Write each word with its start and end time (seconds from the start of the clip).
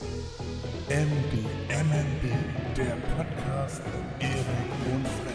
MB, 0.00 1.44
MMB, 1.68 2.32
der 2.74 2.96
Podcast 3.14 3.82
Erik 4.18 4.34
und 4.92 5.06
Freddy. 5.06 5.29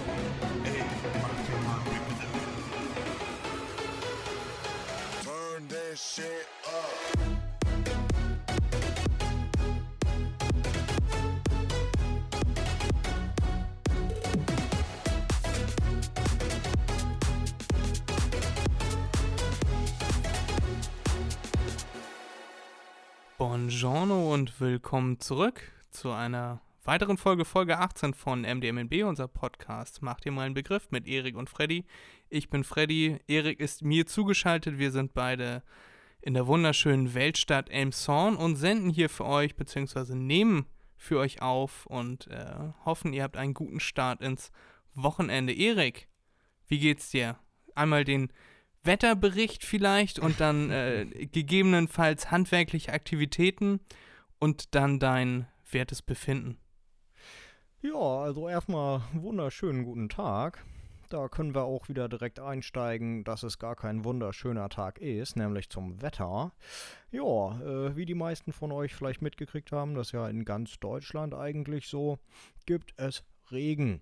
Buongiorno 23.76 24.34
und 24.34 24.62
willkommen 24.62 25.20
zurück 25.20 25.62
zu 25.92 26.10
einer 26.10 26.62
weiteren 26.86 27.18
Folge, 27.18 27.44
Folge 27.44 27.78
18 27.78 28.14
von 28.14 28.44
MDMNB, 28.44 29.04
unser 29.04 29.28
Podcast. 29.28 30.02
Macht 30.02 30.26
ihr 30.26 30.32
mal 30.32 30.44
einen 30.44 30.54
Begriff 30.54 30.92
mit 30.92 31.06
Erik 31.06 31.36
und 31.36 31.50
Freddy. 31.50 31.84
Ich 32.30 32.50
bin 32.50 32.64
Freddy, 32.64 33.20
Erik 33.28 33.60
ist 33.60 33.84
mir 33.84 34.06
zugeschaltet. 34.06 34.80
Wir 34.80 34.92
sind 34.92 35.14
beide 35.14 35.62
in 36.22 36.36
der 36.36 36.48
wunderschönen 36.48 37.16
Weltstadt 37.16 37.70
Elmshorn 37.70 38.38
und 38.38 38.56
senden 38.56 38.90
hier 38.90 39.10
für 39.10 39.26
euch, 39.26 39.58
beziehungsweise 39.58 40.18
nehmen 40.18 40.68
für 40.96 41.20
euch 41.20 41.42
auf 41.42 41.86
und 41.86 42.28
äh, 42.28 42.72
hoffen, 42.86 43.12
ihr 43.12 43.24
habt 43.24 43.36
einen 43.36 43.54
guten 43.54 43.82
Start 43.82 44.22
ins 44.22 44.54
Wochenende. 44.94 45.52
Erik, 45.52 46.08
wie 46.68 46.80
geht's 46.80 47.10
dir? 47.10 47.38
Einmal 47.76 48.06
den 48.06 48.32
Wetterbericht 48.86 49.64
vielleicht 49.64 50.20
und 50.20 50.40
dann 50.40 50.70
äh, 50.70 51.06
gegebenenfalls 51.32 52.32
handwerkliche 52.32 52.94
Aktivitäten 52.94 53.80
und 54.40 54.76
dann 54.76 55.00
dein 55.00 55.48
wertes 55.72 56.02
Befinden. 56.02 56.58
Ja, 57.82 58.00
also 58.00 58.50
erstmal 58.50 59.02
wunderschönen 59.14 59.84
guten 59.84 60.10
Tag. 60.10 60.64
Da 61.10 61.30
können 61.30 61.54
wir 61.54 61.64
auch 61.64 61.88
wieder 61.88 62.10
direkt 62.10 62.40
einsteigen, 62.40 63.24
dass 63.24 63.44
es 63.44 63.60
gar 63.60 63.76
kein 63.76 64.04
wunderschöner 64.04 64.70
Tag 64.70 65.00
ist, 65.00 65.36
nämlich 65.36 65.70
zum 65.70 66.02
Wetter. 66.02 66.52
Ja, 67.12 67.60
äh, 67.62 67.96
wie 67.96 68.06
die 68.06 68.16
meisten 68.16 68.54
von 68.54 68.72
euch 68.72 68.96
vielleicht 68.96 69.22
mitgekriegt 69.22 69.72
haben, 69.72 69.94
das 69.94 70.08
ist 70.08 70.14
ja 70.14 70.28
in 70.28 70.46
ganz 70.46 70.80
Deutschland 70.80 71.36
eigentlich 71.36 71.88
so, 71.88 72.18
gibt 72.66 72.94
es 72.98 73.24
Regen. 73.52 74.02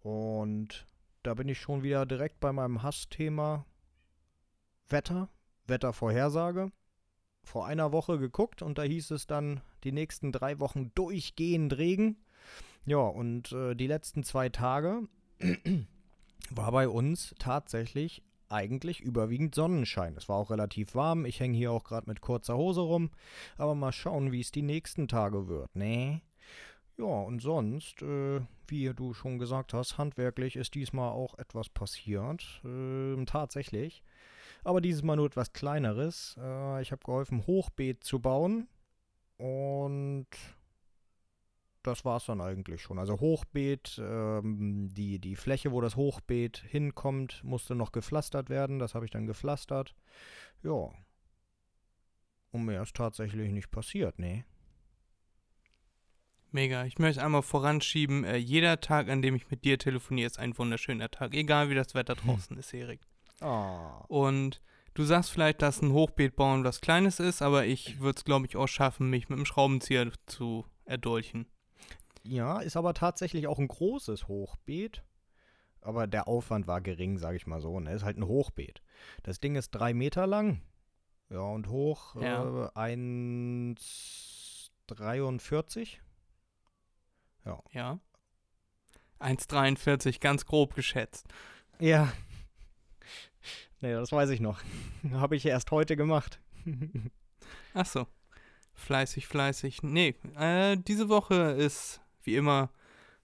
Und 0.00 0.86
da 1.22 1.34
bin 1.34 1.48
ich 1.48 1.60
schon 1.60 1.82
wieder 1.82 2.06
direkt 2.06 2.40
bei 2.40 2.52
meinem 2.52 2.82
Hassthema 2.82 3.66
Wetter, 4.90 5.28
Wettervorhersage. 5.66 6.72
Vor 7.42 7.66
einer 7.66 7.92
Woche 7.92 8.18
geguckt 8.18 8.60
und 8.62 8.76
da 8.76 8.82
hieß 8.82 9.12
es 9.12 9.26
dann 9.26 9.60
die 9.82 9.92
nächsten 9.92 10.30
drei 10.30 10.58
Wochen 10.58 10.92
durchgehend 10.94 11.76
Regen. 11.78 12.16
Ja, 12.86 12.98
und 12.98 13.52
äh, 13.52 13.74
die 13.74 13.86
letzten 13.86 14.24
zwei 14.24 14.48
Tage 14.50 15.08
war 16.50 16.72
bei 16.72 16.88
uns 16.88 17.34
tatsächlich 17.38 18.22
eigentlich 18.50 19.00
überwiegend 19.00 19.54
Sonnenschein. 19.54 20.16
Es 20.16 20.28
war 20.28 20.36
auch 20.36 20.50
relativ 20.50 20.94
warm. 20.94 21.24
Ich 21.24 21.40
hänge 21.40 21.56
hier 21.56 21.72
auch 21.72 21.84
gerade 21.84 22.08
mit 22.08 22.20
kurzer 22.20 22.56
Hose 22.56 22.80
rum. 22.80 23.10
Aber 23.56 23.74
mal 23.74 23.92
schauen, 23.92 24.32
wie 24.32 24.40
es 24.40 24.50
die 24.50 24.62
nächsten 24.62 25.08
Tage 25.08 25.48
wird, 25.48 25.74
ne? 25.74 26.20
Ja, 26.98 27.06
und 27.06 27.40
sonst, 27.40 28.02
äh, 28.02 28.40
wie 28.66 28.92
du 28.92 29.14
schon 29.14 29.38
gesagt 29.38 29.72
hast, 29.72 29.96
handwerklich 29.96 30.56
ist 30.56 30.74
diesmal 30.74 31.10
auch 31.12 31.38
etwas 31.38 31.70
passiert. 31.70 32.60
Ähm, 32.64 33.24
tatsächlich. 33.26 34.02
Aber 34.64 34.80
dieses 34.80 35.02
Mal 35.02 35.16
nur 35.16 35.26
etwas 35.26 35.52
kleineres. 35.52 36.36
Äh, 36.38 36.82
ich 36.82 36.92
habe 36.92 37.02
geholfen, 37.04 37.46
Hochbeet 37.46 38.04
zu 38.04 38.20
bauen. 38.20 38.68
Und 39.38 40.26
das 41.82 42.04
war 42.04 42.18
es 42.18 42.26
dann 42.26 42.40
eigentlich 42.40 42.82
schon. 42.82 42.98
Also 42.98 43.20
Hochbeet, 43.20 44.00
ähm, 44.02 44.88
die, 44.92 45.18
die 45.18 45.36
Fläche, 45.36 45.72
wo 45.72 45.80
das 45.80 45.96
Hochbeet 45.96 46.58
hinkommt, 46.58 47.42
musste 47.42 47.74
noch 47.74 47.92
gepflastert 47.92 48.50
werden. 48.50 48.78
Das 48.78 48.94
habe 48.94 49.06
ich 49.06 49.10
dann 49.10 49.26
gepflastert. 49.26 49.94
Ja. 50.62 50.90
Und 52.52 52.64
mehr 52.64 52.82
ist 52.82 52.96
tatsächlich 52.96 53.50
nicht 53.50 53.70
passiert, 53.70 54.18
nee. 54.18 54.44
Mega. 56.52 56.84
Ich 56.84 56.98
möchte 56.98 57.22
einmal 57.22 57.42
voranschieben, 57.42 58.24
äh, 58.24 58.36
jeder 58.36 58.80
Tag, 58.80 59.08
an 59.08 59.22
dem 59.22 59.36
ich 59.36 59.50
mit 59.50 59.64
dir 59.64 59.78
telefoniere, 59.78 60.26
ist 60.26 60.38
ein 60.38 60.58
wunderschöner 60.58 61.10
Tag. 61.10 61.32
Egal 61.32 61.70
wie 61.70 61.76
das 61.76 61.94
Wetter 61.94 62.16
draußen 62.16 62.56
ist, 62.56 62.74
Erik. 62.74 63.00
Ah. 63.40 64.04
Und 64.08 64.60
du 64.94 65.04
sagst 65.04 65.30
vielleicht, 65.30 65.62
dass 65.62 65.82
ein 65.82 65.92
Hochbeet 65.92 66.36
bauen 66.36 66.64
was 66.64 66.80
Kleines 66.80 67.20
ist, 67.20 67.42
aber 67.42 67.64
ich 67.66 68.00
würde 68.00 68.18
es, 68.18 68.24
glaube 68.24 68.46
ich, 68.46 68.56
auch 68.56 68.66
schaffen, 68.68 69.10
mich 69.10 69.28
mit 69.28 69.38
dem 69.38 69.46
Schraubenzieher 69.46 70.10
zu 70.26 70.64
erdolchen. 70.84 71.46
Ja, 72.22 72.60
ist 72.60 72.76
aber 72.76 72.92
tatsächlich 72.94 73.46
auch 73.46 73.58
ein 73.58 73.68
großes 73.68 74.28
Hochbeet. 74.28 75.02
Aber 75.82 76.06
der 76.06 76.28
Aufwand 76.28 76.66
war 76.66 76.82
gering, 76.82 77.16
sage 77.16 77.36
ich 77.38 77.46
mal 77.46 77.62
so. 77.62 77.80
Ne? 77.80 77.94
Ist 77.94 78.04
halt 78.04 78.18
ein 78.18 78.26
Hochbeet. 78.26 78.82
Das 79.22 79.40
Ding 79.40 79.54
ist 79.56 79.70
drei 79.70 79.94
Meter 79.94 80.26
lang. 80.26 80.60
Ja, 81.30 81.40
und 81.40 81.68
hoch 81.68 82.16
Ja. 82.20 82.66
äh, 82.66 82.78
1,43. 84.88 85.98
Ja. 87.46 87.62
Ja. 87.72 87.98
1,43, 89.20 90.20
ganz 90.20 90.44
grob 90.46 90.74
geschätzt. 90.74 91.26
Ja. 91.78 92.12
Nee, 93.82 93.92
das 93.92 94.12
weiß 94.12 94.30
ich 94.30 94.40
noch. 94.40 94.60
Habe 95.12 95.36
ich 95.36 95.46
erst 95.46 95.70
heute 95.70 95.96
gemacht. 95.96 96.38
Ach 97.74 97.86
so. 97.86 98.06
Fleißig, 98.74 99.26
fleißig. 99.26 99.82
Nee, 99.82 100.14
äh, 100.38 100.76
diese 100.76 101.08
Woche 101.08 101.34
ist 101.52 102.00
wie 102.22 102.36
immer 102.36 102.70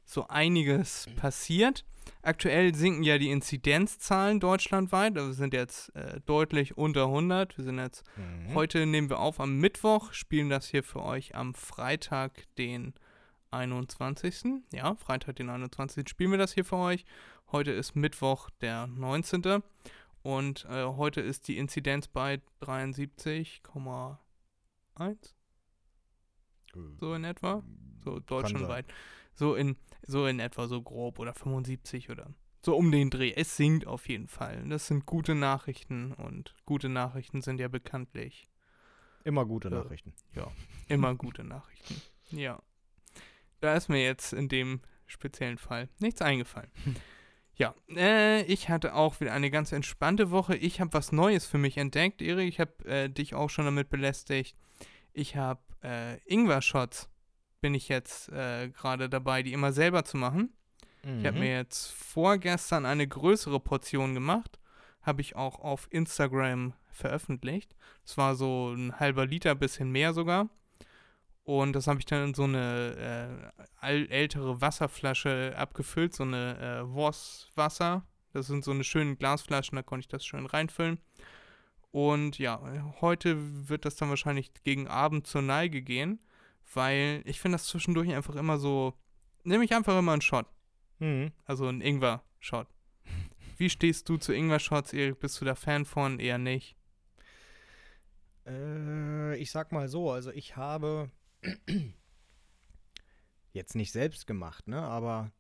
so 0.05 0.29
einiges 0.29 1.07
passiert. 1.17 1.85
Aktuell 2.23 2.75
sinken 2.75 3.03
ja 3.03 3.19
die 3.19 3.31
Inzidenzzahlen 3.31 4.39
deutschlandweit. 4.41 5.17
Also 5.17 5.29
wir 5.29 5.35
sind 5.35 5.53
jetzt 5.55 5.95
äh, 5.97 6.21
deutlich 6.25 6.77
unter 6.79 7.05
100. 7.05 7.57
Wir 7.59 7.65
sind 7.65 7.79
jetzt, 7.79 8.05
Mhm. 8.17 8.55
heute 8.55 8.87
nehmen 8.87 9.11
wir 9.11 9.19
auf 9.19 9.41
am 9.41 9.59
Mittwoch, 9.59 10.13
spielen 10.13 10.49
das 10.49 10.69
hier 10.69 10.83
für 10.83 11.03
euch 11.03 11.35
am 11.35 11.53
Freitag, 11.55 12.45
den 12.57 12.95
21. 13.51 14.63
Ja, 14.73 14.95
Freitag, 14.95 15.37
den 15.37 15.49
21. 15.51 16.09
spielen 16.09 16.31
wir 16.31 16.39
das 16.39 16.53
hier 16.55 16.65
für 16.65 16.77
euch. 16.77 17.05
Heute 17.53 17.73
ist 17.73 17.95
Mittwoch, 17.97 18.51
der 18.61 18.87
19. 18.87 19.63
Und 20.27 20.65
äh, 20.65 20.85
heute 20.85 21.21
ist 21.21 21.47
die 21.47 21.57
Inzidenz 21.57 22.09
bei 22.09 22.41
73,1 22.61 24.17
so 26.99 27.15
in 27.15 27.23
etwa. 27.23 27.63
So 28.03 28.19
deutschlandweit. 28.19 28.87
So 29.35 29.55
in, 29.55 29.77
so 30.03 30.27
in 30.27 30.41
etwa, 30.41 30.67
so 30.67 30.83
grob 30.83 31.21
oder 31.21 31.33
75 31.33 32.11
oder 32.11 32.35
so 32.65 32.75
um 32.77 32.91
den 32.91 33.11
Dreh. 33.11 33.33
Es 33.37 33.57
sinkt 33.57 33.87
auf 33.87 34.09
jeden 34.09 34.27
Fall. 34.27 34.69
Das 34.69 34.89
sind 34.89 35.07
gute 35.07 35.37
Nachrichten 35.37 36.13
und 36.15 36.57
gute 36.65 36.89
Nachrichten 36.89 37.41
sind 37.41 37.61
ja 37.61 37.69
bekanntlich 37.69 38.49
Immer 39.23 39.47
gute 39.47 39.69
Äh, 39.69 39.75
Nachrichten. 39.75 40.13
ja 40.35 40.51
immer 40.89 41.15
gute 41.15 41.45
Nachrichten. 41.45 42.03
Ja. 42.31 42.61
Da 43.61 43.77
ist 43.77 43.89
mir 43.89 44.03
jetzt 44.03 44.33
in 44.33 44.49
dem 44.49 44.81
speziellen 45.07 45.59
Fall 45.59 45.89
nichts 46.01 46.21
eingefallen. 46.21 46.73
Ja, 47.59 47.75
äh, 47.89 48.43
ich 48.43 48.69
hatte 48.69 48.95
auch 48.95 49.19
wieder 49.21 49.33
eine 49.33 49.51
ganz 49.51 49.73
entspannte 49.73 50.31
Woche. 50.31 50.57
Ich 50.57 50.81
habe 50.81 50.93
was 50.93 51.11
Neues 51.13 51.47
für 51.47 51.59
mich 51.59 51.79
entdeckt, 51.79 52.21
Erik. 52.21 52.49
Ich 52.49 52.61
habe 52.61 52.85
äh, 52.85 53.09
dich 53.09 53.35
auch 53.35 53.49
schon 53.49 53.65
damit 53.65 53.89
belästigt. 53.89 54.57
Ich 55.15 55.37
habe 55.37 55.61
äh, 55.83 56.19
Ingwer-Shots, 56.27 57.09
bin 57.63 57.75
ich 57.75 57.89
jetzt 57.89 58.29
äh, 58.29 58.69
gerade 58.69 59.09
dabei, 59.09 59.43
die 59.43 59.55
immer 59.55 59.73
selber 59.73 60.05
zu 60.05 60.17
machen. 60.19 60.53
Ich 61.03 61.25
habe 61.25 61.33
Mhm. 61.37 61.39
mir 61.45 61.57
jetzt 61.57 61.93
vorgestern 61.93 62.85
eine 62.85 63.07
größere 63.07 63.61
Portion 63.61 64.13
gemacht. 64.13 64.59
Habe 65.03 65.21
ich 65.21 65.37
auch 65.37 65.61
auf 65.61 65.87
Instagram 65.91 66.75
veröffentlicht. 66.91 67.77
Es 68.05 68.19
war 68.19 68.35
so 68.35 68.73
ein 68.75 68.99
halber 68.99 69.25
Liter, 69.25 69.55
bisschen 69.55 69.91
mehr 69.93 70.13
sogar. 70.13 70.49
Und 71.47 71.75
das 71.75 71.87
habe 71.87 72.01
ich 72.01 72.07
dann 72.07 72.25
in 72.25 72.35
so 72.35 72.43
eine 72.43 73.53
äh, 73.81 74.05
ältere 74.07 74.61
Wasserflasche 74.61 75.55
abgefüllt, 75.57 76.13
so 76.13 76.25
eine 76.25 76.59
äh, 76.59 76.93
Voss-Wasser. 76.93 78.05
Das 78.33 78.49
sind 78.49 78.65
so 78.65 78.73
eine 78.73 78.83
schönen 78.83 79.17
Glasflaschen, 79.17 79.77
da 79.77 79.83
konnte 79.83 80.03
ich 80.03 80.09
das 80.09 80.27
schön 80.27 80.47
reinfüllen. 80.47 80.99
Und 81.93 82.41
ja, 82.41 82.61
heute 83.01 83.37
wird 83.69 83.85
das 83.85 83.95
dann 83.95 84.09
wahrscheinlich 84.09 84.51
gegen 84.65 84.89
Abend 84.89 85.29
zur 85.29 85.41
Neige 85.41 85.83
gehen, 85.83 86.19
weil 86.75 87.23
ich 87.25 87.41
finde 87.41 87.55
das 87.55 87.67
zwischendurch 87.67 88.13
einfach 88.13 88.35
immer 88.35 88.59
so, 88.59 88.95
nehme 89.45 89.65
ich 89.65 89.73
einfach 89.73 89.97
immer 89.97 90.13
einen 90.13 90.23
Shot. 90.23 90.47
Mhm. 90.99 91.31
Also 91.45 91.69
ein 91.69 91.81
Ingwer-Shot. 91.81 92.67
Wie 93.57 93.71
stehst 93.71 94.09
du 94.09 94.17
zu 94.17 94.33
Ingwer-Shots, 94.33 94.95
Erik? 94.95 95.21
Bist 95.21 95.41
du 95.41 95.45
da 95.45 95.55
Fan 95.55 95.85
von? 95.85 96.19
Eher 96.19 96.39
nicht. 96.39 96.77
Äh, 98.49 99.37
ich 99.37 99.53
sag 99.53 99.71
mal 99.71 99.89
so, 99.89 100.11
also 100.11 100.33
ich 100.33 100.57
habe 100.57 101.13
jetzt 103.53 103.75
nicht 103.75 103.93
selbst 103.93 104.27
gemacht, 104.27 104.69
ne, 104.69 104.81
aber 104.81 105.33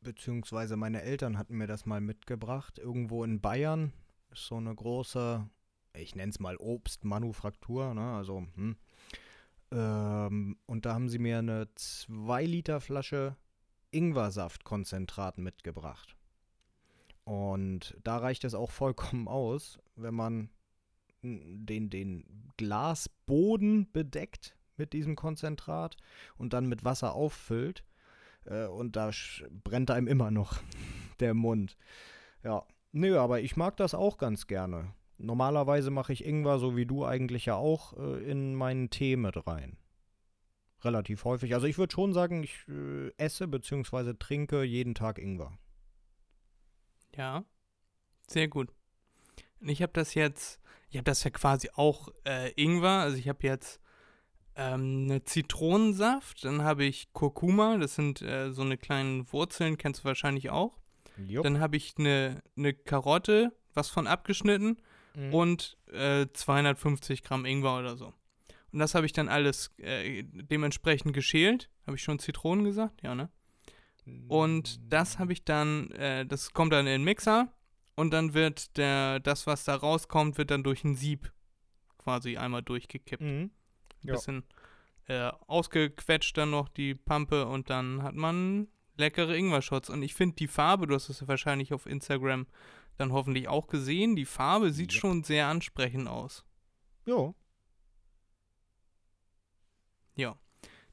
beziehungsweise 0.00 0.76
meine 0.76 1.02
Eltern 1.02 1.36
hatten 1.36 1.56
mir 1.56 1.66
das 1.66 1.84
mal 1.86 2.00
mitgebracht, 2.00 2.78
irgendwo 2.78 3.24
in 3.24 3.40
Bayern. 3.40 3.92
Ist 4.30 4.46
so 4.46 4.56
eine 4.56 4.74
große, 4.74 5.48
ich 5.94 6.14
nenne 6.14 6.30
es 6.30 6.40
mal 6.40 6.56
Obstmanufaktur, 6.56 7.94
ne, 7.94 8.12
also, 8.14 8.46
hm. 8.54 8.76
Ähm, 9.72 10.56
und 10.66 10.84
da 10.84 10.94
haben 10.94 11.08
sie 11.08 11.18
mir 11.18 11.38
eine 11.38 11.68
2 11.74 12.44
Liter 12.44 12.80
Flasche 12.80 13.36
Ingwersaftkonzentrat 13.92 15.38
mitgebracht. 15.38 16.16
Und 17.24 17.96
da 18.02 18.18
reicht 18.18 18.44
es 18.44 18.54
auch 18.54 18.70
vollkommen 18.70 19.28
aus, 19.28 19.78
wenn 19.94 20.14
man 20.14 20.50
den, 21.22 21.90
den 21.90 22.24
Glasboden 22.56 23.90
bedeckt 23.92 24.56
mit 24.80 24.94
diesem 24.94 25.14
Konzentrat 25.14 25.96
und 26.36 26.54
dann 26.54 26.66
mit 26.66 26.84
Wasser 26.84 27.14
auffüllt. 27.14 27.84
Äh, 28.46 28.66
und 28.66 28.96
da 28.96 29.10
brennt 29.62 29.90
einem 29.90 30.08
immer 30.08 30.30
noch 30.30 30.56
der 31.20 31.34
Mund. 31.34 31.76
Ja, 32.42 32.64
nö, 32.92 33.18
aber 33.18 33.40
ich 33.40 33.56
mag 33.56 33.76
das 33.76 33.94
auch 33.94 34.18
ganz 34.18 34.46
gerne. 34.46 34.94
Normalerweise 35.18 35.90
mache 35.90 36.14
ich 36.14 36.24
Ingwer, 36.24 36.58
so 36.58 36.76
wie 36.76 36.86
du 36.86 37.04
eigentlich 37.04 37.44
ja 37.44 37.54
auch, 37.54 37.92
äh, 37.98 38.24
in 38.24 38.54
meinen 38.54 38.88
Tee 38.88 39.16
mit 39.16 39.46
rein. 39.46 39.76
Relativ 40.82 41.24
häufig. 41.24 41.52
Also 41.52 41.66
ich 41.66 41.76
würde 41.76 41.92
schon 41.92 42.14
sagen, 42.14 42.42
ich 42.42 42.66
äh, 42.68 43.12
esse 43.18 43.46
bzw. 43.46 44.14
trinke 44.18 44.62
jeden 44.62 44.94
Tag 44.94 45.18
Ingwer. 45.18 45.58
Ja, 47.14 47.44
sehr 48.26 48.48
gut. 48.48 48.72
Ich 49.60 49.82
habe 49.82 49.92
das 49.92 50.14
jetzt, 50.14 50.58
ich 50.88 50.96
habe 50.96 51.04
das 51.04 51.22
ja 51.22 51.30
quasi 51.30 51.68
auch 51.74 52.08
äh, 52.24 52.50
Ingwer, 52.52 53.00
also 53.00 53.18
ich 53.18 53.28
habe 53.28 53.46
jetzt 53.46 53.78
ähm, 54.60 55.04
eine 55.04 55.24
Zitronensaft, 55.24 56.44
dann 56.44 56.62
habe 56.62 56.84
ich 56.84 57.12
Kurkuma, 57.12 57.78
das 57.78 57.94
sind 57.94 58.20
äh, 58.22 58.52
so 58.52 58.62
eine 58.62 58.76
kleinen 58.76 59.30
Wurzeln, 59.32 59.78
kennst 59.78 60.00
du 60.00 60.04
wahrscheinlich 60.04 60.50
auch. 60.50 60.78
Jupp. 61.16 61.44
Dann 61.44 61.60
habe 61.60 61.76
ich 61.76 61.94
eine, 61.98 62.42
eine 62.56 62.72
Karotte, 62.74 63.52
was 63.74 63.88
von 63.90 64.06
abgeschnitten 64.06 64.76
Mhm. 65.16 65.34
und 65.34 65.76
äh, 65.92 66.26
250 66.32 67.24
Gramm 67.24 67.44
Ingwer 67.44 67.78
oder 67.80 67.96
so. 67.96 68.12
Und 68.72 68.78
das 68.78 68.94
habe 68.94 69.06
ich 69.06 69.12
dann 69.12 69.28
alles 69.28 69.72
äh, 69.78 70.22
dementsprechend 70.22 71.12
geschält. 71.14 71.68
Habe 71.84 71.96
ich 71.96 72.02
schon 72.04 72.20
Zitronen 72.20 72.64
gesagt? 72.64 73.02
Ja, 73.02 73.16
ne? 73.16 73.28
Und 74.28 74.80
das 74.88 75.18
habe 75.18 75.32
ich 75.32 75.44
dann, 75.44 75.90
äh, 75.92 76.24
das 76.26 76.52
kommt 76.52 76.72
dann 76.72 76.86
in 76.86 76.92
den 76.92 77.04
Mixer 77.04 77.52
und 77.96 78.12
dann 78.12 78.34
wird 78.34 78.76
der, 78.76 79.18
das, 79.20 79.46
was 79.48 79.64
da 79.64 79.74
rauskommt, 79.74 80.38
wird 80.38 80.50
dann 80.52 80.62
durch 80.62 80.84
ein 80.84 80.94
Sieb 80.94 81.32
quasi 81.98 82.36
einmal 82.36 82.62
durchgekippt. 82.62 83.22
Mhm. 83.22 83.50
Ja. 84.02 84.14
Bisschen 84.14 84.44
äh, 85.06 85.30
ausgequetscht 85.46 86.36
dann 86.36 86.50
noch 86.50 86.68
die 86.68 86.94
Pampe 86.94 87.46
und 87.46 87.68
dann 87.70 88.02
hat 88.02 88.14
man 88.14 88.68
leckere 88.96 89.34
Ingwer-Shots. 89.34 89.90
Und 89.90 90.02
ich 90.02 90.14
finde 90.14 90.36
die 90.36 90.46
Farbe, 90.48 90.86
du 90.86 90.94
hast 90.94 91.08
es 91.08 91.20
ja 91.20 91.28
wahrscheinlich 91.28 91.72
auf 91.72 91.86
Instagram 91.86 92.46
dann 92.96 93.12
hoffentlich 93.12 93.48
auch 93.48 93.66
gesehen, 93.66 94.14
die 94.14 94.26
Farbe 94.26 94.72
sieht 94.72 94.92
Ja. 94.92 95.00
schon 95.00 95.24
sehr 95.24 95.46
ansprechend 95.48 96.06
aus. 96.08 96.44
Jo. 97.06 97.34
Ja, 100.16 100.36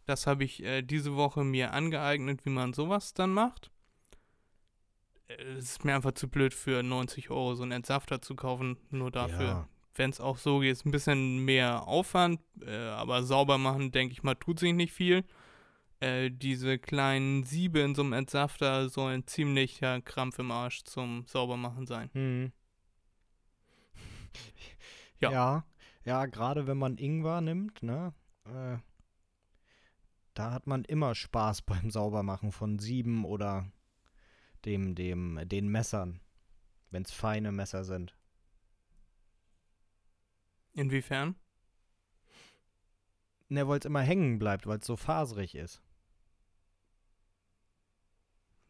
das 0.06 0.25
habe 0.27 0.44
ich 0.45 0.63
äh, 0.63 0.81
diese 0.83 1.15
Woche 1.15 1.44
mir 1.44 1.74
angeeignet, 1.74 2.45
wie 2.45 2.50
man 2.50 2.74
sowas 2.74 3.13
dann 3.13 3.31
macht. 3.33 3.71
Äh, 5.27 5.33
Es 5.57 5.65
ist 5.71 5.86
mir 5.86 5.95
einfach 5.95 6.13
zu 6.13 6.30
blöd 6.30 6.54
für 6.54 6.81
90 6.81 7.30
Euro 7.30 7.56
so 7.56 7.63
einen 7.63 7.74
Entsafter 7.74 8.21
zu 8.21 8.36
kaufen, 8.36 8.77
nur 8.89 9.12
dafür. 9.12 9.42
Ja. 9.45 9.69
Wenn 9.97 10.11
es 10.11 10.19
auch 10.19 10.38
so 10.38 10.59
geht, 10.59 10.71
ist 10.71 10.85
ein 10.85 10.91
bisschen 10.91 11.44
mehr 11.44 11.88
Aufwand, 11.88 12.39
äh, 12.61 12.75
aber 12.89 13.23
sauber 13.23 13.57
machen, 13.57 13.91
denke 13.91 14.13
ich 14.13 14.23
mal, 14.23 14.35
tut 14.35 14.59
sich 14.59 14.73
nicht 14.73 14.94
viel. 14.94 15.23
Äh, 15.99 16.29
diese 16.29 16.77
kleinen 16.77 17.44
Siebe 17.44 17.79
in 17.79 17.95
so 17.95 18.03
einem 18.03 18.13
Entsafter 18.13 18.88
sollen 18.89 19.25
ziemlicher 19.25 19.99
Krampf 20.01 20.38
im 20.38 20.51
Arsch 20.51 20.83
zum 20.83 21.25
Saubermachen 21.27 21.88
sein. 21.88 22.09
Mhm. 22.13 22.51
Ja. 25.19 25.31
Ja, 25.31 25.65
ja 26.05 26.25
gerade 26.27 26.67
wenn 26.67 26.77
man 26.77 26.99
Ingwer 26.99 27.41
nimmt, 27.41 27.81
ne? 27.81 28.13
Äh, 28.45 28.77
da 30.35 30.51
hat 30.51 30.67
man 30.67 30.85
immer 30.85 31.15
Spaß 31.15 31.61
beim 31.63 31.89
Saubermachen 31.89 32.51
von 32.51 32.77
Sieben 32.77 33.25
oder 33.25 33.71
dem, 34.65 34.94
dem, 34.94 35.41
den 35.45 35.67
Messern. 35.69 36.19
Wenn 36.91 37.03
es 37.03 37.11
feine 37.11 37.51
Messer 37.51 37.83
sind. 37.83 38.17
Inwiefern? 40.77 41.35
Ne, 43.50 43.68
weil 43.68 43.79
es 43.79 43.85
immer 43.85 44.01
hängen 44.01 44.38
bleibt, 44.38 44.68
weil 44.68 44.77
es 44.77 44.85
so 44.85 44.95
faserig 44.95 45.56
ist. 45.56 45.81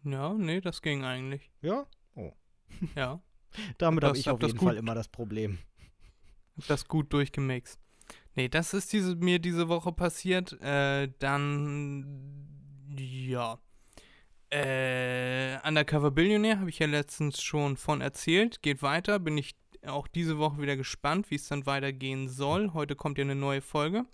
Ja, 0.03 0.33
nee, 0.33 0.61
das 0.61 0.81
ging 0.81 1.03
eigentlich. 1.03 1.51
Ja? 1.61 1.85
Ja. 2.95 3.21
Damit 3.77 4.05
habe 4.05 4.17
ich 4.17 4.29
auf 4.29 4.41
jeden 4.41 4.57
Fall 4.57 4.77
immer 4.77 4.95
das 4.95 5.09
Problem. 5.09 5.57
Das 6.69 6.87
gut 6.87 7.11
durchgemixt. 7.11 7.77
Nee, 8.35 8.47
das 8.47 8.73
ist 8.73 8.93
diese, 8.93 9.15
mir 9.17 9.39
diese 9.39 9.67
Woche 9.67 9.91
passiert. 9.91 10.53
Äh, 10.61 11.11
dann, 11.19 12.47
ja. 12.97 13.59
Äh, 14.49 15.57
Undercover 15.67 16.11
Billionaire 16.11 16.59
habe 16.59 16.69
ich 16.69 16.79
ja 16.79 16.87
letztens 16.87 17.41
schon 17.41 17.75
von 17.75 17.99
erzählt. 17.99 18.61
Geht 18.61 18.81
weiter. 18.81 19.19
Bin 19.19 19.37
ich 19.37 19.57
auch 19.85 20.07
diese 20.07 20.37
Woche 20.37 20.61
wieder 20.61 20.77
gespannt, 20.77 21.29
wie 21.29 21.35
es 21.35 21.47
dann 21.47 21.65
weitergehen 21.65 22.29
soll. 22.29 22.73
Heute 22.73 22.95
kommt 22.95 23.17
ja 23.17 23.23
eine 23.23 23.35
neue 23.35 23.61
Folge. 23.61 24.05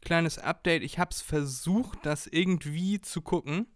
Kleines 0.00 0.38
Update. 0.38 0.82
Ich 0.82 0.98
habe 0.98 1.10
es 1.10 1.20
versucht, 1.20 1.98
das 2.02 2.26
irgendwie 2.26 3.00
zu 3.00 3.22
gucken. 3.22 3.66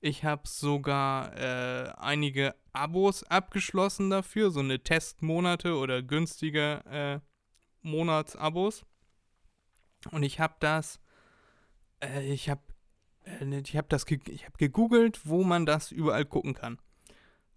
Ich 0.00 0.24
habe 0.24 0.42
sogar 0.46 1.36
äh, 1.36 1.92
einige 1.96 2.54
Abos 2.72 3.22
abgeschlossen 3.24 4.10
dafür, 4.10 4.50
so 4.50 4.60
eine 4.60 4.82
Testmonate 4.82 5.76
oder 5.76 6.02
günstige 6.02 6.82
äh, 6.86 7.20
Monatsabos. 7.82 8.84
Und 10.10 10.24
ich 10.24 10.40
habe 10.40 10.56
das, 10.60 11.00
äh, 12.02 12.32
ich 12.32 12.50
habe, 12.50 12.62
äh, 13.24 13.60
ich 13.60 13.76
habe 13.76 13.88
das, 13.88 14.04
ge 14.06 14.18
ich 14.28 14.44
habe 14.44 14.58
gegoogelt, 14.58 15.24
wo 15.24 15.44
man 15.44 15.66
das 15.66 15.92
überall 15.92 16.24
gucken 16.24 16.54
kann. 16.54 16.78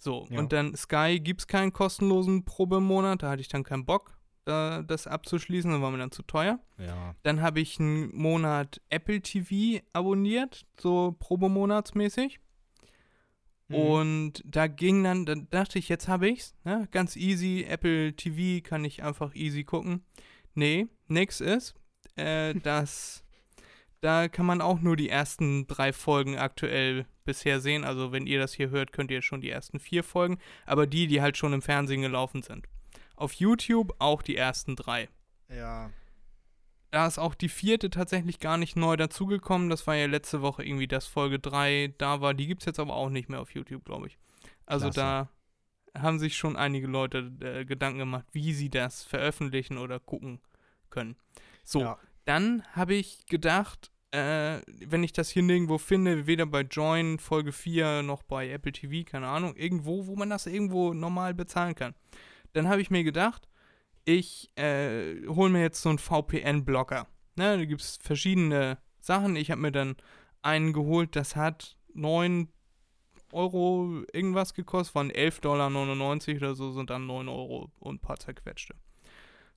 So, 0.05 0.27
Ja. 0.29 0.37
und 0.37 0.53
dann 0.53 0.75
Sky 0.75 1.19
gibt 1.19 1.41
es 1.41 1.47
keinen 1.47 1.73
kostenlosen 1.73 2.45
Probemonat, 2.45 3.23
da 3.23 3.31
hatte 3.31 3.41
ich 3.41 3.47
dann 3.47 3.63
keinen 3.63 3.85
Bock, 3.87 4.15
äh, 4.45 4.83
das 4.83 5.07
abzuschließen, 5.07 5.71
da 5.71 5.81
war 5.81 5.89
mir 5.89 5.97
dann 5.97 6.11
zu 6.11 6.21
teuer. 6.21 6.59
Ja. 6.77 7.15
Dann 7.23 7.41
habe 7.41 7.59
ich 7.59 7.79
einen 7.79 8.15
Monat 8.15 8.79
Apple 8.89 9.19
TV 9.19 9.83
abonniert, 9.93 10.67
so 10.79 11.15
probemonatsmäßig. 11.17 12.39
Mhm. 13.69 13.75
Und 13.75 14.43
da 14.45 14.67
ging 14.67 15.03
dann, 15.03 15.25
dann 15.25 15.47
dachte 15.49 15.79
ich, 15.79 15.89
jetzt 15.89 16.07
habe 16.07 16.29
ich's, 16.29 16.53
ne? 16.65 16.87
ganz 16.91 17.15
easy, 17.15 17.65
Apple 17.67 18.15
TV 18.15 18.63
kann 18.63 18.85
ich 18.85 19.01
einfach 19.01 19.33
easy 19.33 19.63
gucken. 19.63 20.05
Nee, 20.53 20.85
nix 21.07 21.41
ist, 21.41 21.73
äh, 22.15 22.53
das, 22.63 23.23
da 24.05 24.27
kann 24.27 24.45
man 24.45 24.61
auch 24.61 24.81
nur 24.81 24.95
die 24.95 25.09
ersten 25.09 25.65
drei 25.65 25.91
Folgen 25.91 26.37
aktuell 26.37 27.07
bisher 27.23 27.59
sehen. 27.59 27.83
Also 27.83 28.11
wenn 28.11 28.27
ihr 28.27 28.37
das 28.39 28.53
hier 28.53 28.69
hört, 28.69 28.91
könnt 28.91 29.09
ihr 29.09 29.23
schon 29.23 29.41
die 29.41 29.49
ersten 29.49 29.79
vier 29.79 30.03
Folgen, 30.03 30.37
aber 30.67 30.85
die, 30.85 31.07
die 31.07 31.21
halt 31.21 31.37
schon 31.37 31.53
im 31.53 31.63
Fernsehen 31.63 32.01
gelaufen 32.03 32.43
sind. 32.43 32.67
Auf 33.15 33.33
YouTube 33.33 33.95
auch 33.97 34.21
die 34.21 34.37
ersten 34.37 34.75
drei. 34.75 35.09
Ja. 35.49 35.89
Da 36.91 37.07
ist 37.07 37.17
auch 37.17 37.33
die 37.33 37.49
vierte 37.49 37.89
tatsächlich 37.89 38.39
gar 38.39 38.57
nicht 38.57 38.75
neu 38.75 38.95
dazugekommen. 38.95 39.69
Das 39.69 39.87
war 39.87 39.95
ja 39.95 40.05
letzte 40.05 40.41
Woche 40.43 40.63
irgendwie 40.63 40.87
das 40.87 41.07
Folge 41.07 41.39
3 41.39 41.95
da 41.97 42.21
war. 42.21 42.33
Die 42.35 42.45
gibt 42.47 42.61
es 42.61 42.67
jetzt 42.67 42.79
aber 42.79 42.95
auch 42.95 43.09
nicht 43.09 43.27
mehr 43.27 43.41
auf 43.41 43.51
YouTube, 43.55 43.85
glaube 43.85 44.07
ich. 44.07 44.17
Also 44.67 44.85
Klasse. 44.91 44.99
da 45.93 45.99
haben 45.99 46.19
sich 46.19 46.37
schon 46.37 46.55
einige 46.57 46.85
Leute 46.87 47.31
äh, 47.41 47.65
Gedanken 47.65 47.99
gemacht, 47.99 48.25
wie 48.33 48.53
sie 48.53 48.69
das 48.69 49.03
veröffentlichen 49.03 49.77
oder 49.79 49.99
gucken 49.99 50.41
können. 50.91 51.15
So, 51.63 51.81
Ja. 51.81 51.97
dann 52.25 52.63
habe 52.73 52.93
ich 52.93 53.25
gedacht, 53.25 53.91
äh, 54.15 54.61
wenn 54.87 55.03
ich 55.03 55.11
das 55.11 55.29
hier 55.29 55.43
nirgendwo 55.43 55.77
finde, 55.77 56.25
weder 56.25 56.45
bei 56.45 56.61
Join 56.61 57.19
Folge 57.19 57.51
4 57.51 58.01
noch 58.01 58.23
bei 58.23 58.49
Apple 58.49 58.71
TV, 58.71 59.09
keine 59.09 59.27
Ahnung, 59.27 59.55
irgendwo, 59.57 60.07
wo 60.07 60.15
man 60.15 60.29
das 60.29 60.45
irgendwo 60.45 60.93
normal 60.93 61.33
bezahlen 61.33 61.75
kann. 61.75 61.95
Dann 62.53 62.69
habe 62.69 62.81
ich 62.81 62.89
mir 62.89 63.03
gedacht, 63.03 63.49
ich 64.05 64.49
äh, 64.55 65.27
hole 65.27 65.49
mir 65.49 65.61
jetzt 65.61 65.81
so 65.81 65.89
einen 65.89 65.97
VPN-Blocker. 65.97 67.07
Ne, 67.35 67.57
da 67.57 67.65
gibt 67.65 67.81
es 67.81 67.97
verschiedene 68.01 68.77
Sachen. 69.01 69.35
Ich 69.35 69.51
habe 69.51 69.59
mir 69.59 69.73
dann 69.73 69.97
einen 70.41 70.71
geholt, 70.71 71.17
das 71.17 71.35
hat 71.35 71.75
9 71.93 72.47
Euro 73.33 74.03
irgendwas 74.13 74.53
gekostet, 74.53 74.95
waren 74.95 75.11
11,99 75.11 75.41
Dollar 75.41 76.37
oder 76.37 76.55
so, 76.55 76.71
sind 76.71 76.89
dann 76.89 77.05
9 77.05 77.27
Euro 77.27 77.69
und 77.79 77.95
ein 77.95 77.99
paar 77.99 78.17
zerquetschte. 78.17 78.75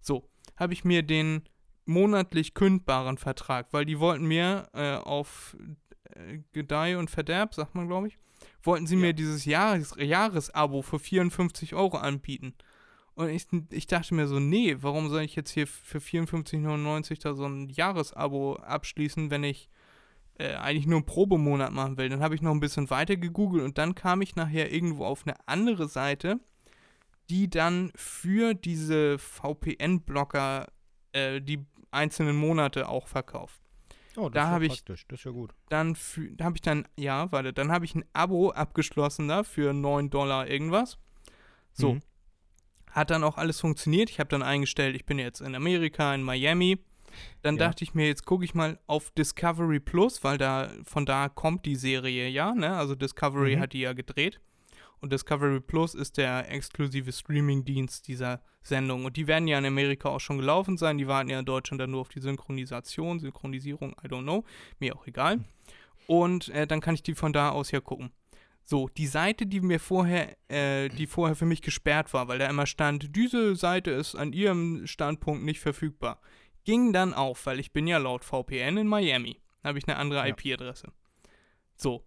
So, 0.01 0.29
habe 0.57 0.73
ich 0.73 0.85
mir 0.85 1.05
den 1.05 1.43
monatlich 1.89 2.55
kündbaren 2.55 3.19
Vertrag, 3.19 3.69
weil 3.73 3.85
die 3.85 3.99
wollten 3.99 4.27
mir 4.27 4.69
äh, 4.75 4.97
auf 4.97 5.57
äh, 6.15 6.39
Gedeih 6.53 6.99
und 6.99 7.11
Verderb, 7.11 7.55
sagt 7.55 7.75
man 7.75 7.89
glaube 7.89 8.09
ich, 8.09 8.19
wollten 8.63 8.87
sie 8.87 8.95
Ja. 8.97 9.01
mir 9.01 9.13
dieses 9.15 9.45
Jahres 9.45 9.95
Jahresabo 9.99 10.83
für 10.83 10.99
54 10.99 11.75
Euro 11.75 11.97
anbieten. 11.97 12.55
Und 13.15 13.31
ich, 13.31 13.49
ich 13.71 13.89
dachte 13.89 14.15
mir 14.15 14.29
so, 14.29 14.39
nee, 14.39 14.77
warum 14.81 15.09
soll 15.09 15.23
ich 15.23 15.35
jetzt 15.35 15.51
hier 15.51 15.67
für 15.67 15.99
54,99 15.99 17.21
da 17.21 17.35
so 17.35 17.47
ein 17.47 17.69
Jahresabo 17.69 18.55
abschließen, 18.57 19.31
wenn 19.33 19.43
ich 19.43 19.69
äh, 20.39 20.55
eigentlich 20.55 20.87
nur 20.87 20.99
einen 20.99 21.07
Probemonat 21.07 21.73
machen 21.73 21.97
will? 21.97 22.09
Dann 22.11 22.21
habe 22.23 22.37
ich 22.37 22.43
noch 22.43 22.53
ein 22.53 22.61
bisschen 22.61 22.91
weiter 22.91 23.17
gegoogelt 23.17 23.65
und 23.65 23.77
dann 23.77 23.97
kam 23.97 24.23
ich 24.23 24.37
nachher 24.37 24.73
irgendwo 24.73 25.05
auf 25.05 25.27
eine 25.27 25.35
andere 25.47 25.89
Seite, 25.89 26.39
die 27.29 27.51
dann 27.51 27.91
für 27.97 28.55
diese 28.55 29.19
VPN-Blocker 29.19 30.69
äh, 31.13 31.41
die 31.41 31.65
einzelnen 31.91 32.37
Monate 32.37 32.89
auch 32.89 33.07
verkauft. 33.09 33.61
Oh, 34.17 34.29
das 34.29 34.33
Da 34.35 34.41
ist 34.43 34.47
ja 34.49 34.51
hab 34.55 34.63
ich- 34.63 34.69
praktisch. 34.85 35.07
Das 35.09 35.21
ist 35.21 35.25
ja 35.25 35.31
gut. 35.31 35.55
Dann 35.69 35.97
da 36.37 36.45
habe 36.47 36.57
ich 36.57 36.63
dann, 36.63 36.89
ja, 36.97 37.31
warte, 37.31 37.53
dann 37.53 37.71
habe 37.71 37.85
ich 37.85 37.95
ein 37.95 38.05
Abo 38.13 38.51
abgeschlossen 38.51 39.29
da 39.29 39.45
für 39.45 39.73
9 39.73 40.11
Dollar 40.11 40.49
irgendwas. 40.49 40.99
So. 41.73 41.95
Mhm. 41.95 42.01
Hat 42.91 43.11
dann 43.11 43.23
auch 43.23 43.37
alles 43.39 43.61
funktioniert. 43.61 44.11
Ich 44.11 44.19
habe 44.19 44.29
dann 44.31 44.43
eingestellt, 44.43 44.97
ich 44.97 45.05
bin 45.07 45.19
jetzt 45.19 45.41
in 45.41 45.55
Amerika, 45.55 46.15
in 46.15 46.23
Miami. 46.23 46.79
Dann 47.43 47.57
Ja. 47.57 47.67
dachte 47.69 47.85
ich 47.85 47.95
mir, 47.95 48.07
jetzt 48.07 48.27
gucke 48.27 48.45
ich 48.45 48.55
mal 48.55 48.79
auf 48.87 49.11
Discovery 49.13 49.79
Plus, 49.81 50.25
weil 50.25 50.37
da 50.39 50.71
von 50.85 51.07
da 51.07 51.29
kommt 51.29 51.65
die 51.65 51.77
Serie 51.77 52.29
ja, 52.29 52.55
ne? 52.55 52.77
Also 52.77 52.95
Discovery 52.95 53.57
Mhm. 53.57 53.61
hat 53.61 53.73
die 53.73 53.81
ja 53.81 53.93
gedreht. 53.93 54.41
Und 55.01 55.13
Discovery 55.13 55.61
Plus 55.61 55.95
ist 55.95 56.17
der 56.17 56.51
exklusive 56.51 57.13
Streaming-Dienst 57.13 58.09
dieser 58.09 58.41
Sendung. 58.63 59.05
Und 59.05 59.17
die 59.17 59.27
werden 59.27 59.47
ja 59.47 59.59
in 59.59 59.67
Amerika 59.67 60.09
auch 60.09 60.21
schon 60.21 60.39
gelaufen 60.39 60.77
sein. 60.77 60.99
Die 60.99 61.07
warten 61.07 61.31
ja 61.31 61.39
in 61.39 61.45
Deutschland 61.45 61.81
dann 61.81 61.91
nur 61.91 62.01
auf 62.01 62.09
die 62.09 62.21
Synchronisation, 62.21 63.21
Synchronisierung, 63.21 63.95
I 64.05 64.09
don't 64.09 64.23
know. 64.23 64.45
Mir 64.79 64.97
auch 64.97 65.07
egal. 65.07 65.41
Und 66.07 66.49
äh, 66.49 66.67
dann 66.67 66.81
kann 66.81 66.95
ich 66.95 67.03
die 67.03 67.15
von 67.15 67.33
da 67.33 67.51
aus 67.51 67.71
ja 67.71 67.81
gucken. 67.81 68.11
So, 68.65 68.89
die 68.89 69.07
Seite, 69.07 69.47
die 69.47 69.61
mir 69.61 69.81
vorher, 69.81 70.37
äh, 70.49 70.89
die 70.91 71.07
vorher 71.07 71.37
für 71.37 71.47
mich 71.47 71.63
gesperrt 71.63 72.13
war, 72.13 72.29
weil 72.29 72.39
da 72.39 72.47
immer 72.49 72.67
stand, 72.67 73.17
diese 73.17 73.57
Seite 73.57 73.91
ist 73.93 74.15
an 74.15 74.35
ihrem 74.35 74.87
Standpunkt 74.87 75.43
nicht 75.43 75.61
verfügbar, 75.61 76.21
ging 76.65 76.93
dann 76.93 77.15
auf, 77.15 77.47
weil 77.47 77.61
ich 77.61 77.73
bin 77.73 77.87
ja 77.87 77.97
laut 77.97 78.27
VPN 78.27 78.77
in 78.77 78.87
Miami. 78.87 79.41
Da 79.63 79.71
habe 79.71 79.79
ich 79.79 79.89
eine 79.89 79.97
andere. 79.97 80.29
IP-Adresse. 80.29 80.93
So. 81.77 82.05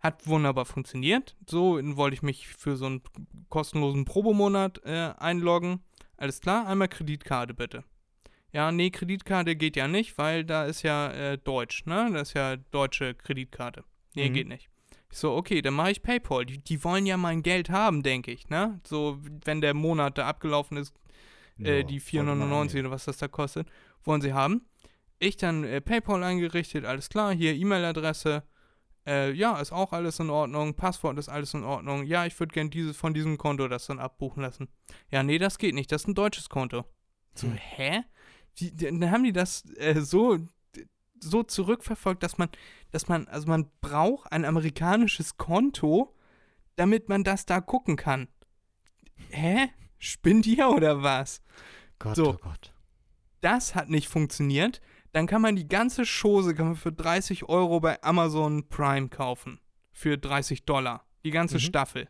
Hat 0.00 0.26
wunderbar 0.26 0.64
funktioniert. 0.64 1.36
So 1.48 1.78
wollte 1.96 2.14
ich 2.14 2.22
mich 2.22 2.46
für 2.48 2.76
so 2.76 2.86
einen 2.86 3.02
kostenlosen 3.48 4.04
Probemonat 4.04 4.80
äh, 4.84 5.12
einloggen. 5.18 5.80
Alles 6.16 6.40
klar, 6.40 6.66
einmal 6.66 6.88
Kreditkarte 6.88 7.54
bitte. 7.54 7.84
Ja, 8.52 8.72
nee, 8.72 8.90
Kreditkarte 8.90 9.54
geht 9.56 9.76
ja 9.76 9.86
nicht, 9.88 10.18
weil 10.18 10.44
da 10.44 10.64
ist 10.64 10.82
ja 10.82 11.10
äh, 11.12 11.38
Deutsch, 11.38 11.84
ne? 11.86 12.10
Das 12.12 12.28
ist 12.28 12.34
ja 12.34 12.56
deutsche 12.56 13.14
Kreditkarte. 13.14 13.84
Nee, 14.14 14.28
Mhm. 14.30 14.34
geht 14.34 14.48
nicht. 14.48 14.68
Ich 15.12 15.18
so, 15.18 15.34
okay, 15.34 15.60
dann 15.62 15.74
mache 15.74 15.90
ich 15.92 16.02
PayPal. 16.02 16.46
Die, 16.46 16.58
die 16.58 16.82
wollen 16.82 17.04
ja 17.06 17.16
mein 17.16 17.42
Geld 17.42 17.68
haben, 17.70 18.02
denke 18.02 18.30
ich, 18.32 18.48
ne? 18.48 18.80
So, 18.86 19.18
wenn 19.44 19.60
der 19.60 19.74
Monat 19.74 20.18
da 20.18 20.26
abgelaufen 20.26 20.76
ist, 20.78 20.94
äh, 21.58 21.78
Ja, 21.78 21.82
die 21.84 21.98
sollte 21.98 22.26
man 22.34 22.38
4,99 22.48 22.52
angehen. 22.60 22.86
oder 22.86 22.90
was 22.94 23.04
das 23.04 23.18
da 23.18 23.28
kostet, 23.28 23.68
wollen 24.04 24.20
sie 24.20 24.32
haben. 24.32 24.62
Ich 25.18 25.36
dann 25.36 25.64
äh, 25.64 25.80
PayPal 25.80 26.22
eingerichtet, 26.24 26.84
alles 26.84 27.08
klar, 27.08 27.32
hier 27.34 27.54
E-Mail-Adresse. 27.54 28.44
Äh, 29.06 29.32
ja, 29.32 29.58
ist 29.58 29.72
auch 29.72 29.92
alles 29.92 30.18
in 30.18 30.30
Ordnung. 30.30 30.74
Passwort 30.74 31.18
ist 31.18 31.28
alles 31.28 31.54
in 31.54 31.64
Ordnung. 31.64 32.04
Ja, 32.04 32.26
ich 32.26 32.38
würde 32.38 32.52
gern 32.52 32.70
dieses, 32.70 32.96
von 32.96 33.14
diesem 33.14 33.38
Konto 33.38 33.66
das 33.68 33.86
dann 33.86 33.98
abbuchen 33.98 34.42
lassen. 34.42 34.68
Ja, 35.10 35.22
nee, 35.22 35.38
das 35.38 35.58
geht 35.58 35.74
nicht. 35.74 35.90
Das 35.90 36.02
ist 36.02 36.08
ein 36.08 36.14
deutsches 36.14 36.48
Konto. 36.48 36.84
So, 37.34 37.46
Hm. 37.46 37.54
hä? 37.54 38.02
Wie, 38.56 38.70
dann 38.72 39.10
haben 39.10 39.24
die 39.24 39.32
das 39.32 39.64
äh, 39.76 40.00
so, 40.00 40.38
so 41.18 41.42
zurückverfolgt, 41.42 42.22
dass 42.22 42.36
man, 42.38 42.48
dass 42.90 43.08
man, 43.08 43.26
also 43.28 43.48
man 43.48 43.70
braucht 43.80 44.30
ein 44.32 44.44
amerikanisches 44.44 45.36
Konto, 45.38 46.14
damit 46.76 47.08
man 47.08 47.24
das 47.24 47.46
da 47.46 47.60
gucken 47.60 47.96
kann. 47.96 48.28
Hä? 49.30 49.68
Spinnt 49.98 50.46
ihr 50.46 50.68
oder 50.68 51.02
was? 51.02 51.42
Gott, 51.98 52.16
so. 52.16 52.30
oh 52.30 52.36
Gott. 52.40 52.72
Das 53.40 53.74
hat 53.74 53.88
nicht 53.88 54.08
funktioniert. 54.08 54.80
Dann 55.12 55.26
kann 55.26 55.42
man 55.42 55.56
die 55.56 55.66
ganze 55.68 56.04
Chose 56.04 56.54
kann 56.54 56.66
man 56.66 56.76
für 56.76 56.92
30 56.92 57.48
Euro 57.48 57.80
bei 57.80 58.02
Amazon 58.02 58.68
Prime 58.68 59.08
kaufen. 59.08 59.58
Für 59.92 60.16
30 60.16 60.64
Dollar. 60.64 61.04
Die 61.24 61.30
ganze 61.30 61.56
Mhm. 61.56 61.60
Staffel. 61.60 62.08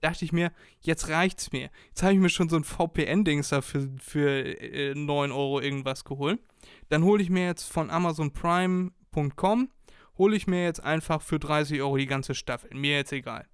Dachte 0.00 0.24
ich 0.24 0.32
mir, 0.32 0.52
jetzt 0.80 1.08
reicht's 1.08 1.50
mir. 1.52 1.70
Jetzt 1.88 2.02
habe 2.02 2.12
ich 2.14 2.20
mir 2.20 2.28
schon 2.28 2.48
so 2.48 2.56
ein 2.56 2.64
VPN-Dings 2.64 3.48
da 3.48 3.60
für, 3.60 3.90
für 4.00 4.30
äh, 4.60 4.94
9 4.94 5.32
Euro 5.32 5.60
irgendwas 5.60 6.04
geholt. 6.04 6.40
Dann 6.88 7.02
hole 7.02 7.22
ich 7.22 7.30
mir 7.30 7.46
jetzt 7.46 7.64
von 7.70 7.90
AmazonPrime.com, 7.90 9.68
hole 10.16 10.36
ich 10.36 10.46
mir 10.46 10.64
jetzt 10.64 10.82
einfach 10.82 11.20
für 11.22 11.38
30 11.38 11.80
Euro 11.82 11.96
die 11.96 12.06
ganze 12.06 12.34
Staffel. 12.34 12.70
Mir 12.74 12.96
jetzt 12.96 13.12
egal. 13.12 13.46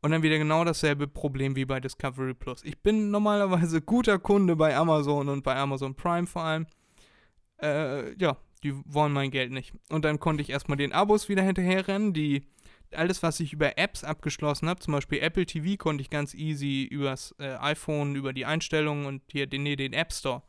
Und 0.00 0.12
dann 0.12 0.22
wieder 0.22 0.38
genau 0.38 0.64
dasselbe 0.64 1.08
Problem 1.08 1.56
wie 1.56 1.64
bei 1.64 1.80
Discovery 1.80 2.34
Plus. 2.34 2.62
Ich 2.64 2.78
bin 2.80 3.10
normalerweise 3.10 3.80
guter 3.82 4.18
Kunde 4.18 4.54
bei 4.56 4.76
Amazon 4.76 5.28
und 5.28 5.42
bei 5.42 5.56
Amazon 5.56 5.94
Prime 5.94 6.26
vor 6.26 6.42
allem. 6.42 6.66
Äh, 7.60 8.14
ja, 8.20 8.36
die 8.62 8.74
wollen 8.84 9.12
mein 9.12 9.30
Geld 9.30 9.52
nicht. 9.52 9.72
Und 9.88 10.04
dann 10.04 10.18
konnte 10.18 10.42
ich 10.42 10.50
erstmal 10.50 10.78
den 10.78 10.92
Abos 10.92 11.28
wieder 11.28 11.42
hinterherrennen. 11.42 12.12
Die, 12.12 12.44
alles, 12.92 13.22
was 13.22 13.40
ich 13.40 13.52
über 13.52 13.78
Apps 13.78 14.04
abgeschlossen 14.04 14.68
habe, 14.68 14.80
zum 14.80 14.92
Beispiel 14.92 15.20
Apple 15.20 15.46
TV, 15.46 15.76
konnte 15.76 16.02
ich 16.02 16.10
ganz 16.10 16.34
easy 16.34 16.84
übers 16.84 17.34
äh, 17.38 17.54
iPhone, 17.56 18.14
über 18.14 18.32
die 18.32 18.46
Einstellungen 18.46 19.06
und 19.06 19.22
hier 19.30 19.46
den, 19.46 19.62
nee, 19.62 19.76
den 19.76 19.92
App 19.92 20.12
Store, 20.12 20.42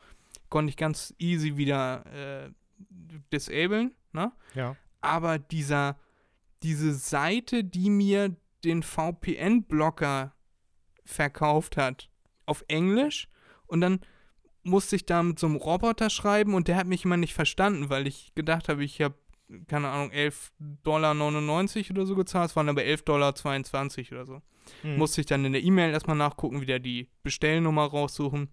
konnte 0.49 0.69
ich 0.69 0.77
ganz 0.77 1.13
easy 1.19 1.57
wieder 1.57 2.05
äh, 2.13 2.49
disablen, 3.31 3.93
ne? 4.13 4.31
Ja. 4.55 4.75
aber 5.01 5.37
dieser, 5.37 5.99
diese 6.63 6.93
Seite, 6.93 7.63
die 7.63 7.89
mir 7.89 8.35
den 8.63 8.83
VPN-Blocker 8.83 10.33
verkauft 11.05 11.77
hat, 11.77 12.09
auf 12.45 12.63
Englisch 12.67 13.29
und 13.67 13.81
dann 13.81 13.99
musste 14.69 14.95
ich 14.95 15.05
da 15.05 15.21
mit 15.23 15.39
so 15.39 15.47
einem 15.47 15.55
Roboter 15.57 16.09
schreiben 16.09 16.53
und 16.53 16.67
der 16.67 16.75
hat 16.77 16.87
mich 16.87 17.05
immer 17.05 17.17
nicht 17.17 17.33
verstanden, 17.33 17.89
weil 17.89 18.07
ich 18.07 18.33
gedacht 18.35 18.69
habe, 18.69 18.83
ich 18.83 19.01
habe, 19.01 19.15
keine 19.67 19.89
Ahnung, 19.89 20.11
11,99 20.11 20.83
Dollar 20.83 21.15
oder 21.91 22.05
so 22.05 22.15
gezahlt, 22.15 22.49
es 22.51 22.55
waren 22.55 22.69
aber 22.69 22.81
11,22 22.81 23.03
Dollar 24.09 24.21
oder 24.23 24.25
so. 24.25 24.41
Hm. 24.81 24.97
Musste 24.97 25.21
ich 25.21 25.27
dann 25.27 25.45
in 25.45 25.53
der 25.53 25.63
E-Mail 25.63 25.91
erstmal 25.91 26.15
nachgucken, 26.15 26.61
wieder 26.61 26.79
die 26.79 27.09
Bestellnummer 27.23 27.85
raussuchen. 27.85 28.49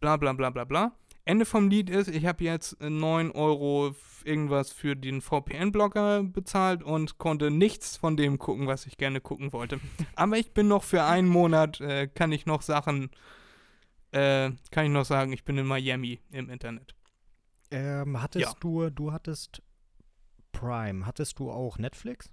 Bla 0.00 0.16
bla 0.16 0.32
bla 0.32 0.50
bla 0.50 0.64
bla. 0.64 0.92
Ende 1.24 1.44
vom 1.44 1.68
Lied 1.68 1.88
ist, 1.88 2.08
ich 2.08 2.26
habe 2.26 2.42
jetzt 2.42 2.80
äh, 2.80 2.90
9 2.90 3.30
Euro 3.30 3.90
f- 3.90 4.22
irgendwas 4.24 4.72
für 4.72 4.96
den 4.96 5.20
VPN-Blocker 5.20 6.24
bezahlt 6.24 6.82
und 6.82 7.18
konnte 7.18 7.52
nichts 7.52 7.96
von 7.96 8.16
dem 8.16 8.38
gucken, 8.38 8.66
was 8.66 8.86
ich 8.86 8.96
gerne 8.96 9.20
gucken 9.20 9.52
wollte. 9.52 9.78
Aber 10.16 10.36
ich 10.36 10.52
bin 10.52 10.66
noch 10.66 10.82
für 10.82 11.04
einen 11.04 11.28
Monat, 11.28 11.80
äh, 11.80 12.08
kann 12.08 12.32
ich 12.32 12.44
noch 12.46 12.62
Sachen, 12.62 13.10
äh, 14.12 14.50
kann 14.70 14.84
ich 14.86 14.90
noch 14.90 15.04
sagen, 15.04 15.32
ich 15.32 15.44
bin 15.44 15.58
in 15.58 15.66
Miami 15.66 16.20
im 16.30 16.48
Internet. 16.50 16.94
Ähm, 17.70 18.20
hattest 18.22 18.46
Ja. 18.46 18.54
du, 18.60 18.90
du 18.90 19.12
hattest 19.12 19.62
Prime, 20.52 21.06
hattest 21.06 21.38
du 21.38 21.50
auch 21.50 21.78
Netflix? 21.78 22.30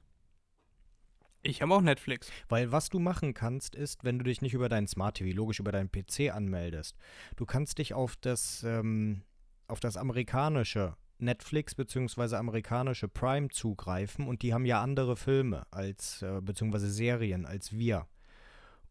Ich 1.41 1.61
habe 1.61 1.73
auch 1.73 1.81
Netflix. 1.81 2.29
Weil 2.49 2.71
was 2.73 2.89
du 2.89 2.99
machen 2.99 3.33
kannst, 3.33 3.73
ist, 3.73 4.03
wenn 4.03 4.19
du 4.19 4.25
dich 4.25 4.41
nicht 4.41 4.53
über 4.53 4.67
dein 4.67 4.87
Smart 4.87 5.15
TV, 5.17 5.33
logisch 5.35 5.59
über 5.59 5.71
deinen 5.71 5.89
PC 5.89 6.31
anmeldest, 6.33 6.97
du 7.37 7.45
kannst 7.45 7.77
dich 7.77 7.93
auf 7.93 8.17
das, 8.17 8.63
ähm, 8.63 9.23
auf 9.67 9.79
das 9.79 9.95
amerikanische 9.95 10.97
Netflix 11.17 11.75
bzw. 11.75 12.35
amerikanische 12.35 13.07
Prime 13.07 13.47
zugreifen 13.49 14.27
und 14.27 14.41
die 14.41 14.53
haben 14.53 14.65
ja 14.65 14.81
andere 14.81 15.15
Filme 15.15 15.65
als, 15.71 16.21
äh, 16.21 16.41
beziehungsweise 16.41 16.89
Serien 16.89 17.45
als 17.45 17.71
wir. 17.71 18.07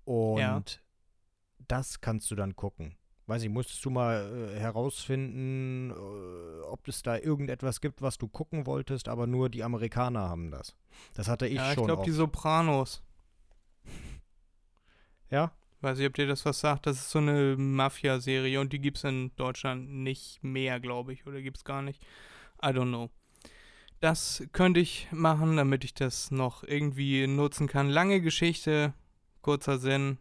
Und 0.05 0.39
Ja. 0.41 0.63
Das 1.67 2.01
kannst 2.01 2.31
du 2.31 2.35
dann 2.35 2.57
gucken. 2.57 2.95
Weiß 3.27 3.43
ich, 3.43 3.51
musstest 3.51 3.85
du 3.85 3.91
mal 3.91 4.55
äh, 4.55 4.59
herausfinden, 4.59 5.91
äh, 5.91 6.63
ob 6.63 6.89
es 6.89 7.03
da 7.03 7.19
irgendetwas 7.19 7.83
gibt, 7.83 8.01
was 8.01 8.17
du 8.17 8.27
gucken 8.27 8.65
wolltest, 8.65 9.09
aber 9.09 9.27
nur 9.27 9.51
die 9.51 9.63
Amerikaner 9.63 10.29
haben 10.31 10.51
das. 10.51 10.75
Das 11.13 11.29
hatte 11.29 11.47
ich 11.47 11.57
ja, 11.57 11.69
ich 11.69 11.75
schon. 11.75 11.85
glaube, 11.85 12.05
die. 12.05 12.11
Sopranos. 12.11 13.03
ja? 15.31 15.53
Weiß 15.81 15.99
ich, 15.99 16.07
ob 16.07 16.15
dir 16.15 16.27
das 16.27 16.45
was 16.45 16.59
sagt. 16.59 16.87
Das 16.87 16.97
ist 16.97 17.11
so 17.11 17.19
eine 17.19 17.55
Mafia-Serie 17.57 18.61
und 18.61 18.73
die 18.73 18.81
gibt 18.81 18.97
es 18.97 19.05
in 19.05 19.31
Deutschland 19.37 19.89
nicht 19.91 20.43
mehr, 20.43 20.81
glaube 20.81 21.13
ich. 21.13 21.27
Oder 21.27 21.41
gibt 21.41 21.59
es 21.59 21.65
gar 21.65 21.83
nicht. 21.83 22.03
I 22.63 22.69
don't 22.69 22.89
know. 22.89 23.11
Das 24.01 24.43
könnte 24.53 24.81
ich 24.81 25.07
machen, 25.13 25.57
damit 25.57 25.85
ich 25.85 25.93
das 25.93 26.31
noch 26.31 26.65
irgendwie 26.65 27.27
nutzen 27.27 27.69
kann. 27.69 27.91
Lange 27.91 28.21
Geschichte, 28.21 28.95
kurzer 29.43 29.79
Sinn. 29.79 30.19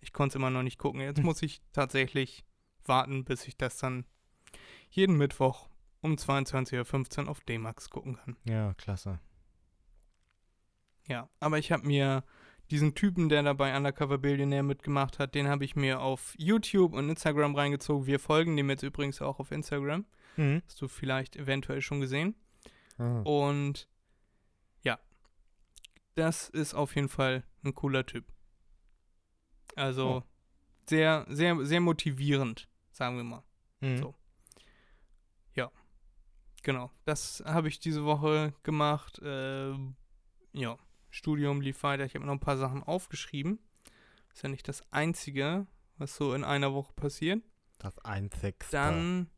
Ich 0.00 0.12
konnte 0.12 0.32
es 0.32 0.36
immer 0.36 0.50
noch 0.50 0.62
nicht 0.62 0.78
gucken. 0.78 1.00
Jetzt 1.00 1.18
Hm. 1.18 1.24
muss 1.26 1.42
ich 1.42 1.60
tatsächlich 1.72 2.44
warten, 2.84 3.24
bis 3.24 3.46
ich 3.46 3.56
das 3.56 3.76
dann 3.78 4.04
jeden 4.90 5.16
Mittwoch 5.16 5.68
um 6.00 6.14
22.15 6.14 7.24
Uhr 7.24 7.28
auf 7.30 7.40
D-Max 7.40 7.90
gucken 7.90 8.16
kann. 8.16 8.36
Ja, 8.44 8.74
klasse. 8.74 9.20
Ja, 11.06 11.28
aber 11.40 11.58
ich 11.58 11.72
habe 11.72 11.86
mir 11.86 12.24
diesen 12.70 12.94
Typen, 12.94 13.28
der 13.28 13.42
dabei 13.42 13.76
Undercover 13.76 14.18
Billionaire 14.18 14.62
mitgemacht 14.62 15.18
hat, 15.18 15.34
den 15.34 15.48
habe 15.48 15.64
ich 15.64 15.74
mir 15.76 16.00
auf 16.00 16.34
YouTube 16.38 16.92
und 16.92 17.08
Instagram 17.10 17.54
reingezogen. 17.56 18.06
Wir 18.06 18.20
folgen 18.20 18.56
dem 18.56 18.70
jetzt 18.70 18.84
übrigens 18.84 19.20
auch 19.20 19.40
auf 19.40 19.50
Instagram. 19.50 20.06
Mhm. 20.36 20.62
Hast 20.64 20.80
du 20.80 20.86
vielleicht 20.88 21.36
eventuell 21.36 21.82
schon 21.82 22.00
gesehen. 22.00 22.36
Ah. 22.96 23.22
Und 23.22 23.88
ja, 24.82 24.98
das 26.14 26.48
ist 26.48 26.74
auf 26.74 26.94
jeden 26.94 27.08
Fall 27.08 27.42
ein 27.64 27.74
cooler 27.74 28.06
Typ. 28.06 28.24
Also 29.80 30.08
Oh. 30.08 30.22
sehr, 30.88 31.26
sehr, 31.28 31.64
sehr 31.64 31.80
motivierend, 31.80 32.68
sagen 32.92 33.16
wir 33.16 33.24
mal. 33.24 33.42
Mhm. 33.80 33.96
so. 33.98 34.14
Genau, 36.62 36.90
das 37.06 37.42
habe 37.46 37.68
ich 37.68 37.80
diese 37.80 38.04
Woche 38.04 38.52
gemacht. 38.62 39.20
Ähm, 39.24 39.96
ja, 40.52 40.76
Studium 41.08 41.60
lief 41.60 41.82
weiter. 41.82 42.04
Ich 42.04 42.14
habe 42.14 42.26
noch 42.26 42.32
ein 42.34 42.40
paar 42.40 42.58
Sachen 42.58 42.82
aufgeschrieben. 42.82 43.58
Ist 44.32 44.42
ja 44.42 44.48
nicht 44.48 44.68
das 44.68 44.82
Einzige, 44.92 45.66
was 45.96 46.14
so 46.16 46.34
in 46.34 46.44
einer 46.44 46.74
Woche 46.74 46.92
passiert. 46.92 47.42
Das 47.78 47.98
Einzigste. 48.00 48.76
Dann, 48.76 49.30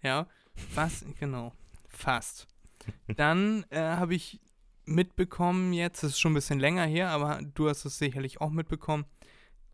ja, 0.00 0.26
Was? 0.74 1.04
Genau. 1.20 1.52
Fast. 1.88 2.48
Dann 3.16 3.64
äh, 3.68 3.78
habe 3.80 4.14
ich 4.14 4.40
mitbekommen 4.84 5.72
jetzt, 5.72 6.02
das 6.02 6.12
ist 6.12 6.20
schon 6.20 6.32
ein 6.32 6.36
bisschen 6.36 6.60
länger 6.60 6.84
her, 6.86 7.10
aber 7.10 7.40
du 7.54 7.68
hast 7.68 7.84
es 7.84 7.98
sicherlich 7.98 8.40
auch 8.40 8.50
mitbekommen, 8.50 9.04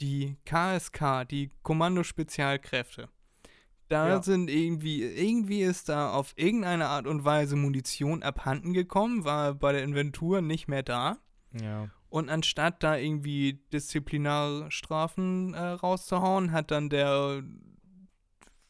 die 0.01 0.37
KSK, 0.45 1.25
die 1.29 1.51
Kommando-Spezialkräfte. 1.63 3.09
Da 3.89 4.09
Ja. 4.09 4.23
sind 4.23 4.51
irgendwie, 4.51 5.03
irgendwie 5.03 5.63
ist 5.63 5.89
da 5.89 6.13
auf 6.13 6.35
irgendeine 6.37 6.87
Art 6.89 7.07
und 7.07 7.25
Weise 7.25 7.57
Munition 7.57 8.23
abhanden 8.23 8.75
gekommen, 8.75 9.25
war 9.25 9.55
bei 9.55 9.73
der 9.73 9.83
Inventur 9.83 10.43
nicht 10.43 10.69
mehr 10.69 10.83
da. 10.83 11.19
Ja. 11.59 11.89
Und 12.11 12.29
anstatt 12.29 12.83
da 12.83 12.97
irgendwie 12.97 13.63
Disziplinarstrafen 13.73 15.55
äh, 15.55 15.59
rauszuhauen, 15.61 16.53
hat 16.53 16.71
dann 16.71 16.89
der, 16.91 17.43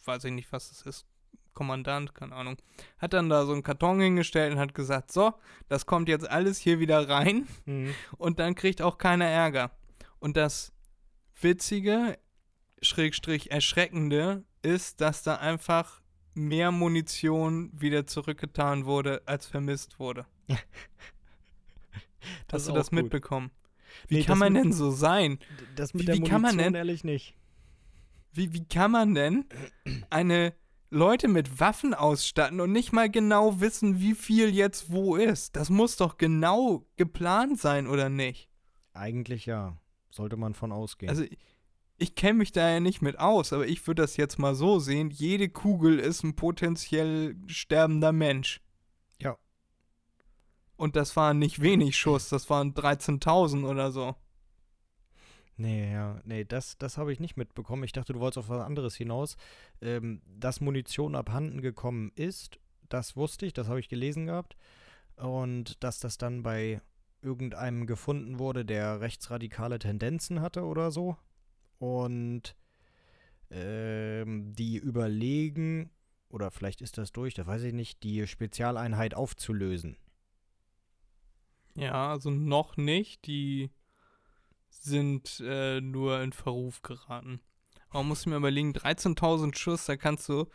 weiß 0.04 0.24
ich 0.24 0.32
nicht, 0.32 0.50
was 0.52 0.68
das 0.70 0.82
ist, 0.82 1.06
Kommandant, 1.58 2.14
keine 2.14 2.34
Ahnung, 2.36 2.56
hat 2.98 3.12
dann 3.12 3.28
da 3.28 3.44
so 3.44 3.52
einen 3.52 3.64
Karton 3.64 4.00
hingestellt 4.00 4.52
und 4.52 4.60
hat 4.60 4.74
gesagt, 4.74 5.10
so, 5.10 5.34
das 5.68 5.86
kommt 5.86 6.08
jetzt 6.08 6.28
alles 6.30 6.58
hier 6.58 6.78
wieder 6.78 7.08
rein 7.08 7.48
Mhm. 7.66 7.92
und 8.16 8.38
dann 8.38 8.54
kriegt 8.54 8.80
auch 8.80 8.96
keiner 8.96 9.24
Ärger. 9.26 9.72
Und 10.20 10.36
das 10.36 10.72
Witzige, 11.40 12.16
Schrägstrich 12.80 13.50
Erschreckende, 13.50 14.44
ist, 14.62 15.00
dass 15.00 15.24
da 15.24 15.34
einfach 15.36 16.00
mehr 16.34 16.70
Munition 16.70 17.70
wieder 17.72 18.06
zurückgetan 18.06 18.84
wurde, 18.86 19.22
als 19.26 19.46
vermisst 19.46 19.98
wurde. 19.98 20.26
Hast 22.52 22.68
du 22.68 22.72
das 22.72 22.90
gut. 22.90 23.02
mitbekommen? 23.02 23.50
Wie 24.06 24.16
Nee, 24.18 24.24
kann 24.24 24.38
man 24.38 24.52
mit- 24.52 24.64
denn 24.64 24.72
so 24.72 24.90
sein? 24.90 25.38
Das 25.76 25.92
mit 25.94 26.02
Wie- 26.02 26.06
der 26.06 26.14
wie 26.16 26.20
kann 26.22 26.40
man 26.42 26.52
Munition 26.52 26.72
denn- 26.72 26.78
ehrlich 26.78 27.02
nicht. 27.04 27.34
Wie, 28.32 28.52
wie 28.52 28.64
kann 28.64 28.90
man 28.92 29.14
denn 29.14 29.46
eine 30.10 30.54
Leute 30.90 31.28
mit 31.28 31.60
Waffen 31.60 31.92
ausstatten 31.92 32.60
und 32.60 32.72
nicht 32.72 32.92
mal 32.92 33.10
genau 33.10 33.60
wissen, 33.60 34.00
wie 34.00 34.14
viel 34.14 34.54
jetzt 34.54 34.90
wo 34.90 35.16
ist? 35.16 35.56
Das 35.56 35.68
muss 35.68 35.96
doch 35.96 36.16
genau 36.16 36.86
geplant 36.96 37.60
sein, 37.60 37.86
oder 37.86 38.08
nicht? 38.08 38.48
Eigentlich 38.94 39.46
ja. 39.46 39.76
Sollte 40.10 40.36
man 40.36 40.54
von 40.54 40.72
ausgehen. 40.72 41.10
Also, 41.10 41.24
ich 41.98 42.14
kenne 42.14 42.38
mich 42.38 42.52
da 42.52 42.70
ja 42.70 42.80
nicht 42.80 43.02
mit 43.02 43.18
aus, 43.18 43.52
aber 43.52 43.66
ich 43.66 43.86
würde 43.86 44.02
das 44.02 44.16
jetzt 44.16 44.38
mal 44.38 44.54
so 44.54 44.78
sehen: 44.78 45.10
jede 45.10 45.48
Kugel 45.48 45.98
ist 45.98 46.22
ein 46.22 46.36
potenziell 46.36 47.36
sterbender 47.46 48.12
Mensch. 48.12 48.60
Ja. 49.20 49.36
Und 50.76 50.96
das 50.96 51.16
waren 51.16 51.38
nicht 51.38 51.60
wenig 51.60 51.98
Schuss, 51.98 52.28
das 52.28 52.48
waren 52.48 52.72
13.000 52.72 53.68
oder 53.68 53.92
so. 53.92 54.14
Nee, 55.58 55.92
ja, 55.92 56.20
nee, 56.24 56.44
das, 56.44 56.78
das 56.78 56.98
habe 56.98 57.12
ich 57.12 57.18
nicht 57.18 57.36
mitbekommen. 57.36 57.82
Ich 57.82 57.90
dachte, 57.90 58.12
du 58.12 58.20
wolltest 58.20 58.38
auf 58.38 58.48
was 58.48 58.64
anderes 58.64 58.94
hinaus. 58.94 59.36
Ähm, 59.82 60.22
dass 60.38 60.60
Munition 60.60 61.16
abhanden 61.16 61.60
gekommen 61.60 62.12
ist, 62.14 62.60
das 62.88 63.16
wusste 63.16 63.44
ich, 63.44 63.54
das 63.54 63.66
habe 63.66 63.80
ich 63.80 63.88
gelesen 63.88 64.26
gehabt. 64.26 64.56
Und 65.16 65.82
dass 65.82 65.98
das 65.98 66.16
dann 66.16 66.44
bei 66.44 66.80
irgendeinem 67.22 67.86
gefunden 67.86 68.38
wurde, 68.38 68.64
der 68.64 69.00
rechtsradikale 69.00 69.80
Tendenzen 69.80 70.40
hatte 70.40 70.62
oder 70.64 70.92
so. 70.92 71.16
Und 71.80 72.54
ähm, 73.50 74.54
die 74.54 74.76
überlegen, 74.76 75.90
oder 76.28 76.52
vielleicht 76.52 76.80
ist 76.82 76.98
das 76.98 77.10
durch, 77.10 77.34
das 77.34 77.48
weiß 77.48 77.64
ich 77.64 77.72
nicht, 77.72 78.04
die 78.04 78.28
Spezialeinheit 78.28 79.14
aufzulösen. 79.14 79.96
Ja, 81.74 82.12
also 82.12 82.30
noch 82.30 82.76
nicht. 82.76 83.26
Die 83.26 83.70
sind 84.70 85.40
äh, 85.44 85.80
nur 85.80 86.20
in 86.22 86.32
Verruf 86.32 86.82
geraten. 86.82 87.40
Aber 87.90 88.00
man 88.00 88.08
muss 88.08 88.26
mir 88.26 88.36
überlegen, 88.36 88.72
13.000 88.72 89.56
Schuss, 89.56 89.86
da 89.86 89.96
kannst 89.96 90.28
du, 90.28 90.46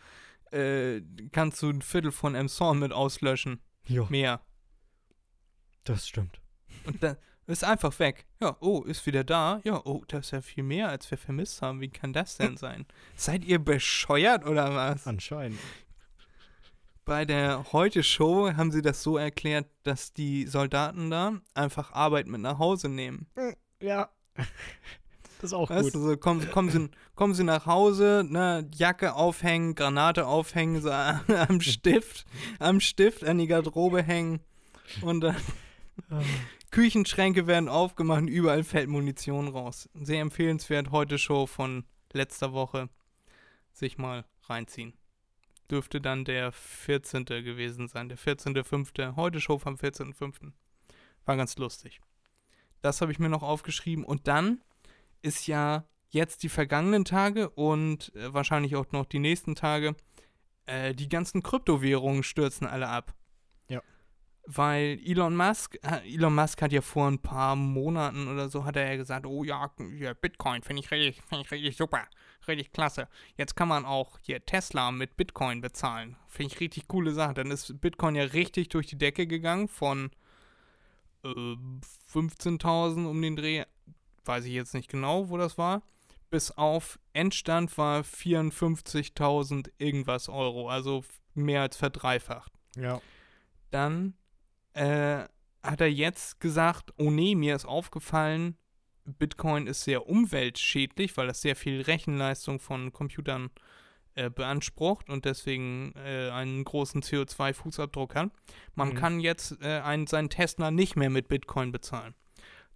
äh, 0.52 1.02
kannst 1.32 1.62
du 1.62 1.70
ein 1.70 1.82
Viertel 1.82 2.12
von 2.12 2.36
Emson 2.36 2.80
mit 2.80 2.92
auslöschen. 2.92 3.60
Ja, 3.86 4.06
Mehr. 4.10 4.42
das 5.84 6.08
stimmt. 6.08 6.40
Und 6.86 7.04
dann 7.04 7.18
ist 7.48 7.64
einfach 7.64 7.98
weg. 8.00 8.26
Ja, 8.42 8.56
oh, 8.62 8.84
ist 8.84 9.06
wieder 9.06 9.24
da. 9.24 9.60
Ja, 9.64 9.82
oh, 9.86 10.04
das 10.08 10.28
ist 10.28 10.32
ja 10.32 10.42
viel 10.42 10.64
mehr, 10.64 10.90
als 10.90 11.10
wir 11.12 11.18
vermisst 11.18 11.62
haben. 11.62 11.82
Wie 11.82 11.90
kann 11.90 12.14
das 12.14 12.38
denn 12.38 12.56
sein? 12.58 12.86
Seid 13.16 13.44
ihr 13.44 13.60
bescheuert 13.60 14.46
oder 14.46 14.74
was? 14.74 15.08
Anscheinend. 15.08 15.60
Bei 17.06 17.26
der 17.26 17.74
Heute-Show 17.74 18.54
haben 18.56 18.72
sie 18.72 18.82
das 18.82 19.04
so 19.04 19.18
erklärt, 19.18 19.68
dass 19.84 20.14
die 20.14 20.46
Soldaten 20.46 21.10
da 21.10 21.42
einfach 21.54 21.92
Arbeit 21.92 22.28
mit 22.28 22.40
nach 22.40 22.60
Hause 22.60 22.88
nehmen. 22.88 23.28
Ja. 23.84 24.10
Das 25.40 25.52
ist 25.52 25.58
auch 25.58 25.70
Weißt 25.70 25.92
gut. 25.92 25.96
du, 25.96 26.00
so 26.00 26.16
kommen, 26.16 26.50
kommen, 26.52 26.70
sie, 26.70 26.90
kommen 27.16 27.34
sie 27.34 27.44
nach 27.44 27.66
Hause, 27.66 28.24
ne, 28.26 28.66
Jacke 28.74 29.14
aufhängen, 29.14 29.76
Granate 29.76 30.26
aufhängen, 30.26 30.82
so 30.82 30.90
am 30.90 31.60
Stift, 31.60 32.26
am 32.60 32.80
Stift 32.80 33.26
an 33.26 33.40
die 33.40 33.48
Garderobe 33.48 34.02
hängen 34.02 34.40
und 35.02 35.20
dann 35.20 35.36
Küchenschränke 36.72 37.46
werden 37.46 37.68
aufgemacht 37.68 38.24
überall 38.30 38.64
fällt 38.64 38.88
Munition 38.88 39.50
raus. 39.50 39.90
Sehr 39.96 40.22
empfehlenswert, 40.22 40.92
heute 40.92 41.18
Show 41.18 41.46
von 41.46 41.84
letzter 42.14 42.54
Woche 42.54 42.88
sich 43.74 43.98
mal 43.98 44.24
reinziehen. 44.44 44.94
Dürfte 45.70 46.00
dann 46.00 46.24
der 46.24 46.54
14. 46.54 47.26
gewesen 47.26 47.90
sein, 47.90 48.08
der 48.08 48.18
14.05. 48.18 49.18
Heute 49.18 49.42
Show 49.42 49.58
vom 49.58 49.76
14.05. 49.76 50.54
War 51.26 51.36
ganz 51.36 51.58
lustig. 51.58 52.00
Das 52.84 53.00
habe 53.00 53.14
ich 53.14 53.18
mir 53.20 53.30
noch 53.30 53.44
aufgeschrieben 53.44 54.04
und 54.04 54.28
dann 54.28 54.62
ist 55.22 55.48
ja 55.48 55.86
jetzt 56.10 56.44
die 56.44 56.50
vergangenen 56.50 57.06
Tage 57.06 57.50
und 57.50 58.14
äh, 58.14 58.34
wahrscheinlich 58.34 58.76
auch 58.76 58.92
noch 58.92 59.06
die 59.06 59.20
nächsten 59.20 59.56
Tage, 59.56 59.96
äh, 60.66 60.94
die 60.94 61.08
ganzen 61.08 61.42
Kryptowährungen 61.42 62.24
stürzen 62.24 62.68
alle 62.68 62.90
ab. 62.90 63.16
Ja. 63.70 63.82
Weil 64.46 65.00
Elon 65.02 65.34
Musk, 65.34 65.80
äh, 65.82 66.14
Elon 66.14 66.36
Musk 66.36 66.62
hat 66.62 66.74
ja 66.74 66.82
vor 66.82 67.08
ein 67.08 67.20
paar 67.20 67.56
Monaten 67.56 68.28
oder 68.28 68.50
so, 68.50 68.66
hat 68.66 68.76
er 68.76 68.92
ja 68.92 68.98
gesagt, 68.98 69.26
oh 69.26 69.46
ja, 69.46 69.72
ja 69.98 70.14
Bitcoin 70.14 70.62
finde 70.62 70.82
ich 70.82 70.92
richtig, 70.92 71.24
finde 71.24 71.46
ich 71.46 71.52
richtig 71.52 71.78
super, 71.78 72.06
richtig 72.50 72.74
klasse. 72.74 73.08
Jetzt 73.38 73.56
kann 73.56 73.70
man 73.70 73.86
auch 73.86 74.20
hier 74.22 74.46
Tesla 74.46 74.92
mit 74.92 75.16
Bitcoin 75.16 75.62
bezahlen. 75.62 76.18
Finde 76.28 76.54
ich 76.54 76.60
richtig 76.60 76.90
coole 76.90 77.14
Sache. 77.14 77.34
Dann 77.34 77.50
ist 77.50 77.80
Bitcoin 77.80 78.16
ja 78.16 78.24
richtig 78.24 78.68
durch 78.68 78.88
die 78.88 78.98
Decke 78.98 79.26
gegangen 79.26 79.70
von 79.70 80.12
äh, 81.24 81.56
15.000 82.12 83.06
um 83.06 83.22
den 83.22 83.36
Dreh 83.36 83.64
weiß 84.26 84.46
ich 84.46 84.54
jetzt 84.54 84.74
nicht 84.74 84.90
genau, 84.90 85.30
wo 85.30 85.38
das 85.38 85.58
war, 85.58 85.84
bis 86.30 86.52
auf 86.52 87.00
Endstand 87.14 87.78
war 87.78 88.02
54.000 88.02 89.70
irgendwas 89.78 90.30
Euro, 90.30 90.70
also 90.70 91.04
mehr 91.34 91.62
als 91.62 91.76
verdreifacht. 91.76 92.52
Ja. 92.76 93.02
Dann 93.72 94.16
äh, 94.74 95.26
hat 95.62 95.82
er 95.82 95.92
jetzt 95.92 96.40
gesagt, 96.40 96.94
oh 96.98 97.12
nee, 97.12 97.36
mir 97.36 97.56
ist 97.56 97.66
aufgefallen, 97.66 98.58
Bitcoin 99.06 99.68
ist 99.68 99.84
sehr 99.84 100.08
umweltschädlich, 100.08 101.18
weil 101.18 101.28
das 101.28 101.42
sehr 101.42 101.56
viel 101.56 101.82
Rechenleistung 101.82 102.60
von 102.60 102.94
Computern 102.94 103.48
äh, 103.48 103.60
beansprucht 104.30 105.10
und 105.10 105.26
deswegen 105.26 105.94
äh, 105.96 106.30
einen 106.30 106.64
großen 106.64 107.02
CO2-Fußabdruck 107.02 108.16
hat. 108.16 108.32
Man 108.76 108.90
Mhm. 108.90 108.96
kann 108.96 109.20
jetzt 109.20 109.58
äh, 109.62 109.80
einen, 109.80 110.08
seinen 110.08 110.30
Tesla 110.30 110.72
nicht 110.72 110.96
mehr 110.96 111.10
mit 111.10 111.28
Bitcoin 111.28 111.72
bezahlen. 111.72 112.14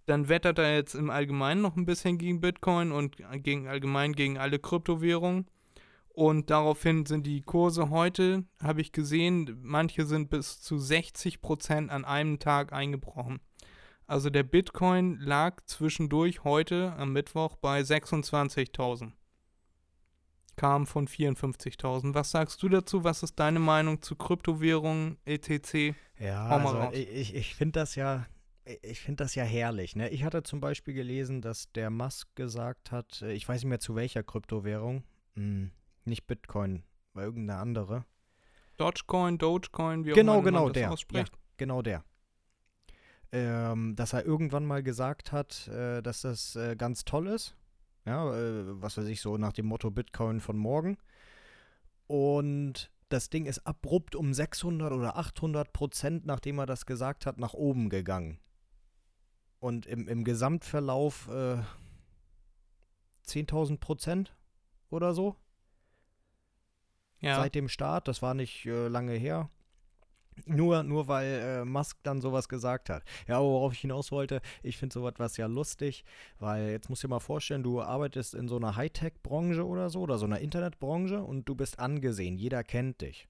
Dann 0.06 0.28
wettert 0.28 0.58
er 0.58 0.74
jetzt 0.74 0.94
im 0.94 1.10
Allgemeinen 1.10 1.60
noch 1.60 1.76
ein 1.76 1.84
bisschen 1.84 2.16
gegen 2.18 2.40
Bitcoin 2.40 2.92
und 2.92 3.16
gegen 3.42 3.68
allgemein 3.68 4.12
gegen 4.14 4.38
alle 4.38 4.58
Kryptowährungen. 4.58 5.46
Und 6.08 6.50
daraufhin 6.50 7.06
sind 7.06 7.26
die 7.26 7.42
Kurse 7.42 7.90
heute, 7.90 8.44
habe 8.62 8.80
ich 8.80 8.90
gesehen, 8.90 9.58
manche 9.62 10.04
sind 10.06 10.30
bis 10.30 10.60
zu 10.60 10.76
60% 10.76 11.90
an 11.90 12.04
einem 12.04 12.38
Tag 12.40 12.72
eingebrochen. 12.72 13.40
Also 14.06 14.30
der 14.30 14.42
Bitcoin 14.42 15.18
lag 15.20 15.60
zwischendurch 15.66 16.42
heute 16.42 16.94
am 16.96 17.12
Mittwoch 17.12 17.56
bei 17.56 17.82
26.000. 17.82 19.12
Kam 20.58 20.86
von 20.86 21.06
54.000. 21.08 22.14
Was 22.14 22.30
sagst 22.32 22.62
du 22.62 22.68
dazu? 22.68 23.04
Was 23.04 23.22
ist 23.22 23.38
deine 23.38 23.58
Meinung 23.60 24.02
zu 24.02 24.16
Kryptowährungen, 24.16 25.16
etc.? 25.24 25.94
Ja, 26.18 26.46
also 26.48 26.90
ich, 26.92 27.34
ich- 27.34 27.54
finde 27.54 27.80
das 27.80 27.94
ja, 27.94 28.26
ich 28.82 29.00
finde 29.00 29.24
das 29.24 29.34
ja 29.34 29.44
herrlich. 29.44 29.96
Ne? 29.96 30.10
Ich 30.10 30.24
hatte 30.24 30.42
zum 30.42 30.60
Beispiel 30.60 30.92
gelesen, 30.94 31.40
dass 31.40 31.70
der 31.72 31.90
Musk 31.90 32.28
gesagt 32.34 32.90
hat, 32.92 33.22
äh, 33.22 33.32
ich 33.32 33.48
weiß 33.48 33.62
nicht 33.62 33.68
mehr 33.70 33.80
zu 33.80 33.94
welcher 33.94 34.22
Kryptowährung, 34.22 35.04
hm, 35.34 35.70
nicht 36.04 36.26
Bitcoin, 36.26 36.82
war 37.14 37.22
irgendeine 37.24 37.60
andere. 37.60 38.04
Dogecoin, 38.76 39.38
Dogecoin, 39.38 40.04
wie 40.04 40.12
auch 40.12 40.16
Genau, 40.16 40.34
immer 40.34 40.42
genau, 40.42 40.64
man 40.64 40.72
das 40.72 40.80
der. 40.82 40.92
ausspricht. 40.92 41.32
Genau 41.56 41.82
der. 41.82 42.04
Ähm, 43.30 43.94
dass 43.94 44.12
er 44.14 44.24
irgendwann 44.24 44.64
mal 44.64 44.82
gesagt 44.82 45.32
hat, 45.32 45.68
äh, 45.68 46.00
dass 46.02 46.22
das 46.22 46.56
äh, 46.56 46.76
ganz 46.76 47.04
toll 47.04 47.28
ist. 47.28 47.54
Ja, 48.08 48.34
äh, 48.34 48.80
was 48.80 48.96
weiß 48.96 49.04
ich, 49.08 49.20
so 49.20 49.36
nach 49.36 49.52
dem 49.52 49.66
Motto 49.66 49.90
Bitcoin 49.90 50.40
von 50.40 50.56
morgen. 50.56 50.96
Und 52.06 52.90
das 53.10 53.28
Ding 53.28 53.44
ist 53.44 53.66
abrupt 53.66 54.16
um 54.16 54.32
600 54.32 54.92
oder 54.92 55.18
800 55.18 55.74
Prozent, 55.74 56.24
nachdem 56.24 56.58
er 56.58 56.64
das 56.64 56.86
gesagt 56.86 57.26
hat, 57.26 57.38
nach 57.38 57.52
oben 57.52 57.90
gegangen. 57.90 58.38
Und 59.60 59.84
im, 59.84 60.08
im 60.08 60.24
Gesamtverlauf 60.24 61.28
äh, 61.28 61.58
10.000 63.26 63.78
Prozent 63.78 64.34
oder 64.88 65.12
so. 65.12 65.36
Ja. 67.20 67.36
seit 67.36 67.56
dem 67.56 67.68
Start. 67.68 68.08
Das 68.08 68.22
war 68.22 68.32
nicht 68.32 68.64
äh, 68.64 68.88
lange 68.88 69.12
her. 69.12 69.50
Nur, 70.46 70.82
nur 70.82 71.08
weil 71.08 71.26
äh, 71.26 71.64
Musk 71.64 71.98
dann 72.02 72.20
sowas 72.20 72.48
gesagt 72.48 72.90
hat. 72.90 73.02
Ja, 73.26 73.38
aber 73.38 73.48
worauf 73.48 73.72
ich 73.72 73.80
hinaus 73.80 74.12
wollte, 74.12 74.40
ich 74.62 74.76
finde 74.76 74.94
sowas 74.94 75.14
was 75.18 75.36
ja 75.36 75.46
lustig, 75.46 76.04
weil 76.38 76.70
jetzt 76.70 76.88
musst 76.88 77.02
du 77.02 77.08
dir 77.08 77.14
mal 77.14 77.20
vorstellen, 77.20 77.62
du 77.62 77.80
arbeitest 77.80 78.34
in 78.34 78.48
so 78.48 78.56
einer 78.56 78.76
Hightech-Branche 78.76 79.66
oder 79.66 79.90
so, 79.90 80.00
oder 80.00 80.18
so 80.18 80.26
einer 80.26 80.40
Internetbranche 80.40 81.22
und 81.22 81.48
du 81.48 81.54
bist 81.54 81.78
angesehen, 81.78 82.36
jeder 82.36 82.64
kennt 82.64 83.00
dich. 83.00 83.28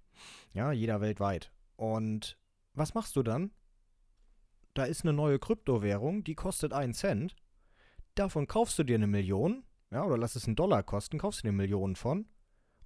Ja, 0.53 0.73
jeder 0.73 1.01
weltweit. 1.01 1.53
Und 1.77 2.38
was 2.75 2.94
machst 2.94 3.16
du 3.16 3.23
dann? 3.23 3.51
Da 4.75 4.85
ist 4.85 5.03
eine 5.03 5.12
neue 5.12 5.38
Kryptowährung, 5.38 6.25
die 6.25 6.35
kostet 6.35 6.73
einen 6.73 6.94
Cent. 6.94 7.35
Davon 8.14 8.47
kaufst 8.47 8.79
du 8.79 8.85
dir 8.85 8.97
eine 8.97 9.07
Million, 9.07 9.64
ja, 9.90 10.05
oder 10.05 10.18
lass 10.18 10.37
es 10.37 10.47
einen 10.47 10.57
Dollar 10.57 10.83
kosten, 10.83 11.18
kaufst 11.18 11.40
du 11.40 11.42
dir 11.42 11.49
eine 11.49 11.57
Million 11.57 11.97
von. 11.97 12.27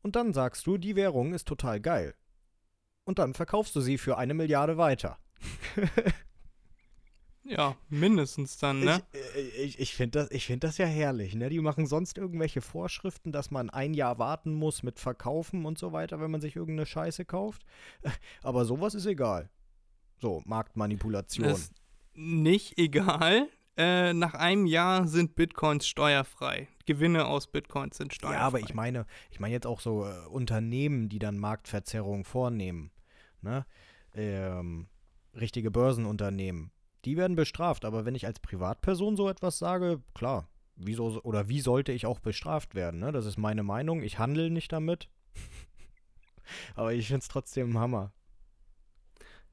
Und 0.02 0.16
dann 0.16 0.32
sagst 0.32 0.66
du, 0.66 0.78
die 0.78 0.96
Währung 0.96 1.32
ist 1.32 1.46
total 1.46 1.80
geil. 1.80 2.14
Und 3.04 3.18
dann 3.18 3.34
verkaufst 3.34 3.74
du 3.74 3.80
sie 3.80 3.98
für 3.98 4.18
eine 4.18 4.34
Milliarde 4.34 4.76
weiter. 4.76 5.18
Ja, 7.44 7.76
mindestens 7.88 8.56
dann, 8.56 8.80
ne? 8.80 9.02
Ich, 9.12 9.36
äh, 9.36 9.64
ich, 9.64 9.80
ich 9.80 9.94
finde 9.94 10.20
das, 10.20 10.30
ich 10.30 10.46
find 10.46 10.62
das 10.62 10.78
ja 10.78 10.86
herrlich, 10.86 11.34
ne? 11.34 11.48
Die 11.48 11.60
machen 11.60 11.86
sonst 11.86 12.16
irgendwelche 12.16 12.60
Vorschriften, 12.60 13.32
dass 13.32 13.50
man 13.50 13.68
ein 13.68 13.94
Jahr 13.94 14.18
warten 14.18 14.54
muss 14.54 14.82
mit 14.82 15.00
Verkaufen 15.00 15.66
und 15.66 15.76
so 15.76 15.92
weiter, 15.92 16.20
wenn 16.20 16.30
man 16.30 16.40
sich 16.40 16.54
irgendeine 16.54 16.86
Scheiße 16.86 17.24
kauft. 17.24 17.64
Aber 18.42 18.64
sowas 18.64 18.94
ist 18.94 19.06
egal. 19.06 19.50
So, 20.20 20.40
Marktmanipulation. 20.44 21.48
Das 21.48 21.60
ist 21.60 21.74
nicht 22.14 22.78
egal. 22.78 23.48
Äh, 23.76 24.12
nach 24.12 24.34
einem 24.34 24.66
Jahr 24.66 25.08
sind 25.08 25.34
Bitcoins 25.34 25.86
steuerfrei. 25.88 26.68
Gewinne 26.86 27.26
aus 27.26 27.48
Bitcoins 27.48 27.96
sind 27.96 28.14
steuerfrei. 28.14 28.38
Ja, 28.38 28.46
aber 28.46 28.60
ich 28.60 28.74
meine, 28.74 29.06
ich 29.30 29.40
meine 29.40 29.54
jetzt 29.54 29.66
auch 29.66 29.80
so 29.80 30.06
äh, 30.06 30.26
Unternehmen, 30.28 31.08
die 31.08 31.18
dann 31.18 31.38
Marktverzerrung 31.38 32.24
vornehmen. 32.24 32.91
Ne? 33.42 33.66
Ähm, 34.14 34.88
richtige 35.34 35.70
Börsenunternehmen. 35.70 36.70
Die 37.04 37.16
werden 37.16 37.36
bestraft, 37.36 37.84
aber 37.84 38.04
wenn 38.04 38.14
ich 38.14 38.26
als 38.26 38.38
Privatperson 38.40 39.16
so 39.16 39.28
etwas 39.28 39.58
sage, 39.58 40.00
klar, 40.14 40.48
wieso 40.76 41.20
oder 41.22 41.48
wie 41.48 41.60
sollte 41.60 41.92
ich 41.92 42.06
auch 42.06 42.20
bestraft 42.20 42.74
werden? 42.74 43.00
Ne? 43.00 43.12
Das 43.12 43.26
ist 43.26 43.38
meine 43.38 43.62
Meinung. 43.62 44.02
Ich 44.02 44.18
handle 44.18 44.50
nicht 44.50 44.72
damit. 44.72 45.08
aber 46.74 46.92
ich 46.92 47.08
finde 47.08 47.20
es 47.20 47.28
trotzdem 47.28 47.70
ein 47.70 47.78
Hammer. 47.78 48.12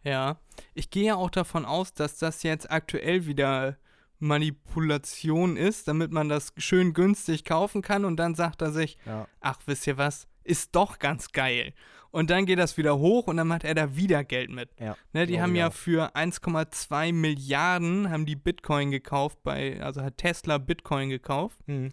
Ja, 0.04 0.40
ich 0.74 0.90
gehe 0.92 1.06
ja 1.08 1.16
auch 1.16 1.30
davon 1.30 1.66
aus, 1.66 1.94
dass 1.94 2.18
das 2.18 2.44
jetzt 2.44 2.72
aktuell 2.72 3.26
wieder 3.26 3.78
Manipulation 4.20 5.58
ist, 5.58 5.88
damit 5.88 6.12
man 6.12 6.30
das 6.30 6.54
schön 6.58 6.94
günstig 6.94 7.46
kaufen 7.46 7.82
kann 7.82 8.06
und 8.06 8.18
dann 8.18 8.36
sagt 8.36 8.62
er 8.62 8.72
sich, 8.72 8.98
Ja. 9.06 9.28
ach, 9.40 9.60
wisst 9.66 9.88
ihr 9.88 9.98
was, 9.98 10.28
ist 10.44 10.76
doch 10.76 11.00
ganz 11.00 11.32
geil. 11.32 11.74
Und 12.12 12.30
dann 12.32 12.46
geht 12.46 12.58
das 12.58 12.78
wieder 12.78 12.98
hoch 12.98 13.28
und 13.28 13.38
dann 13.38 13.48
macht 13.48 13.64
er 13.64 13.76
da 13.76 13.96
wieder 13.96 14.24
Geld 14.24 14.50
mit. 14.50 14.70
Ja, 14.80 14.98
Ne, 15.14 15.28
die 15.28 15.34
glaube 15.34 15.44
haben 15.44 15.56
ja 15.56 15.68
auch. 15.68 15.74
für 15.74 16.16
1,2 16.16 17.14
Milliarden 17.14 18.10
haben 18.10 18.26
die 18.26 18.36
Bitcoin 18.36 18.90
gekauft 18.92 19.44
bei, 19.44 19.80
also 19.82 20.02
hat 20.02 20.18
Tesla 20.18 20.58
Bitcoin 20.58 21.10
gekauft. 21.10 21.58
Mhm. 21.68 21.92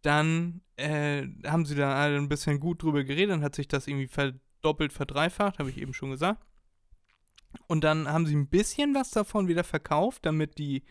Dann 0.00 0.62
äh, 0.76 1.26
haben 1.46 1.66
sie 1.66 1.74
da 1.74 2.04
ein 2.06 2.28
bisschen 2.28 2.60
gut 2.60 2.82
drüber 2.82 3.04
geredet, 3.04 3.30
dann 3.30 3.42
hat 3.44 3.54
sich 3.54 3.68
das 3.68 3.86
irgendwie 3.86 4.08
verdoppelt, 4.08 4.92
verdreifacht, 4.92 5.58
habe 5.58 5.70
ich 5.70 5.78
eben 5.78 5.92
schon 5.92 6.10
gesagt. 6.10 6.42
Und 7.66 7.84
dann 7.84 8.08
haben 8.08 8.26
sie 8.26 8.34
ein 8.34 8.48
bisschen 8.48 8.94
was 8.94 9.10
davon 9.10 9.48
wieder 9.48 9.64
verkauft, 9.64 10.24
damit 10.24 10.56
die 10.58 10.82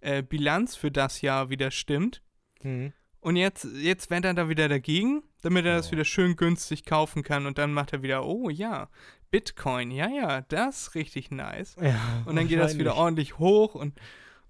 äh, 0.00 0.22
Bilanz 0.22 0.74
für 0.74 0.90
das 0.90 1.20
Jahr 1.22 1.50
wieder 1.50 1.70
stimmt. 1.70 2.22
Mhm. 2.62 2.92
Und 3.20 3.36
jetzt, 3.36 3.64
jetzt 3.74 4.10
wendet 4.10 4.30
er 4.30 4.34
da 4.44 4.48
wieder 4.48 4.68
dagegen, 4.68 5.22
damit 5.42 5.64
er 5.66 5.76
das 5.76 5.86
Ja. 5.86 5.92
wieder 5.92 6.04
schön 6.04 6.36
günstig 6.36 6.84
kaufen 6.84 7.22
kann. 7.22 7.46
Und 7.46 7.58
dann 7.58 7.72
macht 7.72 7.92
er 7.92 8.02
wieder, 8.02 8.24
oh 8.24 8.48
ja, 8.48 8.88
Bitcoin, 9.30 9.90
ja, 9.90 10.08
ja, 10.08 10.40
das 10.42 10.82
ist 10.82 10.94
richtig 10.94 11.30
nice. 11.30 11.76
Ja, 11.80 12.22
Und 12.26 12.36
dann 12.36 12.48
geht 12.48 12.58
das 12.60 12.78
wieder 12.78 12.94
ordentlich 12.96 13.38
hoch 13.38 13.74
und, 13.74 13.98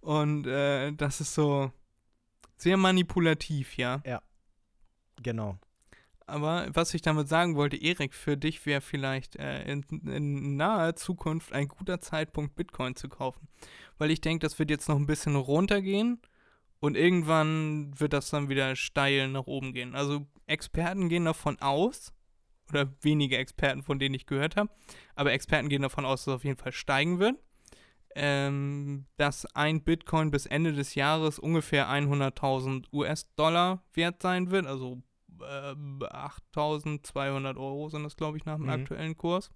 und 0.01 0.47
äh, 0.47 0.93
das 0.93 1.21
ist 1.21 1.35
so 1.35 1.73
sehr 2.57 2.77
manipulativ, 2.77 3.77
ja. 3.77 4.01
Genau. 5.23 5.59
Aber 6.27 6.69
was 6.75 6.93
ich 6.93 7.01
damit 7.01 7.27
sagen 7.29 7.57
wollte, 7.57 7.77
Erik, 7.77 8.13
für 8.13 8.37
dich 8.37 8.67
wäre 8.67 8.83
vielleicht 8.83 9.37
äh, 9.37 9.65
in, 9.65 9.83
in 10.07 10.57
naher 10.57 10.95
Zukunft 10.95 11.53
ein 11.55 11.69
guter 11.69 12.01
Zeitpunkt, 12.01 12.55
Bitcoin 12.55 12.95
zu 12.97 13.09
kaufen. 13.09 13.49
Weil 13.97 14.11
ich 14.11 14.21
denke, 14.21 14.45
das 14.47 14.59
wird 14.59 14.71
jetzt 14.71 14.89
noch 14.89 14.97
ein 14.97 15.07
bisschen 15.07 15.37
runtergehen 15.37 16.21
und 16.81 16.97
irgendwann 16.97 17.99
wird 17.99 18.13
das 18.13 18.31
dann 18.31 18.49
wieder 18.49 18.77
steil 18.77 19.29
nach 19.29 19.47
oben 19.47 19.73
gehen. 19.73 19.95
Also 19.95 20.27
Experten 20.47 21.09
gehen 21.09 21.25
davon 21.25 21.59
aus, 21.61 22.13
oder 22.71 22.93
wenige 23.01 23.37
Experten, 23.39 23.83
von 23.83 23.99
denen 23.99 24.15
ich 24.15 24.27
gehört 24.27 24.57
habe, 24.57 24.71
aber 25.15 25.33
Experten 25.33 25.69
gehen 25.69 25.83
davon 25.83 26.05
aus, 26.05 26.25
dass 26.25 26.35
es 26.35 26.37
auf 26.37 26.45
jeden 26.45 26.59
Fall 26.59 26.73
steigen 26.73 27.19
wird. 27.19 27.37
Ähm, 28.15 29.07
dass 29.17 29.47
ein 29.55 29.85
Bitcoin 29.85 30.31
bis 30.31 30.47
Ende 30.47 30.73
des 30.73 30.95
Jahres 30.97 31.39
ungefähr 31.39 31.89
100.000 31.89 32.87
US-Dollar 32.93 33.85
wert 33.93 34.23
sein 34.23 34.51
wird, 34.51 34.67
also 34.67 35.03
äh, 35.41 35.75
8.200 35.75 37.57
Euro 37.57 37.89
sind 37.91 38.03
das, 38.03 38.17
glaube 38.17 38.37
ich, 38.39 38.45
nach 38.45 38.57
dem 38.57 38.65
Mhm. 38.65 38.71
aktuellen 38.71 39.17
Kurs. 39.17 39.51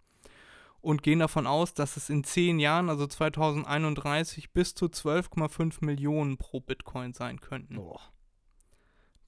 Und 0.82 1.02
gehen 1.04 1.20
davon 1.20 1.46
aus, 1.46 1.74
dass 1.74 1.96
es 1.96 2.10
in 2.10 2.24
10 2.24 2.58
Jahren, 2.58 2.88
also 2.90 3.06
2031, 3.06 4.50
bis 4.52 4.74
zu 4.74 4.86
12,5 4.86 5.84
Millionen 5.84 6.36
pro 6.38 6.58
Bitcoin 6.60 7.12
sein 7.14 7.40
könnten. 7.40 7.76
Boah. 7.76 8.00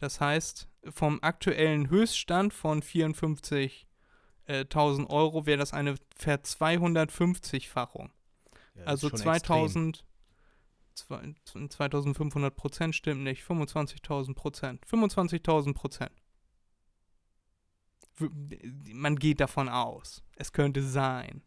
Das 0.01 0.21
heißt, 0.21 0.69
vom 0.91 1.21
aktuellen 1.23 1.89
Höchststand 1.89 2.53
von 2.53 2.83
54.000 2.83 5.09
Euro 5.09 5.47
wäre 5.47 5.59
das 5.59 5.73
eine 5.73 5.95
Ver-250-Fachung. 6.17 8.11
Ja, 8.75 8.81
das 8.81 8.87
Also 8.87 9.07
ist 9.07 9.23
schon 9.23 9.33
extrem. 9.33 9.69
2000, 9.69 10.05
zwei- 10.95 11.35
2500 11.69 12.57
Prozent 12.57 12.97
stimmt 12.97 13.23
nicht, 13.23 13.45
25.000 13.45 14.35
Prozent. 14.35 14.85
25.000 14.87 15.73
Prozent. 15.73 16.11
Man 18.19 19.17
geht 19.17 19.41
davon 19.41 19.69
aus. 19.69 20.23
Es 20.37 20.53
könnte 20.53 20.83
sein. 20.83 21.43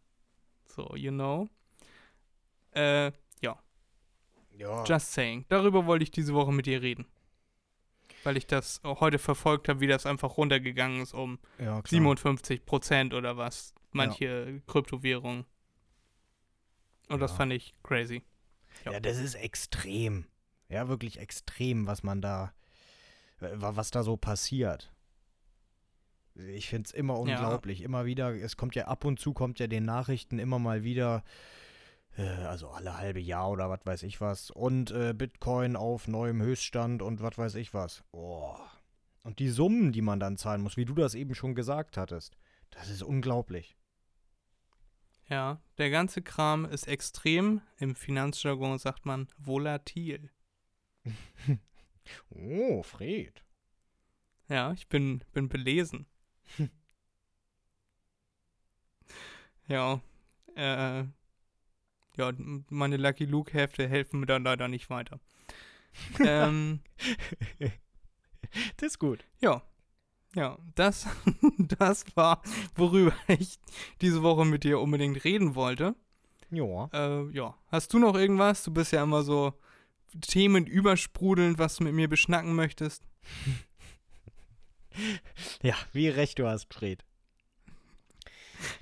So, 0.67 0.95
you 0.95 1.11
know. 1.11 1.49
Äh, 2.71 3.11
ja, 3.41 3.57
Ja. 4.57 4.83
just 4.83 5.13
saying. 5.13 5.45
Darüber 5.49 5.85
wollte 5.85 6.03
ich 6.03 6.11
diese 6.11 6.33
Woche 6.33 6.51
mit 6.51 6.65
dir 6.65 6.81
reden. 6.81 7.05
Weil 8.23 8.35
ich 8.37 8.47
das 8.47 8.81
heute 8.83 9.19
verfolgt 9.19 9.69
habe, 9.69 9.79
wie 9.79 9.87
das 9.87 10.05
einfach 10.05 10.37
runtergegangen 10.37 11.01
ist 11.01 11.13
um 11.13 11.39
ja, 11.59 11.81
klar. 11.81 11.87
57 11.87 12.65
Prozent 12.65 13.13
oder 13.13 13.37
was. 13.37 13.73
Manche 13.91 14.61
Kryptowährungen. 14.67 15.45
Und 17.07 17.19
das 17.21 17.31
Ja. 17.31 17.37
fand 17.37 17.53
ich 17.53 17.73
crazy. 17.83 18.23
Ja. 18.85 18.91
Ja, 18.93 18.99
das 18.99 19.17
ist 19.17 19.35
extrem. 19.35 20.25
Ja, 20.69 20.89
wirklich 20.89 21.19
extrem, 21.19 21.87
was 21.87 22.03
man 22.03 22.21
da, 22.21 22.53
wa- 23.39 23.75
was 23.75 23.89
da 23.91 24.03
so 24.03 24.17
passiert. 24.17 24.91
Ich 26.55 26.69
finde 26.69 26.87
es 26.87 26.93
immer 26.93 27.13
Ja. 27.15 27.19
unglaublich. 27.21 27.81
Immer 27.81 28.05
wieder, 28.05 28.33
es 28.35 28.57
kommt 28.57 28.75
ja 28.75 28.85
ab 28.87 29.05
und 29.05 29.19
zu, 29.19 29.33
kommt 29.33 29.59
ja 29.59 29.67
den 29.67 29.85
Nachrichten 29.85 30.39
immer 30.39 30.59
mal 30.59 30.83
wieder, 30.83 31.23
äh, 32.17 32.23
also 32.27 32.69
alle 32.69 32.97
halbe 32.97 33.19
Jahr 33.19 33.49
oder 33.49 33.69
was 33.69 33.85
weiß 33.85 34.03
ich 34.03 34.21
was. 34.21 34.51
Und 34.51 34.91
äh, 34.91 35.13
Bitcoin 35.13 35.75
auf 35.75 36.07
neuem 36.07 36.41
Höchststand 36.41 37.01
und 37.01 37.21
was 37.21 37.37
weiß 37.37 37.55
ich 37.55 37.73
was. 37.73 38.03
Oh. 38.11 38.55
Und 39.23 39.39
die 39.39 39.49
Summen, 39.49 39.91
die 39.91 40.01
man 40.01 40.19
dann 40.19 40.37
zahlen 40.37 40.61
muss, 40.61 40.77
wie 40.77 40.85
du 40.85 40.93
das 40.93 41.15
eben 41.15 41.35
schon 41.35 41.55
gesagt 41.55 41.97
hattest, 41.97 42.37
das 42.69 42.89
ist 42.89 43.03
unglaublich. 43.03 43.75
Ja, 45.29 45.59
der 45.77 45.89
ganze 45.89 46.21
Kram 46.21 46.63
ist 46.63 46.87
extrem. 46.87 47.61
Im 47.77 47.95
Finanzjargon 47.95 48.77
sagt 48.79 49.05
man 49.05 49.27
volatil. 49.37 50.29
Oh, 52.29 52.83
Fred. 52.83 53.43
Ja, 54.47 54.71
ich 54.71 54.87
bin, 54.87 55.25
bin 55.33 55.49
belesen. 55.49 56.05
Ja, 59.67 60.01
äh, 60.55 61.03
ja, 62.17 62.31
meine 62.69 62.97
Lucky 62.97 63.25
Luke-Hefte 63.25 63.87
helfen 63.87 64.19
mir 64.19 64.25
dann 64.25 64.43
leider 64.43 64.67
nicht 64.67 64.89
weiter. 64.89 65.19
ähm, 66.19 66.79
Das 68.77 68.93
ist 68.93 68.99
gut. 68.99 69.25
ja, 69.39 69.61
ja, 70.35 70.57
das, 70.75 71.07
das 71.57 72.05
war, 72.15 72.41
worüber 72.75 73.13
ich 73.27 73.59
diese 74.01 74.21
Woche 74.23 74.45
mit 74.45 74.63
dir 74.63 74.79
unbedingt 74.79 75.23
reden 75.23 75.55
wollte. 75.55 75.95
Ja. 76.51 76.89
Äh, 76.93 77.29
ja, 77.31 77.55
hast 77.67 77.93
du 77.93 77.99
noch 77.99 78.15
irgendwas? 78.15 78.63
Du 78.63 78.71
bist 78.71 78.91
ja 78.91 79.03
immer 79.03 79.23
so 79.23 79.53
Themen 80.21 80.65
übersprudelnd, 80.65 81.57
was 81.57 81.77
du 81.77 81.83
mit 81.83 81.93
mir 81.93 82.07
beschnacken 82.07 82.55
möchtest. 82.55 83.03
Ja, 85.61 85.75
wie 85.93 86.09
recht 86.09 86.39
du 86.39 86.47
hast, 86.47 86.73
Fred. 86.73 87.03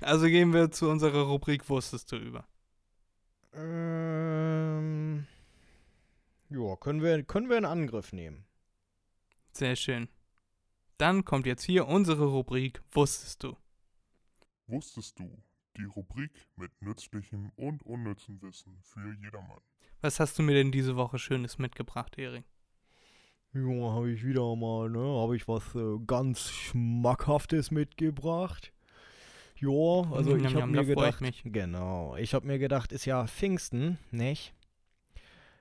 Also 0.00 0.26
gehen 0.26 0.52
wir 0.52 0.70
zu 0.70 0.88
unserer 0.88 1.22
Rubrik 1.22 1.68
Wusstest 1.68 2.12
du 2.12 2.16
über. 2.16 2.46
Ähm, 3.52 5.26
ja, 6.50 6.76
können 6.76 7.02
wir, 7.02 7.22
können 7.24 7.48
wir 7.48 7.58
in 7.58 7.64
Angriff 7.64 8.12
nehmen. 8.12 8.44
Sehr 9.52 9.76
schön. 9.76 10.08
Dann 10.98 11.24
kommt 11.24 11.46
jetzt 11.46 11.64
hier 11.64 11.88
unsere 11.88 12.26
Rubrik 12.26 12.82
Wusstest 12.92 13.42
du. 13.42 13.56
Wusstest 14.66 15.18
du? 15.18 15.42
Die 15.76 15.84
Rubrik 15.84 16.32
mit 16.56 16.70
nützlichem 16.80 17.52
und 17.56 17.82
unnützem 17.82 18.40
Wissen 18.40 18.80
für 18.82 19.14
jedermann. 19.14 19.60
Was 20.00 20.20
hast 20.20 20.38
du 20.38 20.42
mir 20.42 20.54
denn 20.54 20.72
diese 20.72 20.96
Woche 20.96 21.18
Schönes 21.18 21.58
mitgebracht, 21.58 22.18
Erik? 22.18 22.44
Ja, 23.56 23.92
habe 23.94 24.10
ich 24.10 24.22
wieder 24.22 24.54
mal, 24.54 24.90
ne? 24.90 24.98
Habe 24.98 25.34
ich 25.34 25.48
was 25.48 25.74
äh, 25.74 25.98
ganz 26.06 26.50
Schmackhaftes 26.50 27.70
mitgebracht. 27.70 28.70
Ja, 29.58 29.70
also 30.12 30.36
Njam, 30.36 30.44
ich 30.44 30.54
habe 30.54 30.66
mir 30.66 30.82
ich 30.82 30.88
gedacht, 30.88 31.20
mich. 31.22 31.42
genau, 31.44 32.16
ich 32.16 32.34
habe 32.34 32.46
mir 32.46 32.58
gedacht, 32.58 32.92
ist 32.92 33.06
ja 33.06 33.26
Pfingsten, 33.26 33.98
nicht? 34.10 34.52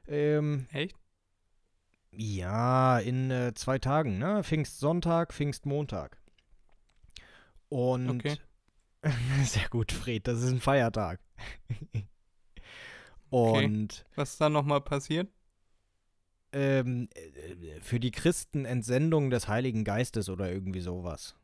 Ähm, 0.08 0.68
Echt? 0.74 0.98
ja, 2.12 3.00
in 3.00 3.32
äh, 3.32 3.54
zwei 3.56 3.80
Tagen, 3.80 4.18
ne? 4.18 4.44
Pfingstsonntag, 4.44 5.34
Pfingstmontag. 5.34 6.18
Und 7.70 8.20
Okay. 8.20 8.38
sehr 9.44 9.70
gut, 9.70 9.94
Fred, 9.94 10.28
das 10.28 10.42
ist 10.42 10.52
ein 10.52 10.60
Feiertag. 10.60 11.22
Und 13.30 14.06
Was 14.16 14.32
ist 14.34 14.42
da 14.42 14.50
nochmal 14.50 14.82
passiert? 14.82 15.30
Ähm, 16.56 17.10
äh, 17.14 17.82
für 17.82 18.00
die 18.00 18.12
Christen 18.12 18.66
Entsendung 18.66 19.30
des 19.30 19.48
Heiligen 19.48 19.84
Geistes 19.84 20.30
oder 20.30 20.52
irgendwie 20.52 20.80
sowas. 20.80 21.36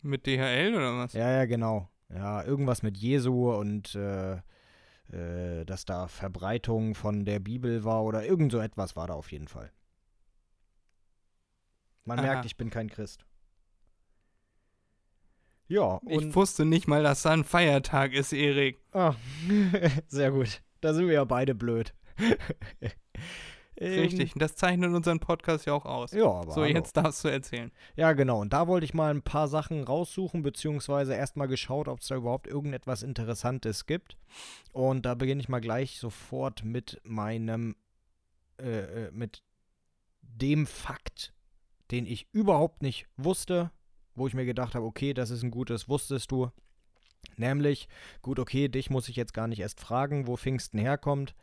Mit 0.00 0.26
DHL 0.26 0.74
oder 0.74 0.96
was? 0.96 1.12
Ja, 1.12 1.30
ja, 1.30 1.44
genau. 1.44 1.88
Ja, 2.08 2.42
irgendwas 2.42 2.82
mit 2.82 2.96
Jesu 2.96 3.52
und 3.52 3.94
äh, 3.94 4.34
äh, 5.12 5.64
dass 5.66 5.84
da 5.84 6.08
Verbreitung 6.08 6.94
von 6.94 7.24
der 7.24 7.40
Bibel 7.40 7.84
war 7.84 8.02
oder 8.04 8.24
irgend 8.24 8.52
so 8.52 8.58
etwas 8.58 8.96
war 8.96 9.06
da 9.06 9.14
auf 9.14 9.30
jeden 9.30 9.48
Fall. 9.48 9.70
Man 12.04 12.18
Aha. 12.18 12.26
merkt, 12.26 12.46
ich 12.46 12.56
bin 12.56 12.70
kein 12.70 12.88
Christ. 12.90 13.24
Ja, 15.68 16.00
Ich 16.06 16.34
wusste 16.34 16.64
nicht 16.64 16.88
mal, 16.88 17.02
dass 17.02 17.22
da 17.22 17.30
ein 17.30 17.44
Feiertag 17.44 18.12
ist, 18.12 18.32
Erik. 18.32 18.80
ah, 18.92 19.14
sehr 20.08 20.30
gut. 20.30 20.62
Da 20.80 20.92
sind 20.92 21.06
wir 21.06 21.14
ja 21.14 21.24
beide 21.24 21.54
blöd. 21.54 21.94
Ähm, 23.76 24.00
Richtig. 24.00 24.34
Das 24.36 24.54
zeichnet 24.54 24.92
unseren 24.92 25.18
Podcast 25.18 25.66
ja 25.66 25.72
auch 25.72 25.86
aus. 25.86 26.12
Ja, 26.12 26.26
aber 26.26 26.52
so, 26.52 26.62
hallo. 26.62 26.74
jetzt 26.74 26.96
darfst 26.96 27.24
du 27.24 27.28
erzählen. 27.28 27.72
Ja, 27.96 28.12
genau. 28.12 28.40
Und 28.40 28.52
da 28.52 28.66
wollte 28.66 28.84
ich 28.84 28.94
mal 28.94 29.12
ein 29.12 29.22
paar 29.22 29.48
Sachen 29.48 29.82
raussuchen, 29.82 30.42
beziehungsweise 30.42 31.14
erstmal 31.14 31.48
geschaut, 31.48 31.88
ob 31.88 32.00
es 32.00 32.08
da 32.08 32.16
überhaupt 32.16 32.46
irgendetwas 32.46 33.02
Interessantes 33.02 33.86
gibt. 33.86 34.18
Und 34.72 35.06
da 35.06 35.14
beginne 35.14 35.40
ich 35.40 35.48
mal 35.48 35.60
gleich 35.60 35.98
sofort 35.98 36.64
mit 36.64 37.00
meinem, 37.04 37.76
äh, 38.60 39.06
äh, 39.06 39.10
mit 39.10 39.42
dem 40.20 40.66
Fakt, 40.66 41.32
den 41.90 42.06
ich 42.06 42.28
überhaupt 42.32 42.82
nicht 42.82 43.06
wusste, 43.16 43.70
wo 44.14 44.26
ich 44.26 44.34
mir 44.34 44.44
gedacht 44.44 44.74
habe, 44.74 44.84
okay, 44.84 45.14
das 45.14 45.30
ist 45.30 45.42
ein 45.42 45.50
gutes, 45.50 45.88
wusstest 45.88 46.30
du. 46.30 46.50
Nämlich, 47.36 47.88
gut, 48.20 48.38
okay, 48.38 48.68
dich 48.68 48.90
muss 48.90 49.08
ich 49.08 49.16
jetzt 49.16 49.32
gar 49.32 49.46
nicht 49.46 49.60
erst 49.60 49.80
fragen, 49.80 50.26
wo 50.26 50.36
Pfingsten 50.36 50.78
herkommt. 50.78 51.34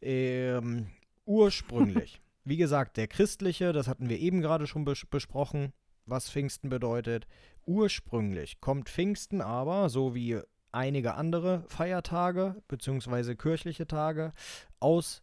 Ähm, 0.00 0.88
ursprünglich, 1.28 2.20
wie 2.44 2.56
gesagt, 2.56 2.96
der 2.96 3.06
christliche, 3.06 3.72
das 3.72 3.86
hatten 3.86 4.08
wir 4.08 4.18
eben 4.18 4.40
gerade 4.40 4.66
schon 4.66 4.84
bes 4.84 5.06
besprochen, 5.06 5.72
was 6.06 6.30
Pfingsten 6.30 6.70
bedeutet. 6.70 7.26
Ursprünglich 7.66 8.60
kommt 8.60 8.88
Pfingsten 8.88 9.42
aber, 9.42 9.90
so 9.90 10.14
wie 10.14 10.40
einige 10.72 11.14
andere 11.14 11.64
Feiertage 11.68 12.62
bzw. 12.68 13.34
kirchliche 13.34 13.86
Tage, 13.86 14.32
aus 14.80 15.22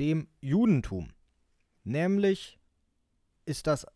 dem 0.00 0.28
Judentum. 0.40 1.12
Nämlich 1.84 2.58
ist 3.46 3.66
das 3.68 3.84
äh, 3.84 3.88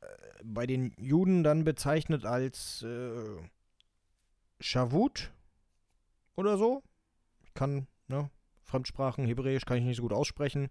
bei 0.44 0.66
den 0.66 0.94
Juden 0.96 1.42
dann 1.42 1.64
bezeichnet 1.64 2.24
als 2.24 2.82
äh, 2.82 3.40
Shavut 4.60 5.32
oder 6.36 6.56
so. 6.56 6.82
Ich 7.42 7.54
kann, 7.54 7.88
ne, 8.06 8.30
Fremdsprachen, 8.68 9.26
Hebräisch 9.26 9.64
kann 9.64 9.78
ich 9.78 9.84
nicht 9.84 9.96
so 9.96 10.02
gut 10.02 10.12
aussprechen. 10.12 10.68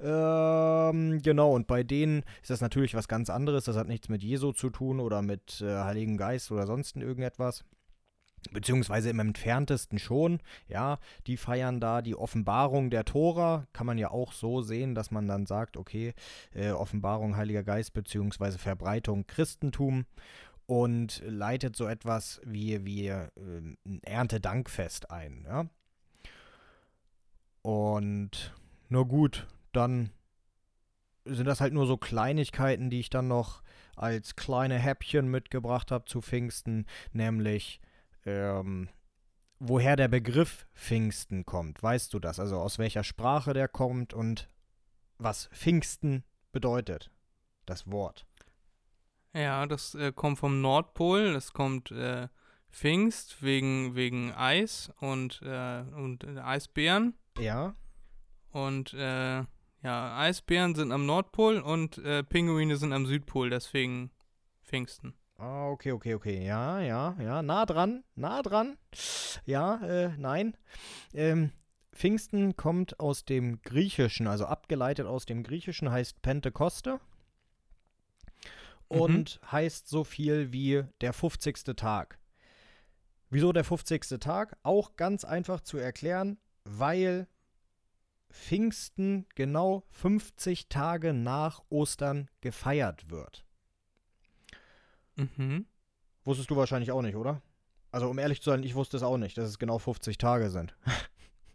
Ähm, 0.00 1.20
genau, 1.22 1.52
und 1.52 1.66
bei 1.66 1.82
denen 1.82 2.22
ist 2.42 2.50
das 2.50 2.60
natürlich 2.60 2.94
was 2.94 3.08
ganz 3.08 3.30
anderes. 3.30 3.64
Das 3.64 3.76
hat 3.76 3.88
nichts 3.88 4.08
mit 4.08 4.22
Jesu 4.22 4.52
zu 4.52 4.70
tun 4.70 5.00
oder 5.00 5.22
mit 5.22 5.60
äh, 5.60 5.78
Heiligen 5.78 6.16
Geist 6.16 6.52
oder 6.52 6.66
sonst 6.66 6.96
irgendetwas. 6.96 7.64
Beziehungsweise 8.52 9.10
im 9.10 9.20
entferntesten 9.20 9.98
schon, 9.98 10.40
ja, 10.66 10.98
die 11.26 11.36
feiern 11.36 11.78
da 11.78 12.00
die 12.00 12.16
Offenbarung 12.16 12.88
der 12.88 13.04
Tora, 13.04 13.66
kann 13.74 13.86
man 13.86 13.98
ja 13.98 14.10
auch 14.10 14.32
so 14.32 14.62
sehen, 14.62 14.94
dass 14.94 15.10
man 15.10 15.28
dann 15.28 15.44
sagt, 15.44 15.76
okay, 15.76 16.14
äh, 16.54 16.70
Offenbarung 16.70 17.36
Heiliger 17.36 17.62
Geist 17.62 17.92
beziehungsweise 17.92 18.58
Verbreitung 18.58 19.26
Christentum 19.26 20.06
und 20.64 21.22
leitet 21.26 21.76
so 21.76 21.86
etwas 21.86 22.40
wie, 22.44 22.84
wie 22.86 23.08
äh, 23.08 23.28
ein 23.36 24.00
Erntedankfest 24.02 25.10
ein, 25.10 25.44
ja. 25.46 25.66
Und 27.62 28.54
na 28.88 29.02
gut, 29.02 29.46
dann 29.72 30.10
sind 31.24 31.46
das 31.46 31.60
halt 31.60 31.72
nur 31.72 31.86
so 31.86 31.96
Kleinigkeiten, 31.96 32.90
die 32.90 33.00
ich 33.00 33.10
dann 33.10 33.28
noch 33.28 33.62
als 33.96 34.36
kleine 34.36 34.78
Häppchen 34.78 35.28
mitgebracht 35.28 35.90
habe 35.90 36.06
zu 36.06 36.22
Pfingsten, 36.22 36.86
nämlich 37.12 37.80
ähm, 38.24 38.88
woher 39.58 39.96
der 39.96 40.08
Begriff 40.08 40.66
Pfingsten 40.74 41.44
kommt. 41.44 41.82
Weißt 41.82 42.12
du 42.14 42.18
das? 42.18 42.40
Also 42.40 42.58
aus 42.58 42.78
welcher 42.78 43.04
Sprache 43.04 43.52
der 43.52 43.68
kommt 43.68 44.14
und 44.14 44.48
was 45.18 45.48
Pfingsten 45.52 46.24
bedeutet. 46.50 47.10
Das 47.66 47.90
Wort. 47.90 48.26
Ja, 49.32 49.66
das 49.66 49.94
äh, 49.94 50.12
kommt 50.12 50.38
vom 50.38 50.60
Nordpol. 50.60 51.34
Das 51.34 51.52
kommt 51.52 51.92
äh, 51.92 52.28
Pfingst 52.70 53.42
wegen, 53.42 53.94
wegen 53.94 54.32
Eis 54.32 54.92
und, 55.00 55.42
äh, 55.42 55.82
und 55.94 56.24
äh, 56.24 56.40
Eisbären. 56.40 57.14
Ja. 57.38 57.74
Und 58.52 58.92
äh, 58.94 59.44
ja, 59.82 60.18
Eisbären 60.18 60.74
sind 60.74 60.92
am 60.92 61.06
Nordpol 61.06 61.58
und 61.58 61.98
äh, 61.98 62.22
Pinguine 62.22 62.76
sind 62.76 62.92
am 62.92 63.06
Südpol, 63.06 63.50
deswegen 63.50 64.10
Pfingsten. 64.62 65.14
Ah, 65.38 65.68
okay, 65.68 65.92
okay, 65.92 66.14
okay. 66.14 66.44
Ja, 66.44 66.80
ja, 66.80 67.16
ja. 67.18 67.42
Nah 67.42 67.64
dran, 67.64 68.04
nah 68.14 68.42
dran. 68.42 68.76
Ja, 69.46 69.76
äh, 69.82 70.10
nein. 70.18 70.54
Ähm, 71.14 71.52
Pfingsten 71.92 72.56
kommt 72.56 73.00
aus 73.00 73.24
dem 73.24 73.62
Griechischen, 73.62 74.26
also 74.26 74.44
abgeleitet 74.44 75.06
aus 75.06 75.24
dem 75.24 75.42
Griechischen 75.42 75.90
heißt 75.90 76.20
Pentekoste. 76.20 77.00
Und 78.88 79.40
heißt 79.50 79.88
so 79.88 80.02
viel 80.02 80.52
wie 80.52 80.84
der 81.00 81.12
50. 81.12 81.76
Tag. 81.76 82.18
Wieso 83.30 83.52
der 83.52 83.64
50. 83.64 84.18
Tag? 84.18 84.58
Auch 84.62 84.96
ganz 84.96 85.24
einfach 85.24 85.60
zu 85.60 85.78
erklären, 85.78 86.38
weil 86.78 87.26
Pfingsten 88.30 89.26
genau 89.34 89.84
50 89.90 90.68
Tage 90.68 91.12
nach 91.12 91.62
Ostern 91.68 92.30
gefeiert 92.40 93.10
wird. 93.10 93.44
Mhm. 95.16 95.66
Wusstest 96.24 96.50
du 96.50 96.56
wahrscheinlich 96.56 96.92
auch 96.92 97.02
nicht, 97.02 97.16
oder? 97.16 97.42
Also 97.90 98.08
um 98.08 98.18
ehrlich 98.18 98.40
zu 98.40 98.50
sein, 98.50 98.62
ich 98.62 98.74
wusste 98.74 98.96
es 98.96 99.02
auch 99.02 99.18
nicht, 99.18 99.36
dass 99.36 99.48
es 99.48 99.58
genau 99.58 99.78
50 99.78 100.18
Tage 100.18 100.50
sind. 100.50 100.74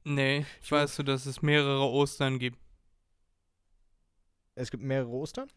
Nee, 0.08 0.46
ich 0.62 0.72
weiß 0.72 0.98
so, 0.98 1.02
dass 1.02 1.26
es 1.26 1.42
mehrere 1.42 1.90
Ostern 1.90 2.38
gibt. 2.38 2.60
Es 4.54 4.70
gibt 4.70 4.84
mehrere 4.84 5.10
Ostern? 5.10 5.50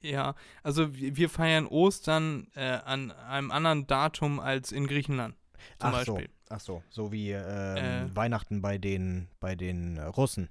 Ja, 0.00 0.36
also 0.62 0.94
wir, 0.94 1.16
wir 1.16 1.28
feiern 1.28 1.66
Ostern 1.66 2.46
äh, 2.54 2.60
an 2.60 3.10
einem 3.10 3.50
anderen 3.50 3.88
Datum 3.88 4.38
als 4.38 4.70
in 4.70 4.86
Griechenland. 4.86 5.34
Zum 5.80 5.88
ach 5.88 5.92
Beispiel. 5.92 6.28
so, 6.28 6.35
ach 6.48 6.60
so, 6.60 6.82
so 6.90 7.12
wie 7.12 7.30
ähm, 7.30 7.76
Äh. 7.76 8.16
Weihnachten 8.16 8.62
bei 8.62 8.78
den 8.78 9.28
bei 9.40 9.54
den 9.54 9.98
Russen. 9.98 10.48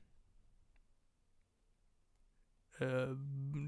Äh, 2.80 3.08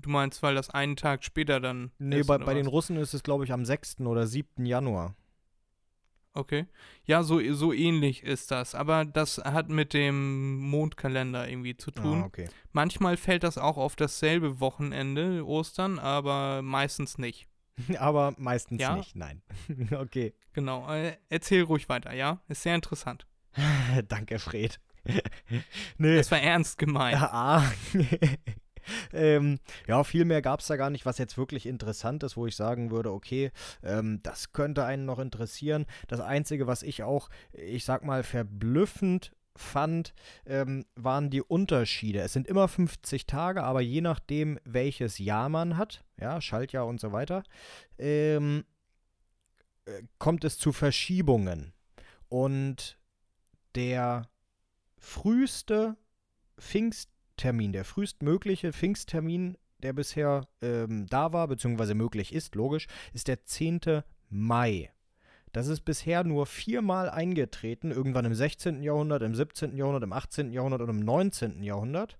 du 0.01 0.09
meinst, 0.09 0.43
weil 0.43 0.55
das 0.55 0.69
einen 0.69 0.95
Tag 0.95 1.23
später 1.23 1.59
dann. 1.59 1.91
Nee, 1.97 2.19
ist, 2.19 2.27
bei, 2.27 2.37
bei 2.37 2.53
den? 2.53 2.67
Russen 2.67 2.97
ist 2.97 3.13
es 3.13 3.23
glaube 3.23 3.43
ich 3.45 3.51
am 3.53 3.65
6. 3.65 4.01
oder 4.01 4.27
7. 4.27 4.65
Januar. 4.65 5.15
Okay. 6.33 6.67
Ja, 7.05 7.23
so, 7.23 7.41
so 7.53 7.73
ähnlich 7.73 8.21
ist 8.21 8.51
das. 8.51 8.75
Aber 8.75 9.05
das 9.05 9.39
hat 9.39 9.69
mit 9.69 9.93
dem 9.93 10.59
Mondkalender 10.59 11.49
irgendwie 11.49 11.75
zu 11.75 11.89
tun. 11.89 12.21
Ah, 12.21 12.25
okay. 12.25 12.47
Manchmal 12.71 13.17
fällt 13.17 13.43
das 13.43 13.57
auch 13.57 13.77
auf 13.77 13.95
dasselbe 13.95 14.59
Wochenende, 14.59 15.43
Ostern, 15.47 15.97
aber 15.97 16.61
meistens 16.61 17.17
nicht. 17.17 17.47
Aber 17.97 18.33
meistens 18.37 18.81
Ja? 18.81 18.95
nicht, 18.95 19.15
nein. 19.15 19.41
okay. 19.91 20.33
Genau. 20.53 20.91
Äh, 20.91 21.17
erzähl 21.29 21.63
ruhig 21.63 21.89
weiter, 21.89 22.13
ja? 22.13 22.41
Ist 22.47 22.63
sehr 22.63 22.75
interessant. 22.75 23.27
Danke, 24.07 24.39
Fred. 24.39 24.79
nee. 25.97 26.17
Das 26.17 26.31
war 26.31 26.41
ernst 26.41 26.77
gemeint. 26.77 27.19
Ja, 27.19 27.29
ah. 27.31 27.71
ähm, 29.13 29.59
ja, 29.87 30.03
viel 30.03 30.25
mehr 30.25 30.41
gab 30.41 30.59
es 30.59 30.67
da 30.67 30.75
gar 30.75 30.89
nicht, 30.89 31.05
was 31.05 31.17
jetzt 31.17 31.37
wirklich 31.37 31.65
interessant 31.65 32.23
ist, 32.23 32.35
wo 32.35 32.45
ich 32.45 32.55
sagen 32.55 32.91
würde, 32.91 33.11
okay, 33.11 33.51
ähm, 33.83 34.19
das 34.23 34.51
könnte 34.51 34.83
einen 34.83 35.05
noch 35.05 35.19
interessieren. 35.19 35.85
Das 36.07 36.19
Einzige, 36.19 36.67
was 36.67 36.83
ich 36.83 37.03
auch, 37.03 37.29
ich 37.53 37.85
sag 37.85 38.03
mal, 38.03 38.23
verblüffend 38.23 39.31
fand, 39.57 40.13
ähm, 40.45 40.85
waren 40.95 41.29
die 41.29 41.41
Unterschiede. 41.41 42.19
Es 42.19 42.33
sind 42.33 42.47
immer 42.47 42.67
50 42.67 43.25
Tage, 43.25 43.63
aber 43.63 43.81
je 43.81 44.01
nachdem, 44.01 44.59
welches 44.63 45.17
Jahr 45.17 45.49
man 45.49 45.77
hat, 45.77 46.05
ja, 46.19 46.39
Schaltjahr 46.41 46.85
und 46.85 46.99
so 46.99 47.11
weiter, 47.11 47.43
ähm, 47.97 48.65
äh, 49.85 50.03
kommt 50.19 50.43
es 50.43 50.57
zu 50.57 50.71
Verschiebungen. 50.71 51.73
Und 52.29 52.97
der 53.75 54.29
früheste 54.97 55.97
Pfingsttermin, 56.59 57.71
der 57.71 57.85
frühestmögliche 57.85 58.73
Pfingsttermin, 58.73 59.57
der 59.79 59.93
bisher 59.93 60.47
ähm, 60.61 61.07
da 61.07 61.33
war, 61.33 61.47
beziehungsweise 61.47 61.93
möglich 61.93 62.33
ist, 62.33 62.55
logisch, 62.55 62.87
ist 63.13 63.27
der 63.27 63.43
10. 63.43 64.03
Mai. 64.29 64.91
Das 65.53 65.67
ist 65.67 65.81
bisher 65.81 66.23
nur 66.23 66.45
viermal 66.45 67.09
eingetreten, 67.09 67.91
irgendwann 67.91 68.25
im 68.25 68.33
16. 68.33 68.83
Jahrhundert, 68.83 69.21
im 69.21 69.33
17. 69.33 69.75
Jahrhundert, 69.75 70.03
im 70.03 70.13
18. 70.13 70.51
Jahrhundert 70.51 70.81
und 70.81 70.89
im 70.89 70.99
19. 70.99 71.63
Jahrhundert. 71.63 72.17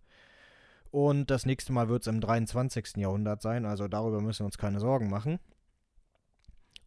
Und 0.91 1.29
das 1.29 1.45
nächste 1.45 1.73
Mal 1.73 1.89
wird 1.89 2.01
es 2.01 2.07
im 2.07 2.21
23. 2.21 2.97
Jahrhundert 2.97 3.41
sein, 3.41 3.65
also 3.65 3.87
darüber 3.87 4.21
müssen 4.21 4.41
wir 4.41 4.45
uns 4.45 4.57
keine 4.57 4.79
Sorgen 4.79 5.09
machen. 5.09 5.39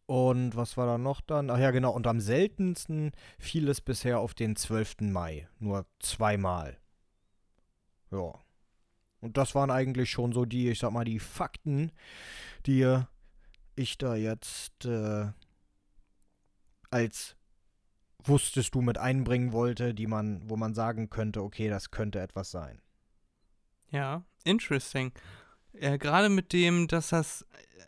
Und 0.07 0.57
was 0.57 0.75
war 0.75 0.87
da 0.87 0.97
noch 0.97 1.21
dann? 1.21 1.49
Ach 1.49 1.57
ja, 1.57 1.71
genau. 1.71 1.91
Und 1.93 2.05
am 2.05 2.19
seltensten 2.19 3.11
fiel 3.39 3.69
es 3.69 3.79
bisher 3.79 4.19
auf 4.19 4.33
den 4.33 4.57
12. 4.57 5.01
Mai. 5.01 5.47
Nur 5.59 5.85
zweimal. 5.99 6.77
Ja. 8.11 8.33
Und 9.21 9.37
das 9.37 9.55
waren 9.55 9.71
eigentlich 9.71 10.09
schon 10.09 10.33
so 10.33 10.43
die, 10.43 10.69
ich 10.69 10.79
sag 10.79 10.91
mal, 10.91 11.05
die 11.05 11.19
Fakten, 11.19 11.93
die 12.65 12.99
ich 13.75 13.97
da 13.97 14.15
jetzt 14.15 14.83
äh, 14.83 15.27
als 16.91 17.35
wusstest 18.23 18.75
du 18.75 18.81
mit 18.81 18.97
einbringen 18.99 19.51
wollte, 19.51 19.93
die 19.95 20.05
man, 20.07 20.47
wo 20.49 20.55
man 20.55 20.75
sagen 20.75 21.09
könnte, 21.09 21.41
okay, 21.41 21.69
das 21.69 21.89
könnte 21.89 22.19
etwas 22.19 22.51
sein. 22.51 22.81
Ja, 23.89 24.23
interesting. 24.43 25.11
Äh, 25.73 25.97
Gerade 25.97 26.29
mit 26.29 26.53
dem, 26.53 26.87
dass 26.87 27.09
das 27.09 27.45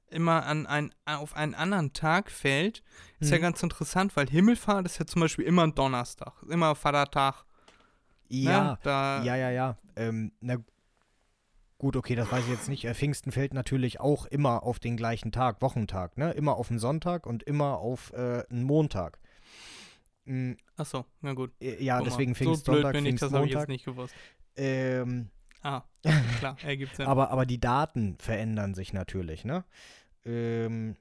immer 0.09 0.45
an 0.45 0.65
ein, 0.65 0.93
auf 1.05 1.35
einen 1.35 1.53
anderen 1.55 1.93
Tag 1.93 2.31
fällt, 2.31 2.83
ist 3.19 3.31
ja 3.31 3.37
Mhm. 3.37 3.41
ganz 3.41 3.63
interessant, 3.63 4.15
weil 4.15 4.27
Himmelfahrt 4.29 4.85
ist 4.85 4.99
ja 4.99 5.05
zum 5.05 5.21
Beispiel 5.21 5.45
immer 5.45 5.63
ein 5.63 5.75
Donnerstag, 5.75 6.33
immer 6.49 6.75
Vatertag. 6.75 7.45
Ja, 8.29 8.63
ne? 8.63 8.79
da, 8.83 9.23
ja, 9.23 9.35
ja, 9.35 9.49
ja. 9.51 9.77
Ähm, 9.95 10.31
na 10.39 10.57
gut, 11.83 11.97
okay, 11.97 12.15
das 12.15 12.31
weiß 12.31 12.45
ich 12.45 12.49
jetzt 12.49 12.69
nicht. 12.69 12.85
Äh, 12.85 12.93
Pfingsten 12.93 13.33
fällt 13.33 13.53
natürlich 13.53 13.99
auch 13.99 14.25
immer 14.25 14.63
auf 14.63 14.79
den 14.79 14.95
gleichen 14.95 15.33
Tag, 15.33 15.61
Wochentag, 15.61 16.17
ne? 16.17 16.31
Immer 16.31 16.55
auf 16.55 16.69
einen 16.69 16.79
Sonntag 16.79 17.27
und 17.27 17.43
immer 17.43 17.79
auf 17.79 18.13
äh, 18.13 18.45
einen 18.49 18.63
Montag. 18.63 19.19
Mm, 20.23 20.53
Achso, 20.77 21.03
na 21.19 21.33
gut. 21.33 21.51
äh, 21.61 21.83
ja, 21.83 21.97
Guck 21.97 22.07
deswegen 22.07 22.33
so 22.35 22.39
blöd 22.39 22.55
Pfingstsonntag, 22.55 22.93
bin 22.93 23.05
ich, 23.05 23.19
das 23.19 23.33
habe 23.33 23.45
ich 23.45 23.51
jetzt 23.51 23.67
nicht 23.67 23.83
gewusst. 23.83 24.15
Ähm, 24.55 25.29
Ah, 25.61 25.83
klar, 26.39 26.57
ergibt 26.63 26.95
Sinn. 26.95 27.05
aber, 27.05 27.31
aber 27.31 27.45
die 27.45 27.59
Daten 27.59 28.17
verändern 28.17 28.73
sich 28.75 28.93
natürlich, 28.93 29.43
ne? 29.43 29.65
Ähm, 30.23 30.95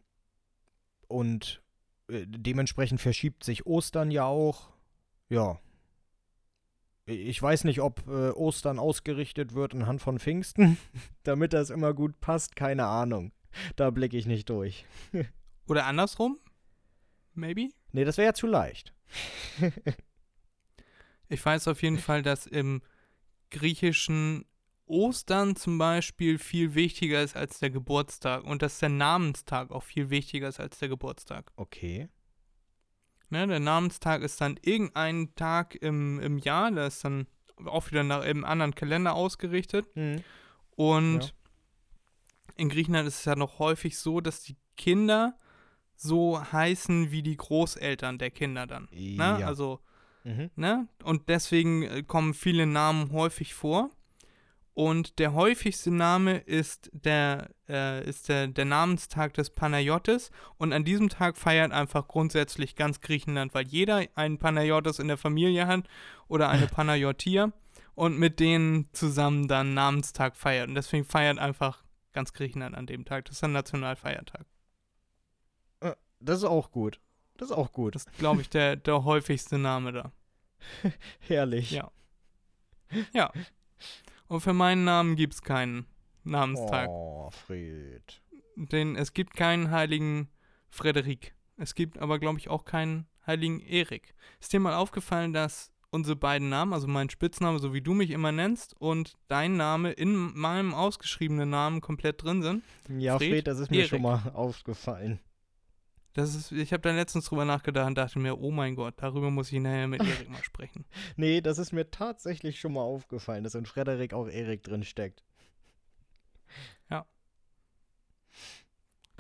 und 1.06 1.62
äh, 2.08 2.26
dementsprechend 2.26 3.00
verschiebt 3.00 3.44
sich 3.44 3.66
Ostern 3.66 4.10
ja 4.10 4.24
auch. 4.24 4.72
Ja. 5.28 5.60
Ich 7.04 7.42
weiß 7.42 7.64
nicht, 7.64 7.80
ob 7.80 8.06
äh, 8.06 8.30
Ostern 8.30 8.78
ausgerichtet 8.78 9.54
wird 9.54 9.74
anhand 9.74 10.00
von 10.00 10.18
Pfingsten, 10.18 10.78
damit 11.24 11.52
das 11.52 11.70
immer 11.70 11.94
gut 11.94 12.20
passt. 12.20 12.54
Keine 12.56 12.86
Ahnung. 12.86 13.32
Da 13.76 13.90
blicke 13.90 14.16
ich 14.16 14.26
nicht 14.26 14.48
durch. 14.48 14.86
Oder 15.68 15.86
andersrum? 15.86 16.38
Maybe? 17.34 17.70
Nee, 17.92 18.04
das 18.04 18.16
wäre 18.18 18.26
ja 18.26 18.34
zu 18.34 18.46
leicht. 18.46 18.94
Ich 21.32 21.42
weiß 21.42 21.68
auf 21.68 21.82
jeden 21.82 21.96
Fall, 21.96 22.22
dass 22.22 22.46
im 22.46 22.82
griechischen 23.50 24.44
Ostern 24.84 25.56
zum 25.56 25.78
Beispiel 25.78 26.38
viel 26.38 26.74
wichtiger 26.74 27.22
ist 27.22 27.36
als 27.36 27.58
der 27.58 27.70
Geburtstag 27.70 28.44
und 28.44 28.60
dass 28.60 28.80
der 28.80 28.90
Namenstag 28.90 29.70
auch 29.70 29.82
viel 29.82 30.10
wichtiger 30.10 30.48
ist 30.48 30.60
als 30.60 30.78
der 30.78 30.90
Geburtstag. 30.90 31.50
Okay. 31.56 32.10
Ne, 33.32 33.46
der 33.46 33.60
Namenstag 33.60 34.20
ist 34.20 34.42
dann 34.42 34.58
irgendein 34.60 35.34
Tag 35.36 35.74
im, 35.76 36.20
im 36.20 36.36
Jahr, 36.36 36.70
der 36.70 36.88
ist 36.88 37.02
dann 37.02 37.26
auch 37.64 37.90
wieder 37.90 38.02
nach 38.02 38.20
einem 38.20 38.44
anderen 38.44 38.74
Kalender 38.74 39.14
ausgerichtet. 39.14 39.86
Mhm. 39.96 40.22
Und 40.76 41.22
Ja. 41.24 41.30
in 42.56 42.68
Griechenland 42.68 43.08
ist 43.08 43.20
es 43.20 43.24
ja 43.24 43.34
noch 43.34 43.58
häufig 43.58 43.96
so, 43.98 44.20
dass 44.20 44.42
die 44.42 44.56
Kinder 44.76 45.34
so 45.96 46.42
heißen 46.52 47.10
wie 47.10 47.22
die 47.22 47.38
Großeltern 47.38 48.18
der 48.18 48.30
Kinder 48.30 48.66
dann. 48.66 48.88
Ne? 48.92 49.16
Ja. 49.16 49.46
Also 49.46 49.80
Mhm. 50.24 50.50
ne? 50.54 50.86
Und 51.02 51.28
deswegen 51.30 51.82
äh, 51.84 52.02
kommen 52.02 52.34
viele 52.34 52.66
Namen 52.66 53.12
häufig 53.12 53.54
vor. 53.54 53.88
Und 54.74 55.18
der 55.18 55.34
häufigste 55.34 55.90
Name 55.90 56.38
ist 56.38 56.90
der, 56.92 57.50
äh, 57.68 58.08
ist 58.08 58.28
der, 58.28 58.46
der 58.46 58.64
Namenstag 58.64 59.34
des 59.34 59.50
Panayotis. 59.50 60.30
Und 60.56 60.72
an 60.72 60.84
diesem 60.84 61.08
Tag 61.08 61.36
feiert 61.36 61.72
einfach 61.72 62.08
grundsätzlich 62.08 62.74
ganz 62.74 63.00
Griechenland, 63.00 63.52
weil 63.54 63.66
jeder 63.66 64.02
einen 64.14 64.38
Panayotis 64.38 64.98
in 64.98 65.08
der 65.08 65.18
Familie 65.18 65.66
hat 65.66 65.86
oder 66.28 66.48
eine 66.48 66.66
Panayotia 66.68 67.52
und 67.94 68.18
mit 68.18 68.40
denen 68.40 68.88
zusammen 68.92 69.46
dann 69.46 69.74
Namenstag 69.74 70.36
feiert. 70.36 70.68
Und 70.68 70.74
deswegen 70.74 71.04
feiert 71.04 71.38
einfach 71.38 71.84
ganz 72.12 72.32
Griechenland 72.32 72.74
an 72.74 72.86
dem 72.86 73.04
Tag. 73.04 73.26
Das 73.26 73.36
ist 73.36 73.44
ein 73.44 73.52
Nationalfeiertag. 73.52 74.46
Das 76.22 76.38
ist 76.38 76.44
auch 76.44 76.70
gut. 76.70 77.00
Das 77.36 77.50
ist 77.50 77.56
auch 77.56 77.72
gut. 77.72 77.94
Das 77.94 78.04
ist, 78.04 78.18
glaube 78.18 78.40
ich, 78.40 78.48
der, 78.48 78.76
der 78.76 79.04
häufigste 79.04 79.58
Name 79.58 79.92
da. 79.92 80.12
Herrlich. 81.20 81.72
Ja. 81.72 81.90
Ja. 83.12 83.32
Und 84.32 84.40
für 84.40 84.54
meinen 84.54 84.84
Namen 84.84 85.14
gibt 85.14 85.34
es 85.34 85.42
keinen 85.42 85.84
Namenstag. 86.24 86.88
Oh, 86.88 87.28
Fred. 87.30 88.22
Denn 88.56 88.96
es 88.96 89.12
gibt 89.12 89.36
keinen 89.36 89.70
heiligen 89.70 90.30
Frederik. 90.70 91.34
Es 91.58 91.74
gibt 91.74 91.98
aber, 91.98 92.18
glaube 92.18 92.38
ich, 92.38 92.48
auch 92.48 92.64
keinen 92.64 93.06
heiligen 93.26 93.60
Erik. 93.60 94.14
Ist 94.40 94.54
dir 94.54 94.58
mal 94.58 94.74
aufgefallen, 94.74 95.34
dass 95.34 95.70
unsere 95.90 96.16
beiden 96.16 96.48
Namen, 96.48 96.72
also 96.72 96.86
mein 96.88 97.10
Spitzname, 97.10 97.58
so 97.58 97.74
wie 97.74 97.82
du 97.82 97.92
mich 97.92 98.10
immer 98.10 98.32
nennst, 98.32 98.74
und 98.80 99.18
dein 99.28 99.58
Name 99.58 99.92
in 99.92 100.14
meinem 100.34 100.72
ausgeschriebenen 100.72 101.50
Namen 101.50 101.82
komplett 101.82 102.22
drin 102.22 102.40
sind? 102.40 102.64
Ja, 102.88 103.18
Fred, 103.18 103.32
Fred, 103.32 103.46
das 103.46 103.58
ist 103.58 103.70
mir 103.70 103.80
Erik. 103.80 103.90
schon 103.90 104.00
mal 104.00 104.32
aufgefallen. 104.32 105.20
Das 106.14 106.34
ist, 106.34 106.52
ich 106.52 106.72
habe 106.72 106.82
da 106.82 106.92
letztens 106.92 107.24
drüber 107.26 107.44
nachgedacht 107.46 107.86
und 107.86 107.96
dachte 107.96 108.18
mir, 108.18 108.38
oh 108.38 108.50
mein 108.50 108.74
Gott, 108.74 108.94
darüber 108.98 109.30
muss 109.30 109.50
ich 109.50 109.60
nachher 109.60 109.88
mit 109.88 110.02
Erik 110.02 110.28
mal 110.30 110.42
sprechen. 110.44 110.84
Nee, 111.16 111.40
das 111.40 111.58
ist 111.58 111.72
mir 111.72 111.90
tatsächlich 111.90 112.60
schon 112.60 112.74
mal 112.74 112.82
aufgefallen, 112.82 113.44
dass 113.44 113.54
in 113.54 113.64
Frederik 113.64 114.12
auch 114.12 114.28
Erik 114.28 114.62
drin 114.62 114.84
steckt. 114.84 115.24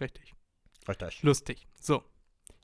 Richtig. 0.00 0.34
Richtig. 0.88 1.22
Lustig. 1.22 1.66
So. 1.80 2.02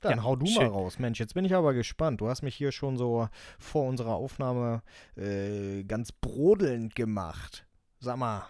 Dann 0.01 0.17
Ja, 0.17 0.23
hau 0.23 0.35
du 0.35 0.45
mal 0.45 0.51
schön. 0.51 0.67
raus. 0.67 0.99
Mensch, 0.99 1.19
jetzt 1.19 1.33
bin 1.33 1.45
ich 1.45 1.53
aber 1.53 1.73
gespannt. 1.73 2.21
Du 2.21 2.27
hast 2.27 2.41
mich 2.41 2.55
hier 2.55 2.71
schon 2.71 2.97
so 2.97 3.27
vor 3.59 3.87
unserer 3.87 4.15
Aufnahme 4.15 4.81
äh, 5.15 5.83
ganz 5.83 6.11
brodelnd 6.11 6.95
gemacht. 6.95 7.65
Sag 7.99 8.17
mal, 8.17 8.47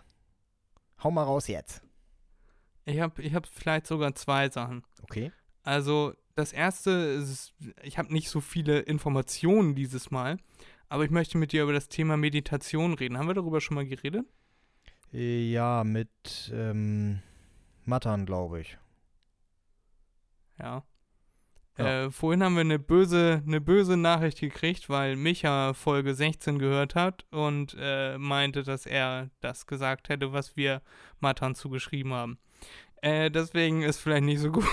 hau 1.03 1.11
mal 1.11 1.23
raus 1.23 1.47
jetzt. 1.47 1.81
Ich 2.85 2.99
habe 2.99 3.21
ich 3.21 3.33
hab 3.33 3.47
vielleicht 3.47 3.87
sogar 3.87 4.13
zwei 4.15 4.49
Sachen. 4.49 4.83
Okay. 5.03 5.31
Also, 5.69 6.15
das 6.33 6.51
erste 6.51 6.89
ist, 6.89 7.53
ich 7.83 7.99
habe 7.99 8.11
nicht 8.11 8.27
so 8.29 8.41
viele 8.41 8.79
Informationen 8.79 9.75
dieses 9.75 10.09
Mal, 10.09 10.39
aber 10.87 11.05
ich 11.05 11.11
möchte 11.11 11.37
mit 11.37 11.51
dir 11.51 11.61
über 11.61 11.73
das 11.73 11.89
Thema 11.89 12.17
Meditation 12.17 12.95
reden. 12.95 13.19
Haben 13.19 13.27
wir 13.27 13.35
darüber 13.35 13.61
schon 13.61 13.75
mal 13.75 13.85
geredet? 13.85 14.25
Ja, 15.11 15.83
mit 15.83 16.51
ähm, 16.51 17.19
Mattern, 17.85 18.25
glaube 18.25 18.61
ich. 18.61 18.79
Ja. 20.57 20.83
Ja. 21.77 22.05
Äh, 22.05 22.11
vorhin 22.11 22.41
haben 22.41 22.55
wir 22.55 22.61
eine 22.61 22.79
böse, 22.79 23.43
eine 23.45 23.61
böse 23.61 23.95
Nachricht 23.95 24.39
gekriegt, 24.39 24.89
weil 24.89 25.15
Micha 25.17 25.75
Folge 25.75 26.15
16 26.15 26.57
gehört 26.57 26.95
hat 26.95 27.27
und 27.29 27.77
äh, 27.79 28.17
meinte, 28.17 28.63
dass 28.63 28.87
er 28.87 29.29
das 29.39 29.67
gesagt 29.67 30.09
hätte, 30.09 30.33
was 30.33 30.57
wir 30.57 30.81
Matan 31.19 31.53
zugeschrieben 31.53 32.11
haben. 32.11 32.39
Äh, 33.01 33.31
deswegen 33.31 33.81
ist 33.81 33.99
vielleicht 33.99 34.23
nicht 34.23 34.39
so 34.39 34.51
gut, 34.51 34.65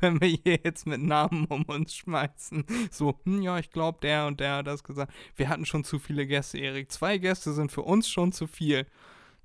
wenn 0.00 0.20
wir 0.20 0.28
hier 0.28 0.58
jetzt 0.64 0.86
mit 0.86 1.00
Namen 1.00 1.44
um 1.46 1.62
uns 1.64 1.94
schmeißen. 1.94 2.64
So, 2.90 3.20
hm, 3.24 3.42
ja, 3.42 3.58
ich 3.58 3.70
glaube, 3.70 3.98
der 4.02 4.26
und 4.26 4.40
der 4.40 4.56
hat 4.56 4.66
das 4.66 4.82
gesagt. 4.82 5.12
Wir 5.36 5.48
hatten 5.48 5.64
schon 5.64 5.84
zu 5.84 5.98
viele 5.98 6.26
Gäste, 6.26 6.58
Erik. 6.58 6.90
Zwei 6.90 7.18
Gäste 7.18 7.52
sind 7.52 7.70
für 7.70 7.82
uns 7.82 8.08
schon 8.08 8.32
zu 8.32 8.46
viel. 8.46 8.86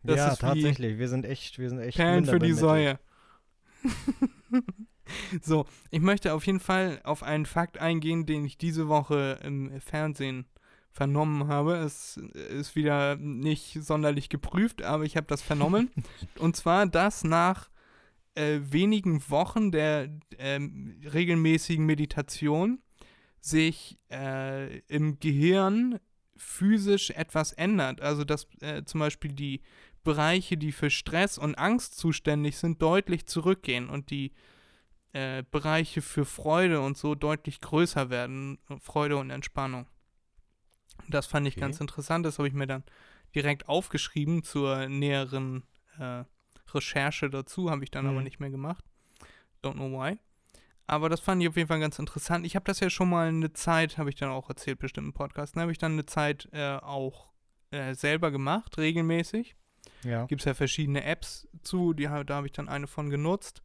Das 0.03 0.17
ja, 0.17 0.35
tatsächlich. 0.35 0.97
Wir 0.97 1.07
sind 1.07 1.25
echt, 1.25 1.59
wir 1.59 1.69
sind 1.69 1.79
echt 1.79 1.97
Perlen 1.97 2.25
für 2.25 2.39
die. 2.39 2.53
Säue. 2.53 2.99
so, 5.41 5.65
ich 5.91 6.01
möchte 6.01 6.33
auf 6.33 6.45
jeden 6.45 6.59
Fall 6.59 6.99
auf 7.03 7.23
einen 7.23 7.45
Fakt 7.45 7.77
eingehen, 7.77 8.25
den 8.25 8.45
ich 8.45 8.57
diese 8.57 8.87
Woche 8.87 9.39
im 9.43 9.79
Fernsehen 9.79 10.45
vernommen 10.91 11.47
habe. 11.47 11.75
Es 11.75 12.17
ist 12.17 12.75
wieder 12.75 13.15
nicht 13.15 13.83
sonderlich 13.83 14.29
geprüft, 14.29 14.83
aber 14.83 15.03
ich 15.03 15.17
habe 15.17 15.27
das 15.27 15.41
vernommen. 15.41 15.89
Und 16.39 16.55
zwar, 16.55 16.85
dass 16.85 17.23
nach 17.23 17.69
äh, 18.35 18.59
wenigen 18.63 19.29
Wochen 19.29 19.71
der 19.71 20.09
ähm, 20.37 20.99
regelmäßigen 21.13 21.85
Meditation 21.85 22.81
sich 23.39 23.99
äh, 24.11 24.79
im 24.87 25.19
Gehirn 25.19 25.99
physisch 26.37 27.11
etwas 27.11 27.51
ändert. 27.53 28.01
Also 28.01 28.23
dass 28.23 28.47
äh, 28.61 28.83
zum 28.85 28.99
Beispiel 28.99 29.33
die 29.33 29.61
Bereiche, 30.03 30.57
die 30.57 30.71
für 30.71 30.89
Stress 30.89 31.37
und 31.37 31.55
Angst 31.55 31.95
zuständig 31.97 32.57
sind, 32.57 32.81
deutlich 32.81 33.25
zurückgehen 33.25 33.89
und 33.89 34.09
die 34.09 34.33
äh, 35.13 35.43
Bereiche 35.49 36.01
für 36.01 36.25
Freude 36.25 36.81
und 36.81 36.97
so 36.97 37.15
deutlich 37.15 37.61
größer 37.61 38.09
werden. 38.09 38.59
Freude 38.81 39.17
und 39.17 39.29
Entspannung. 39.29 39.87
Das 41.07 41.25
fand 41.25 41.47
ich 41.47 41.55
Okay. 41.55 41.61
ganz 41.61 41.79
interessant. 41.79 42.25
Das 42.25 42.37
habe 42.39 42.47
ich 42.47 42.53
mir 42.53 42.67
dann 42.67 42.83
direkt 43.35 43.67
aufgeschrieben 43.67 44.43
zur 44.43 44.87
näheren 44.89 45.63
äh, 45.99 46.23
Recherche 46.75 47.29
dazu. 47.29 47.69
Habe 47.71 47.83
ich 47.83 47.91
dann 47.91 48.05
aber 48.07 48.17
Mhm. 48.19 48.23
nicht 48.23 48.39
mehr 48.39 48.49
gemacht. 48.49 48.83
Don't 49.63 49.73
know 49.73 49.91
why. 49.91 50.17
Aber 50.85 51.07
das 51.09 51.21
fand 51.21 51.41
ich 51.41 51.47
auf 51.47 51.55
jeden 51.55 51.69
Fall 51.69 51.79
ganz 51.79 51.97
interessant. 51.99 52.45
Ich 52.45 52.55
habe 52.55 52.65
das 52.65 52.79
ja 52.81 52.89
schon 52.89 53.09
mal 53.09 53.29
eine 53.29 53.53
Zeit, 53.53 53.97
habe 53.97 54.09
ich 54.09 54.15
dann 54.15 54.29
auch 54.29 54.49
erzählt, 54.49 54.79
bestimmt 54.79 55.07
im 55.07 55.13
Podcast, 55.13 55.55
ne, 55.55 55.61
habe 55.61 55.71
ich 55.71 55.77
dann 55.77 55.93
eine 55.93 56.05
Zeit 56.05 56.49
äh, 56.51 56.75
auch 56.75 57.31
äh, 57.71 57.93
selber 57.95 58.31
gemacht, 58.31 58.77
regelmäßig. 58.77 59.55
Ja. 60.03 60.25
Gibt 60.25 60.41
es 60.41 60.45
ja 60.45 60.53
verschiedene 60.53 61.03
Apps 61.05 61.47
zu, 61.61 61.93
die, 61.93 62.03
da 62.03 62.25
habe 62.29 62.47
ich 62.47 62.51
dann 62.53 62.67
eine 62.67 62.87
von 62.87 63.09
genutzt. 63.09 63.63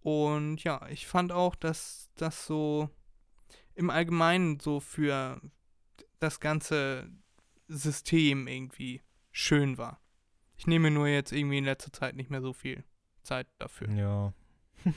Und 0.00 0.62
ja, 0.62 0.86
ich 0.88 1.06
fand 1.06 1.32
auch, 1.32 1.54
dass 1.56 2.10
das 2.16 2.46
so 2.46 2.90
im 3.74 3.90
Allgemeinen 3.90 4.60
so 4.60 4.78
für 4.80 5.40
das 6.20 6.38
ganze 6.40 7.10
System 7.68 8.46
irgendwie 8.46 9.02
schön 9.32 9.78
war. 9.78 10.00
Ich 10.56 10.66
nehme 10.66 10.90
nur 10.90 11.08
jetzt 11.08 11.32
irgendwie 11.32 11.58
in 11.58 11.64
letzter 11.64 11.92
Zeit 11.92 12.16
nicht 12.16 12.30
mehr 12.30 12.42
so 12.42 12.52
viel 12.52 12.84
Zeit 13.22 13.46
dafür. 13.58 13.90
Ja. 13.90 14.32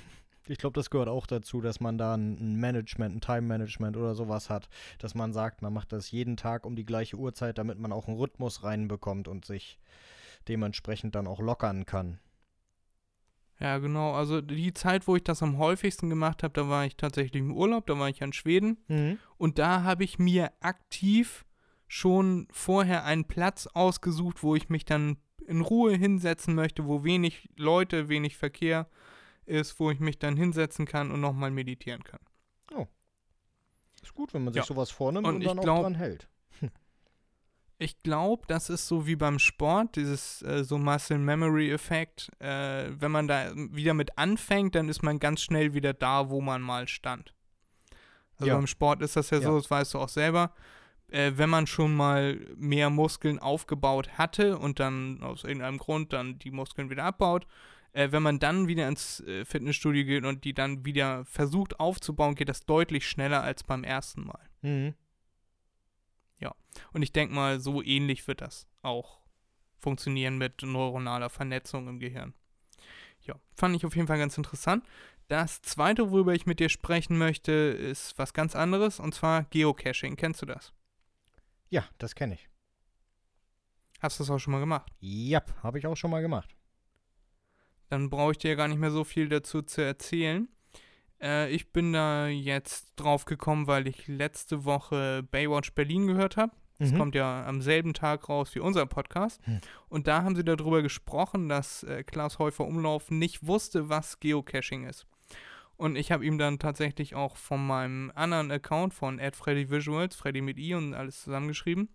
Ich 0.50 0.60
glaube, 0.60 0.76
das 0.76 0.90
gehört 0.90 1.10
auch 1.10 1.28
dazu, 1.28 1.60
dass 1.60 1.82
man 1.82 1.98
da 1.98 2.16
ein 2.16 2.56
Management, 2.56 3.16
ein 3.16 3.20
Time-Management 3.20 3.98
oder 3.98 4.16
sowas 4.16 4.50
hat, 4.50 4.70
dass 4.98 5.14
man 5.14 5.34
sagt, 5.34 5.62
man 5.62 5.74
macht 5.74 5.92
das 5.92 6.10
jeden 6.12 6.38
Tag 6.38 6.66
um 6.66 6.78
die 6.78 6.86
gleiche 6.86 7.18
Uhrzeit, 7.18 7.58
damit 7.58 7.80
man 7.80 7.92
auch 7.92 8.08
einen 8.08 8.16
Rhythmus 8.16 8.64
reinbekommt 8.64 9.28
und 9.28 9.44
sich 9.44 9.78
dementsprechend 10.48 11.16
dann 11.16 11.28
auch 11.28 11.42
lockern 11.42 11.86
kann. 11.86 12.20
Ja, 13.60 13.80
genau. 13.80 14.14
Also 14.14 14.40
die 14.40 14.74
Zeit, 14.74 15.08
wo 15.08 15.16
ich 15.16 15.24
das 15.24 15.42
am 15.42 15.58
häufigsten 15.58 16.10
gemacht 16.10 16.44
habe, 16.44 16.54
da 16.54 16.70
war 16.70 16.86
ich 16.86 16.96
tatsächlich 16.96 17.42
im 17.42 17.56
Urlaub, 17.56 17.88
da 17.88 17.98
war 17.98 18.08
ich 18.08 18.22
in 18.22 18.32
Schweden. 18.32 18.78
Und 19.38 19.60
da 19.60 19.84
habe 19.84 20.04
ich 20.04 20.20
mir 20.20 20.52
aktiv 20.62 21.46
schon 21.88 22.48
vorher 22.52 23.04
einen 23.04 23.26
Platz 23.26 23.68
ausgesucht, 23.68 24.44
wo 24.44 24.56
ich 24.56 24.70
mich 24.70 24.86
dann 24.86 25.18
in 25.48 25.62
Ruhe 25.62 25.94
hinsetzen 25.96 26.54
möchte, 26.56 26.86
wo 26.86 27.04
wenig 27.04 27.50
Leute, 27.56 28.10
wenig 28.10 28.38
Verkehr 28.38 28.88
ist, 29.46 29.80
wo 29.80 29.90
ich 29.92 30.00
mich 30.00 30.20
dann 30.20 30.36
hinsetzen 30.38 30.86
kann 30.86 31.10
und 31.12 31.22
nochmal 31.22 31.52
meditieren 31.52 32.04
kann. 32.04 32.20
Ist 34.04 34.14
gut, 34.14 34.34
wenn 34.34 34.44
man 34.44 34.54
sich 34.54 34.62
Ja. 34.62 34.66
sowas 34.68 34.92
vornimmt 34.92 35.26
Und 35.28 35.36
und, 35.38 35.44
dann 35.46 35.58
glaub- 35.60 35.78
auch 35.80 35.82
dran 35.84 35.96
hält. 35.96 36.28
Ich 37.80 38.02
glaube, 38.02 38.44
das 38.48 38.70
ist 38.72 38.88
so 38.88 39.06
wie 39.06 39.16
beim 39.16 39.38
Sport, 39.38 39.98
dieses 39.98 40.42
äh, 40.42 40.64
so 40.64 40.78
Muscle 40.80 41.20
Memory 41.20 41.72
Effekt. 41.72 42.32
Äh, 42.40 42.90
wenn 43.00 43.12
man 43.12 43.28
da 43.28 43.52
wieder 43.56 43.94
mit 43.94 44.18
anfängt, 44.18 44.74
dann 44.74 44.90
ist 44.90 45.04
man 45.04 45.20
ganz 45.20 45.42
schnell 45.42 45.76
wieder 45.76 45.94
da, 45.94 46.30
wo 46.32 46.42
man 46.42 46.62
mal 46.62 46.88
stand. 46.88 47.36
Also 48.38 48.48
Ja. 48.48 48.56
beim 48.56 48.66
Sport 48.66 49.02
ist 49.04 49.16
das 49.16 49.30
ja, 49.30 49.40
so, 49.42 49.50
Ja. 49.50 49.56
das 49.58 49.70
weißt 49.70 49.94
du 49.94 50.00
auch 50.00 50.10
selber. 50.10 50.54
Äh, 51.10 51.34
wenn 51.36 51.50
man 51.50 51.68
schon 51.68 51.96
mal 51.96 52.40
mehr 52.58 52.90
Muskeln 52.90 53.40
aufgebaut 53.40 54.18
hatte 54.18 54.58
und 54.58 54.80
dann 54.80 55.24
aus 55.24 55.44
irgendeinem 55.44 55.78
Grund 55.78 56.12
dann 56.14 56.38
die 56.40 56.52
Muskeln 56.52 56.90
wieder 56.90 57.06
abbaut, 57.06 57.48
äh, 57.94 58.12
wenn 58.12 58.24
man 58.24 58.40
dann 58.40 58.68
wieder 58.68 58.88
ins 58.88 59.22
äh, 59.22 59.46
Fitnessstudio 59.46 60.04
geht 60.06 60.26
und 60.26 60.44
die 60.44 60.54
dann 60.54 60.86
wieder 60.86 61.24
versucht 61.26 61.80
aufzubauen, 61.80 62.36
geht 62.36 62.50
das 62.50 62.66
deutlich 62.66 63.08
schneller 63.08 63.42
als 63.42 63.64
beim 63.64 63.84
ersten 63.84 64.26
Mal. 64.26 64.50
Mhm. 64.62 64.96
Und 66.94 67.02
ich 67.02 67.12
denke 67.12 67.34
mal, 67.34 67.60
so 67.60 67.82
ähnlich 67.82 68.28
wird 68.28 68.42
das 68.42 68.68
auch 68.82 69.20
funktionieren 69.78 70.38
mit 70.38 70.62
neuronaler 70.64 71.30
Vernetzung 71.30 71.88
im 71.88 72.00
Gehirn. 72.00 72.34
Ja, 73.22 73.36
fand 73.56 73.76
ich 73.76 73.86
auf 73.86 73.96
jeden 73.96 74.08
Fall 74.08 74.18
ganz 74.18 74.38
interessant. 74.38 74.84
Das 75.28 75.62
zweite, 75.62 76.12
worüber 76.12 76.34
ich 76.34 76.46
mit 76.46 76.60
dir 76.60 76.70
sprechen 76.70 77.18
möchte, 77.18 77.52
ist 77.52 78.18
was 78.18 78.34
ganz 78.34 78.56
anderes 78.56 79.00
und 79.00 79.14
zwar 79.14 79.44
Geocaching. 79.46 80.16
Kennst 80.16 80.42
du 80.42 80.46
das? 80.46 80.74
Ja, 81.70 81.84
das 81.98 82.16
kenne 82.16 82.36
ich. 82.36 82.48
Hast 84.00 84.20
du 84.20 84.24
das 84.24 84.30
auch 84.32 84.40
schon 84.40 84.54
mal 84.54 84.60
gemacht? 84.60 84.92
Ja, 85.00 85.42
habe 85.64 85.80
ich 85.80 85.88
auch 85.88 85.96
schon 85.98 86.12
mal 86.12 86.22
gemacht. 86.22 86.56
Dann 87.90 88.10
brauche 88.10 88.32
ich 88.34 88.38
dir 88.38 88.56
gar 88.56 88.68
nicht 88.68 88.78
mehr 88.80 88.92
so 88.92 89.04
viel 89.04 89.28
dazu 89.30 89.62
zu 89.62 89.82
erzählen. 89.82 90.48
Äh, 91.22 91.50
ich 91.52 91.72
bin 91.72 91.94
da 91.94 92.28
jetzt 92.28 92.92
drauf 92.96 93.26
gekommen, 93.26 93.66
weil 93.68 93.88
ich 93.88 94.08
letzte 94.08 94.66
Woche 94.66 95.24
Baywatch 95.24 95.74
Berlin 95.74 96.06
gehört 96.08 96.38
habe. 96.38 96.52
Das 96.80 96.92
Mhm. 96.92 96.98
kommt 96.98 97.16
ja 97.16 97.44
am 97.48 97.62
selben 97.62 97.96
Tag 97.96 98.30
raus 98.30 98.54
wie 98.54 98.60
unser 98.60 98.86
Podcast. 98.86 99.44
Hm. 99.48 99.62
Und 99.90 100.06
da 100.06 100.22
haben 100.22 100.36
sie 100.36 100.44
darüber 100.46 100.84
gesprochen, 100.84 101.50
dass 101.50 101.82
äh, 101.84 102.04
Klaas 102.04 102.38
Häufer 102.38 102.66
Umlauf 102.66 103.10
nicht 103.10 103.48
wusste, 103.48 103.90
was 103.90 104.20
Geocaching 104.20 104.86
ist. 104.86 105.08
Und 105.78 105.96
ich 105.96 106.12
habe 106.12 106.26
ihm 106.26 106.38
dann 106.38 106.60
tatsächlich 106.60 107.14
auch 107.14 107.38
von 107.38 107.66
meinem 107.66 108.12
anderen 108.16 108.52
Account 108.52 108.94
von 108.94 109.20
@freddyvisuals, 109.20 110.16
Freddy 110.16 110.42
mit 110.42 110.58
i 110.58 110.74
und 110.74 110.96
alles 110.96 111.22
zusammengeschrieben, 111.22 111.90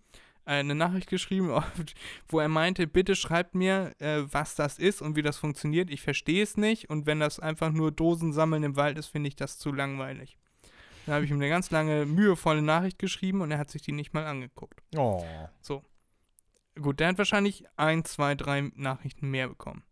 eine 0.45 0.74
Nachricht 0.74 1.09
geschrieben, 1.09 1.51
wo 2.28 2.39
er 2.39 2.49
meinte, 2.49 2.87
bitte 2.87 3.16
schreibt 3.16 3.55
mir, 3.55 3.93
äh, 3.99 4.22
was 4.24 4.55
das 4.55 4.78
ist 4.78 5.03
und 5.03 5.16
wie 5.16 5.22
das 5.22 5.37
funktioniert. 5.37 5.91
Ich 5.91 6.01
verstehe 6.01 6.43
es 6.43 6.57
nicht 6.57 6.91
und 6.91 7.07
wenn 7.07 7.18
das 7.20 7.41
einfach 7.41 7.72
nur 7.72 7.91
Dosen 7.91 8.33
sammeln 8.33 8.62
im 8.62 8.76
Wald 8.76 8.99
ist, 8.99 9.09
finde 9.09 9.28
ich 9.28 9.37
das 9.37 9.59
zu 9.59 9.72
langweilig. 9.72 10.39
Dann 11.05 11.16
habe 11.16 11.24
ich 11.24 11.33
ihm 11.33 11.37
eine 11.37 11.49
ganz 11.49 11.72
lange, 11.72 12.07
mühevolle 12.07 12.62
Nachricht 12.62 13.01
geschrieben 13.01 13.41
und 13.41 13.51
er 13.51 13.59
hat 13.59 13.70
sich 13.70 13.83
die 13.83 13.93
nicht 13.93 14.14
mal 14.14 14.24
angeguckt. 14.24 14.80
Oh. 14.97 15.24
Gut, 16.80 17.01
der 17.01 17.09
hat 17.09 17.18
wahrscheinlich 17.18 17.64
ein, 17.76 18.05
zwei, 18.05 18.35
drei 18.35 18.70
Nachrichten 18.76 19.30
mehr 19.30 19.49
bekommen. 19.49 19.83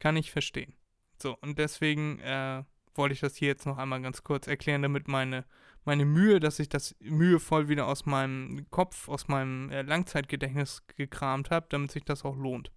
Kann 0.00 0.16
ich 0.16 0.32
verstehen. 0.32 0.74
So, 1.22 1.38
und 1.40 1.58
deswegen 1.58 2.18
äh, 2.18 2.64
wollte 2.96 3.14
ich 3.14 3.20
das 3.20 3.36
hier 3.36 3.48
jetzt 3.48 3.66
noch 3.66 3.78
einmal 3.78 4.02
ganz 4.02 4.22
kurz 4.22 4.46
erklären, 4.46 4.82
damit 4.82 5.08
meine, 5.08 5.44
meine 5.84 6.04
Mühe, 6.04 6.40
dass 6.40 6.58
ich 6.58 6.68
das 6.68 6.94
mühevoll 7.00 7.68
wieder 7.68 7.86
aus 7.86 8.06
meinem 8.06 8.66
Kopf, 8.70 9.08
aus 9.08 9.28
meinem 9.28 9.70
äh, 9.70 9.82
Langzeitgedächtnis 9.82 10.82
gekramt 10.96 11.50
habe, 11.50 11.66
damit 11.68 11.92
sich 11.92 12.04
das 12.04 12.24
auch 12.24 12.36
lohnt. 12.36 12.70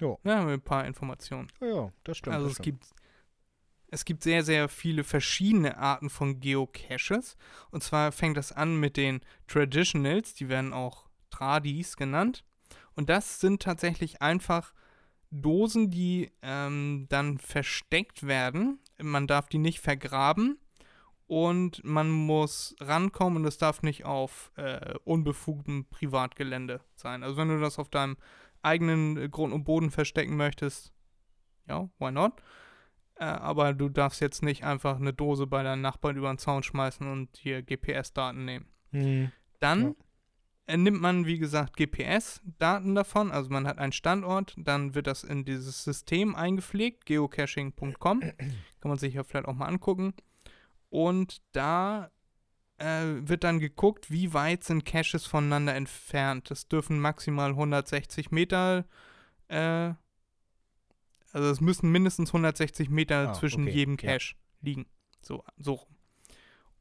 Jo. 0.00 0.18
Ja, 0.24 0.38
haben 0.38 0.48
wir 0.48 0.54
ein 0.54 0.60
paar 0.60 0.86
Informationen. 0.86 1.48
Ja, 1.60 1.92
das 2.04 2.18
stimmt. 2.18 2.34
Also 2.34 2.46
das 2.48 2.58
es 2.58 2.58
stimmt. 2.62 2.80
gibt, 2.80 3.02
es 3.88 4.04
gibt 4.04 4.22
sehr, 4.22 4.42
sehr 4.42 4.68
viele 4.68 5.04
verschiedene 5.04 5.76
Arten 5.78 6.10
von 6.10 6.40
Geocaches. 6.40 7.36
Und 7.70 7.82
zwar 7.82 8.10
fängt 8.10 8.36
das 8.36 8.50
an 8.50 8.76
mit 8.80 8.96
den 8.96 9.20
Traditionals, 9.46 10.34
die 10.34 10.48
werden 10.48 10.72
auch 10.72 11.08
Tradis 11.30 11.96
genannt. 11.96 12.44
Und 12.94 13.10
das 13.10 13.40
sind 13.40 13.62
tatsächlich 13.62 14.20
einfach 14.22 14.72
Dosen, 15.30 15.90
die 15.90 16.30
ähm, 16.42 17.06
dann 17.08 17.38
versteckt 17.38 18.26
werden. 18.26 18.78
Man 19.00 19.26
darf 19.26 19.48
die 19.48 19.58
nicht 19.58 19.80
vergraben 19.80 20.58
und 21.26 21.82
man 21.84 22.10
muss 22.10 22.76
rankommen 22.80 23.38
und 23.38 23.48
es 23.48 23.58
darf 23.58 23.82
nicht 23.82 24.04
auf 24.04 24.52
äh, 24.56 24.94
unbefugtem 25.04 25.86
Privatgelände 25.86 26.80
sein. 26.94 27.22
Also 27.22 27.36
wenn 27.36 27.48
du 27.48 27.60
das 27.60 27.78
auf 27.78 27.88
deinem 27.88 28.16
eigenen 28.60 29.16
äh, 29.16 29.28
Grund 29.28 29.52
und 29.52 29.64
Boden 29.64 29.90
verstecken 29.90 30.36
möchtest, 30.36 30.92
ja, 31.68 31.88
why 31.98 32.10
not? 32.12 32.34
Äh, 33.16 33.24
aber 33.24 33.72
du 33.72 33.88
darfst 33.88 34.20
jetzt 34.20 34.42
nicht 34.42 34.64
einfach 34.64 34.96
eine 34.96 35.12
Dose 35.12 35.46
bei 35.46 35.62
deinen 35.62 35.82
Nachbarn 35.82 36.16
über 36.16 36.28
den 36.32 36.38
Zaun 36.38 36.62
schmeißen 36.62 37.10
und 37.10 37.36
hier 37.36 37.62
GPS-Daten 37.62 38.44
nehmen. 38.44 38.66
Mhm. 38.90 39.32
Dann 39.60 39.82
Ja. 39.82 39.94
Äh, 40.66 40.76
nimmt 40.76 41.00
man, 41.00 41.26
wie 41.26 41.38
gesagt, 41.38 41.76
GPS-Daten 41.76 42.94
davon. 42.94 43.30
Also 43.30 43.50
man 43.50 43.66
hat 43.66 43.78
einen 43.78 43.92
Standort, 43.92 44.54
dann 44.56 44.94
wird 44.94 45.06
das 45.06 45.24
in 45.24 45.44
dieses 45.44 45.84
System 45.84 46.34
eingepflegt, 46.34 47.06
geocaching.com. 47.06 48.20
Kann 48.20 48.34
man 48.82 48.98
sich 48.98 49.14
ja 49.14 49.24
vielleicht 49.24 49.46
auch 49.46 49.54
mal 49.54 49.66
angucken. 49.66 50.14
Und 50.88 51.42
da 51.52 52.10
äh, 52.78 53.04
wird 53.20 53.44
dann 53.44 53.58
geguckt, 53.58 54.10
wie 54.10 54.34
weit 54.34 54.64
sind 54.64 54.84
Caches 54.84 55.26
voneinander 55.26 55.74
entfernt. 55.74 56.50
Das 56.50 56.68
dürfen 56.68 57.00
maximal 57.00 57.50
160 57.50 58.30
Meter, 58.30 58.84
äh, 59.48 59.94
also 61.32 61.48
es 61.48 61.60
müssen 61.60 61.90
mindestens 61.90 62.28
160 62.30 62.90
Meter 62.90 63.30
Ah, 63.30 63.32
zwischen 63.32 63.62
okay, 63.64 63.72
jedem 63.72 63.96
ja. 64.00 64.12
Cache 64.12 64.34
liegen. 64.60 64.86
So, 65.22 65.44
so 65.56 65.74
rum. 65.74 65.96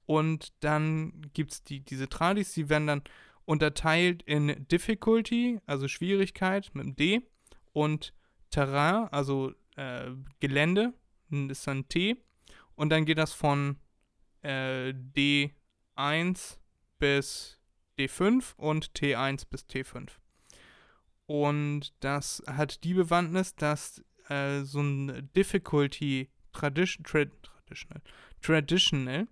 Und 0.05 0.51
dann 0.59 1.21
gibt 1.33 1.53
es 1.53 1.63
die, 1.63 1.79
diese 1.79 2.09
Tradis, 2.09 2.51
die 2.53 2.67
werden 2.67 2.87
dann 2.87 3.03
unterteilt 3.45 4.23
in 4.23 4.67
Difficulty, 4.69 5.59
also 5.65 5.87
Schwierigkeit 5.87 6.69
mit 6.73 6.85
dem 6.85 6.95
D, 6.95 7.21
und 7.73 8.13
Terrain, 8.49 9.07
also 9.11 9.53
äh, 9.75 10.11
Gelände, 10.39 10.93
das 11.29 11.59
ist 11.59 11.67
dann 11.67 11.87
T. 11.87 12.17
Und 12.75 12.89
dann 12.89 13.05
geht 13.05 13.17
das 13.17 13.33
von 13.33 13.77
äh, 14.41 14.93
D1 14.93 16.57
bis 16.99 17.59
D5 17.97 18.55
und 18.57 18.91
T1 18.93 19.45
bis 19.49 19.65
T5. 19.65 20.09
Und 21.25 21.93
das 22.01 22.43
hat 22.47 22.83
die 22.83 22.93
Bewandtnis, 22.93 23.55
dass 23.55 24.03
äh, 24.27 24.61
so 24.63 24.81
ein 24.81 25.29
Difficulty 25.35 26.29
Tradition, 26.51 27.05
tra 27.05 27.25
Traditional, 27.65 28.01
Traditional, 28.41 29.27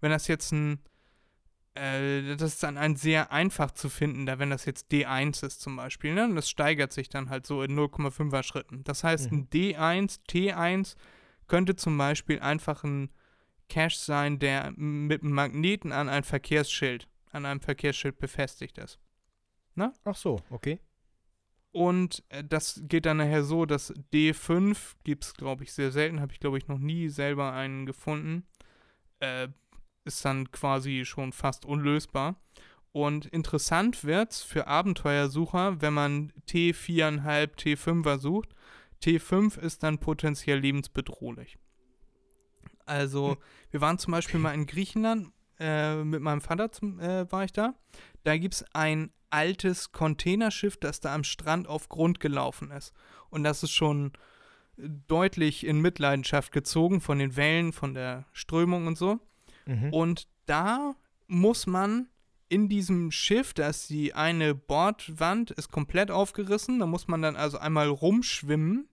wenn 0.00 0.10
das 0.10 0.28
jetzt 0.28 0.52
ein, 0.52 0.80
äh, 1.78 2.36
das 2.36 2.54
ist 2.54 2.62
dann 2.62 2.76
ein 2.76 2.96
sehr 2.96 3.32
einfach 3.32 3.70
zu 3.70 3.88
finden, 3.88 4.26
da 4.26 4.38
wenn 4.38 4.50
das 4.50 4.64
jetzt 4.64 4.90
D1 4.92 5.44
ist 5.46 5.60
zum 5.60 5.76
Beispiel, 5.76 6.14
ne? 6.14 6.24
Und 6.24 6.36
das 6.36 6.50
steigert 6.50 6.92
sich 6.92 7.08
dann 7.08 7.30
halt 7.30 7.46
so 7.46 7.62
in 7.62 7.74
0,5er 7.78 8.42
Schritten. 8.42 8.84
Das 8.84 9.04
heißt, 9.04 9.30
Mhm. 9.30 9.38
ein 9.38 9.48
D1, 9.50 10.20
T1 10.28 10.96
könnte 11.46 11.76
zum 11.76 11.96
Beispiel 11.96 12.40
einfach 12.40 12.84
ein 12.84 13.10
Cache 13.68 13.96
sein, 13.98 14.38
der 14.38 14.72
mit 14.76 15.22
einem 15.22 15.32
Magneten 15.32 15.92
an 15.92 16.08
ein 16.08 16.24
Verkehrsschild, 16.24 17.08
an 17.32 17.46
einem 17.46 17.60
Verkehrsschild 17.60 18.18
befestigt 18.18 18.78
ist. 18.78 18.98
Ach 20.04 20.16
so, 20.16 20.40
okay. 20.50 20.80
Und 21.70 22.24
äh, 22.30 22.42
das 22.42 22.80
geht 22.84 23.06
dann 23.06 23.18
nachher 23.18 23.44
so, 23.44 23.64
dass 23.66 23.92
D5 24.12 24.76
gibt 25.04 25.24
es, 25.24 25.34
glaube 25.34 25.62
ich, 25.64 25.72
sehr 25.72 25.92
selten, 25.92 26.20
habe 26.20 26.32
ich, 26.32 26.40
glaube 26.40 26.58
ich, 26.58 26.66
noch 26.66 26.78
nie 26.78 27.08
selber 27.08 27.52
einen 27.52 27.86
gefunden. 27.86 28.46
Äh, 29.20 29.48
ist 30.08 30.24
dann 30.24 30.50
quasi 30.50 31.04
schon 31.04 31.32
fast 31.32 31.64
unlösbar. 31.64 32.34
Und 32.92 33.26
interessant 33.26 34.02
wird 34.02 34.32
es 34.32 34.42
für 34.42 34.66
Abenteuersucher, 34.66 35.80
wenn 35.80 35.94
man 35.94 36.32
T4,5, 36.48 37.56
T5er 37.56 38.18
sucht. 38.18 38.48
T5 39.02 39.58
ist 39.60 39.82
dann 39.84 39.98
potenziell 39.98 40.58
lebensbedrohlich. 40.58 41.58
Also, 42.86 43.32
Hm. 43.32 43.36
wir 43.70 43.80
waren 43.80 43.98
zum 43.98 44.12
Beispiel 44.12 44.40
mal 44.40 44.54
in 44.54 44.66
Griechenland, 44.66 45.28
äh, 45.60 45.96
mit 46.02 46.22
meinem 46.22 46.40
Vater 46.40 46.72
zum, 46.72 46.98
äh, 46.98 47.30
war 47.30 47.44
ich 47.44 47.52
da. 47.52 47.74
Da 48.24 48.36
gibt 48.36 48.54
es 48.54 48.64
ein 48.72 49.12
altes 49.30 49.92
Containerschiff, 49.92 50.78
das 50.78 51.00
da 51.00 51.14
am 51.14 51.22
Strand 51.24 51.68
auf 51.68 51.88
Grund 51.88 52.18
gelaufen 52.18 52.70
ist. 52.70 52.94
Und 53.30 53.44
das 53.44 53.62
ist 53.62 53.72
schon 53.72 54.12
deutlich 54.76 55.66
in 55.66 55.80
Mitleidenschaft 55.80 56.52
gezogen 56.52 57.00
von 57.00 57.18
den 57.18 57.36
Wellen, 57.36 57.72
von 57.72 57.94
der 57.94 58.24
Strömung 58.32 58.86
und 58.86 58.96
so. 58.96 59.20
Mhm. 59.68 59.92
Und 59.92 60.28
da 60.46 60.96
muss 61.26 61.66
man 61.66 62.08
in 62.48 62.68
diesem 62.68 63.10
Schiff, 63.10 63.52
da 63.52 63.68
ist 63.68 63.90
die 63.90 64.14
eine 64.14 64.54
Bordwand, 64.54 65.50
ist 65.50 65.70
komplett 65.70 66.10
aufgerissen. 66.10 66.78
Da 66.78 66.86
muss 66.86 67.06
man 67.06 67.20
dann 67.20 67.36
also 67.36 67.58
einmal 67.58 67.88
rumschwimmen, 67.88 68.88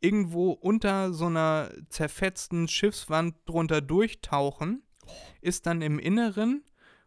irgendwo 0.00 0.52
unter 0.52 1.12
so 1.12 1.26
einer 1.26 1.70
zerfetzten 1.88 2.68
Schiffswand 2.68 3.34
drunter 3.46 3.80
durchtauchen, 3.80 4.82
ist 5.40 5.66
dann 5.66 5.82
im 5.82 5.98
Inneren, 5.98 6.62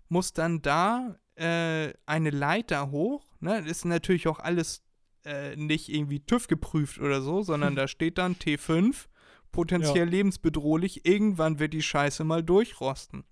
muss 0.09 0.33
dann 0.33 0.61
da 0.61 1.17
äh, 1.35 1.93
eine 2.05 2.29
Leiter 2.31 2.91
hoch. 2.91 3.23
Ne? 3.39 3.59
Ist 3.59 3.85
natürlich 3.85 4.27
auch 4.27 4.39
alles 4.39 4.83
äh, 5.23 5.55
nicht 5.55 5.87
irgendwie 5.87 6.19
TÜV 6.19 6.47
geprüft 6.47 6.99
oder 6.99 7.21
so, 7.21 7.43
sondern 7.43 7.75
da 7.77 7.87
steht 7.87 8.17
dann 8.17 8.35
T5, 8.35 9.05
potenziell 9.57 10.07
lebensbedrohlich. 10.07 11.05
Irgendwann 11.05 11.57
wird 11.59 11.73
die 11.73 11.81
Scheiße 11.81 12.23
mal 12.23 12.43
durchrosten. 12.43 13.23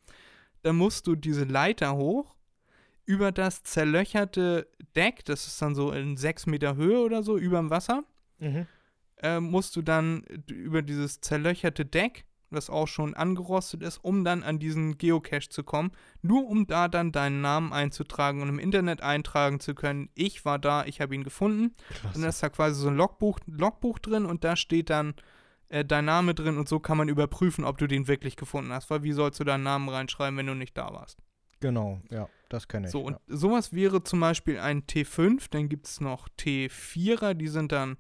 Dann 0.64 0.76
musst 0.76 1.06
du 1.08 1.16
diese 1.16 1.44
Leiter 1.44 1.96
hoch 1.96 2.36
über 3.06 3.32
das 3.32 3.62
zerlöcherte 3.64 4.68
Deck, 4.96 5.24
das 5.26 5.46
ist 5.46 5.62
dann 5.62 5.76
so 5.76 5.92
in 5.92 6.18
sechs 6.18 6.48
Meter 6.48 6.76
Höhe 6.76 7.00
oder 7.00 7.22
so, 7.22 7.38
über 7.38 7.60
dem 7.60 7.70
Wasser, 7.70 8.04
Mhm. 8.40 8.66
äh, 9.22 9.40
musst 9.40 9.76
du 9.76 9.84
dann 9.84 10.24
über 10.50 10.82
dieses 10.82 11.22
zerlöcherte 11.22 11.86
Deck, 11.86 12.26
das 12.50 12.70
auch 12.72 12.88
schon 12.88 13.14
angerostet 13.14 13.84
ist, 13.84 14.00
um 14.04 14.24
dann 14.24 14.42
an 14.42 14.58
diesen 14.58 14.98
Geocache 14.98 15.50
zu 15.50 15.64
kommen, 15.64 15.92
nur 16.24 16.48
um 16.48 16.66
da 16.66 16.88
dann 16.88 17.12
deinen 17.12 17.42
Namen 17.42 17.72
einzutragen 17.74 18.42
und 18.42 18.50
im 18.50 18.58
Internet 18.60 19.02
eintragen 19.02 19.60
zu 19.60 19.76
können, 19.76 20.10
ich 20.16 20.44
war 20.46 20.58
da, 20.58 20.86
ich 20.86 21.00
habe 21.02 21.14
ihn 21.14 21.24
gefunden. 21.24 21.76
Und 22.16 22.24
da 22.24 22.30
ist 22.30 22.42
da 22.42 22.50
quasi 22.50 22.80
so 22.82 22.88
ein 22.88 22.96
Logbuch, 22.96 23.40
Logbuch 23.46 24.00
drin 24.00 24.26
und 24.26 24.44
da 24.44 24.56
steht 24.56 24.90
dann 24.90 25.14
äh, 25.76 25.84
dein 25.84 26.06
Name 26.06 26.34
drin 26.34 26.58
und 26.58 26.70
so 26.70 26.80
kann 26.80 26.98
man 26.98 27.10
überprüfen, 27.10 27.66
ob 27.66 27.78
du 27.78 27.86
den 27.86 28.08
wirklich 28.08 28.38
gefunden 28.38 28.72
hast. 28.72 28.90
Weil 28.90 29.04
wie 29.04 29.12
sollst 29.12 29.42
du 29.42 29.44
deinen 29.44 29.64
Namen 29.64 29.90
reinschreiben, 29.90 30.38
wenn 30.38 30.48
du 30.48 30.54
nicht 30.54 30.78
da 30.78 30.94
warst? 30.94 31.20
Genau, 31.60 32.00
ja, 32.10 32.30
das 32.48 32.70
kenne 32.70 32.88
ich. 32.88 32.92
So, 32.94 33.02
und 33.02 33.14
ja. 33.14 33.20
sowas 33.28 33.74
wäre 33.74 34.02
zum 34.02 34.22
Beispiel 34.22 34.58
ein 34.58 34.84
T5, 34.84 35.48
dann 35.50 35.68
gibt 35.68 35.88
es 35.88 36.00
noch 36.00 36.30
T4er, 36.40 37.34
die 37.34 37.50
sind 37.50 37.74
dann 37.74 37.98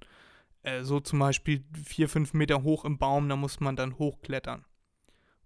äh, 0.63 0.83
so 0.83 1.01
zum 1.01 1.19
Beispiel 1.19 1.65
4, 1.83 2.07
5 2.07 2.33
Meter 2.33 2.63
hoch 2.63 2.85
im 2.85 2.97
Baum, 2.97 3.27
da 3.27 3.35
muss 3.35 3.59
man 3.59 3.75
dann 3.75 3.97
hochklettern. 3.99 4.63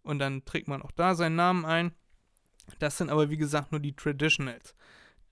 Und 0.04 0.20
dann 0.20 0.46
trägt 0.46 0.68
man 0.68 0.84
auch 0.84 0.92
da 0.92 1.16
seinen 1.16 1.36
Namen 1.36 1.66
ein. 1.66 1.94
Das 2.78 2.98
sind 2.98 3.10
aber 3.10 3.32
wie 3.32 3.38
gesagt 3.38 3.72
nur 3.72 3.82
die 3.82 3.96
Traditionals. 3.96 4.76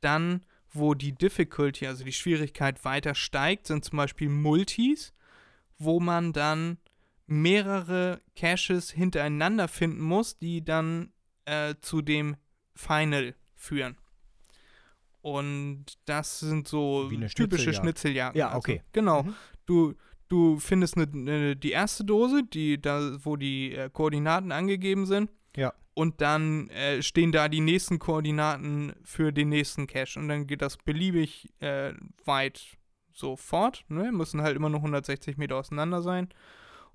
Dann, 0.01 0.43
wo 0.71 0.95
die 0.95 1.13
Difficulty, 1.13 1.85
also 1.85 2.03
die 2.03 2.13
Schwierigkeit 2.13 2.83
weiter 2.85 3.13
steigt, 3.13 3.67
sind 3.67 3.85
zum 3.85 3.97
Beispiel 3.97 4.29
Multis, 4.29 5.13
wo 5.77 5.99
man 5.99 6.33
dann 6.33 6.77
mehrere 7.27 8.21
Caches 8.35 8.91
hintereinander 8.91 9.67
finden 9.67 10.01
muss, 10.01 10.37
die 10.39 10.63
dann 10.63 11.11
äh, 11.45 11.75
zu 11.81 12.01
dem 12.01 12.37
Final 12.73 13.35
führen. 13.55 13.97
Und 15.21 15.85
das 16.05 16.39
sind 16.39 16.67
so 16.67 17.09
typische 17.09 17.73
Schnitzeljagd. 17.73 17.75
Schnitzeljagden. 17.75 18.39
Ja, 18.39 18.47
also, 18.47 18.57
okay. 18.59 18.81
Genau. 18.93 19.23
Mhm. 19.23 19.35
Du, 19.65 19.93
du 20.29 20.59
findest 20.59 20.95
ne, 20.95 21.07
ne, 21.11 21.55
die 21.55 21.71
erste 21.71 22.05
Dose, 22.05 22.43
die 22.43 22.81
da, 22.81 23.17
wo 23.23 23.35
die 23.35 23.73
äh, 23.73 23.89
Koordinaten 23.91 24.53
angegeben 24.53 25.05
sind. 25.05 25.29
Ja. 25.55 25.73
Und 25.93 26.21
dann 26.21 26.69
äh, 26.69 27.01
stehen 27.01 27.31
da 27.31 27.49
die 27.49 27.59
nächsten 27.59 27.99
Koordinaten 27.99 28.93
für 29.03 29.33
den 29.33 29.49
nächsten 29.49 29.87
Cache. 29.87 30.19
Und 30.19 30.29
dann 30.29 30.47
geht 30.47 30.61
das 30.61 30.77
beliebig 30.77 31.49
äh, 31.59 31.93
weit 32.23 32.77
so 33.11 33.35
fort. 33.35 33.83
Ne? 33.89 34.11
Müssen 34.11 34.41
halt 34.41 34.55
immer 34.55 34.69
nur 34.69 34.79
160 34.79 35.37
Meter 35.37 35.57
auseinander 35.57 36.01
sein. 36.01 36.29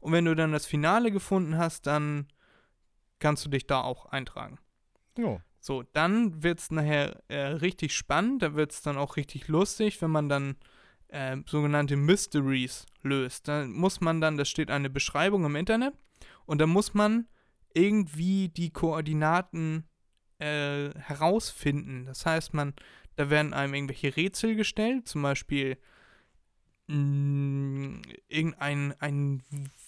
Und 0.02 0.12
wenn 0.12 0.24
du 0.24 0.34
dann 0.34 0.50
das 0.50 0.66
Finale 0.66 1.12
gefunden 1.12 1.56
hast, 1.56 1.86
dann 1.86 2.26
kannst 3.20 3.46
du 3.46 3.50
dich 3.50 3.68
da 3.68 3.80
auch 3.80 4.06
eintragen. 4.06 4.58
Jo. 5.16 5.40
So, 5.60 5.84
dann 5.92 6.42
wird 6.42 6.58
es 6.58 6.72
nachher 6.72 7.22
äh, 7.28 7.36
richtig 7.38 7.96
spannend, 7.96 8.42
da 8.42 8.56
wird 8.56 8.72
es 8.72 8.82
dann 8.82 8.98
auch 8.98 9.16
richtig 9.16 9.46
lustig, 9.46 10.02
wenn 10.02 10.10
man 10.10 10.28
dann 10.28 10.56
äh, 11.06 11.36
sogenannte 11.46 11.94
Mysteries 11.94 12.84
löst. 13.02 13.46
Da 13.46 13.64
muss 13.64 14.00
man 14.00 14.20
dann, 14.20 14.36
da 14.36 14.44
steht 14.44 14.72
eine 14.72 14.90
Beschreibung 14.90 15.44
im 15.44 15.54
Internet 15.54 15.94
und 16.46 16.60
da 16.60 16.66
muss 16.66 16.94
man 16.94 17.28
irgendwie 17.72 18.48
die 18.48 18.70
Koordinaten 18.70 19.84
äh, 20.40 20.90
herausfinden. 20.98 22.06
Das 22.06 22.26
heißt, 22.26 22.54
man, 22.54 22.74
da 23.14 23.30
werden 23.30 23.54
einem 23.54 23.74
irgendwelche 23.74 24.16
Rätsel 24.16 24.56
gestellt, 24.56 25.06
zum 25.06 25.22
Beispiel 25.22 25.78
mh, 26.92 28.02
irgendein 28.28 28.94
ein 29.00 29.42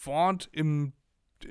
Wort 0.05 0.49
im 0.53 0.93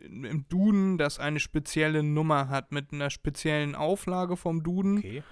im 0.02 0.48
Duden, 0.50 0.98
das 0.98 1.20
eine 1.20 1.40
spezielle 1.40 2.02
Nummer 2.02 2.50
hat 2.50 2.72
mit 2.72 2.92
einer 2.94 3.12
speziellen 3.12 3.76
Auflage 3.76 4.38
vom 4.38 4.64
Duden 4.64 4.98
Okay. 4.98 5.24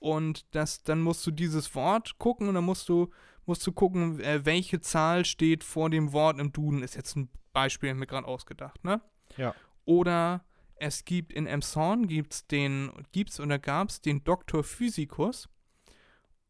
und 0.00 0.44
das 0.56 0.82
dann 0.82 1.00
musst 1.02 1.24
du 1.24 1.30
dieses 1.30 1.72
Wort 1.76 2.18
gucken 2.18 2.48
und 2.48 2.54
dann 2.54 2.64
musst 2.64 2.88
du 2.88 3.10
musst 3.46 3.64
du 3.66 3.72
gucken, 3.72 4.18
äh, 4.20 4.44
welche 4.44 4.80
Zahl 4.80 5.24
steht 5.24 5.62
vor 5.64 5.88
dem 5.88 6.12
Wort 6.12 6.38
im 6.40 6.52
Duden. 6.52 6.82
Ist 6.82 6.96
jetzt 6.96 7.16
ein 7.16 7.28
Beispiel 7.52 7.94
mir 7.94 8.06
gerade 8.06 8.26
ausgedacht, 8.26 8.84
ne? 8.84 9.00
Ja. 9.36 9.54
Oder 9.84 10.44
es 10.76 11.04
gibt 11.04 11.32
in 11.32 11.46
Emshorn 11.46 12.08
gibt's 12.08 12.46
den 12.46 12.90
gibt's 13.12 13.38
oder 13.40 13.58
gab's 13.58 14.00
den 14.00 14.22
Doktor 14.24 14.64
Physikus 14.64 15.48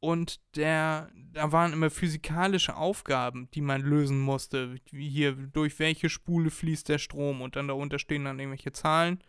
und 0.01 0.41
der 0.57 1.11
da 1.33 1.53
waren 1.53 1.73
immer 1.73 1.91
physikalische 1.91 2.77
Aufgaben, 2.77 3.49
die 3.53 3.61
man 3.61 3.81
lösen 3.81 4.19
musste, 4.19 4.77
wie 4.91 5.09
hier 5.09 5.33
durch 5.33 5.79
welche 5.79 6.09
Spule 6.09 6.51
fließt 6.51 6.89
der 6.89 6.99
Strom 6.99 7.41
und 7.43 7.57
dann 7.57 7.69
darunter 7.69 7.99
stehen 7.99 8.25
dann 8.25 8.39
irgendwelche 8.39 8.73
Zahlen. 8.73 9.23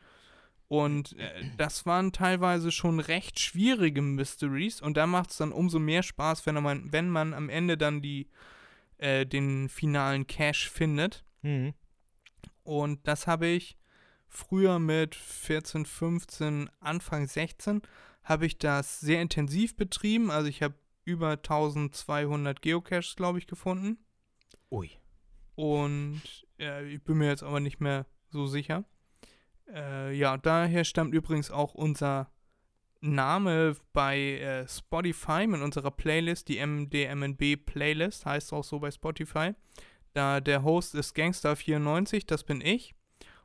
Und 0.68 1.18
äh, 1.18 1.46
das 1.58 1.86
waren 1.86 2.12
teilweise 2.12 2.72
schon 2.72 3.00
recht 3.00 3.40
schwierige 3.40 4.02
Mysteries 4.02 4.82
und 4.82 4.98
da 4.98 5.08
macht 5.08 5.32
es 5.32 5.38
dann 5.38 5.52
umso 5.52 5.80
mehr 5.80 6.04
Spaß, 6.04 6.46
wenn 6.46 6.62
man, 6.62 6.92
wenn 6.92 7.10
man 7.10 7.34
am 7.34 7.50
Ende 7.50 7.78
dann 7.78 8.02
die, 8.02 8.28
äh, 8.98 9.26
den 9.26 9.70
finalen 9.70 10.28
Cache 10.28 10.70
findet. 10.70 11.26
Mhm. 11.42 11.74
Und 12.64 13.08
das 13.08 13.26
habe 13.28 13.48
ich 13.48 13.78
früher 14.28 14.78
mit 14.80 15.16
14, 15.16 15.86
15, 15.86 16.70
Anfang 16.80 17.28
16 17.28 17.82
habe 18.30 18.46
ich 18.46 18.60
das 18.60 19.00
sehr 19.00 19.22
intensiv 19.22 19.76
betrieben. 19.76 20.30
Also 20.30 20.48
ich 20.48 20.62
habe 20.62 20.76
über 21.04 21.32
1200 21.32 22.62
Geocaches, 22.62 23.16
glaube 23.16 23.40
ich, 23.40 23.48
gefunden. 23.48 23.98
Ui. 24.72 24.92
Und 25.56 26.22
äh, 26.60 26.88
ich 26.88 27.04
bin 27.04 27.18
mir 27.18 27.28
jetzt 27.28 27.44
aber 27.44 27.60
nicht 27.60 27.82
mehr 27.82 28.06
so 28.30 28.46
sicher. 28.46 28.86
Äh, 29.74 30.16
ja, 30.16 30.38
daher 30.38 30.86
stammt 30.86 31.14
übrigens 31.14 31.50
auch 31.50 31.74
unser 31.74 32.32
Name 33.02 33.76
bei 33.94 34.20
äh, 34.20 34.68
Spotify 34.68 35.48
mit 35.48 35.62
unserer 35.62 35.92
Playlist, 35.92 36.48
die 36.50 36.66
MDMNB 36.66 37.66
Playlist, 37.66 38.26
heißt 38.26 38.54
auch 38.54 38.64
so 38.64 38.80
bei 38.80 38.92
Spotify. 38.92 39.54
Da 40.14 40.40
der 40.40 40.64
Host 40.64 40.96
ist 40.96 41.16
Gangstar94, 41.16 42.26
das 42.28 42.44
bin 42.44 42.62
ich. 42.62 42.94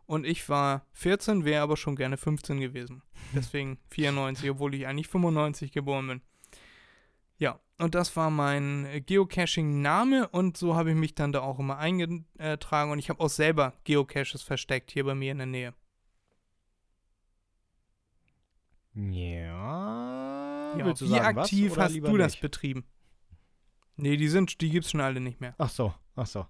Und 0.07 0.27
ich 0.27 0.49
war 0.49 0.87
14, 0.93 1.45
wäre 1.45 1.63
aber 1.63 1.77
schon 1.77 1.97
gerne 1.97 2.17
15 2.17 2.61
gewesen. 2.61 3.03
Deswegen 3.35 3.79
94, 3.91 4.51
obwohl 4.51 4.75
ich 4.75 4.87
eigentlich 4.87 5.09
95 5.09 5.73
geboren 5.73 6.09
bin. 6.09 6.21
Ja, 7.39 7.59
und 7.79 7.95
das 7.95 8.15
war 8.17 8.31
mein 8.31 9.03
Geocaching-Name 9.07 10.29
und 10.29 10.57
so 10.57 10.77
habe 10.77 10.91
ich 10.91 10.97
mich 10.97 11.15
dann 11.15 11.33
da 11.33 11.41
auch 11.41 11.59
immer 11.59 11.79
eingetragen 11.79 12.93
und 12.93 12.99
ich 12.99 13.11
habe 13.11 13.21
auch 13.21 13.29
selber 13.29 13.73
Geocaches 13.85 14.43
versteckt 14.43 14.93
hier 14.93 15.05
bei 15.05 15.15
mir 15.15 15.33
in 15.33 15.39
der 15.39 15.47
Nähe. 15.47 15.75
Ja. 18.95 20.79
Ja, 20.79 20.87
wie 20.87 21.07
sagen, 21.07 21.37
was 21.37 21.45
aktiv 21.45 21.73
oder 21.73 21.83
hast 21.83 21.97
du 21.97 22.17
das 22.17 22.33
nicht? 22.33 22.43
betrieben? 22.43 22.85
Nee, 23.97 24.17
die 24.17 24.29
sind, 24.29 24.61
die 24.61 24.71
gibt's 24.71 24.91
schon 24.91 25.01
alle 25.01 25.21
nicht 25.21 25.41
mehr. 25.41 25.55
Ach 25.59 25.71
so, 25.71 25.95
ach 26.17 26.27
so. 26.27 26.47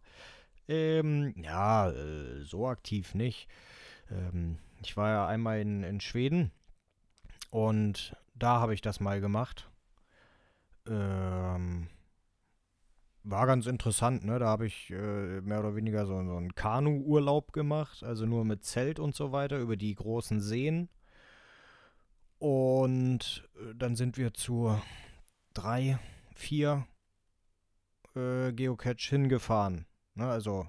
Ähm, 0.69 1.35
ja, 1.37 1.91
äh, 1.91 2.43
so 2.43 2.67
aktiv 2.69 3.15
nicht. 3.15 3.49
Ähm, 4.11 4.59
ich 4.83 4.97
war 4.97 5.11
ja 5.11 5.27
einmal 5.27 5.61
in, 5.61 5.83
in 5.83 6.01
Schweden 6.01 6.53
und 7.51 8.17
da 8.35 8.61
habe 8.61 8.75
ich 8.75 8.81
das 8.81 9.01
mal 9.01 9.21
gemacht. 9.21 9.71
Ähm, 10.87 11.89
war 13.23 13.47
ganz 13.47 13.67
interessant, 13.67 14.25
ne? 14.25 14.39
Da 14.39 14.47
habe 14.47 14.67
ich 14.67 14.91
äh, 14.91 15.41
mehr 15.41 15.61
oder 15.61 15.75
weniger 15.75 16.07
so, 16.07 16.23
so 16.25 16.37
einen 16.37 16.55
Kanu-Urlaub 16.55 17.53
gemacht, 17.53 18.03
also 18.03 18.27
nur 18.27 18.45
mit 18.45 18.65
Zelt 18.65 18.99
und 18.99 19.15
so 19.15 19.33
weiter 19.33 19.59
über 19.59 19.77
die 19.77 19.95
großen 19.95 20.41
Seen. 20.41 20.91
Und 22.39 23.49
äh, 23.57 23.75
dann 23.75 23.97
sind 23.97 24.19
wir 24.19 24.35
zu 24.35 24.79
drei, 25.55 25.99
vier 26.35 26.87
äh, 28.15 28.53
Geocache 28.53 29.09
hingefahren. 29.09 29.87
Ne? 30.15 30.27
Also 30.27 30.67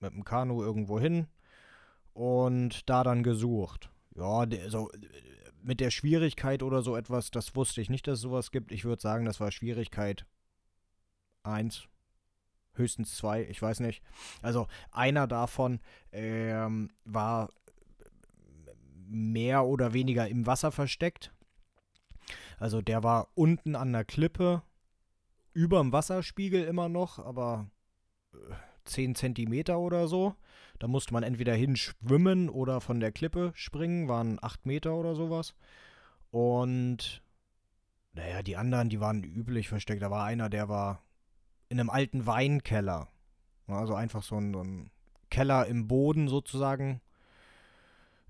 mit 0.00 0.12
dem 0.12 0.24
Kanu 0.24 0.62
irgendwo 0.62 1.00
hin 1.00 1.26
und 2.12 2.88
da 2.88 3.04
dann 3.04 3.22
gesucht. 3.22 3.90
Ja, 4.14 4.46
so 4.68 4.90
äh, 4.90 4.98
mit 5.62 5.80
der 5.80 5.90
Schwierigkeit 5.90 6.62
oder 6.62 6.82
so 6.82 6.96
etwas, 6.96 7.30
das 7.30 7.54
wusste 7.54 7.80
ich 7.80 7.90
nicht, 7.90 8.06
dass 8.06 8.18
es 8.18 8.22
sowas 8.22 8.50
gibt. 8.50 8.72
Ich 8.72 8.84
würde 8.84 9.02
sagen, 9.02 9.24
das 9.24 9.40
war 9.40 9.50
Schwierigkeit 9.50 10.24
1, 11.42 11.88
höchstens 12.74 13.16
2, 13.16 13.44
ich 13.44 13.60
weiß 13.60 13.80
nicht. 13.80 14.02
Also 14.42 14.66
einer 14.90 15.26
davon 15.26 15.80
ähm, 16.12 16.90
war 17.04 17.50
mehr 19.06 19.64
oder 19.64 19.92
weniger 19.92 20.28
im 20.28 20.46
Wasser 20.46 20.72
versteckt. 20.72 21.32
Also 22.58 22.82
der 22.82 23.02
war 23.02 23.28
unten 23.34 23.76
an 23.76 23.92
der 23.92 24.04
Klippe, 24.04 24.62
überm 25.52 25.92
Wasserspiegel 25.92 26.64
immer 26.64 26.88
noch, 26.88 27.18
aber 27.18 27.70
äh, 28.32 28.54
10 28.88 29.14
Zentimeter 29.14 29.78
oder 29.78 30.08
so. 30.08 30.34
Da 30.78 30.88
musste 30.88 31.12
man 31.12 31.22
entweder 31.22 31.54
hinschwimmen 31.54 32.48
oder 32.48 32.80
von 32.80 33.00
der 33.00 33.12
Klippe 33.12 33.52
springen, 33.54 34.08
waren 34.08 34.38
8 34.42 34.66
Meter 34.66 34.94
oder 34.94 35.14
sowas. 35.14 35.54
Und 36.30 37.22
naja, 38.12 38.42
die 38.42 38.56
anderen, 38.56 38.88
die 38.88 39.00
waren 39.00 39.22
üblich 39.22 39.68
versteckt. 39.68 40.02
Da 40.02 40.10
war 40.10 40.24
einer, 40.24 40.48
der 40.48 40.68
war 40.68 41.02
in 41.68 41.78
einem 41.78 41.90
alten 41.90 42.26
Weinkeller. 42.26 43.08
Also 43.66 43.94
einfach 43.94 44.22
so 44.22 44.36
ein, 44.36 44.52
so 44.52 44.62
ein 44.62 44.90
Keller 45.30 45.66
im 45.66 45.88
Boden 45.88 46.28
sozusagen. 46.28 47.00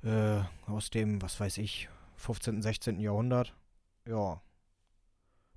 Äh, 0.02 0.40
aus 0.66 0.90
dem, 0.90 1.22
was 1.22 1.38
weiß 1.40 1.58
ich, 1.58 1.88
15., 2.16 2.62
16. 2.62 3.00
Jahrhundert. 3.00 3.54
Ja. 4.06 4.42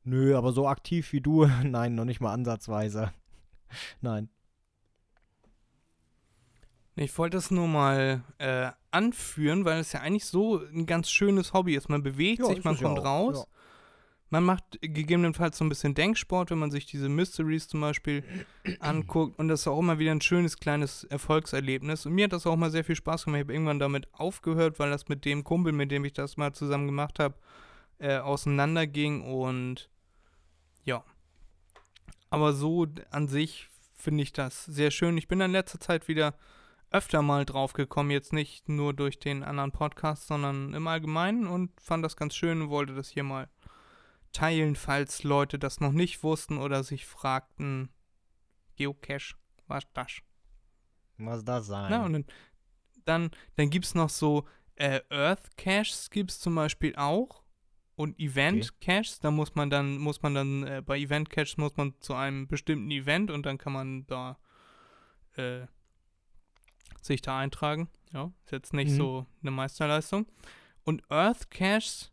Nö, 0.03 0.35
aber 0.35 0.51
so 0.51 0.67
aktiv 0.67 1.11
wie 1.13 1.21
du, 1.21 1.45
nein, 1.63 1.95
noch 1.95 2.05
nicht 2.05 2.21
mal 2.21 2.33
ansatzweise. 2.33 3.11
nein. 4.01 4.29
Ich 6.95 7.17
wollte 7.17 7.37
es 7.37 7.51
nur 7.51 7.67
mal 7.67 8.23
äh, 8.37 8.69
anführen, 8.91 9.63
weil 9.65 9.79
es 9.79 9.93
ja 9.93 10.01
eigentlich 10.01 10.25
so 10.25 10.59
ein 10.59 10.85
ganz 10.85 11.09
schönes 11.09 11.53
Hobby 11.53 11.75
ist. 11.75 11.89
Man 11.89 12.03
bewegt 12.03 12.45
sich, 12.45 12.57
ist 12.57 12.65
man 12.65 12.75
ja 12.75 12.81
kommt 12.81 12.99
auch, 12.99 13.05
raus. 13.05 13.37
ja. 13.37 13.61
Man 14.29 14.45
macht 14.45 14.63
gegebenenfalls 14.81 15.57
so 15.57 15.65
ein 15.65 15.69
bisschen 15.69 15.93
Denksport, 15.93 16.51
wenn 16.51 16.59
man 16.59 16.71
sich 16.71 16.85
diese 16.85 17.09
Mysteries 17.09 17.67
zum 17.67 17.81
Beispiel 17.81 18.23
anguckt. 18.79 19.37
Und 19.39 19.49
das 19.49 19.61
ist 19.61 19.67
auch 19.67 19.79
immer 19.79 19.99
wieder 19.99 20.11
ein 20.11 20.21
schönes 20.21 20.57
kleines 20.57 21.03
Erfolgserlebnis. 21.05 22.05
Und 22.05 22.13
mir 22.13 22.25
hat 22.25 22.33
das 22.33 22.47
auch 22.47 22.55
mal 22.55 22.71
sehr 22.71 22.85
viel 22.85 22.95
Spaß 22.95 23.25
gemacht. 23.25 23.39
Ich 23.39 23.45
habe 23.45 23.53
irgendwann 23.53 23.79
damit 23.79 24.07
aufgehört, 24.13 24.79
weil 24.79 24.89
das 24.89 25.09
mit 25.09 25.25
dem 25.25 25.43
Kumpel, 25.43 25.73
mit 25.73 25.91
dem 25.91 26.05
ich 26.05 26.13
das 26.13 26.37
mal 26.37 26.53
zusammen 26.53 26.87
gemacht 26.87 27.19
habe, 27.19 27.35
äh, 27.99 28.17
auseinanderging. 28.19 29.21
Und 29.21 29.89
ja. 30.85 31.03
Aber 32.29 32.53
so 32.53 32.87
an 33.11 33.27
sich 33.27 33.69
finde 33.95 34.23
ich 34.23 34.31
das 34.31 34.63
sehr 34.65 34.91
schön. 34.91 35.17
Ich 35.17 35.27
bin 35.27 35.41
in 35.41 35.51
letzter 35.51 35.79
Zeit 35.79 36.07
wieder 36.07 36.35
öfter 36.91 37.21
mal 37.21 37.45
drauf 37.45 37.73
gekommen, 37.73 38.11
jetzt 38.11 38.33
nicht 38.33 38.69
nur 38.69 38.93
durch 38.93 39.17
den 39.17 39.43
anderen 39.43 39.71
Podcast, 39.71 40.27
sondern 40.27 40.73
im 40.73 40.87
Allgemeinen 40.87 41.47
und 41.47 41.71
fand 41.79 42.03
das 42.03 42.17
ganz 42.17 42.35
schön 42.35 42.61
und 42.61 42.69
wollte 42.69 42.93
das 42.93 43.09
hier 43.09 43.23
mal 43.23 43.49
teilen, 44.33 44.75
falls 44.75 45.23
Leute 45.23 45.57
das 45.57 45.79
noch 45.79 45.93
nicht 45.93 46.21
wussten 46.23 46.57
oder 46.57 46.83
sich 46.83 47.05
fragten, 47.05 47.89
Geocache, 48.75 49.35
was 49.67 49.85
das? 49.93 50.21
Was 51.17 51.45
das 51.45 51.67
sein? 51.67 51.87
Na, 51.89 52.05
und 52.05 52.13
dann, 52.13 52.25
dann, 53.05 53.31
dann 53.55 53.69
gibt 53.69 53.85
es 53.85 53.95
noch 53.95 54.09
so 54.09 54.45
äh, 54.75 55.01
Earth 55.09 55.57
Caches 55.57 56.09
gibt 56.09 56.31
es 56.31 56.39
zum 56.39 56.55
Beispiel 56.55 56.95
auch 56.95 57.43
und 57.95 58.19
Event 58.19 58.81
Caches, 58.81 59.19
da 59.19 59.31
muss 59.31 59.53
man 59.55 59.69
dann, 59.69 59.97
muss 59.97 60.21
man 60.21 60.33
dann, 60.33 60.63
äh, 60.63 60.81
bei 60.83 60.97
Event 60.97 61.29
Caches 61.29 61.57
muss 61.57 61.77
man 61.77 61.93
zu 61.99 62.15
einem 62.15 62.47
bestimmten 62.47 62.89
Event 62.89 63.29
und 63.31 63.45
dann 63.45 63.57
kann 63.57 63.73
man 63.73 64.07
da 64.07 64.39
äh, 65.35 65.67
sich 67.05 67.21
da 67.21 67.37
eintragen. 67.39 67.89
Ja, 68.13 68.31
ist 68.45 68.51
jetzt 68.51 68.73
nicht 68.73 68.91
Mhm. 68.91 68.95
so 68.97 69.25
eine 69.41 69.51
Meisterleistung. 69.51 70.25
Und 70.83 71.03
Earth 71.09 71.49
Caches, 71.51 72.11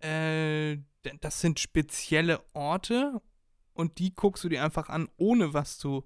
äh, 0.00 0.78
das 1.20 1.40
sind 1.40 1.60
spezielle 1.60 2.42
Orte 2.52 3.20
und 3.74 3.98
die 3.98 4.14
guckst 4.14 4.42
du 4.44 4.48
dir 4.48 4.64
einfach 4.64 4.88
an, 4.88 5.08
ohne 5.16 5.54
was 5.54 5.78
zu 5.78 6.04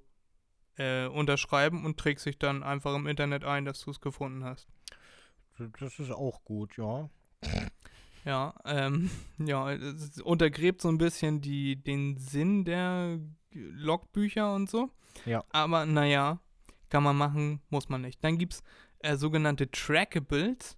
äh, 0.77 1.07
unterschreiben 1.07 1.85
und 1.85 1.99
trägst 1.99 2.27
dich 2.27 2.39
dann 2.39 2.63
einfach 2.63 2.95
im 2.95 3.07
Internet 3.07 3.45
ein, 3.45 3.65
dass 3.65 3.81
du 3.81 3.91
es 3.91 4.01
gefunden 4.01 4.45
hast. 4.45 4.67
das 5.79 5.99
ist 5.99 6.11
auch 6.11 6.43
gut, 6.45 6.77
ja. 6.77 7.09
Ja, 8.25 8.55
ähm, 8.65 9.11
ja, 9.39 9.71
es 9.73 10.21
untergräbt 10.21 10.81
so 10.83 10.89
ein 10.89 10.99
bisschen 10.99 11.41
die, 11.41 11.77
den 11.77 12.17
Sinn 12.19 12.65
der 12.65 13.19
Logbücher 13.53 14.55
und 14.55 14.69
so. 14.71 14.91
Ja. 15.27 15.45
Aber 15.51 15.87
naja, 15.87 16.41
kann 16.91 17.03
man 17.03 17.17
machen, 17.17 17.61
muss 17.71 17.89
man 17.89 18.03
nicht. 18.03 18.23
Dann 18.23 18.39
gibt 18.39 18.55
es 18.55 18.63
äh, 19.01 19.17
sogenannte 19.17 19.71
Trackables, 19.71 20.77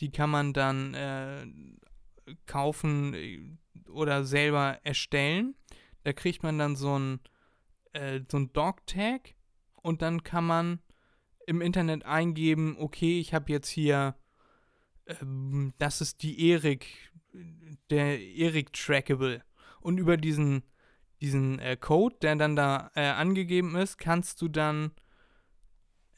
die 0.00 0.10
kann 0.10 0.30
man 0.30 0.52
dann 0.52 0.94
äh, 0.94 1.46
kaufen 2.46 3.14
äh, 3.14 3.58
oder 3.90 4.24
selber 4.24 4.78
erstellen. 4.84 5.54
Da 6.04 6.12
kriegt 6.12 6.42
man 6.42 6.58
dann 6.58 6.76
so 6.76 6.98
ein, 6.98 7.20
äh, 7.92 8.20
so 8.30 8.38
ein 8.38 8.52
Dog-Tag 8.52 9.34
und 9.82 10.02
dann 10.02 10.22
kann 10.22 10.46
man 10.46 10.80
im 11.46 11.60
Internet 11.60 12.04
eingeben, 12.04 12.76
okay, 12.78 13.20
ich 13.20 13.34
habe 13.34 13.52
jetzt 13.52 13.68
hier 13.68 14.14
ähm, 15.08 15.72
das 15.78 16.00
ist 16.00 16.22
die 16.22 16.50
Erik, 16.50 16.86
der 17.90 18.20
Erik 18.20 18.72
Trackable. 18.72 19.42
Und 19.80 19.98
über 19.98 20.16
diesen, 20.16 20.62
diesen 21.20 21.58
äh, 21.58 21.76
Code, 21.76 22.16
der 22.22 22.36
dann 22.36 22.56
da 22.56 22.90
äh, 22.94 23.06
angegeben 23.06 23.74
ist, 23.76 23.98
kannst 23.98 24.42
du 24.42 24.48
dann 24.48 24.92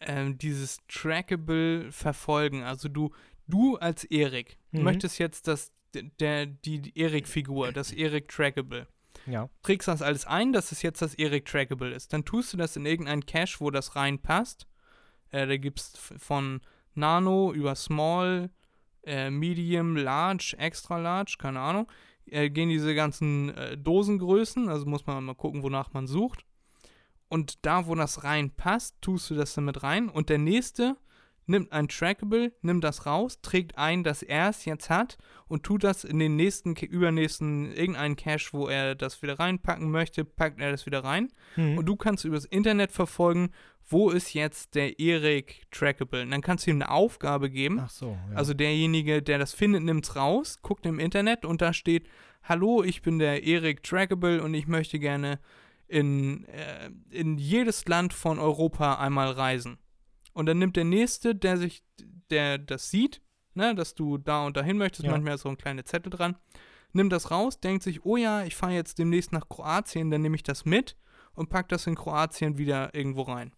ähm, 0.01 0.39
dieses 0.39 0.79
Trackable 0.89 1.91
verfolgen. 1.93 2.63
Also 2.63 2.89
du, 2.89 3.11
du 3.47 3.77
als 3.77 4.05
Erik 4.05 4.57
Mhm. 4.73 4.85
möchtest 4.85 5.19
jetzt 5.19 5.49
das, 5.49 5.73
der, 5.95 6.47
die 6.47 6.93
Erik-Figur, 6.97 7.73
das 7.73 7.91
Erik 7.93 8.29
Trackable 8.29 8.87
Ja. 9.27 9.49
trägst 9.63 9.89
das 9.89 10.01
alles 10.03 10.27
ein, 10.27 10.53
dass 10.53 10.71
es 10.73 10.83
jetzt 10.83 11.03
das 11.03 11.15
Eric 11.17 11.45
Trackable 11.47 11.93
ist. 11.93 12.13
Dann 12.13 12.25
tust 12.25 12.53
du 12.53 12.57
das 12.57 12.77
in 12.77 12.87
irgendeinen 12.87 13.27
Cache, 13.27 13.57
wo 13.61 13.71
das 13.71 13.97
reinpasst. 13.97 14.67
Äh, 15.33 15.47
da 15.49 15.57
gibt 15.57 15.81
es 15.81 15.93
von 16.19 16.61
Nano 16.95 17.53
über 17.53 17.75
Small, 17.75 18.51
äh, 19.03 19.31
Medium, 19.31 19.97
Large, 19.97 20.55
Extra 20.59 20.99
Large, 20.99 21.37
keine 21.39 21.61
Ahnung. 21.61 21.91
Äh, 22.27 22.51
gehen 22.51 22.69
diese 22.69 22.95
ganzen 22.95 23.49
äh, 23.57 23.77
Dosengrößen, 23.77 24.69
also 24.69 24.87
muss 24.87 25.07
man 25.07 25.25
mal 25.25 25.35
gucken, 25.35 25.63
wonach 25.65 25.93
man 25.93 26.07
sucht. 26.07 26.45
Und 27.31 27.65
da, 27.65 27.87
wo 27.87 27.95
das 27.95 28.25
reinpasst, 28.25 28.97
tust 29.01 29.31
du 29.31 29.37
das 29.37 29.55
damit 29.55 29.85
rein. 29.85 30.09
Und 30.09 30.29
der 30.29 30.39
nächste 30.39 30.97
nimmt 31.47 31.73
ein 31.73 31.89
Trackable, 31.89 32.53
nimmt 32.61 32.83
das 32.83 33.07
raus, 33.07 33.41
trägt 33.41 33.79
ein, 33.79 34.03
dass 34.03 34.23
er 34.23 34.51
es 34.51 34.65
jetzt 34.65 34.91
hat 34.91 35.17
und 35.47 35.63
tut 35.63 35.85
das 35.85 36.05
in 36.05 36.19
den 36.19 36.35
nächsten, 36.35 36.75
übernächsten, 36.75 37.73
irgendeinen 37.73 38.17
Cache, 38.17 38.53
wo 38.53 38.69
er 38.69 38.97
das 38.97 39.23
wieder 39.23 39.39
reinpacken 39.39 39.91
möchte, 39.91 40.25
packt 40.25 40.61
er 40.61 40.73
das 40.73 40.87
wieder 40.87 41.05
rein. 41.05 41.29
Mhm. 41.55 41.79
Und 41.79 41.87
du 41.87 41.95
kannst 41.95 42.25
übers 42.25 42.45
Internet 42.45 42.91
verfolgen, 42.91 43.51
wo 43.89 44.11
ist 44.11 44.35
jetzt 44.35 44.75
der 44.75 44.99
Erik 44.99 45.63
Trackable. 45.71 46.23
Und 46.23 46.33
dann 46.33 46.43
kannst 46.43 46.67
du 46.67 46.71
ihm 46.73 46.77
eine 46.77 46.91
Aufgabe 46.91 47.49
geben. 47.49 47.81
Ach 47.81 47.91
so, 47.91 48.17
ja. 48.31 48.37
Also 48.37 48.55
derjenige, 48.55 49.23
der 49.23 49.39
das 49.39 49.53
findet, 49.55 49.85
nimmt 49.85 50.05
es 50.05 50.17
raus, 50.17 50.59
guckt 50.63 50.85
im 50.85 50.99
Internet 50.99 51.45
und 51.45 51.63
da 51.63 51.73
steht, 51.73 52.09
hallo, 52.43 52.83
ich 52.83 53.03
bin 53.03 53.21
der 53.21 53.45
Erik 53.45 53.85
Trackable 53.85 54.43
und 54.43 54.55
ich 54.55 54.67
möchte 54.67 54.99
gerne 54.99 55.39
in, 55.91 56.45
äh, 56.47 56.91
in 57.11 57.37
jedes 57.39 57.87
Land 57.87 58.13
von 58.15 58.39
Europa 58.39 58.95
einmal 58.95 59.31
reisen. 59.33 59.79
Und 60.33 60.47
dann 60.47 60.59
nimmt 60.59 60.77
der 60.77 60.85
Nächste, 60.85 61.35
der 61.35 61.57
sich, 61.57 61.83
der 62.31 62.59
das 62.59 62.91
sieht, 62.91 63.21
ne, 63.55 63.75
dass 63.75 63.95
du 63.95 64.17
da 64.17 64.47
und 64.47 64.57
dahin 64.57 64.79
möchtest, 64.79 65.05
Ja. 65.05 65.11
manchmal 65.11 65.35
ist 65.35 65.43
so 65.43 65.49
ein 65.49 65.59
kleiner 65.59 65.85
Zettel 65.85 66.11
dran, 66.11 66.37
nimmt 66.93 67.13
das 67.13 67.31
raus, 67.33 67.59
denkt 67.61 67.83
sich, 67.83 68.05
oh 68.05 68.17
ja, 68.17 68.45
ich 68.45 68.55
fahre 68.55 68.73
jetzt 68.75 68.99
demnächst 68.99 69.33
nach 69.33 69.49
Kroatien, 69.49 70.11
dann 70.11 70.23
nehme 70.23 70.37
ich 70.37 70.45
das 70.45 70.65
mit 70.65 70.97
und 71.35 71.51
pack 71.51 71.69
das 71.69 71.87
in 71.89 71.97
Kroatien 71.97 72.57
wieder 72.57 72.95
irgendwo 72.95 73.23
rein. 73.23 73.53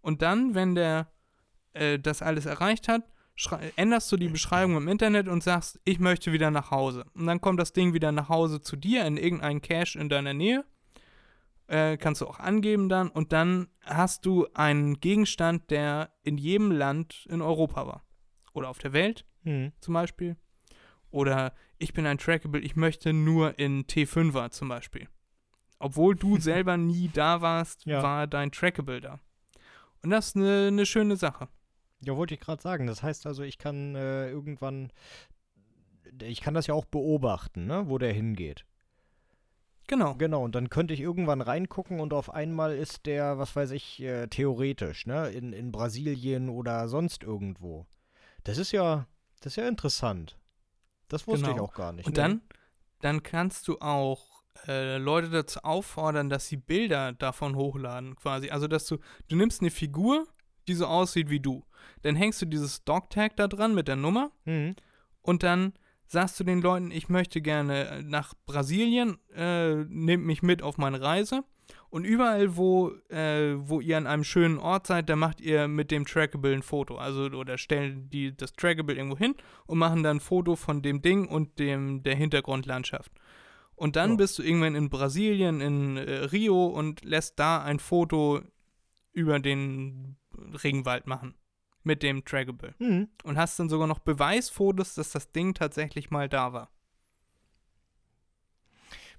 Und 0.00 0.22
dann, 0.22 0.54
wenn 0.54 0.74
der 0.74 1.10
äh, 1.74 1.98
das 1.98 2.22
alles 2.22 2.46
erreicht 2.46 2.88
hat, 2.88 3.02
änderst 3.76 4.10
du 4.10 4.16
die 4.16 4.28
Beschreibung 4.28 4.78
im 4.78 4.88
Internet 4.88 5.28
und 5.28 5.42
sagst, 5.42 5.78
ich 5.84 5.98
möchte 5.98 6.32
wieder 6.32 6.50
nach 6.50 6.70
Hause. 6.70 7.04
Und 7.14 7.26
dann 7.26 7.42
kommt 7.42 7.60
das 7.60 7.74
Ding 7.74 7.92
wieder 7.92 8.10
nach 8.10 8.30
Hause 8.30 8.62
zu 8.62 8.76
dir 8.76 9.04
in 9.04 9.18
irgendeinen 9.18 9.60
Cache 9.60 9.98
in 9.98 10.08
deiner 10.08 10.32
Nähe. 10.32 10.64
Äh, 11.68 11.96
kannst 11.96 12.20
du 12.20 12.26
auch 12.28 12.38
angeben 12.38 12.88
dann. 12.88 13.08
Und 13.08 13.32
dann 13.32 13.68
hast 13.82 14.24
du 14.26 14.46
einen 14.54 15.00
Gegenstand, 15.00 15.70
der 15.70 16.10
in 16.22 16.38
jedem 16.38 16.70
Land 16.70 17.26
in 17.28 17.42
Europa 17.42 17.86
war. 17.86 18.04
Oder 18.52 18.68
auf 18.68 18.78
der 18.78 18.92
Welt 18.92 19.24
Hm. 19.42 19.72
zum 19.80 19.94
Beispiel. 19.94 20.36
Oder 21.10 21.54
ich 21.78 21.92
bin 21.92 22.06
ein 22.06 22.18
Trackable, 22.18 22.60
ich 22.60 22.76
möchte 22.76 23.12
nur 23.12 23.58
in 23.58 23.84
T5er 23.86 24.50
zum 24.50 24.68
Beispiel. 24.68 25.08
Obwohl 25.78 26.14
du 26.16 26.36
selber 26.40 26.76
nie 26.76 27.08
da 27.12 27.40
warst, 27.40 27.84
Ja. 27.86 28.02
war 28.02 28.26
dein 28.26 28.50
Trackable 28.52 29.00
da. 29.00 29.20
Und 30.02 30.10
das 30.10 30.28
ist 30.28 30.36
eine 30.36 30.70
ne 30.72 30.86
schöne 30.86 31.16
Sache. 31.16 31.48
Ja, 32.00 32.16
wollte 32.16 32.34
ich 32.34 32.40
gerade 32.40 32.62
sagen. 32.62 32.86
Das 32.86 33.02
heißt 33.02 33.26
also, 33.26 33.42
ich 33.42 33.58
kann 33.58 33.94
äh, 33.94 34.28
irgendwann, 34.30 34.92
ich 36.22 36.40
kann 36.40 36.54
das 36.54 36.66
ja 36.66 36.74
auch 36.74 36.84
beobachten, 36.84 37.66
ne, 37.66 37.88
wo 37.88 37.98
der 37.98 38.12
hingeht. 38.12 38.64
Genau. 39.88 40.14
Genau, 40.14 40.42
und 40.44 40.54
dann 40.54 40.68
könnte 40.70 40.94
ich 40.94 41.00
irgendwann 41.00 41.40
reingucken 41.40 42.00
und 42.00 42.12
auf 42.12 42.32
einmal 42.32 42.74
ist 42.76 43.06
der, 43.06 43.38
was 43.38 43.54
weiß 43.54 43.70
ich, 43.70 44.00
äh, 44.02 44.26
theoretisch, 44.26 45.06
ne, 45.06 45.28
in, 45.30 45.52
in 45.52 45.70
Brasilien 45.72 46.48
oder 46.48 46.88
sonst 46.88 47.22
irgendwo. 47.22 47.86
Das 48.44 48.58
ist 48.58 48.72
ja, 48.72 49.06
das 49.40 49.52
ist 49.52 49.56
ja 49.56 49.68
interessant. 49.68 50.36
Das 51.08 51.26
wusste 51.26 51.46
ich 51.46 51.52
Genau. 51.54 51.64
auch 51.66 51.74
gar 51.74 51.92
nicht. 51.92 52.06
Und 52.06 52.16
ne? 52.16 52.22
dann, 52.22 52.40
dann 53.00 53.22
kannst 53.22 53.68
du 53.68 53.78
auch 53.80 54.42
äh, 54.66 54.96
Leute 54.98 55.30
dazu 55.30 55.60
auffordern, 55.62 56.30
dass 56.30 56.48
sie 56.48 56.56
Bilder 56.56 57.12
davon 57.12 57.54
hochladen, 57.56 58.16
quasi. 58.16 58.50
Also, 58.50 58.66
dass 58.68 58.86
du, 58.86 58.98
du 59.28 59.36
nimmst 59.36 59.60
eine 59.60 59.70
Figur, 59.70 60.26
die 60.66 60.74
so 60.74 60.86
aussieht 60.86 61.30
wie 61.30 61.38
du. 61.40 61.64
Dann 62.02 62.16
hängst 62.16 62.42
du 62.42 62.46
dieses 62.46 62.82
Dog-Tag 62.84 63.36
da 63.36 63.46
dran 63.46 63.74
mit 63.74 63.86
der 63.86 63.96
Nummer 63.96 64.32
Mhm. 64.46 64.74
und 65.22 65.42
dann 65.44 65.74
sagst 66.06 66.38
du 66.40 66.44
den 66.44 66.60
Leuten, 66.62 66.90
ich 66.90 67.08
möchte 67.08 67.40
gerne 67.40 67.88
äh, 67.88 68.02
nach 68.02 68.34
Brasilien, 68.46 69.18
äh, 69.34 69.74
nehmt 69.84 70.24
mich 70.24 70.42
mit 70.42 70.62
auf 70.62 70.78
meine 70.78 71.00
Reise. 71.00 71.44
Und 71.90 72.04
überall, 72.04 72.56
wo, 72.56 72.90
äh, 73.08 73.54
wo 73.56 73.80
ihr 73.80 73.96
an 73.96 74.06
einem 74.06 74.22
schönen 74.24 74.58
Ort 74.58 74.86
seid, 74.86 75.08
da 75.08 75.16
macht 75.16 75.40
ihr 75.40 75.66
mit 75.66 75.90
dem 75.90 76.04
Trackable 76.04 76.52
ein 76.52 76.62
Foto. 76.62 76.96
Also, 76.96 77.22
oder 77.24 77.58
stellen 77.58 78.08
die 78.10 78.36
das 78.36 78.52
Trackable 78.52 78.94
irgendwo 78.94 79.16
hin 79.18 79.34
und 79.66 79.78
machen 79.78 80.02
dann 80.02 80.18
ein 80.18 80.20
Foto 80.20 80.54
von 80.56 80.82
dem 80.82 81.02
Ding 81.02 81.26
und 81.26 81.58
dem, 81.58 82.02
der 82.02 82.14
Hintergrundlandschaft. 82.14 83.10
Und 83.74 83.96
dann 83.96 84.10
Ja. 84.10 84.16
bist 84.16 84.38
du 84.38 84.42
irgendwann 84.42 84.74
in 84.74 84.90
Brasilien, 84.90 85.60
in 85.60 85.96
äh, 85.96 86.10
Rio 86.26 86.66
und 86.66 87.04
lässt 87.04 87.38
da 87.38 87.62
ein 87.62 87.78
Foto 87.78 88.40
über 89.12 89.38
den 89.40 90.16
Regenwald 90.62 91.06
machen. 91.06 91.34
Mit 91.86 92.02
dem 92.02 92.24
Trackable 92.24 92.74
Mhm. 92.80 93.08
und 93.22 93.38
hast 93.38 93.60
dann 93.60 93.68
sogar 93.68 93.86
noch 93.86 94.00
Beweisfotos, 94.00 94.94
dass 94.96 95.10
das 95.12 95.30
Ding 95.30 95.54
tatsächlich 95.54 96.10
mal 96.10 96.28
da 96.28 96.52
war. 96.52 96.70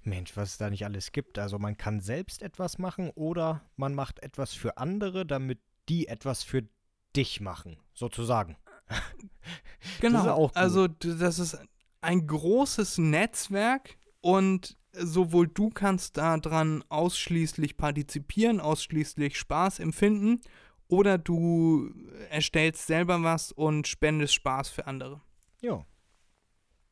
Mensch, 0.02 0.36
was 0.36 0.50
es 0.50 0.58
da 0.58 0.68
nicht 0.68 0.84
alles 0.84 1.12
gibt. 1.12 1.38
Also 1.38 1.58
man 1.58 1.78
kann 1.78 2.00
selbst 2.00 2.42
etwas 2.42 2.76
machen 2.76 3.10
oder 3.14 3.62
man 3.76 3.94
macht 3.94 4.22
etwas 4.22 4.52
für 4.52 4.76
andere, 4.76 5.24
damit 5.24 5.60
die 5.88 6.08
etwas 6.08 6.42
für 6.42 6.68
dich 7.16 7.40
machen, 7.40 7.78
sozusagen. 7.94 8.56
Genau. 10.00 10.46
gut. 10.46 10.56
Also 10.56 10.88
das 10.88 11.38
ist 11.38 11.58
ein 12.02 12.26
großes 12.26 12.98
Netzwerk 12.98 13.96
und 14.20 14.76
sowohl 14.92 15.48
du 15.48 15.70
kannst 15.70 16.18
daran 16.18 16.84
ausschließlich 16.90 17.76
partizipieren, 17.78 18.60
ausschließlich 18.60 19.38
Spaß 19.38 19.78
empfinden 19.78 20.40
oder 20.88 21.18
du 21.18 21.90
erstellst 22.30 22.86
selber 22.86 23.22
was 23.22 23.52
und 23.52 23.86
spendest 23.86 24.34
Spaß 24.34 24.68
für 24.70 24.86
andere. 24.86 25.20
Ja. 25.60 25.84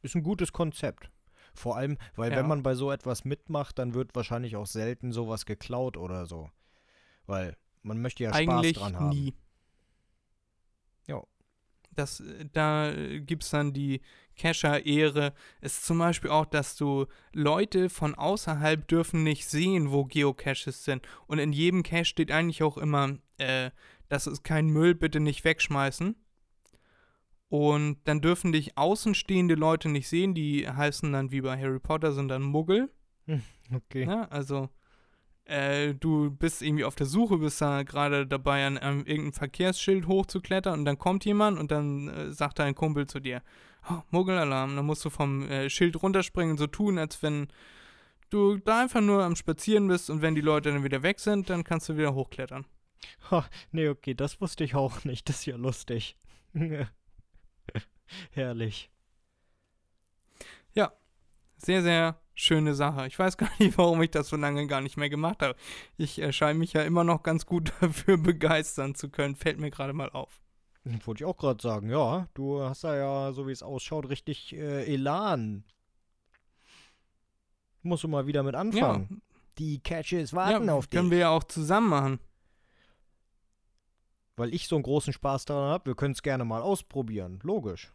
Ist 0.03 0.15
ein 0.15 0.23
gutes 0.23 0.53
Konzept. 0.53 1.11
Vor 1.55 1.77
allem, 1.77 1.97
weil 2.15 2.31
Ja. 2.31 2.37
wenn 2.39 2.47
man 2.49 2.63
bei 2.63 2.75
so 2.75 2.93
etwas 2.93 3.25
mitmacht, 3.25 3.79
dann 3.79 3.95
wird 3.95 4.15
wahrscheinlich 4.15 4.57
auch 4.57 4.67
selten 4.67 5.11
sowas 5.13 5.47
geklaut 5.47 5.97
oder 5.97 6.27
so. 6.27 6.51
Weil 7.27 7.57
man 7.83 8.01
möchte 8.03 8.25
ja 8.25 8.31
Eigentlich 8.33 8.77
Spaß 8.77 8.93
dran 8.93 9.01
haben. 9.01 9.09
nie. 9.09 9.35
Ja. 11.97 12.03
Das, 12.03 12.21
äh, 12.21 12.47
da 12.53 12.93
gibt 13.19 13.45
es 13.45 13.51
dann 13.51 13.73
die 13.73 14.01
Cacher-Ehre. 14.37 15.33
Es 15.61 15.79
ist 15.79 15.87
zum 15.87 15.99
Beispiel 15.99 16.31
auch, 16.31 16.47
dass 16.47 16.77
du 16.77 17.07
Leute 17.33 17.89
von 17.89 18.15
außerhalb 18.15 18.87
dürfen 18.87 19.23
nicht 19.23 19.47
sehen, 19.47 19.91
wo 19.91 20.05
Geocaches 20.05 20.85
sind. 20.85 21.07
Und 21.27 21.39
in 21.39 21.53
jedem 21.53 21.83
Cache 21.83 22.05
steht 22.05 22.31
eigentlich 22.31 22.63
auch 22.63 22.77
immer, 22.77 23.19
äh, 23.39 23.71
das 24.09 24.27
ist 24.27 24.45
kein 24.45 24.69
Müll, 24.69 24.95
bitte 24.95 25.21
nicht 25.21 25.45
wegschmeißen. 25.45 26.15
Und 27.49 27.99
dann 28.05 28.21
dürfen 28.21 28.53
dich 28.53 28.77
außenstehende 28.77 29.55
Leute 29.55 29.89
nicht 29.89 30.09
sehen, 30.09 30.35
die 30.35 30.69
heißen 30.69 31.13
dann 31.13 31.31
wie 31.31 31.41
bei 31.41 31.57
Harry 31.59 31.79
Potter, 31.79 32.13
sind 32.13 32.29
dann 32.29 32.43
Muggel. 32.43 32.91
Okay. 33.75 34.07
Ne? 34.07 34.31
Also, 34.31 34.69
äh, 35.47 35.95
du 35.95 36.31
bist 36.31 36.63
irgendwie 36.63 36.85
auf 36.85 36.95
der 36.95 37.07
Suche, 37.07 37.39
bist 37.39 37.61
da 37.61 37.83
gerade 37.83 38.27
dabei, 38.27 38.67
an 38.67 38.79
einem, 38.79 39.05
irgendein 39.07 39.33
Verkehrsschild 39.33 40.07
hochzuklettern 40.07 40.81
und 40.81 40.85
dann 40.85 40.99
kommt 40.99 41.25
jemand 41.25 41.59
und 41.59 41.71
dann 41.71 42.09
äh, 42.09 42.33
sagt 42.33 42.59
dein 42.59 42.75
Kumpel 42.75 43.07
zu 43.07 43.21
dir, 43.21 43.43
oh, 43.91 44.03
Muggelalarm, 44.11 44.77
dann 44.77 44.87
musst 44.87 45.05
du 45.05 45.11
vom 45.11 45.49
äh, 45.49 45.71
Schild 45.71 46.03
runterspringen 46.03 46.53
und 46.53 46.59
so 46.59 46.67
tun, 46.67 46.99
als 46.99 47.23
wenn 47.23 47.49
du 48.31 48.59
da 48.59 48.83
einfach 48.83 49.01
nur 49.01 49.23
am 49.25 49.37
Spazieren 49.37 49.89
bist 49.89 50.11
und 50.11 50.23
wenn 50.23 50.35
die 50.35 50.41
Leute 50.41 50.73
dann 50.73 50.85
wieder 50.85 51.03
weg 51.03 51.21
sind, 51.21 51.49
dann 51.51 51.65
kannst 51.65 51.89
du 51.89 51.97
wieder 51.97 52.15
hochklettern. 52.15 52.67
Ha, 53.31 53.49
nee, 53.73 53.89
okay, 53.89 54.15
das 54.15 54.41
wusste 54.41 54.65
ich 54.65 54.75
auch 54.75 55.05
nicht. 55.05 55.29
Das 55.29 55.41
ist 55.41 55.47
ja 55.47 55.57
lustig. 55.57 56.17
Herrlich. 58.31 58.91
Sehr, 61.59 61.83
sehr 61.83 62.21
schöne 62.37 62.75
Sache. 62.75 63.07
Ich 63.09 63.19
weiß 63.19 63.37
gar 63.39 63.51
nicht, 63.59 63.77
warum 63.79 64.01
ich 64.03 64.11
das 64.13 64.29
so 64.29 64.37
lange 64.37 64.67
gar 64.69 64.81
nicht 64.81 64.97
mehr 64.97 65.11
gemacht 65.11 65.43
habe. 65.43 65.57
Ich 65.97 66.21
äh, 66.21 66.33
scheine 66.33 66.59
mich 66.59 66.73
ja 66.75 66.83
immer 66.83 67.03
noch 67.03 67.25
ganz 67.25 67.47
gut 67.47 67.73
dafür 67.81 68.17
begeistern 68.19 68.95
zu 68.95 69.09
können. 69.09 69.35
Fällt 69.35 69.59
mir 69.59 69.71
gerade 69.71 69.93
mal 69.93 70.11
auf. 70.11 70.41
Wollte 71.05 71.25
ich 71.25 71.27
auch 71.27 71.37
gerade 71.37 71.61
sagen, 71.61 71.91
ja, 71.91 72.29
du 72.35 72.61
hast 72.63 72.85
da 72.85 72.95
ja, 72.97 73.33
so 73.33 73.49
wie 73.49 73.53
es 73.53 73.65
ausschaut, 73.65 74.09
richtig 74.09 74.55
äh, 74.55 74.85
Elan. 74.85 75.65
Musst 77.83 78.05
du 78.05 78.09
mal 78.09 78.29
wieder 78.29 78.45
mit 78.45 78.55
Ja, 78.55 78.61
anfangen. 78.61 79.21
Die 79.59 79.81
Catches 79.81 80.33
warten 80.33 80.67
ja 80.67 80.75
auf 80.75 80.87
dich. 80.87 80.97
können 80.97 81.11
wir 81.11 81.19
ja 81.19 81.31
auch 81.31 81.43
zusammen 81.45 81.89
machen. 81.89 82.21
Weil 84.37 84.53
ich 84.55 84.69
so 84.69 84.77
einen 84.77 84.83
großen 84.85 85.13
Spaß 85.13 85.47
daran 85.47 85.71
habe, 85.71 85.87
wir 85.87 85.95
können 85.97 86.13
es 86.13 86.23
gerne 86.23 86.45
mal 86.45 86.61
ausprobieren. 86.63 87.41
Logisch. 87.43 87.93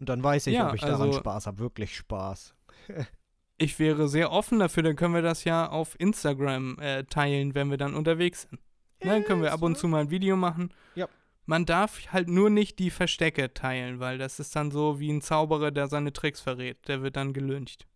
Und 0.00 0.08
dann 0.08 0.22
weiß 0.22 0.48
ich, 0.48 0.54
Ja, 0.54 0.68
ob 0.68 0.74
ich 0.74 0.80
daran 0.80 1.02
also- 1.08 1.18
Spaß 1.20 1.46
habe. 1.46 1.58
Wirklich 1.60 1.96
Spaß. 1.96 2.54
Ich 3.56 3.78
wäre 3.78 4.08
sehr 4.08 4.32
offen 4.32 4.58
dafür, 4.58 4.82
dann 4.82 4.96
können 4.96 5.14
wir 5.14 5.22
das 5.22 5.44
ja 5.44 5.68
auf 5.68 5.98
Instagram 5.98 6.78
äh, 6.80 7.04
teilen, 7.04 7.54
wenn 7.54 7.70
wir 7.70 7.76
dann 7.76 7.94
unterwegs 7.94 8.42
sind. 8.42 8.60
Ne, 9.02 9.10
Dann 9.10 9.24
können 9.24 9.42
wir 9.42 9.52
ab 9.52 9.62
und 9.62 9.78
zu 9.78 9.86
mal 9.86 10.00
ein 10.00 10.10
Video 10.10 10.36
machen. 10.36 10.72
Ja. 10.94 11.08
Man 11.46 11.66
darf 11.66 12.00
halt 12.12 12.28
nur 12.28 12.50
nicht 12.50 12.78
die 12.78 12.90
Verstecke 12.90 13.52
teilen, 13.52 14.00
weil 14.00 14.18
das 14.18 14.40
ist 14.40 14.56
dann 14.56 14.70
so 14.70 14.98
wie 14.98 15.12
ein 15.12 15.20
Zauberer, 15.20 15.70
der 15.70 15.88
seine 15.88 16.12
Tricks 16.12 16.40
verrät. 16.40 16.88
Der 16.88 17.02
wird 17.02 17.16
dann 17.16 17.32
gelyncht. 17.32 17.86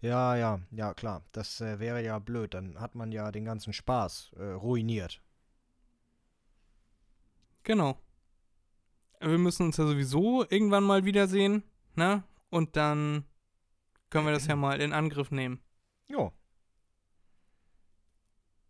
Ja, 0.00 0.36
ja, 0.36 0.60
ja, 0.70 0.94
klar. 0.94 1.24
Das 1.32 1.60
äh, 1.60 1.80
wäre 1.80 2.02
ja 2.02 2.18
blöd. 2.20 2.54
Dann 2.54 2.80
hat 2.80 2.94
man 2.94 3.10
ja 3.10 3.32
den 3.32 3.44
ganzen 3.44 3.72
Spaß 3.72 4.32
äh, 4.36 4.44
ruiniert. 4.44 5.20
Genau. 7.64 7.98
Wir 9.20 9.38
müssen 9.38 9.66
uns 9.66 9.76
ja 9.76 9.86
sowieso 9.86 10.44
irgendwann 10.48 10.84
mal 10.84 11.04
wiedersehen, 11.04 11.64
ne? 11.96 12.22
Und 12.50 12.76
dann 12.76 13.24
können 14.14 14.26
wir 14.26 14.32
das 14.32 14.46
ja 14.46 14.54
mal 14.54 14.80
in 14.80 14.92
Angriff 14.92 15.32
nehmen. 15.32 15.60
Ja. 16.06 16.30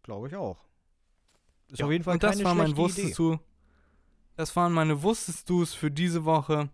Glaube 0.03 0.29
ich 0.29 0.37
auch. 0.37 0.59
Ist 1.69 1.81
Ja, 1.81 1.85
auf 1.85 1.93
jeden 1.93 2.03
Fall 2.03 2.15
Und 2.15 2.23
das 2.23 2.37
keine 2.37 2.45
war 2.45 2.55
mein 2.55 2.79
Wusstest 2.79 3.19
du. 3.19 3.39
Das 4.37 4.57
waren 4.57 4.73
meine 4.73 5.03
Wusstest 5.03 5.51
du's 5.51 5.75
für 5.75 5.91
diese 5.91 6.25
Woche. 6.25 6.71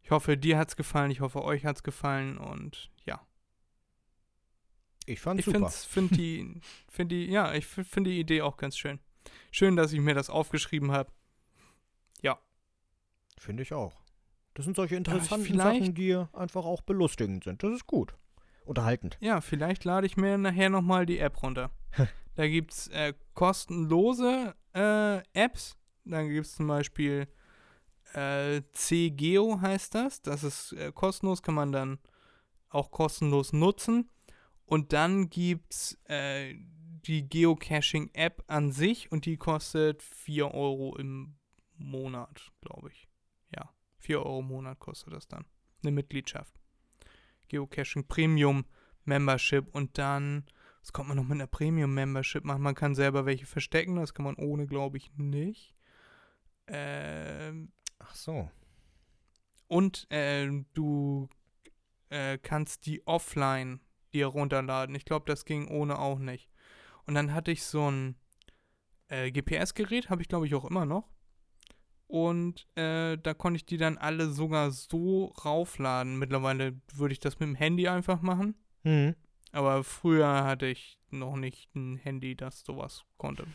Ich 0.00 0.10
hoffe, 0.10 0.38
dir 0.38 0.56
hat's 0.56 0.76
gefallen. 0.76 1.10
Ich 1.10 1.20
hoffe, 1.20 1.44
euch 1.44 1.66
hat's 1.66 1.82
gefallen. 1.82 2.38
Und 2.38 2.90
ja. 3.04 3.20
Ich 5.04 5.20
fand 5.20 5.40
Ich 5.40 5.44
super. 5.44 5.58
find's, 5.58 5.84
find 5.84 6.16
die, 6.16 6.60
find 6.88 7.12
die, 7.12 7.26
ja, 7.26 7.52
ich 7.52 7.66
finde 7.66 8.08
die 8.08 8.18
Idee 8.18 8.40
auch 8.40 8.56
ganz 8.56 8.78
schön. 8.78 8.98
Schön, 9.50 9.76
dass 9.76 9.92
ich 9.92 10.00
mir 10.00 10.14
das 10.14 10.30
aufgeschrieben 10.30 10.90
habe. 10.90 11.12
Finde 13.36 13.62
ich 13.62 13.74
auch. 13.74 14.00
Das 14.54 14.64
sind 14.64 14.76
solche 14.76 14.96
interessanten 14.96 15.46
vielleicht- 15.46 15.80
Sachen, 15.80 15.94
die 15.94 16.14
einfach 16.32 16.64
auch 16.64 16.82
belustigend 16.82 17.44
sind. 17.44 17.62
Das 17.62 17.72
ist 17.72 17.86
gut. 17.86 18.14
Unterhaltend. 18.64 19.18
Ja, 19.20 19.40
vielleicht 19.40 19.84
lade 19.84 20.06
ich 20.06 20.16
mir 20.16 20.38
nachher 20.38 20.70
nochmal 20.70 21.06
die 21.06 21.18
App 21.18 21.42
runter. 21.42 21.70
da 22.36 22.48
gibt's 22.48 22.88
äh, 22.88 23.12
kostenlose 23.34 24.54
äh, 24.74 25.18
Apps. 25.34 25.76
Dann 26.04 26.28
gibt's 26.30 26.56
zum 26.56 26.66
Beispiel 26.68 27.28
äh, 28.14 28.62
CGeo 28.72 29.60
heißt 29.60 29.94
das. 29.94 30.22
Das 30.22 30.44
ist 30.44 30.72
äh, 30.72 30.92
kostenlos, 30.92 31.42
kann 31.42 31.54
man 31.54 31.72
dann 31.72 31.98
auch 32.70 32.90
kostenlos 32.90 33.52
nutzen. 33.52 34.08
Und 34.64 34.92
dann 34.92 35.28
gibt's 35.28 35.98
äh, 36.04 36.54
die 37.06 37.28
Geocaching-App 37.28 38.44
an 38.46 38.72
sich 38.72 39.12
und 39.12 39.26
die 39.26 39.36
kostet 39.36 40.02
4 40.02 40.54
Euro 40.54 40.96
im 40.96 41.36
Monat, 41.76 42.50
glaube 42.62 42.90
ich. 42.90 43.08
Ja, 44.04 44.18
4 44.18 44.18
Euro 44.18 44.40
im 44.40 44.48
Monat 44.48 44.78
kostet 44.78 45.12
das 45.12 45.28
dann. 45.28 45.44
Eine 45.82 45.92
Mitgliedschaft. 45.92 46.54
Geocaching 47.48 48.06
Premium 48.06 48.64
Membership 49.04 49.68
und 49.74 49.98
dann 49.98 50.44
Das 50.80 50.92
kommt 50.92 51.08
man 51.08 51.16
noch 51.16 51.24
mit 51.24 51.32
einer 51.32 51.46
Premium-Membership 51.46 52.44
machen. 52.44 52.62
Man 52.62 52.74
kann 52.74 52.94
selber 52.94 53.24
welche 53.26 53.46
verstecken, 53.46 53.96
das 53.96 54.12
kann 54.14 54.24
man 54.24 54.36
ohne, 54.36 54.66
glaube 54.66 54.96
ich, 54.98 55.10
nicht. 55.16 55.74
Ähm, 56.66 57.72
Ach 57.98 58.14
so. 58.14 58.50
und 59.68 60.10
äh, 60.10 60.50
du 60.74 61.28
äh, 62.10 62.38
kannst 62.38 62.86
die 62.86 63.06
offline 63.06 63.80
dir 64.12 64.26
runterladen. 64.26 64.94
Ich 64.94 65.04
glaube, 65.04 65.26
das 65.26 65.44
ging 65.44 65.68
ohne 65.68 65.98
auch 65.98 66.18
nicht. 66.18 66.50
Und 67.06 67.14
dann 67.14 67.34
hatte 67.34 67.50
ich 67.50 67.64
so 67.64 67.90
ein 67.90 68.16
äh, 69.08 69.30
GPS-Gerät, 69.30 70.08
habe 70.10 70.22
ich 70.22 70.28
glaube 70.28 70.46
ich 70.46 70.54
auch 70.54 70.64
immer 70.64 70.86
noch. 70.86 71.13
Und 72.14 72.68
äh, 72.76 73.18
da 73.18 73.34
konnte 73.34 73.56
ich 73.56 73.66
die 73.66 73.76
dann 73.76 73.98
alle 73.98 74.28
sogar 74.28 74.70
so 74.70 75.34
raufladen. 75.44 76.16
Mittlerweile 76.16 76.80
würde 76.94 77.12
ich 77.12 77.18
das 77.18 77.40
mit 77.40 77.48
dem 77.48 77.56
Handy 77.56 77.88
einfach 77.88 78.22
machen. 78.22 78.54
Hm. 78.84 79.16
Aber 79.50 79.82
früher 79.82 80.44
hatte 80.44 80.66
ich 80.66 81.00
noch 81.10 81.34
nicht 81.34 81.74
ein 81.74 81.96
Handy, 81.96 82.36
das 82.36 82.60
sowas 82.60 83.02
konnte. 83.16 83.48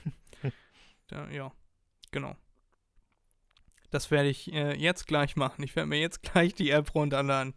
da, 1.07 1.30
ja, 1.30 1.53
genau. 2.12 2.36
Das 3.91 4.12
werde 4.12 4.28
ich 4.28 4.51
äh, 4.51 4.76
jetzt 4.76 5.07
gleich 5.07 5.38
machen. 5.38 5.64
Ich 5.64 5.78
werde 5.78 5.88
mir 5.88 6.01
jetzt 6.01 6.22
gleich 6.22 6.53
die 6.53 6.72
App 6.72 6.93
runterladen 6.93 7.53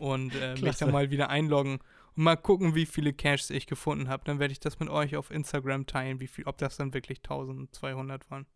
und 0.00 0.34
äh, 0.34 0.56
mich 0.60 0.78
dann 0.78 0.90
mal 0.90 1.12
wieder 1.12 1.30
einloggen 1.30 1.78
und 2.16 2.24
mal 2.24 2.34
gucken, 2.34 2.74
wie 2.74 2.86
viele 2.86 3.12
Caches 3.12 3.50
ich 3.50 3.68
gefunden 3.68 4.08
habe. 4.08 4.24
Dann 4.24 4.40
werde 4.40 4.50
ich 4.50 4.58
das 4.58 4.80
mit 4.80 4.88
euch 4.88 5.14
auf 5.14 5.30
Instagram 5.30 5.86
teilen, 5.86 6.18
wie 6.18 6.26
viel, 6.26 6.48
ob 6.48 6.58
das 6.58 6.76
dann 6.76 6.92
wirklich 6.92 7.18
1200 7.18 8.28
waren. 8.32 8.46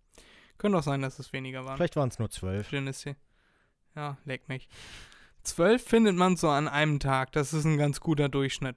Könnte 0.58 0.78
auch 0.78 0.82
sein, 0.82 1.02
dass 1.02 1.18
es 1.18 1.32
weniger 1.32 1.64
waren. 1.64 1.76
Vielleicht 1.76 1.96
waren 1.96 2.08
es 2.08 2.18
nur 2.18 2.30
zwölf. 2.30 2.66
Ja, 3.96 4.18
leck 4.24 4.48
mich. 4.48 4.68
Zwölf 5.42 5.84
findet 5.84 6.16
man 6.16 6.36
so 6.36 6.48
an 6.48 6.68
einem 6.68 7.00
Tag. 7.00 7.32
Das 7.32 7.52
ist 7.52 7.64
ein 7.64 7.78
ganz 7.78 8.00
guter 8.00 8.28
Durchschnitt. 8.28 8.76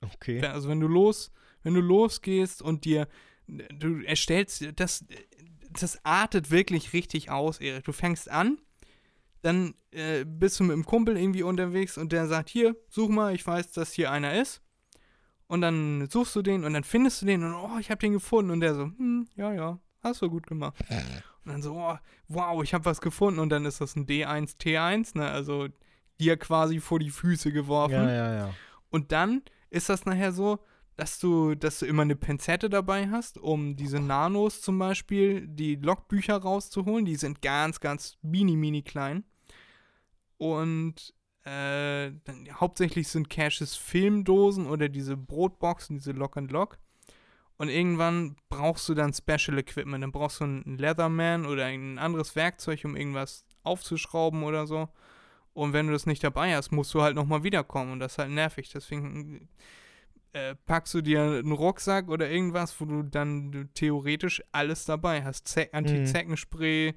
Okay. 0.00 0.44
Also 0.44 0.68
wenn 0.68 0.80
du 0.80 0.88
los, 0.88 1.30
wenn 1.62 1.74
du 1.74 1.80
losgehst 1.80 2.62
und 2.62 2.84
dir, 2.84 3.06
du 3.46 4.02
erstellst, 4.02 4.64
das, 4.76 5.04
das 5.70 6.04
artet 6.04 6.50
wirklich 6.50 6.92
richtig 6.92 7.30
aus, 7.30 7.60
Erik. 7.60 7.84
Du 7.84 7.92
fängst 7.92 8.30
an, 8.30 8.58
dann 9.42 9.74
äh, 9.90 10.24
bist 10.24 10.58
du 10.60 10.64
mit 10.64 10.72
einem 10.72 10.84
Kumpel 10.84 11.16
irgendwie 11.16 11.42
unterwegs 11.42 11.98
und 11.98 12.12
der 12.12 12.26
sagt, 12.26 12.48
hier, 12.48 12.76
such 12.88 13.08
mal, 13.08 13.34
ich 13.34 13.46
weiß, 13.46 13.72
dass 13.72 13.92
hier 13.92 14.10
einer 14.10 14.40
ist. 14.40 14.62
Und 15.46 15.62
dann 15.62 16.08
suchst 16.08 16.36
du 16.36 16.42
den 16.42 16.64
und 16.64 16.74
dann 16.74 16.84
findest 16.84 17.22
du 17.22 17.26
den 17.26 17.42
und 17.42 17.54
oh, 17.54 17.78
ich 17.80 17.90
hab 17.90 17.98
den 17.98 18.12
gefunden. 18.12 18.52
Und 18.52 18.60
der 18.60 18.74
so, 18.74 18.84
hm, 18.84 19.28
ja, 19.36 19.52
ja, 19.52 19.80
hast 20.02 20.22
du 20.22 20.30
gut 20.30 20.46
gemacht. 20.46 20.76
Und 21.44 21.52
dann 21.52 21.62
so, 21.62 21.74
oh, 21.74 21.96
wow, 22.28 22.62
ich 22.62 22.74
hab 22.74 22.84
was 22.84 23.00
gefunden. 23.00 23.40
Und 23.40 23.50
dann 23.50 23.64
ist 23.64 23.80
das 23.80 23.96
ein 23.96 24.06
D1, 24.06 24.58
T1, 24.58 25.16
ne? 25.18 25.30
Also 25.30 25.68
dir 26.18 26.36
quasi 26.36 26.80
vor 26.80 26.98
die 26.98 27.10
Füße 27.10 27.52
geworfen. 27.52 27.94
Ja, 27.94 28.10
ja, 28.10 28.34
ja. 28.34 28.54
Und 28.90 29.12
dann 29.12 29.42
ist 29.70 29.88
das 29.88 30.04
nachher 30.04 30.32
so, 30.32 30.58
dass 30.96 31.18
du, 31.18 31.54
dass 31.54 31.78
du 31.78 31.86
immer 31.86 32.02
eine 32.02 32.16
Pinzette 32.16 32.68
dabei 32.68 33.08
hast, 33.08 33.38
um 33.38 33.74
diese 33.74 34.00
Nanos 34.00 34.60
zum 34.60 34.78
Beispiel, 34.78 35.48
die 35.48 35.76
Logbücher 35.76 36.36
rauszuholen. 36.36 37.06
Die 37.06 37.16
sind 37.16 37.40
ganz, 37.40 37.80
ganz 37.80 38.18
mini, 38.20 38.54
mini 38.56 38.82
klein. 38.82 39.24
Und 40.36 41.14
äh, 41.44 42.12
dann, 42.24 42.48
hauptsächlich 42.52 43.08
sind 43.08 43.30
Caches 43.30 43.76
Filmdosen 43.76 44.66
oder 44.66 44.90
diese 44.90 45.16
Brotboxen, 45.16 45.96
diese 45.96 46.12
Lock 46.12 46.36
and 46.36 46.50
Lock. 46.50 46.78
Und 47.60 47.68
irgendwann 47.68 48.36
brauchst 48.48 48.88
du 48.88 48.94
dann 48.94 49.12
Special 49.12 49.58
Equipment. 49.58 50.02
Dann 50.02 50.12
brauchst 50.12 50.40
du 50.40 50.44
einen 50.44 50.78
Leatherman 50.78 51.44
oder 51.44 51.66
ein 51.66 51.98
anderes 51.98 52.34
Werkzeug, 52.34 52.80
um 52.86 52.96
irgendwas 52.96 53.44
aufzuschrauben 53.64 54.44
oder 54.44 54.66
so. 54.66 54.88
Und 55.52 55.74
wenn 55.74 55.86
du 55.86 55.92
das 55.92 56.06
nicht 56.06 56.24
dabei 56.24 56.56
hast, 56.56 56.72
musst 56.72 56.94
du 56.94 57.02
halt 57.02 57.14
nochmal 57.16 57.44
wiederkommen. 57.44 57.92
Und 57.92 58.00
das 58.00 58.12
ist 58.12 58.18
halt 58.18 58.30
nervig. 58.30 58.70
Deswegen 58.70 59.50
äh, 60.32 60.54
packst 60.64 60.94
du 60.94 61.02
dir 61.02 61.20
einen 61.20 61.52
Rucksack 61.52 62.08
oder 62.08 62.30
irgendwas, 62.30 62.80
wo 62.80 62.86
du 62.86 63.02
dann 63.02 63.68
theoretisch 63.74 64.42
alles 64.52 64.86
dabei 64.86 65.22
hast. 65.22 65.46
Ze 65.46 65.68
Anti-Zeckenspray. 65.74 66.94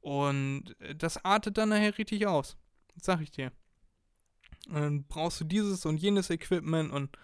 Und 0.00 0.74
äh, 0.80 0.96
das 0.96 1.24
artet 1.24 1.56
dann 1.56 1.68
nachher 1.68 1.96
richtig 1.96 2.26
aus. 2.26 2.56
Das 2.96 3.04
sag 3.04 3.20
ich 3.20 3.30
dir. 3.30 3.52
Und 4.66 4.74
dann 4.74 5.04
brauchst 5.04 5.40
du 5.40 5.44
dieses 5.44 5.86
und 5.86 5.98
jenes 5.98 6.30
Equipment 6.30 6.90
und 6.90 7.16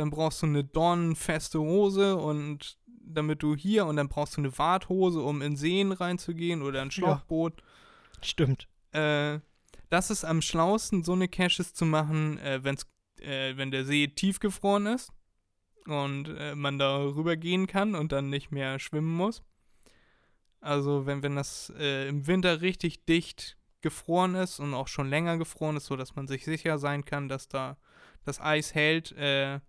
dann 0.00 0.10
brauchst 0.10 0.42
du 0.42 0.46
eine 0.46 0.64
dornenfeste 0.64 1.60
Hose 1.60 2.16
und 2.16 2.78
damit 2.86 3.42
du 3.42 3.54
hier 3.54 3.86
und 3.86 3.96
dann 3.96 4.08
brauchst 4.08 4.36
du 4.36 4.40
eine 4.40 4.56
Warthose, 4.56 5.20
um 5.20 5.42
in 5.42 5.56
Seen 5.56 5.92
reinzugehen 5.92 6.62
oder 6.62 6.82
ein 6.82 6.90
Schlauchboot. 6.90 7.62
Stimmt. 8.22 8.68
Äh, 8.92 9.40
das 9.88 10.10
ist 10.10 10.24
am 10.24 10.40
schlausten, 10.42 11.04
so 11.04 11.12
eine 11.12 11.28
Caches 11.28 11.74
zu 11.74 11.84
machen, 11.84 12.38
äh, 12.38 12.60
wenn's, 12.62 12.86
äh, 13.20 13.56
wenn 13.56 13.70
der 13.70 13.84
See 13.84 14.08
tiefgefroren 14.08 14.86
ist 14.86 15.12
und 15.86 16.28
äh, 16.28 16.54
man 16.54 16.78
da 16.78 16.98
rüber 16.98 17.36
gehen 17.36 17.66
kann 17.66 17.94
und 17.94 18.12
dann 18.12 18.30
nicht 18.30 18.52
mehr 18.52 18.78
schwimmen 18.78 19.14
muss. 19.14 19.42
Also 20.60 21.06
wenn, 21.06 21.22
wenn 21.22 21.36
das 21.36 21.72
äh, 21.78 22.08
im 22.08 22.26
Winter 22.26 22.60
richtig 22.60 23.04
dicht 23.06 23.56
gefroren 23.80 24.34
ist 24.34 24.60
und 24.60 24.74
auch 24.74 24.88
schon 24.88 25.08
länger 25.08 25.38
gefroren 25.38 25.76
ist, 25.76 25.86
sodass 25.86 26.14
man 26.16 26.28
sich 26.28 26.44
sicher 26.44 26.78
sein 26.78 27.04
kann, 27.04 27.28
dass 27.28 27.48
da 27.48 27.76
das 28.24 28.40
Eis 28.40 28.74
hält, 28.74 29.12
äh, 29.12 29.60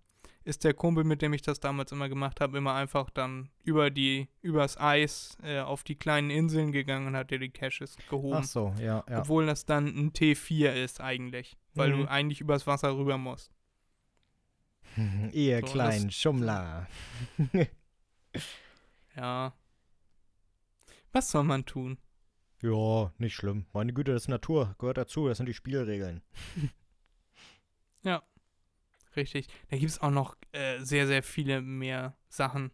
ist 0.44 0.64
der 0.64 0.74
Kumpel, 0.74 1.04
mit 1.04 1.22
dem 1.22 1.34
ich 1.34 1.42
das 1.42 1.60
damals 1.60 1.92
immer 1.92 2.10
gemacht 2.10 2.42
habe, 2.42 2.58
immer 2.58 2.74
einfach 2.74 3.10
dann 3.10 3.50
über 3.64 3.90
die, 3.92 4.28
übers 4.42 4.78
Eis 4.80 5.38
äh, 5.44 5.60
auf 5.60 5.84
die 5.84 5.96
kleinen 5.96 6.30
Inseln 6.32 6.72
gegangen 6.72 7.08
und 7.08 7.16
hat 7.16 7.30
dir 7.32 7.40
die 7.40 7.50
Caches 7.52 7.96
gehoben. 8.10 8.38
Ach 8.38 8.44
so, 8.44 8.74
ja, 8.80 9.04
ja. 9.10 9.20
Obwohl 9.20 9.46
das 9.46 9.66
dann 9.66 9.86
ein 9.88 10.12
T4 10.14 10.72
ist 10.74 11.00
eigentlich. 11.02 11.58
Weil 11.74 11.94
Mhm. 11.94 11.98
du 12.02 12.08
eigentlich 12.10 12.42
übers 12.42 12.66
Wasser 12.68 12.96
rüber 12.98 13.18
musst. 13.18 13.52
Ihr 15.32 15.60
So, 15.62 15.66
kleinen 15.68 16.12
Schummler. 16.12 16.88
Ja. 19.16 19.54
Was 21.12 21.30
soll 21.32 21.44
man 21.44 21.66
tun? 21.66 21.98
Ja, 22.62 23.12
nicht 23.18 23.36
schlimm. 23.36 23.66
Meine 23.74 23.92
Güte, 23.92 24.14
das 24.14 24.24
ist 24.24 24.28
Natur. 24.30 24.74
Gehört 24.80 24.98
dazu. 24.98 25.28
Das 25.28 25.38
sind 25.38 25.48
die 25.48 25.54
Spielregeln. 25.54 26.22
Richtig. 29.16 29.48
Da 29.70 29.78
gibt 29.78 29.92
es 29.92 30.02
auch 30.02 30.12
noch 30.12 30.36
äh, 30.52 30.80
sehr, 30.80 31.08
sehr 31.08 31.24
viele 31.24 31.62
mehr 31.62 32.16
Sachen, 32.30 32.72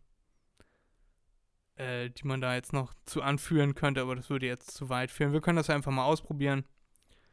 äh, 1.76 2.10
die 2.10 2.28
man 2.28 2.42
da 2.42 2.56
jetzt 2.56 2.74
noch 2.74 2.94
zu 3.06 3.22
anführen 3.22 3.76
könnte, 3.76 4.02
aber 4.02 4.16
das 4.16 4.30
würde 4.30 4.46
jetzt 4.46 4.72
zu 4.72 4.90
weit 4.90 5.12
führen. 5.12 5.34
Wir 5.34 5.42
können 5.42 5.58
das 5.58 5.70
einfach 5.70 5.92
mal 5.92 6.06
ausprobieren. 6.06 6.66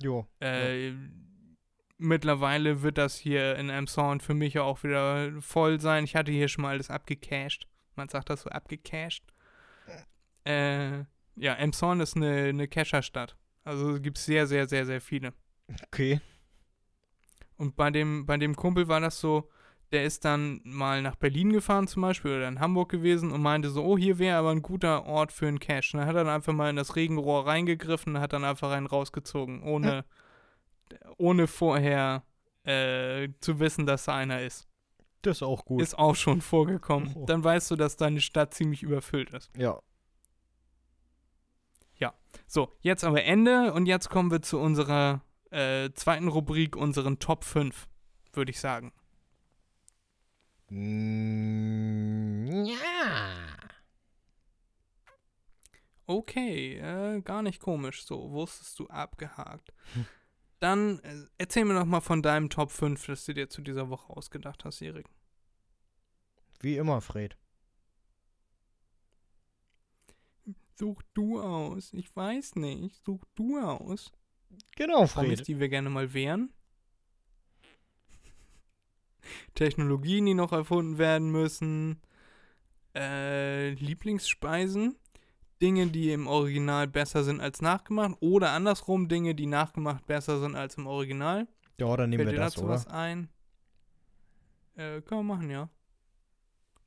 Jo. 0.00 0.26
Äh, 0.40 0.92
Mittlerweile 1.96 2.82
wird 2.82 2.98
das 2.98 3.16
hier 3.16 3.56
in 3.56 3.70
Amazon 3.70 4.20
für 4.20 4.34
mich 4.34 4.54
ja 4.54 4.62
auch 4.62 4.82
wieder 4.82 5.30
voll 5.40 5.80
sein. 5.80 6.04
Ich 6.04 6.16
hatte 6.16 6.32
hier 6.32 6.48
schon 6.48 6.62
mal 6.62 6.70
alles 6.70 6.90
abgecached. 6.90 7.68
Man 7.94 8.08
sagt 8.08 8.30
das 8.30 8.42
so, 8.42 8.50
abgecached. 8.50 9.22
Äh, 10.44 11.04
ja, 11.36 11.56
Amazon 11.58 12.00
ist 12.00 12.16
eine, 12.16 12.48
eine 12.48 12.66
Cacher-Stadt. 12.66 13.36
Also 13.62 13.92
es 13.92 14.02
gibt 14.02 14.18
sehr, 14.18 14.46
sehr, 14.46 14.66
sehr, 14.66 14.84
sehr 14.86 15.00
viele. 15.00 15.32
Okay. 15.86 16.20
Und 17.56 17.76
bei 17.76 17.90
dem, 17.90 18.26
bei 18.26 18.36
dem 18.36 18.56
Kumpel 18.56 18.88
war 18.88 19.00
das 19.00 19.20
so, 19.20 19.48
der 19.92 20.04
ist 20.04 20.24
dann 20.24 20.60
mal 20.64 21.02
nach 21.02 21.14
Berlin 21.14 21.52
gefahren 21.52 21.86
zum 21.86 22.02
Beispiel 22.02 22.36
oder 22.36 22.48
in 22.48 22.58
Hamburg 22.58 22.90
gewesen 22.90 23.30
und 23.30 23.42
meinte 23.42 23.70
so, 23.70 23.84
oh, 23.84 23.96
hier 23.96 24.18
wäre 24.18 24.38
aber 24.38 24.50
ein 24.50 24.62
guter 24.62 25.06
Ort 25.06 25.32
für 25.32 25.46
einen 25.46 25.60
Cache. 25.60 25.90
Und 25.92 26.00
dann 26.00 26.08
hat 26.08 26.16
er 26.16 26.24
dann 26.24 26.34
einfach 26.34 26.52
mal 26.52 26.70
in 26.70 26.76
das 26.76 26.96
Regenrohr 26.96 27.46
reingegriffen 27.46 28.16
und 28.16 28.20
hat 28.20 28.32
dann 28.32 28.44
einfach 28.44 28.72
einen 28.72 28.86
rausgezogen, 28.86 29.62
ohne, 29.62 30.04
ohne 31.16 31.46
vorher 31.46 32.24
äh, 32.64 33.28
zu 33.40 33.60
wissen, 33.60 33.86
dass 33.86 34.06
da 34.06 34.16
einer 34.16 34.42
ist. 34.42 34.66
Das 35.22 35.38
ist 35.38 35.42
auch 35.42 35.64
gut. 35.64 35.80
Ist 35.80 35.98
auch 35.98 36.16
schon 36.16 36.40
vorgekommen. 36.40 37.12
Oh. 37.14 37.24
Dann 37.26 37.44
weißt 37.44 37.70
du, 37.70 37.76
dass 37.76 37.96
deine 37.96 38.20
Stadt 38.20 38.52
ziemlich 38.52 38.82
überfüllt 38.82 39.30
ist. 39.30 39.50
ja. 41.96 42.14
So, 42.46 42.72
jetzt 42.80 43.04
aber 43.04 43.24
Ende 43.24 43.72
und 43.72 43.86
jetzt 43.86 44.10
kommen 44.10 44.30
wir 44.30 44.42
zu 44.42 44.58
unserer 44.58 45.22
äh, 45.54 45.92
zweiten 45.94 46.28
Rubrik, 46.28 46.76
unseren 46.76 47.18
Top 47.18 47.44
5, 47.44 47.88
würde 48.32 48.50
ich 48.50 48.60
sagen. 48.60 48.92
Mm, 50.68 52.64
ja. 52.64 53.56
Okay, 56.06 56.78
äh, 56.78 57.20
gar 57.22 57.42
nicht 57.42 57.60
komisch. 57.60 58.04
So, 58.04 58.32
wusstest 58.32 58.78
du 58.78 58.88
abgehakt. 58.88 59.72
Dann 60.58 60.98
äh, 61.00 61.26
erzähl 61.38 61.64
mir 61.64 61.74
doch 61.74 61.84
mal 61.84 62.00
von 62.00 62.22
deinem 62.22 62.50
Top 62.50 62.70
5, 62.70 63.06
das 63.06 63.24
du 63.24 63.34
dir 63.34 63.48
zu 63.48 63.62
dieser 63.62 63.88
Woche 63.90 64.10
ausgedacht 64.10 64.64
hast, 64.64 64.82
Erik. 64.82 65.06
Wie 66.60 66.76
immer, 66.76 67.00
Fred. 67.00 67.36
Such 70.76 71.02
du 71.14 71.40
aus. 71.40 71.92
Ich 71.92 72.14
weiß 72.14 72.56
nicht. 72.56 73.04
Such 73.04 73.24
du 73.34 73.60
aus. 73.60 74.10
Genau, 74.76 75.06
Fred. 75.06 75.46
die 75.46 75.60
wir 75.60 75.68
gerne 75.68 75.90
mal 75.90 76.12
wären. 76.14 76.50
Technologien, 79.54 80.26
die 80.26 80.34
noch 80.34 80.52
erfunden 80.52 80.98
werden 80.98 81.30
müssen. 81.30 82.00
Äh, 82.94 83.70
Lieblingsspeisen. 83.70 84.96
Dinge, 85.62 85.86
die 85.86 86.12
im 86.12 86.26
Original 86.26 86.88
besser 86.88 87.24
sind 87.24 87.40
als 87.40 87.62
nachgemacht. 87.62 88.16
Oder 88.20 88.50
andersrum, 88.50 89.08
Dinge, 89.08 89.34
die 89.34 89.46
nachgemacht 89.46 90.06
besser 90.06 90.40
sind 90.40 90.56
als 90.56 90.76
im 90.76 90.86
Original. 90.86 91.46
Ja, 91.78 91.96
dann 91.96 92.10
nehmen 92.10 92.24
Fällt 92.24 92.36
wir 92.36 92.40
das, 92.40 92.54
dazu 92.54 92.64
oder? 92.66 92.74
was 92.74 92.86
ein? 92.86 93.28
Äh, 94.76 95.00
können 95.02 95.20
wir 95.20 95.34
machen, 95.34 95.50
ja. 95.50 95.68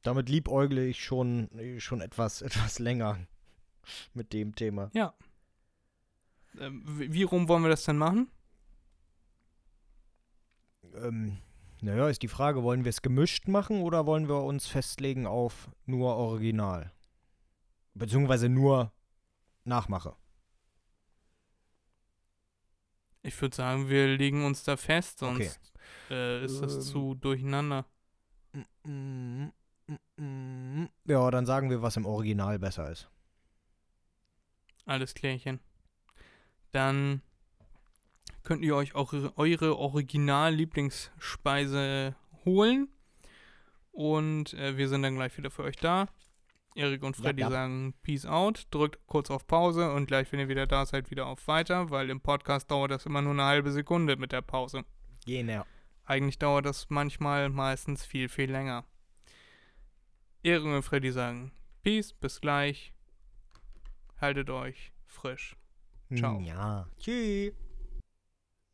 damit 0.03 0.29
liebäugle 0.29 0.85
ich 0.85 1.03
schon, 1.03 1.49
schon 1.79 2.01
etwas, 2.01 2.41
etwas 2.43 2.79
länger 2.79 3.17
mit 4.13 4.33
dem 4.33 4.55
Thema. 4.55 4.89
Ja. 4.93 5.13
Ähm, 6.59 6.83
wie 6.85 7.23
rum 7.23 7.47
wollen 7.47 7.63
wir 7.63 7.69
das 7.69 7.83
denn 7.83 7.97
machen? 7.97 8.29
Ähm, 10.95 11.37
naja, 11.81 12.09
ist 12.09 12.21
die 12.23 12.27
Frage, 12.27 12.63
wollen 12.63 12.83
wir 12.83 12.89
es 12.89 13.01
gemischt 13.01 13.47
machen 13.47 13.81
oder 13.81 14.05
wollen 14.05 14.27
wir 14.27 14.41
uns 14.43 14.67
festlegen 14.67 15.27
auf 15.27 15.69
nur 15.85 16.15
Original? 16.15 16.91
Beziehungsweise 17.93 18.49
nur 18.49 18.91
Nachmache. 19.63 20.15
Ich 23.21 23.39
würde 23.41 23.55
sagen, 23.55 23.89
wir 23.89 24.07
legen 24.15 24.45
uns 24.45 24.63
da 24.63 24.77
fest, 24.77 25.19
sonst 25.19 25.59
Okay. 26.09 26.13
äh, 26.15 26.45
ist 26.45 26.61
das 26.61 26.75
Ähm. 26.75 26.81
zu 26.81 27.15
durcheinander. 27.15 27.85
Ja, 31.05 31.31
dann 31.31 31.45
sagen 31.45 31.69
wir, 31.69 31.81
was 31.81 31.97
im 31.97 32.05
Original 32.05 32.57
besser 32.59 32.89
ist. 32.89 33.09
Alles 34.85 35.13
klärchen. 35.13 35.59
Dann 36.71 37.21
könnt 38.43 38.63
ihr 38.63 38.75
euch 38.75 38.95
auch 38.95 39.13
eure 39.35 39.77
Original-Lieblingsspeise 39.77 42.15
holen. 42.45 42.89
Und 43.91 44.53
äh, 44.53 44.77
wir 44.77 44.87
sind 44.89 45.01
dann 45.01 45.15
gleich 45.15 45.35
wieder 45.37 45.51
für 45.51 45.63
euch 45.63 45.77
da. 45.77 46.07
Erik 46.77 47.03
und 47.03 47.17
Ja, 47.17 47.23
Freddy 47.23 47.41
ja. 47.41 47.49
sagen 47.49 47.93
Peace 48.03 48.25
out, 48.25 48.67
drückt 48.71 49.05
kurz 49.07 49.31
auf 49.31 49.47
Pause 49.47 49.91
und 49.91 50.05
gleich, 50.05 50.31
wenn 50.31 50.39
ihr 50.39 50.47
wieder 50.47 50.67
da 50.67 50.85
seid, 50.85 51.09
wieder 51.09 51.25
auf 51.25 51.47
Weiter, 51.47 51.89
weil 51.89 52.09
im 52.11 52.21
Podcast 52.21 52.69
dauert 52.69 52.91
das 52.91 53.07
immer 53.07 53.21
nur 53.21 53.33
eine 53.33 53.43
halbe 53.43 53.71
Sekunde 53.71 54.15
mit 54.15 54.31
der 54.31 54.43
Pause. 54.43 54.85
Genau. 55.25 55.65
Eigentlich 56.05 56.37
dauert 56.37 56.65
das 56.65 56.89
manchmal 56.89 57.49
meistens 57.49 58.05
viel, 58.05 58.29
viel 58.29 58.49
länger. 58.49 58.85
Erik 60.43 60.63
und 60.63 60.83
Freddy 60.83 61.11
sagen 61.11 61.51
Peace, 61.81 62.13
bis 62.13 62.39
gleich. 62.39 62.93
Haltet 64.21 64.49
euch 64.49 64.93
frisch. 65.05 65.56
Ciao. 66.15 66.39
Ja. 66.39 66.87
Tschüss. 66.99 67.53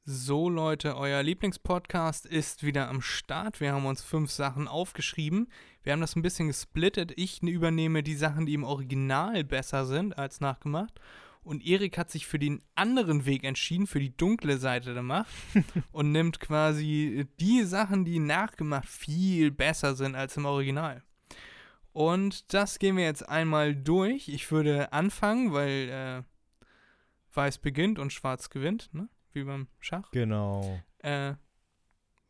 So 0.05 0.49
Leute, 0.49 0.97
euer 0.97 1.23
Lieblingspodcast 1.23 2.25
ist 2.25 2.63
wieder 2.63 2.89
am 2.89 3.01
Start. 3.01 3.59
Wir 3.59 3.73
haben 3.73 3.85
uns 3.85 4.03
fünf 4.03 4.29
Sachen 4.29 4.67
aufgeschrieben. 4.67 5.47
Wir 5.81 5.93
haben 5.93 6.01
das 6.01 6.15
ein 6.15 6.21
bisschen 6.21 6.47
gesplittet. 6.47 7.13
Ich 7.15 7.41
übernehme 7.41 8.03
die 8.03 8.15
Sachen, 8.15 8.45
die 8.45 8.53
im 8.53 8.65
Original 8.65 9.43
besser 9.43 9.85
sind 9.85 10.17
als 10.17 10.41
nachgemacht. 10.41 10.99
Und 11.41 11.65
Erik 11.65 11.97
hat 11.97 12.11
sich 12.11 12.27
für 12.27 12.37
den 12.37 12.61
anderen 12.75 13.25
Weg 13.25 13.43
entschieden, 13.43 13.87
für 13.87 13.99
die 13.99 14.15
dunkle 14.15 14.57
Seite 14.57 14.93
der 14.93 15.03
Macht. 15.03 15.31
und 15.91 16.11
nimmt 16.11 16.39
quasi 16.39 17.25
die 17.39 17.63
Sachen, 17.63 18.05
die 18.05 18.19
nachgemacht 18.19 18.87
viel 18.87 19.51
besser 19.51 19.95
sind 19.95 20.15
als 20.15 20.37
im 20.37 20.45
Original. 20.45 21.01
Und 21.93 22.53
das 22.53 22.77
gehen 22.77 22.97
wir 22.97 23.05
jetzt 23.05 23.27
einmal 23.27 23.75
durch. 23.75 24.27
Ich 24.27 24.51
würde 24.51 24.91
anfangen, 24.93 25.53
weil 25.53 25.89
äh, 25.89 26.32
Weiß 27.33 27.57
beginnt 27.57 27.99
und 27.99 28.13
Schwarz 28.13 28.49
gewinnt, 28.49 28.89
ne? 28.93 29.09
Wie 29.33 29.43
beim 29.43 29.67
Schach. 29.79 30.11
Genau. 30.11 30.79
Äh, 30.99 31.33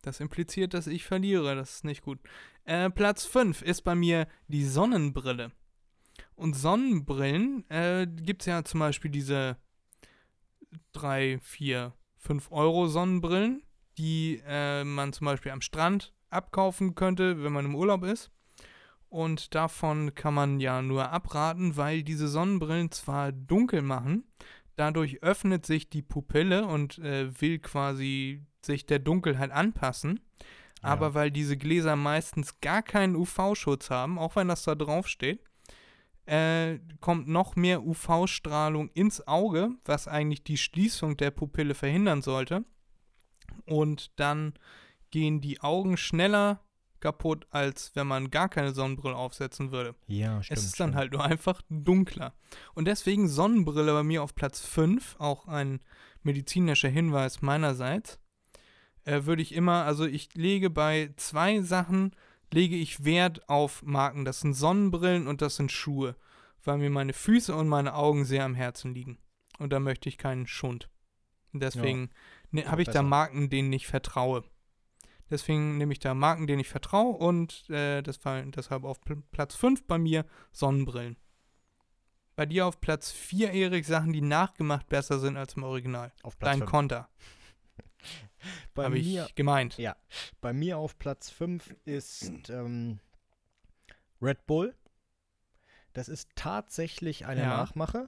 das 0.02 0.20
impliziert, 0.20 0.74
dass 0.74 0.88
ich 0.88 1.04
verliere. 1.04 1.56
Das 1.56 1.76
ist 1.76 1.84
nicht 1.86 2.02
gut. 2.02 2.20
Äh, 2.66 2.90
Platz 2.90 3.26
5 3.26 3.62
ist 3.62 3.82
bei 3.82 3.96
mir 3.96 4.28
die 4.48 4.66
Sonnenbrille. 4.66 5.52
Und 6.36 6.56
Sonnenbrillen 6.56 7.70
äh, 7.70 8.08
gibt 8.08 8.42
es 8.44 8.46
ja 8.48 8.64
zum 8.64 8.80
Beispiel 8.80 9.12
diese 9.12 9.58
3, 10.94 11.40
4, 11.42 11.94
5 12.18 12.52
Euro 12.52 12.88
Sonnenbrillen, 12.88 13.64
die 13.98 14.42
äh, 14.46 14.84
man 14.84 15.14
zum 15.14 15.26
Beispiel 15.26 15.52
am 15.52 15.62
Strand 15.62 16.14
abkaufen 16.30 16.96
könnte, 16.96 17.44
wenn 17.44 17.54
man 17.54 17.66
im 17.66 17.76
Urlaub 17.76 18.04
ist. 18.04 18.32
Und 19.10 19.54
davon 19.54 20.16
kann 20.16 20.34
man 20.34 20.60
ja 20.60 20.82
nur 20.82 21.12
abraten, 21.12 21.78
weil 21.78 22.02
diese 22.02 22.28
Sonnenbrillen 22.28 22.90
zwar 22.92 23.32
dunkel 23.32 23.84
machen, 23.84 24.24
dadurch 24.76 25.22
öffnet 25.24 25.66
sich 25.66 25.90
die 25.90 26.02
Pupille 26.02 26.66
und 26.66 26.98
äh, 27.00 27.40
will 27.42 27.60
quasi 27.60 28.42
sich 28.62 28.86
der 28.86 29.00
Dunkelheit 29.00 29.52
anpassen. 29.52 30.20
Aber 30.82 31.08
Ja. 31.08 31.14
weil 31.14 31.32
diese 31.32 31.56
Gläser 31.58 31.96
meistens 31.96 32.60
gar 32.60 32.82
keinen 32.82 33.16
UV-Schutz 33.16 33.90
haben, 33.90 34.20
auch 34.20 34.36
wenn 34.36 34.48
das 34.50 34.64
da 34.64 34.76
drauf 34.76 35.08
steht, 35.08 35.40
äh, 36.26 36.80
kommt 37.00 37.28
noch 37.28 37.56
mehr 37.56 37.84
UV-Strahlung 37.84 38.90
ins 38.90 39.26
Auge, 39.28 39.72
was 39.86 40.08
eigentlich 40.08 40.44
die 40.44 40.58
Schließung 40.58 41.18
der 41.18 41.32
Pupille 41.32 41.74
verhindern 41.76 42.22
sollte. 42.22 42.64
Und 43.66 44.12
dann 44.20 44.54
gehen 45.12 45.42
die 45.42 45.62
Augen 45.62 45.96
schneller 45.98 46.62
kaputt, 47.04 47.46
als 47.52 47.92
wenn 47.96 48.08
man 48.08 48.32
gar 48.32 48.48
keine 48.48 48.74
Sonnenbrille 48.74 49.16
aufsetzen 49.16 49.72
würde. 49.72 49.94
Ja, 50.08 50.42
stimmt. 50.42 50.58
Es 50.58 50.66
ist 50.66 50.80
dann 50.80 50.90
stimmt. 50.92 50.96
halt 50.96 51.12
nur 51.12 51.24
einfach 51.24 51.62
dunkler. 51.70 52.34
Und 52.74 52.86
deswegen 52.86 53.28
Sonnenbrille 53.28 53.92
bei 53.92 54.04
mir 54.04 54.24
auf 54.24 54.36
Platz 54.36 54.62
5, 54.62 55.18
auch 55.20 55.48
ein 55.48 55.82
medizinischer 56.24 56.88
Hinweis 56.88 57.42
meinerseits, 57.42 58.20
äh, 59.04 59.26
würde 59.26 59.42
ich 59.42 59.54
immer, 59.54 59.84
also 59.84 60.06
ich 60.06 60.34
lege 60.34 60.70
bei 60.70 61.14
zwei 61.18 61.62
Sachen, 61.62 62.16
lege 62.54 62.78
ich 62.78 63.04
Wert 63.04 63.50
auf 63.50 63.84
Marken. 63.84 64.24
Das 64.24 64.40
sind 64.40 64.54
Sonnenbrillen 64.54 65.28
und 65.28 65.42
das 65.42 65.58
sind 65.58 65.74
Schuhe, 65.74 66.16
weil 66.64 66.78
mir 66.78 66.90
meine 66.90 67.12
Füße 67.14 67.54
und 67.54 67.68
meine 67.68 67.96
Augen 67.96 68.24
sehr 68.24 68.46
am 68.46 68.56
Herzen 68.56 68.94
liegen. 68.94 69.18
Und 69.60 69.74
da 69.74 69.82
möchte 69.82 70.08
ich 70.08 70.18
keinen 70.18 70.48
Schund. 70.48 70.90
Und 71.52 71.62
deswegen 71.62 72.12
ne, 72.52 72.64
Ja, 72.64 72.72
habe 72.72 72.82
ich 72.82 72.88
da. 72.88 73.04
Marken, 73.04 73.50
denen 73.50 73.74
ich 73.74 73.88
vertraue. 73.88 74.46
Deswegen 75.34 75.80
nehme 75.80 75.94
ich 75.94 76.00
da 76.00 76.14
Marken, 76.14 76.46
denen 76.46 76.60
ich 76.60 76.70
vertraue 76.70 77.18
und 77.18 77.68
äh, 77.72 78.04
das 78.04 78.24
war 78.24 78.40
deshalb 78.44 78.84
auf 78.84 79.02
Pl 79.02 79.24
Platz 79.32 79.56
5 79.56 79.88
bei 79.88 79.98
mir 79.98 80.28
Sonnenbrillen. 80.52 81.18
Bei 82.36 82.46
dir 82.46 82.68
auf 82.68 82.80
Platz 82.80 83.12
4, 83.12 83.52
Erik, 83.52 83.84
Sachen, 83.84 84.14
die 84.14 84.22
nachgemacht 84.22 84.88
besser 84.90 85.18
sind 85.18 85.36
als 85.36 85.56
im 85.56 85.64
Original. 85.64 86.12
Auf 86.22 86.38
Platz 86.38 86.52
Dein 86.52 86.60
fünf. 86.60 86.70
Konter, 86.70 87.10
Bei 88.76 88.84
habe 88.86 89.00
ich 89.00 89.34
gemeint. 89.34 89.80
Ja, 89.80 89.96
bei 90.40 90.54
mir 90.54 90.78
auf 90.78 91.00
Platz 91.00 91.32
5 91.32 91.76
ist 91.86 92.52
ähm, 92.52 93.00
Red 94.22 94.46
Bull. 94.46 94.76
Das 95.94 96.10
ist 96.10 96.30
tatsächlich 96.36 97.26
eine 97.26 97.42
Ja. 97.42 97.58
Nachmache. 97.58 98.08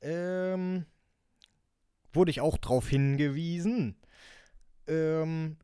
Ähm, 0.00 0.86
wurde 2.14 2.30
ich 2.30 2.40
auch 2.40 2.56
drauf 2.56 2.88
hingewiesen. 2.88 4.00
Ähm, 4.86 5.58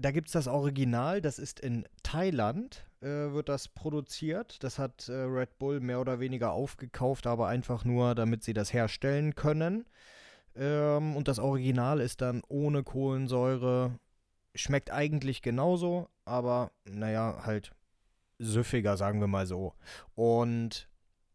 da 0.00 0.10
gibt 0.10 0.28
es 0.28 0.32
das 0.32 0.48
Original, 0.48 1.20
das 1.20 1.38
ist 1.38 1.60
in 1.60 1.84
Thailand, 2.02 2.86
äh, 3.02 3.32
wird 3.32 3.48
das 3.48 3.68
produziert. 3.68 4.62
Das 4.64 4.78
hat 4.78 5.08
äh, 5.08 5.12
Red 5.12 5.58
Bull 5.58 5.80
mehr 5.80 6.00
oder 6.00 6.20
weniger 6.20 6.52
aufgekauft, 6.52 7.26
aber 7.26 7.48
einfach 7.48 7.84
nur, 7.84 8.14
damit 8.14 8.42
sie 8.42 8.54
das 8.54 8.72
herstellen 8.72 9.34
können. 9.34 9.84
Ähm, 10.56 11.16
und 11.16 11.28
das 11.28 11.38
Original 11.38 12.00
ist 12.00 12.20
dann 12.20 12.42
ohne 12.48 12.82
Kohlensäure. 12.82 13.98
Schmeckt 14.54 14.90
eigentlich 14.90 15.42
genauso, 15.42 16.08
aber 16.24 16.72
naja, 16.84 17.42
halt 17.44 17.72
süffiger, 18.38 18.96
sagen 18.96 19.20
wir 19.20 19.28
mal 19.28 19.46
so. 19.46 19.74
Und 20.14 20.88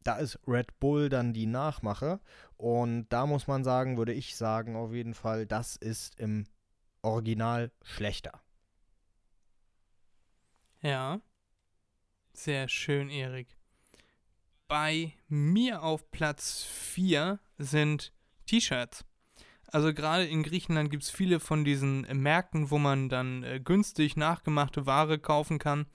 da 0.04 0.18
ist 0.18 0.40
Red 0.48 0.80
Bull 0.80 1.10
dann 1.10 1.34
die 1.34 1.46
Nachmache. 1.46 2.20
Und 2.58 3.08
da 3.10 3.26
muss 3.26 3.48
man 3.48 3.64
sagen, 3.64 3.98
würde 3.98 4.14
ich 4.14 4.36
sagen, 4.36 4.76
auf 4.76 4.92
jeden 4.94 5.14
Fall, 5.14 5.46
das 5.46 5.76
ist 5.76 6.20
im 6.20 6.46
Original 7.02 7.72
schlechter. 7.84 8.42
Ja. 10.86 11.20
Sehr 12.34 12.68
schön, 12.68 13.10
Erik. 13.10 13.48
Bei 14.68 15.14
mir 15.28 15.82
auf 15.82 16.12
Platz 16.12 16.64
4 16.64 17.40
sind 17.58 18.14
T-Shirts. 18.46 19.04
Also 19.66 19.96
gerade 19.96 20.26
in 20.26 20.44
Griechenland 20.44 20.92
gibt 20.92 21.02
es 21.02 21.10
viele 21.10 21.40
von 21.40 21.66
diesen 21.66 22.02
Märkten, 22.02 22.70
wo 22.70 22.78
man 22.78 23.10
dann 23.10 23.42
äh, 23.42 23.60
günstig 23.60 24.16
nachgemachte 24.16 24.86
Ware 24.86 25.18
kaufen 25.18 25.58
kann. 25.58 25.88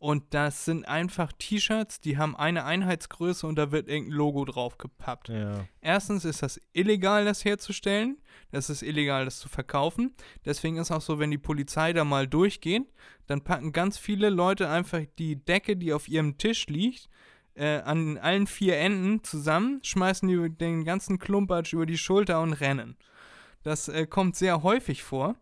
Und 0.00 0.32
das 0.32 0.64
sind 0.64 0.88
einfach 0.88 1.30
T-Shirts, 1.38 2.00
die 2.00 2.16
haben 2.16 2.34
eine 2.34 2.64
Einheitsgröße 2.64 3.46
und 3.46 3.56
da 3.56 3.70
wird 3.70 3.86
irgendein 3.86 4.16
Logo 4.16 4.46
drauf 4.46 4.78
gepappt. 4.78 5.28
Ja. 5.28 5.66
Erstens 5.82 6.24
ist 6.24 6.42
das 6.42 6.58
illegal, 6.72 7.26
das 7.26 7.44
herzustellen. 7.44 8.16
Das 8.50 8.70
ist 8.70 8.82
illegal, 8.82 9.26
das 9.26 9.38
zu 9.40 9.50
verkaufen. 9.50 10.14
Deswegen 10.46 10.78
ist 10.78 10.90
auch 10.90 11.02
so, 11.02 11.18
wenn 11.18 11.30
die 11.30 11.36
Polizei 11.36 11.92
da 11.92 12.04
mal 12.04 12.26
durchgeht, 12.26 12.90
dann 13.26 13.44
packen 13.44 13.72
ganz 13.72 13.98
viele 13.98 14.30
Leute 14.30 14.70
einfach 14.70 15.02
die 15.18 15.36
Decke, 15.36 15.76
die 15.76 15.92
auf 15.92 16.08
ihrem 16.08 16.38
Tisch 16.38 16.66
liegt, 16.68 17.10
äh, 17.54 17.80
an 17.80 18.16
allen 18.16 18.46
vier 18.46 18.78
Enden 18.78 19.22
zusammen, 19.22 19.80
schmeißen 19.82 20.26
die 20.26 20.48
den 20.48 20.86
ganzen 20.86 21.18
Klumpatsch 21.18 21.74
über 21.74 21.84
die 21.84 21.98
Schulter 21.98 22.40
und 22.40 22.54
rennen. 22.54 22.96
Das 23.64 23.88
äh, 23.88 24.06
kommt 24.06 24.34
sehr 24.34 24.62
häufig 24.62 25.02
vor. 25.02 25.36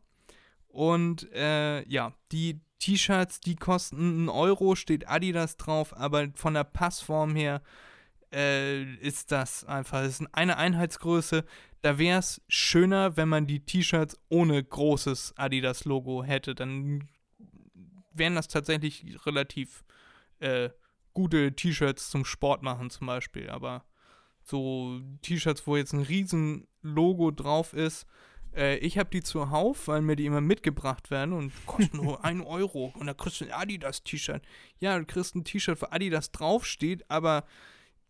Und 0.66 1.32
äh, 1.32 1.88
ja, 1.88 2.12
die 2.32 2.60
T-Shirts, 2.78 3.40
die 3.40 3.56
kosten 3.56 3.96
einen 3.98 4.28
Euro, 4.28 4.74
steht 4.74 5.08
Adidas 5.08 5.56
drauf, 5.56 5.96
aber 5.96 6.28
von 6.34 6.54
der 6.54 6.64
Passform 6.64 7.34
her 7.34 7.62
äh, 8.32 8.82
ist 8.96 9.32
das 9.32 9.64
einfach, 9.64 10.02
das 10.02 10.20
ist 10.20 10.34
eine 10.34 10.56
Einheitsgröße. 10.56 11.44
Da 11.82 11.98
wäre 11.98 12.18
es 12.18 12.42
schöner, 12.48 13.16
wenn 13.16 13.28
man 13.28 13.46
die 13.46 13.60
T-Shirts 13.60 14.18
ohne 14.28 14.62
großes 14.62 15.34
Adidas-Logo 15.36 16.24
hätte. 16.24 16.54
Dann 16.54 17.08
wären 18.12 18.34
das 18.34 18.48
tatsächlich 18.48 19.04
relativ 19.26 19.84
äh, 20.40 20.70
gute 21.14 21.54
T-Shirts 21.54 22.10
zum 22.10 22.24
Sport 22.24 22.62
machen 22.62 22.90
zum 22.90 23.06
Beispiel. 23.06 23.48
Aber 23.50 23.84
so 24.42 25.00
T-Shirts, 25.22 25.66
wo 25.66 25.76
jetzt 25.76 25.92
ein 25.92 26.02
riesen 26.02 26.66
Logo 26.82 27.30
drauf 27.30 27.72
ist, 27.72 28.06
äh, 28.58 28.76
ich 28.78 28.98
habe 28.98 29.08
die 29.10 29.22
zuhauf, 29.22 29.88
weil 29.88 30.02
mir 30.02 30.16
die 30.16 30.26
immer 30.26 30.40
mitgebracht 30.40 31.10
werden 31.10 31.32
und 31.32 31.52
kosten 31.66 31.96
nur 31.96 32.24
1 32.24 32.44
Euro. 32.44 32.92
Und 32.98 33.06
da 33.06 33.14
kriegst 33.14 33.40
du 33.40 33.46
ein 33.46 33.52
Adidas-T-Shirt. 33.52 34.42
Ja, 34.78 34.98
du 34.98 35.04
kriegst 35.06 35.34
ein 35.34 35.44
T-Shirt, 35.44 35.80
wo 35.80 35.86
Adidas 35.86 36.32
draufsteht, 36.32 37.08
aber 37.08 37.44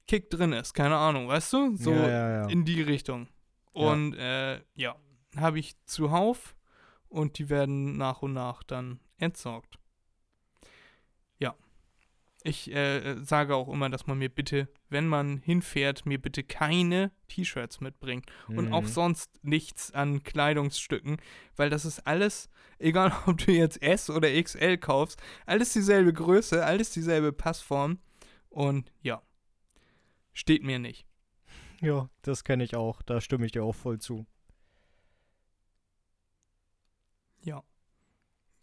Kick 0.07 0.31
drin 0.31 0.53
ist. 0.53 0.73
Keine 0.73 0.97
Ahnung, 0.97 1.29
weißt 1.29 1.53
du? 1.53 1.77
So 1.77 1.93
Ja, 1.93 2.09
ja, 2.09 2.31
ja. 2.31 2.47
in 2.49 2.65
die 2.65 2.83
Richtung. 2.83 3.29
Und 3.73 4.15
äh, 4.15 4.61
ja, 4.75 4.97
habe 5.37 5.59
ich 5.59 5.77
zuhauf 5.85 6.57
und 7.09 7.39
die 7.39 7.49
werden 7.49 7.97
nach 7.97 8.23
und 8.23 8.33
nach 8.33 8.63
dann 8.63 9.01
entsorgt. 9.19 9.79
Ich 12.45 12.71
äh, 12.73 13.17
sage 13.25 13.57
auch 13.57 13.69
immer, 13.69 13.91
dass 13.91 14.07
man 14.07 14.19
mir 14.19 14.29
bitte, 14.29 14.69
wenn 14.89 15.09
man 15.09 15.39
hinfährt, 15.39 16.07
mir 16.07 16.21
bitte 16.23 16.45
keine 16.45 17.11
T-Shirts 17.27 17.81
mitbringt 17.81 18.27
und 18.55 18.69
auch 18.73 18.85
Mhm. 18.85 18.87
sonst 18.87 19.45
nichts 19.45 19.93
an 19.93 20.23
Kleidungsstücken, 20.23 21.17
weil 21.57 21.69
das 21.69 21.85
ist 21.85 22.07
alles, 22.07 22.49
egal 22.79 23.13
ob 23.27 23.39
du 23.39 23.51
jetzt 23.53 23.83
S 23.83 24.09
oder 24.09 24.31
XL 24.31 24.79
kaufst, 24.79 25.21
alles 25.47 25.73
dieselbe 25.73 26.13
Größe, 26.13 26.65
alles 26.65 26.91
dieselbe 26.91 27.33
Passform 27.33 27.99
und 28.51 28.93
ja, 29.03 29.21
steht 30.33 30.63
mir 30.63 30.79
nicht. 30.79 31.07
Ja, 31.81 32.09
das 32.23 32.45
kenne 32.45 32.63
ich 32.65 32.77
auch. 32.77 33.03
Da 33.03 33.21
stimme 33.21 33.47
ich 33.47 33.53
dir 33.53 33.65
auch 33.65 33.75
voll 33.75 33.99
zu. 33.99 34.27
Ja, 37.43 37.63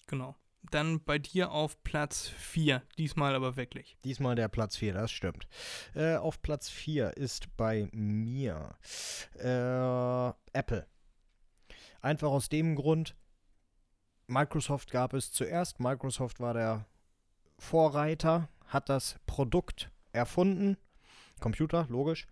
genau. 0.08 0.36
Dann 0.72 1.04
bei 1.04 1.20
dir 1.20 1.52
auf 1.52 1.84
Platz 1.84 2.28
4, 2.28 2.82
diesmal 2.98 3.36
aber 3.36 3.56
wirklich. 3.56 3.98
Diesmal 4.04 4.36
der 4.36 4.48
Platz 4.48 4.78
4, 4.78 4.94
das 4.94 5.12
stimmt. 5.12 5.48
Äh, 5.94 6.16
auf 6.16 6.42
Platz 6.42 6.70
4 6.70 7.18
ist 7.18 7.56
bei 7.58 7.88
mir 7.92 8.76
äh, 9.36 10.58
Apple. 10.58 10.88
Einfach 12.02 12.30
aus 12.30 12.50
dem 12.50 12.76
Grund, 12.76 13.16
Microsoft 14.28 14.92
gab 14.92 15.14
es 15.14 15.32
zuerst. 15.32 15.80
Microsoft 15.80 16.40
war 16.40 16.54
der 16.54 16.86
Vorreiter, 17.58 18.50
hat 18.68 18.90
das 18.90 19.20
Produkt 19.26 19.92
erfunden. 20.12 20.78
Computer, 21.40 21.86
logisch. 21.90 22.28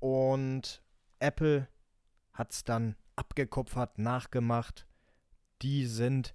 Und 0.00 0.82
Apple 1.18 1.68
hat 2.32 2.52
es 2.52 2.64
dann 2.64 2.96
abgekupfert, 3.16 3.98
nachgemacht. 3.98 4.86
Die 5.62 5.86
sind 5.86 6.34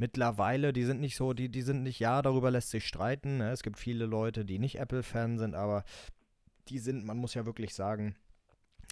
mittlerweile, 0.00 0.72
die 0.72 0.84
sind 0.84 1.00
nicht 1.00 1.14
so, 1.14 1.34
die, 1.34 1.50
die 1.50 1.62
sind 1.62 1.82
nicht, 1.82 2.00
ja, 2.00 2.22
darüber 2.22 2.50
lässt 2.50 2.70
sich 2.70 2.86
streiten. 2.86 3.36
Ne? 3.36 3.50
Es 3.50 3.62
gibt 3.62 3.78
viele 3.78 4.06
Leute, 4.06 4.44
die 4.44 4.58
nicht 4.58 4.78
Apple-Fan 4.80 5.38
sind, 5.38 5.54
aber 5.54 5.84
die 6.68 6.78
sind, 6.78 7.04
man 7.04 7.18
muss 7.18 7.34
ja 7.34 7.46
wirklich 7.46 7.74
sagen, 7.74 8.16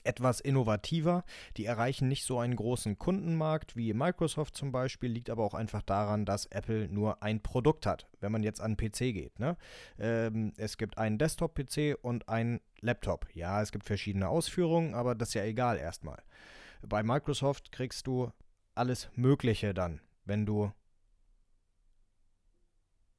etwas 0.05 0.41
innovativer. 0.41 1.25
Die 1.57 1.65
erreichen 1.65 2.09
nicht 2.09 2.25
so 2.25 2.39
einen 2.39 2.55
großen 2.55 2.99
Kundenmarkt 2.99 3.75
wie 3.75 3.93
Microsoft 3.95 4.57
zum 4.57 4.71
Beispiel, 4.71 5.11
liegt 5.11 5.31
aber 5.31 5.45
auch 5.45 5.55
einfach 5.55 5.83
daran, 5.83 6.25
dass 6.25 6.47
Apple 6.47 6.89
nur 6.89 7.23
ein 7.23 7.43
Produkt 7.43 7.87
hat, 7.87 8.07
wenn 8.21 8.31
man 8.31 8.43
jetzt 8.43 8.61
an 8.61 8.77
PC 8.77 8.99
geht. 9.13 9.39
Ne? 9.41 9.57
Ähm, 9.99 10.53
es 10.57 10.77
gibt 10.77 10.99
einen 10.99 11.19
Desktop-PC 11.19 11.97
und 12.01 12.29
einen 12.29 12.61
Laptop. 12.81 13.27
Ja, 13.35 13.61
es 13.63 13.73
gibt 13.73 13.87
verschiedene 13.87 14.29
Ausführungen, 14.29 14.95
aber 14.95 15.15
das 15.15 15.31
ist 15.31 15.35
ja 15.35 15.45
egal 15.45 15.79
erstmal. 15.79 16.23
Bei 16.87 17.03
Microsoft 17.03 17.73
kriegst 17.73 18.07
du 18.07 18.31
alles 18.75 19.09
Mögliche 19.17 19.75
dann, 19.75 20.01
wenn 20.25 20.47
du 20.47 20.71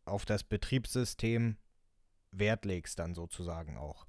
auf 0.10 0.26
das 0.26 0.44
Betriebssystem 0.44 1.58
Wert 2.32 2.66
legst, 2.66 3.00
dann 3.00 3.14
sozusagen 3.16 3.78
auch. 3.78 4.06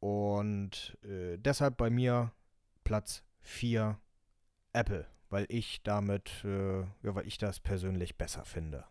Und 0.00 0.96
äh, 1.04 1.38
deshalb 1.38 1.76
bei 1.76 1.90
mir 1.90 2.32
Platz 2.84 3.22
4 3.42 3.98
Apple, 4.72 5.06
weil 5.30 5.46
ich 5.48 5.82
damit, 5.82 6.44
äh, 6.44 6.80
ja, 6.80 7.14
weil 7.14 7.26
ich 7.26 7.38
das 7.38 7.60
persönlich 7.60 8.16
besser 8.16 8.44
finde. 8.44 8.84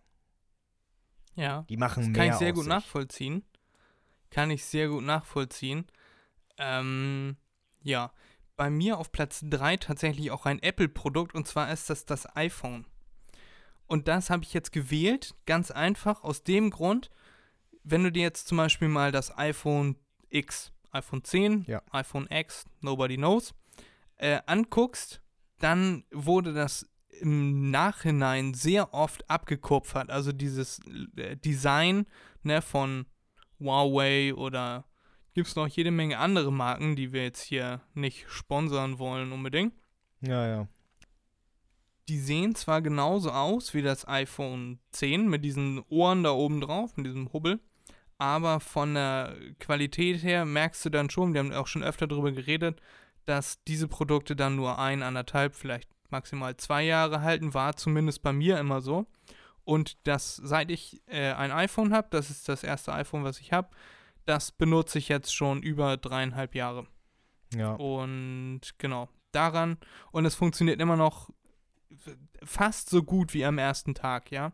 Ja. 1.36 1.64
Die 1.70 1.78
machen 1.78 2.04
Das 2.04 2.10
mehr 2.10 2.16
kann 2.18 2.30
ich 2.30 2.36
sehr 2.36 2.54
gut 2.54 2.64
sich. 2.64 2.70
nachvollziehen. 2.70 3.44
Kann 4.30 4.52
ich 4.52 4.64
sehr 4.66 4.88
gut 4.88 5.04
nachvollziehen. 5.04 5.86
Ähm, 6.58 7.38
ja. 7.84 8.14
Bei 8.56 8.70
mir 8.70 8.98
auf 8.98 9.12
Platz 9.12 9.42
3 9.44 9.78
tatsächlich 9.78 10.30
auch 10.32 10.46
ein 10.46 10.62
Apple-Produkt 10.62 11.34
und 11.34 11.48
zwar 11.48 11.72
ist 11.72 11.90
das 11.90 12.06
das 12.06 12.36
iPhone. 12.36 12.86
Und 13.92 14.08
das 14.08 14.30
habe 14.30 14.44
ich 14.44 14.54
jetzt 14.54 14.72
gewählt, 14.72 15.36
ganz 15.46 15.70
einfach 15.70 16.24
aus 16.24 16.44
dem 16.44 16.70
Grund, 16.70 17.12
wenn 17.84 18.04
du 18.06 18.12
dir 18.12 18.22
jetzt 18.22 18.48
zum 18.48 18.58
Beispiel 18.58 18.88
mal 18.88 19.12
das 19.12 19.38
iPhone 19.38 19.98
X, 20.30 20.72
iPhone 20.92 21.26
10, 21.26 21.66
Ja. 21.68 21.82
iPhone 21.92 22.26
X, 22.30 22.64
nobody 22.80 23.18
knows, 23.18 23.54
äh, 24.16 24.40
anguckst, 24.46 25.22
dann 25.60 26.06
wurde 26.12 26.54
das 26.54 26.88
im 27.20 27.70
Nachhinein 27.70 28.54
sehr 28.54 28.94
oft 28.94 29.30
abgekupfert. 29.30 30.10
Also 30.10 30.32
dieses 30.32 30.80
äh, 31.18 31.36
Design 31.36 32.06
ne, 32.44 32.62
von 32.62 33.06
Huawei 33.60 34.34
oder 34.34 34.86
gibt 35.34 35.50
es 35.50 35.56
noch 35.58 35.68
jede 35.68 35.92
Menge 35.92 36.18
andere 36.18 36.54
Marken, 36.54 36.96
die 36.96 37.12
wir 37.12 37.24
jetzt 37.24 37.42
hier 37.42 37.82
nicht 37.94 38.26
sponsern 38.30 39.00
wollen 39.00 39.34
unbedingt. 39.34 39.74
Ja, 40.22 40.48
ja. 40.48 40.68
Die 42.10 42.20
sehen 42.20 42.56
zwar 42.56 42.82
genauso 42.82 43.32
aus 43.32 43.74
wie 43.74 43.82
das 43.82 44.08
iPhone 44.08 44.80
10 44.92 45.30
mit 45.30 45.46
diesen 45.46 45.84
Ohren 45.90 46.24
da 46.24 46.32
oben 46.32 46.62
drauf, 46.62 46.98
mit 46.98 47.06
diesem 47.06 47.32
Hubbel, 47.32 47.60
aber 48.18 48.60
von 48.60 48.94
der 48.94 49.36
Qualität 49.60 50.24
her 50.24 50.46
merkst 50.46 50.86
du 50.86 50.90
dann 50.90 51.10
schon, 51.10 51.34
wir 51.34 51.40
haben 51.40 51.54
auch 51.54 51.68
schon 51.68 51.84
öfter 51.84 52.08
darüber 52.08 52.32
geredet, 52.32 52.82
dass 53.26 53.64
diese 53.64 53.88
Produkte 53.88 54.36
dann 54.36 54.56
nur 54.56 54.80
ein, 54.80 55.04
anderthalb, 55.04 55.56
vielleicht 55.56 55.90
maximal 56.10 56.56
zwei 56.58 56.84
Jahre 56.84 57.22
halten, 57.22 57.54
war 57.54 57.76
zumindest 57.76 58.22
bei 58.22 58.34
mir 58.34 58.60
immer 58.60 58.82
so. 58.82 59.08
Und 59.64 59.98
das, 60.08 60.36
seit 60.36 60.70
ich 60.72 61.02
äh, 61.08 61.32
ein 61.34 61.52
iPhone 61.52 61.94
habe, 61.94 62.08
das 62.12 62.30
ist 62.30 62.50
das 62.50 62.64
erste 62.64 62.94
iPhone, 62.94 63.24
was 63.24 63.40
ich 63.40 63.54
habe, 63.54 63.70
das 64.26 64.52
benutze 64.52 64.98
ich 64.98 65.08
jetzt 65.10 65.34
schon 65.34 65.62
über 65.62 65.98
dreieinhalb 65.98 66.56
Jahre. 66.56 66.88
Ja. 67.54 67.74
Und 67.74 68.62
genau, 68.78 69.10
daran. 69.32 69.78
Und 70.12 70.26
es 70.26 70.36
funktioniert 70.36 70.80
immer 70.80 70.96
noch 70.96 71.30
fast 72.44 72.90
so 72.90 73.04
gut 73.04 73.34
wie 73.34 73.46
am 73.46 73.58
ersten 73.58 73.94
Tag, 73.96 74.32
ja. 74.32 74.54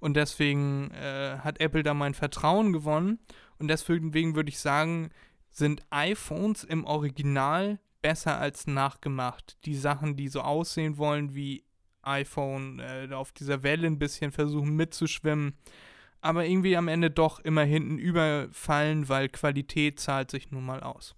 Und 0.00 0.14
deswegen 0.14 0.90
äh, 0.92 1.38
hat 1.38 1.60
Apple 1.60 1.82
da 1.82 1.94
mein 1.94 2.14
Vertrauen 2.14 2.72
gewonnen. 2.72 3.18
Und 3.58 3.68
deswegen 3.68 4.36
würde 4.36 4.48
ich 4.48 4.60
sagen, 4.60 5.10
sind 5.50 5.82
iPhones 5.90 6.62
im 6.64 6.84
Original 6.84 7.80
besser 8.00 8.38
als 8.38 8.66
nachgemacht. 8.66 9.56
Die 9.64 9.74
Sachen, 9.74 10.16
die 10.16 10.28
so 10.28 10.40
aussehen 10.42 10.98
wollen 10.98 11.34
wie 11.34 11.64
iPhone, 12.02 12.78
äh, 12.78 13.08
auf 13.12 13.32
dieser 13.32 13.62
Welle 13.62 13.86
ein 13.86 13.98
bisschen 13.98 14.32
versuchen 14.32 14.74
mitzuschwimmen, 14.76 15.54
aber 16.20 16.46
irgendwie 16.46 16.76
am 16.76 16.88
Ende 16.88 17.10
doch 17.10 17.40
immer 17.40 17.64
hinten 17.64 17.98
überfallen, 17.98 19.08
weil 19.08 19.28
Qualität 19.28 20.00
zahlt 20.00 20.30
sich 20.30 20.50
nun 20.50 20.64
mal 20.64 20.82
aus. 20.82 21.14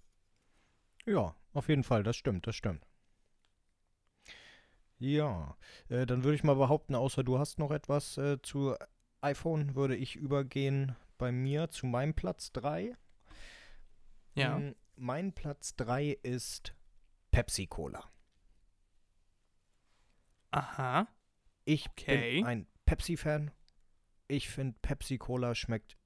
Ja, 1.06 1.34
auf 1.52 1.68
jeden 1.68 1.84
Fall, 1.84 2.02
das 2.02 2.16
stimmt, 2.16 2.46
das 2.46 2.56
stimmt. 2.56 2.86
Ja, 5.00 5.56
äh, 5.88 6.06
dann 6.06 6.22
würde 6.24 6.36
ich 6.36 6.44
mal 6.44 6.54
behaupten, 6.54 6.94
außer 6.94 7.24
du 7.24 7.38
hast 7.38 7.58
noch 7.58 7.70
etwas 7.72 8.18
äh, 8.18 8.40
zu 8.42 8.76
iPhone, 9.20 9.74
würde 9.74 9.96
ich 9.96 10.14
übergehen 10.16 10.94
bei 11.18 11.32
mir 11.32 11.70
zu 11.70 11.86
meinem 11.86 12.14
Platz 12.14 12.52
3. 12.52 12.96
Ja. 14.34 14.58
Mm, 14.58 14.74
Mein 14.96 15.32
Platz 15.32 15.74
3 15.76 16.10
ist 16.22 16.74
Pepsi 17.30 17.66
Cola. 17.66 18.10
Aha. 20.52 21.08
Ich 21.64 21.88
Okay. 21.90 22.38
bin 22.38 22.46
ein 22.46 22.66
Pepsi-Fan. 22.86 23.50
Ich 24.28 24.48
finde, 24.48 24.78
Pepsi 24.82 25.18
Cola 25.18 25.54
schmeckt 25.54 25.96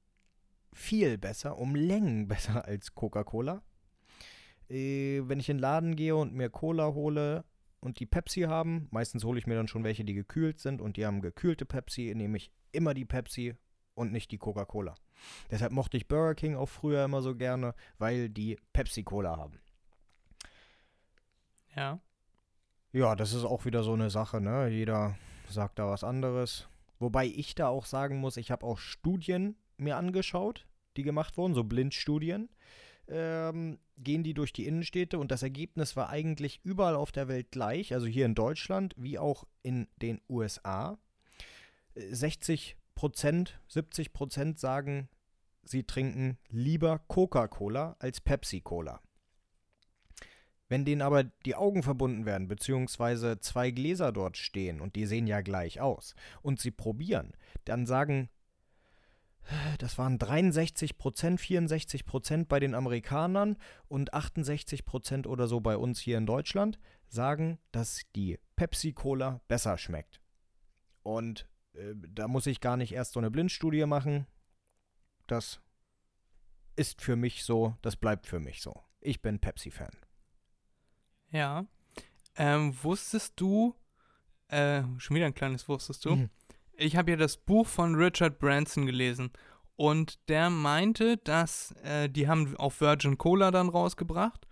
viel 0.73 1.19
besser, 1.19 1.59
um 1.59 1.75
Längen 1.75 2.29
besser 2.29 2.65
als 2.65 2.95
Coca-Cola. 2.95 3.63
Äh, 4.69 5.23
wenn 5.29 5.41
ich 5.41 5.49
in 5.49 5.57
den 5.59 5.63
Laden 5.63 5.97
gehe 5.97 6.17
und 6.17 6.35
mir 6.35 6.51
Cola 6.51 6.95
hole 6.95 7.45
und 7.85 8.01
die 8.01 8.07
Pepsi 8.07 8.43
haben, 8.43 8.89
meistens 8.91 9.25
hole 9.25 9.39
ich 9.39 9.47
mir 9.47 9.57
dann 9.57 9.69
schon 9.69 9.85
welche, 9.85 10.05
die 10.05 10.15
gekühlt 10.15 10.59
sind 10.59 10.81
und 10.81 10.97
die 10.97 11.05
haben 11.05 11.21
gekühlte 11.21 11.67
Pepsi, 11.67 12.15
nehme 12.17 12.39
ich 12.39 12.51
immer 12.73 12.95
die 12.95 13.05
Pepsi 13.05 13.57
und 13.95 14.11
nicht 14.11 14.31
die 14.31 14.39
Coca-Cola. 14.39 14.95
Deshalb 15.51 15.71
mochte 15.71 15.99
ich 15.99 16.09
Burger 16.09 16.35
King 16.35 16.57
auch 16.57 16.69
früher 16.69 17.05
immer 17.05 17.21
so 17.21 17.37
gerne, 17.37 17.75
weil 17.99 18.31
die 18.31 18.59
Pepsi 18.73 19.05
Cola 19.05 19.37
haben. 19.37 19.61
Ja. 21.77 22.01
Ja, 22.93 23.15
das 23.15 23.35
ist 23.35 23.45
auch 23.45 23.67
wieder 23.67 23.83
so 23.83 23.93
eine 23.93 24.09
Sache, 24.09 24.41
ne? 24.41 24.69
Jeder 24.69 25.17
sagt 25.51 25.79
da 25.79 25.87
was 25.87 26.05
anderes. 26.05 26.67
Wobei 26.99 27.27
ich 27.27 27.55
da 27.55 27.69
auch 27.69 27.85
sagen 27.85 28.17
muss, 28.17 28.39
ich 28.39 28.51
habe 28.51 28.65
auch 28.65 28.79
Studien 28.79 29.57
mir 29.77 29.97
angeschaut, 29.97 30.67
die 30.97 31.03
gemacht 31.03 31.37
wurden, 31.37 31.55
so 31.55 31.65
Blindstudien. 31.65 32.49
Ähm, 33.07 33.79
gehen 33.99 34.23
die 34.23 34.35
durch 34.35 34.53
die 34.53 34.67
Innenstädte 34.67 35.19
und 35.19 35.31
das 35.31 35.43
Ergebnis 35.43 35.95
war 35.95 36.09
eigentlich 36.09 36.61
überall 36.65 36.97
auf 36.97 37.13
der 37.13 37.29
Welt 37.29 37.51
gleich, 37.51 37.93
also 37.93 38.07
hier 38.07 38.25
in 38.25 38.35
Deutschland 38.35 38.95
wie 38.97 39.19
auch 39.19 39.45
in 39.63 39.89
den 40.01 40.21
USA. 40.29 40.99
Äh, 41.95 42.15
60 42.15 42.77
Prozent, 42.95 43.61
70 43.69 44.13
Prozent 44.13 44.59
sagen, 44.59 45.09
sie 45.65 45.85
trinken 45.85 46.39
lieber 46.49 47.01
Coca-Cola 47.09 47.97
als 47.99 48.21
Pepsi-Cola. 48.21 49.01
Wenn 50.69 50.85
denen 50.85 51.03
aber 51.03 51.25
die 51.25 51.55
Augen 51.55 51.83
verbunden 51.83 52.25
werden, 52.25 52.49
beziehungsweise 52.49 53.39
zwei 53.39 53.71
Gläser 53.71 54.13
dort 54.13 54.37
stehen 54.37 54.81
und 54.81 54.97
die 54.97 55.07
sehen 55.07 55.27
ja 55.27 55.43
gleich 55.43 55.81
aus 55.81 56.15
und 56.43 56.59
sie 56.59 56.71
probieren, 56.71 57.37
dann 57.65 57.87
sagen, 57.87 58.31
das 59.79 59.99
waren 59.99 60.19
63 60.19 60.97
Prozent, 60.97 61.41
64 61.41 62.07
Prozent 62.07 62.49
bei 62.49 62.61
den 62.61 62.75
Amerikanern 62.75 63.57
und 63.89 64.15
68 64.15 64.85
Prozent 64.85 65.27
oder 65.27 65.47
so 65.47 65.61
bei 65.61 65.77
uns 65.77 66.01
hier 66.01 66.19
in 66.19 66.27
Deutschland, 66.27 66.79
sagen, 67.09 67.59
dass 67.73 68.03
die 68.17 68.39
Pepsi-Cola 68.57 69.41
besser 69.49 69.79
schmeckt. 69.79 70.21
Und 71.03 71.49
äh, 71.75 71.95
da 71.95 72.29
muss 72.29 72.47
ich 72.47 72.61
gar 72.61 72.77
nicht 72.77 72.93
erst 72.93 73.13
so 73.13 73.21
eine 73.21 73.31
Blindstudie 73.31 73.87
machen. 73.87 74.27
Das 75.27 75.61
ist 76.77 77.03
für 77.03 77.17
mich 77.17 77.45
so, 77.45 77.77
das 77.83 77.97
bleibt 77.97 78.27
für 78.27 78.41
mich 78.41 78.63
so. 78.63 78.83
Ich 79.01 79.23
bin 79.23 79.39
Pepsi-Fan. 79.39 79.93
Ja. 81.31 81.67
Ähm, 82.37 82.77
wusstest 82.83 83.35
du, 83.37 83.75
äh, 84.49 84.83
schon 84.99 85.17
wieder 85.17 85.27
ein 85.27 85.35
kleines 85.35 85.69
wusstest 85.69 86.05
du, 86.05 86.17
Mhm. 86.17 86.31
Ich 86.77 86.97
habe 86.97 87.13
ja 87.13 87.17
das 87.17 87.37
Buch 87.37 87.67
von 87.67 87.95
Richard 87.95 88.39
Branson 88.39 88.87
gelesen 88.87 89.31
und 89.77 90.29
der 90.29 90.51
meinte, 90.51 91.17
dass 91.19 91.73
äh, 91.83 92.09
die 92.09 92.29
haben 92.29 92.57
auf 92.57 92.81
Virgin 92.81 93.19
Cola 93.19 93.51
dann 93.51 93.69
rausgebracht 93.69 94.47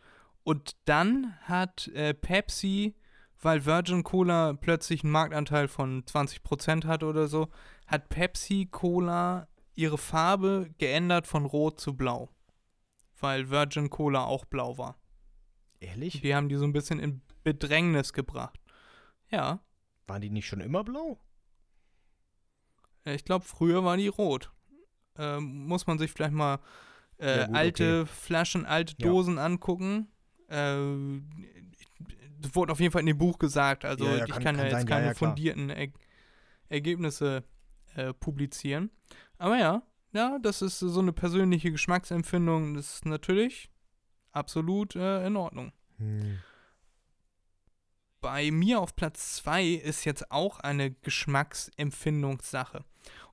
und 0.44 0.76
dann 0.84 1.36
hat 1.42 1.88
äh, 1.88 2.14
Pepsi, 2.14 2.94
weil 3.40 3.64
Virgin 3.64 4.02
Cola 4.02 4.54
plötzlich 4.54 5.04
einen 5.04 5.12
Marktanteil 5.12 5.68
von 5.68 6.04
20% 6.04 6.86
hat 6.86 7.02
oder 7.02 7.28
so, 7.28 7.48
hat 7.86 8.08
Pepsi 8.08 8.68
Cola 8.70 9.48
ihre 9.74 9.98
Farbe 9.98 10.70
geändert 10.78 11.26
von 11.26 11.46
rot 11.46 11.80
zu 11.80 11.96
blau, 11.96 12.28
weil 13.20 13.50
Virgin 13.50 13.90
Cola 13.90 14.24
auch 14.24 14.44
blau 14.44 14.78
war. 14.78 14.98
Ehrlich? 15.80 16.20
Die 16.20 16.34
haben 16.34 16.48
die 16.48 16.56
so 16.56 16.64
ein 16.64 16.72
bisschen 16.72 17.00
in 17.00 17.22
Bedrängnis 17.42 18.12
gebracht. 18.12 18.60
Ja, 19.30 19.60
Waren 20.06 20.20
die 20.20 20.30
nicht 20.30 20.46
schon 20.46 20.60
immer 20.60 20.84
blau? 20.84 21.18
Ich 23.04 23.24
glaube, 23.24 23.44
früher 23.44 23.84
war 23.84 23.96
die 23.96 24.08
rot. 24.08 24.52
Ähm, 25.18 25.66
muss 25.66 25.86
man 25.86 25.98
sich 25.98 26.10
vielleicht 26.12 26.32
mal 26.32 26.58
äh, 27.18 27.40
Ja, 27.40 27.46
gut, 27.46 27.56
alte 27.56 28.06
Flaschen, 28.06 28.64
alte 28.66 28.94
Ja. 28.98 29.08
Dosen 29.08 29.38
angucken. 29.38 30.08
Äh, 30.48 31.20
das 32.40 32.54
wurde 32.54 32.72
auf 32.72 32.80
jeden 32.80 32.92
Fall 32.92 33.00
in 33.00 33.06
dem 33.06 33.18
Buch 33.18 33.38
gesagt. 33.38 33.84
Also 33.84 34.04
Ja, 34.06 34.16
ja, 34.16 34.24
ich 34.24 34.30
kann- 34.30 34.42
kann, 34.42 34.56
ja 34.56 34.62
jetzt 34.64 34.72
sein, 34.72 34.86
ja, 34.88 34.94
keine 34.96 35.06
ja, 35.08 35.14
fundierten 35.14 35.70
er 35.70 35.88
Ergebnisse 36.68 37.44
äh, 37.94 38.14
publizieren. 38.14 38.90
Aber 39.38 39.58
ja, 39.58 39.82
ja, 40.12 40.38
das 40.40 40.62
ist 40.62 40.78
so 40.78 41.00
eine 41.00 41.12
persönliche 41.12 41.70
Geschmacksempfindung. 41.70 42.74
Das 42.74 42.94
ist 42.94 43.06
natürlich 43.06 43.70
absolut 44.32 44.96
äh, 44.96 45.26
in 45.26 45.36
Ordnung. 45.36 45.72
Hm. 45.98 46.38
Bei 48.22 48.52
mir 48.52 48.80
auf 48.80 48.94
Platz 48.94 49.34
2 49.36 49.64
ist 49.64 50.04
jetzt 50.04 50.30
auch 50.30 50.60
eine 50.60 50.92
Geschmacksempfindungssache. 50.92 52.84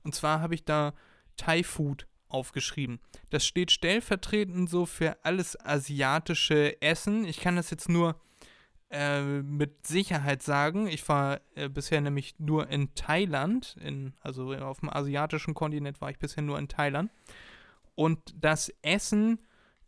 Und 0.02 0.16
zwar 0.16 0.40
habe 0.40 0.56
ich 0.56 0.64
da 0.64 0.94
Thai 1.36 1.62
Food 1.62 2.08
aufgeschrieben. 2.28 2.98
Das 3.30 3.46
steht 3.46 3.70
stellvertretend 3.70 4.68
so 4.68 4.86
für 4.86 5.16
alles 5.24 5.58
asiatische 5.64 6.82
Essen. 6.82 7.24
Ich 7.24 7.38
kann 7.40 7.54
das 7.54 7.70
jetzt 7.70 7.88
nur 7.88 8.20
äh, 8.90 9.22
mit 9.22 9.86
Sicherheit 9.86 10.42
sagen. 10.42 10.88
Ich 10.88 11.08
war 11.08 11.40
äh, 11.54 11.68
bisher 11.68 12.00
nämlich 12.00 12.40
nur 12.40 12.68
in 12.68 12.92
Thailand, 12.96 13.76
in, 13.80 14.14
also 14.20 14.52
auf 14.54 14.80
dem 14.80 14.90
asiatischen 14.90 15.54
Kontinent 15.54 16.00
war 16.00 16.10
ich 16.10 16.18
bisher 16.18 16.42
nur 16.42 16.58
in 16.58 16.66
Thailand. 16.66 17.12
Und 17.94 18.18
das 18.36 18.72
Essen 18.82 19.38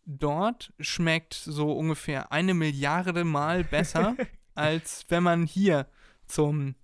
dort 0.04 0.72
schmeckt 0.78 1.34
so 1.34 1.72
ungefähr 1.72 2.30
eine 2.30 2.54
Milliarde 2.54 3.24
Mal 3.24 3.64
besser, 3.64 4.16
als 4.54 5.04
wenn 5.08 5.22
man 5.22 5.44
hier 5.44 5.86
zum 6.26 6.74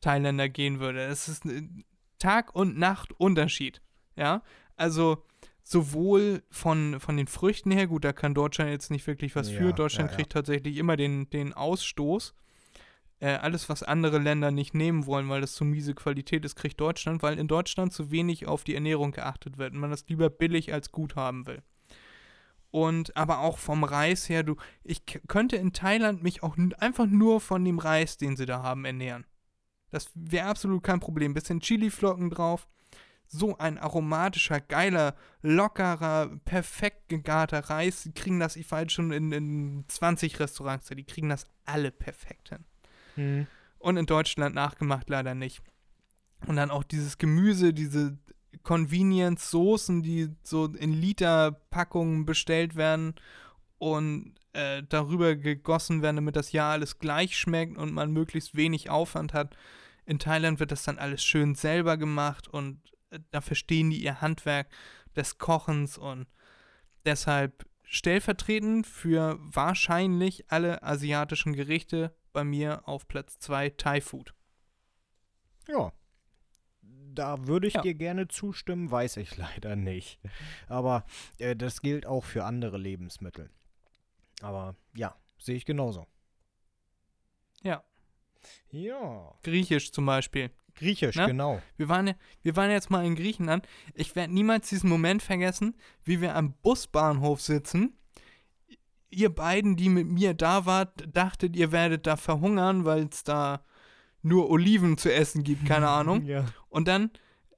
Thailänder 0.00 0.48
gehen 0.48 0.80
würde. 0.80 1.02
Es 1.02 1.28
ist 1.28 1.44
Tag- 2.18 2.54
und 2.54 2.78
Nacht-Unterschied. 2.78 3.80
Ja, 4.16 4.42
also 4.76 5.24
sowohl 5.62 6.42
von, 6.50 6.98
von 6.98 7.16
den 7.16 7.26
Früchten 7.26 7.70
her, 7.70 7.86
gut, 7.86 8.04
da 8.04 8.12
kann 8.12 8.34
Deutschland 8.34 8.70
jetzt 8.70 8.90
nicht 8.90 9.06
wirklich 9.06 9.36
was 9.36 9.50
Ja, 9.50 9.58
für. 9.58 9.72
Deutschland 9.72 10.10
ja. 10.10 10.16
kriegt 10.16 10.32
tatsächlich 10.32 10.76
immer 10.78 10.96
den, 10.96 11.28
den 11.30 11.52
Ausstoß. 11.52 12.34
Äh, 13.20 13.34
alles, 13.34 13.68
was 13.68 13.82
andere 13.82 14.18
Länder 14.18 14.50
nicht 14.50 14.74
nehmen 14.74 15.04
wollen, 15.06 15.28
weil 15.28 15.40
das 15.40 15.52
zu 15.52 15.64
miese 15.64 15.94
Qualität 15.94 16.44
ist, 16.44 16.54
kriegt 16.54 16.80
Deutschland, 16.80 17.22
weil 17.22 17.38
in 17.38 17.48
Deutschland 17.48 17.92
zu 17.92 18.10
wenig 18.10 18.46
auf 18.46 18.64
die 18.64 18.74
Ernährung 18.74 19.10
geachtet 19.10 19.58
wird 19.58 19.74
und 19.74 19.80
man 19.80 19.90
das 19.90 20.08
lieber 20.08 20.30
billig 20.30 20.72
als 20.72 20.92
gut 20.92 21.16
haben 21.16 21.46
will. 21.46 21.62
Und 22.70 23.16
aber 23.16 23.38
auch 23.38 23.58
vom 23.58 23.82
Reis 23.82 24.28
her, 24.28 24.42
du, 24.42 24.56
ich 24.84 25.02
könnte 25.26 25.56
in 25.56 25.72
Thailand 25.72 26.22
mich 26.22 26.42
auch 26.42 26.56
einfach 26.78 27.06
nur 27.06 27.40
von 27.40 27.64
dem 27.64 27.78
Reis, 27.78 28.18
den 28.18 28.36
sie 28.36 28.46
da 28.46 28.62
haben, 28.62 28.84
ernähren. 28.84 29.24
Das 29.90 30.10
wäre 30.14 30.46
absolut 30.46 30.82
kein 30.82 31.00
Problem. 31.00 31.32
Bisschen 31.32 31.60
Chiliflocken 31.60 32.28
drauf. 32.30 32.68
So 33.26 33.58
ein 33.58 33.78
aromatischer, 33.78 34.60
geiler, 34.60 35.14
lockerer, 35.42 36.28
perfekt 36.44 37.08
gegarter 37.08 37.60
Reis. 37.70 38.02
Die 38.02 38.12
kriegen 38.12 38.40
das, 38.40 38.56
ich 38.56 38.70
war 38.70 38.80
jetzt 38.82 38.92
schon 38.92 39.12
in, 39.12 39.32
in 39.32 39.84
20 39.88 40.40
Restaurants, 40.40 40.88
die 40.88 41.04
kriegen 41.04 41.28
das 41.28 41.46
alle 41.64 41.90
perfekt 41.90 42.50
hin. 42.50 42.64
Hm. 43.16 43.46
Und 43.78 43.96
in 43.96 44.06
Deutschland 44.06 44.54
nachgemacht 44.54 45.08
leider 45.10 45.34
nicht. 45.34 45.62
Und 46.46 46.56
dann 46.56 46.70
auch 46.70 46.84
dieses 46.84 47.18
Gemüse, 47.18 47.74
diese 47.74 48.18
Convenience-Soßen, 48.62 50.02
die 50.02 50.28
so 50.42 50.66
in 50.66 50.92
Liter-Packungen 50.92 52.24
bestellt 52.24 52.76
werden 52.76 53.14
und 53.78 54.34
äh, 54.52 54.82
darüber 54.88 55.36
gegossen 55.36 56.02
werden, 56.02 56.16
damit 56.16 56.36
das 56.36 56.52
ja 56.52 56.70
alles 56.70 56.98
gleich 56.98 57.36
schmeckt 57.36 57.76
und 57.76 57.92
man 57.92 58.12
möglichst 58.12 58.56
wenig 58.56 58.90
Aufwand 58.90 59.34
hat. 59.34 59.56
In 60.04 60.18
Thailand 60.18 60.58
wird 60.60 60.72
das 60.72 60.82
dann 60.82 60.98
alles 60.98 61.22
schön 61.22 61.54
selber 61.54 61.96
gemacht 61.96 62.48
und 62.48 62.80
äh, 63.10 63.20
da 63.30 63.40
verstehen 63.40 63.90
die 63.90 64.02
ihr 64.02 64.20
Handwerk 64.20 64.68
des 65.14 65.38
Kochens 65.38 65.98
und 65.98 66.26
deshalb 67.04 67.66
stellvertretend 67.84 68.86
für 68.86 69.38
wahrscheinlich 69.40 70.50
alle 70.50 70.82
asiatischen 70.82 71.54
Gerichte 71.54 72.14
bei 72.32 72.44
mir 72.44 72.86
auf 72.86 73.08
Platz 73.08 73.38
2 73.38 73.70
Thai 73.70 74.00
Food. 74.00 74.34
Ja. 75.66 75.92
Da 77.18 77.46
würde 77.48 77.66
ich 77.66 77.74
Ja. 77.74 77.82
dir 77.82 77.94
gerne 77.94 78.28
zustimmen, 78.28 78.90
weiß 78.90 79.16
ich 79.16 79.36
leider 79.36 79.74
nicht. 79.76 80.20
Aber 80.68 81.04
äh, 81.38 81.56
das 81.56 81.80
gilt 81.82 82.06
auch 82.06 82.24
für 82.24 82.44
andere 82.44 82.78
Lebensmittel. 82.78 83.50
Aber 84.40 84.76
ja, 84.94 85.16
sehe 85.38 85.56
ich 85.56 85.64
genauso. 85.64 86.06
Ja. 87.62 87.82
Ja. 88.70 89.34
Griechisch 89.42 89.90
zum 89.90 90.06
Beispiel. 90.06 90.50
Griechisch, 90.76 91.16
Ne? 91.16 91.26
genau. 91.26 91.60
Wir 91.76 91.88
waren, 91.88 92.06
ja, 92.06 92.14
wir 92.42 92.54
waren 92.54 92.70
jetzt 92.70 92.88
mal 92.88 93.04
in 93.04 93.16
Griechenland. 93.16 93.66
Ich 93.94 94.14
werde 94.14 94.32
niemals 94.32 94.68
diesen 94.68 94.88
Moment 94.88 95.22
vergessen, 95.22 95.76
wie 96.04 96.20
wir 96.20 96.36
am 96.36 96.52
Busbahnhof 96.62 97.40
sitzen. 97.40 97.98
Ihr 99.10 99.34
beiden, 99.34 99.74
die 99.74 99.88
mit 99.88 100.06
mir 100.06 100.34
da 100.34 100.66
wart, 100.66 100.92
dachtet, 101.12 101.56
ihr 101.56 101.72
werdet 101.72 102.06
da 102.06 102.16
verhungern, 102.16 102.84
weil 102.84 103.08
es 103.10 103.24
da 103.24 103.64
nur 104.22 104.50
Oliven 104.50 104.98
zu 104.98 105.12
essen 105.12 105.44
gibt, 105.44 105.66
keine 105.66 105.88
Ahnung. 105.88 106.24
Ja. 106.24 106.44
Und 106.68 106.88
dann, 106.88 107.10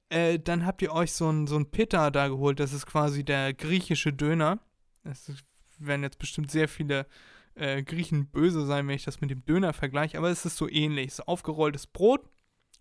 äh, 0.09 0.39
dann 0.39 0.65
habt 0.65 0.81
ihr 0.81 0.91
euch 0.93 1.13
so 1.13 1.29
ein, 1.29 1.47
so 1.47 1.57
ein 1.57 1.71
Pitta 1.71 2.11
da 2.11 2.27
geholt. 2.27 2.59
Das 2.59 2.73
ist 2.73 2.85
quasi 2.85 3.23
der 3.23 3.53
griechische 3.53 4.13
Döner. 4.13 4.59
Es 5.03 5.31
werden 5.79 6.03
jetzt 6.03 6.19
bestimmt 6.19 6.51
sehr 6.51 6.67
viele 6.67 7.07
äh, 7.55 7.83
Griechen 7.83 8.27
böse 8.27 8.65
sein, 8.65 8.87
wenn 8.87 8.95
ich 8.95 9.05
das 9.05 9.21
mit 9.21 9.31
dem 9.31 9.45
Döner 9.45 9.73
vergleiche. 9.73 10.17
Aber 10.17 10.29
es 10.29 10.45
ist 10.45 10.57
so 10.57 10.69
ähnlich. 10.69 11.07
Es 11.07 11.19
ist 11.19 11.27
aufgerolltes 11.27 11.87
Brot 11.87 12.29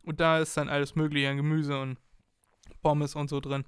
und 0.02 0.20
da 0.20 0.38
ist 0.38 0.56
dann 0.56 0.68
alles 0.68 0.94
Mögliche 0.94 1.28
an 1.28 1.36
Gemüse 1.36 1.80
und 1.80 1.98
Pommes 2.82 3.14
und 3.14 3.28
so 3.28 3.40
drin. 3.40 3.64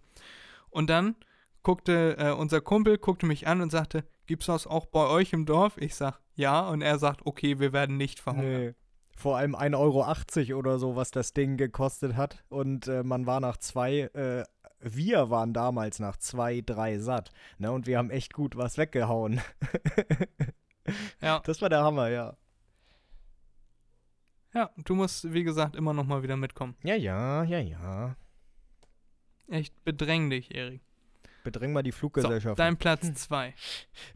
Und 0.70 0.88
dann 0.90 1.16
guckte 1.62 2.16
äh, 2.18 2.32
unser 2.32 2.60
Kumpel 2.60 2.98
guckte 2.98 3.26
mich 3.26 3.46
an 3.46 3.60
und 3.60 3.70
sagte, 3.70 4.04
gibt's 4.26 4.46
das 4.46 4.66
auch 4.66 4.86
bei 4.86 5.06
euch 5.06 5.32
im 5.32 5.46
Dorf? 5.46 5.76
Ich 5.78 5.94
sag, 5.94 6.20
ja. 6.34 6.68
Und 6.68 6.82
er 6.82 6.98
sagt, 6.98 7.26
okay, 7.26 7.58
wir 7.58 7.72
werden 7.72 7.96
nicht 7.96 8.20
verhungern. 8.20 8.62
Nee. 8.62 8.74
Vor 9.14 9.36
allem 9.36 9.54
1,80 9.54 10.48
Euro 10.50 10.58
oder 10.58 10.78
so, 10.78 10.96
was 10.96 11.10
das 11.10 11.32
Ding 11.32 11.56
gekostet 11.56 12.16
hat. 12.16 12.44
Und 12.48 12.88
äh, 12.88 13.02
man 13.02 13.26
war 13.26 13.40
nach 13.40 13.56
zwei, 13.56 14.00
äh, 14.14 14.44
wir 14.80 15.30
waren 15.30 15.52
damals 15.52 15.98
nach 15.98 16.16
zwei, 16.16 16.60
drei 16.60 16.98
satt. 16.98 17.30
Ne? 17.58 17.70
Und 17.70 17.86
wir 17.86 17.98
haben 17.98 18.10
echt 18.10 18.32
gut 18.32 18.56
was 18.56 18.78
weggehauen. 18.78 19.40
Ja. 21.20 21.40
Das 21.44 21.62
war 21.62 21.68
der 21.68 21.82
Hammer, 21.82 22.08
ja. 22.08 22.36
Ja, 24.54 24.70
du 24.76 24.94
musst, 24.94 25.32
wie 25.32 25.44
gesagt, 25.44 25.76
immer 25.76 25.94
noch 25.94 26.06
mal 26.06 26.22
wieder 26.22 26.36
mitkommen. 26.36 26.76
Ja, 26.82 26.94
ja, 26.94 27.44
ja, 27.44 27.60
ja. 27.60 28.16
Echt 29.48 29.84
bedräng 29.84 30.28
dich, 30.28 30.54
Erik. 30.54 30.82
Bedräng 31.44 31.72
mal 31.72 31.82
die 31.82 31.90
So, 31.90 31.98
Fluggesellschaft. 31.98 32.58
dein 32.58 32.76
Platz 32.76 33.12
2. 33.14 33.54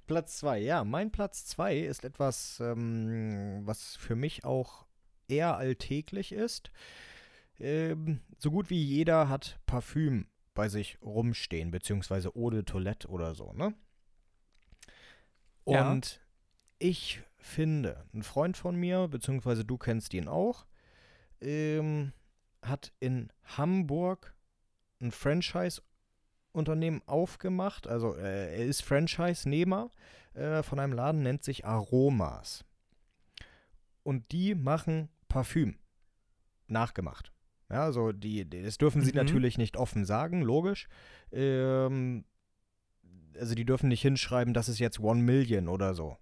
Platz 0.06 0.38
2, 0.38 0.58
ja. 0.58 0.84
Mein 0.84 1.10
Platz 1.10 1.46
2 1.46 1.78
ist 1.78 2.04
etwas, 2.04 2.60
ähm, 2.60 3.62
was 3.64 3.96
für 3.96 4.14
mich 4.14 4.44
auch 4.44 4.85
eher 5.28 5.56
alltäglich 5.56 6.32
ist. 6.32 6.70
ähm, 7.58 8.20
so 8.38 8.50
gut 8.50 8.70
wie 8.70 8.82
jeder 8.82 9.28
hat 9.28 9.58
Parfüm 9.66 10.26
bei 10.54 10.68
sich 10.68 10.98
rumstehen, 11.02 11.70
beziehungsweise 11.70 12.34
Eau 12.34 12.50
de 12.50 12.62
Toilette 12.62 13.08
oder 13.08 13.34
so, 13.34 13.52
ne? 13.52 13.74
Ja. 15.66 15.90
Und 15.90 16.20
ich 16.78 17.22
finde, 17.38 18.04
ein 18.14 18.22
Freund 18.22 18.56
von 18.56 18.76
mir, 18.76 19.08
beziehungsweise 19.08 19.64
du 19.64 19.78
kennst 19.78 20.14
ihn 20.14 20.28
auch, 20.28 20.66
ähm, 21.40 22.12
hat 22.62 22.92
in 23.00 23.32
Hamburg 23.44 24.34
ein 25.00 25.12
Franchise-Unternehmen 25.12 27.02
aufgemacht. 27.06 27.86
Also 27.86 28.14
äh, 28.16 28.56
er 28.56 28.66
ist 28.66 28.82
Franchise-Nehmer 28.82 29.90
äh, 30.34 30.62
von 30.62 30.78
einem 30.78 30.92
Laden, 30.92 31.22
nennt 31.22 31.44
sich 31.44 31.64
Aromas. 31.64 32.64
Und 34.02 34.32
die 34.32 34.54
machen 34.54 35.08
Parfüm. 35.28 35.76
Nachgemacht. 36.68 37.32
Ja, 37.70 37.82
also 37.84 38.12
die, 38.12 38.48
das 38.48 38.78
dürfen 38.78 39.02
sie 39.02 39.10
Mhm. 39.12 39.16
natürlich 39.16 39.58
nicht 39.58 39.76
offen 39.76 40.04
sagen, 40.04 40.42
logisch. 40.42 40.88
Ähm, 41.32 42.24
also 43.38 43.54
die 43.54 43.64
dürfen 43.64 43.88
nicht 43.88 44.02
hinschreiben, 44.02 44.54
das 44.54 44.68
ist 44.68 44.78
jetzt 44.78 45.00
One 45.00 45.22
Million 45.22 45.68
oder 45.68 45.94
so. 45.94 46.16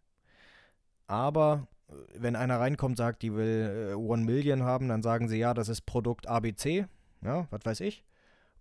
Aber 1.07 1.69
äh, 1.89 1.93
wenn 2.17 2.37
einer 2.37 2.59
reinkommt, 2.61 2.97
sagt, 2.97 3.23
die 3.23 3.35
will 3.35 3.91
äh, 3.91 3.95
One 3.95 4.25
Million 4.25 4.63
haben, 4.63 4.89
dann 4.89 5.03
sagen 5.03 5.29
sie, 5.29 5.37
ja, 5.39 5.55
das 5.55 5.69
ist 5.69 5.83
Produkt 5.83 6.27
ABC, 6.27 6.87
ja, 7.23 7.47
was 7.51 7.61
weiß 7.65 7.81
ich. 7.81 8.05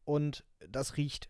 Und 0.05 0.45
das 0.69 0.97
riecht 0.97 1.29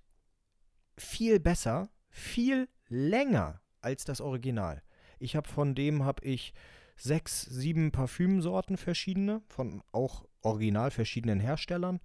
viel 0.98 1.40
besser, 1.40 1.90
viel 2.10 2.68
länger 2.90 3.61
als 3.81 4.06
das 4.06 4.22
Original. 4.22 4.81
Ich 5.19 5.35
habe 5.35 5.48
von 5.48 5.76
dem 5.76 6.03
habe 6.03 6.23
ich 6.26 6.53
sechs, 6.95 7.41
sieben 7.41 7.91
Parfümsorten 7.91 8.77
verschiedene, 8.77 9.41
von 9.47 9.83
auch 9.91 10.25
original 10.41 10.91
verschiedenen 10.91 11.39
Herstellern 11.39 11.99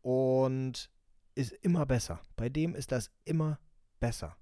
und 0.00 0.90
ist 1.34 1.52
immer 1.52 1.86
besser. 1.86 2.20
Bei 2.36 2.48
dem 2.48 2.74
ist 2.74 2.92
das 2.92 3.10
immer 3.24 3.58
besser. 4.00 4.36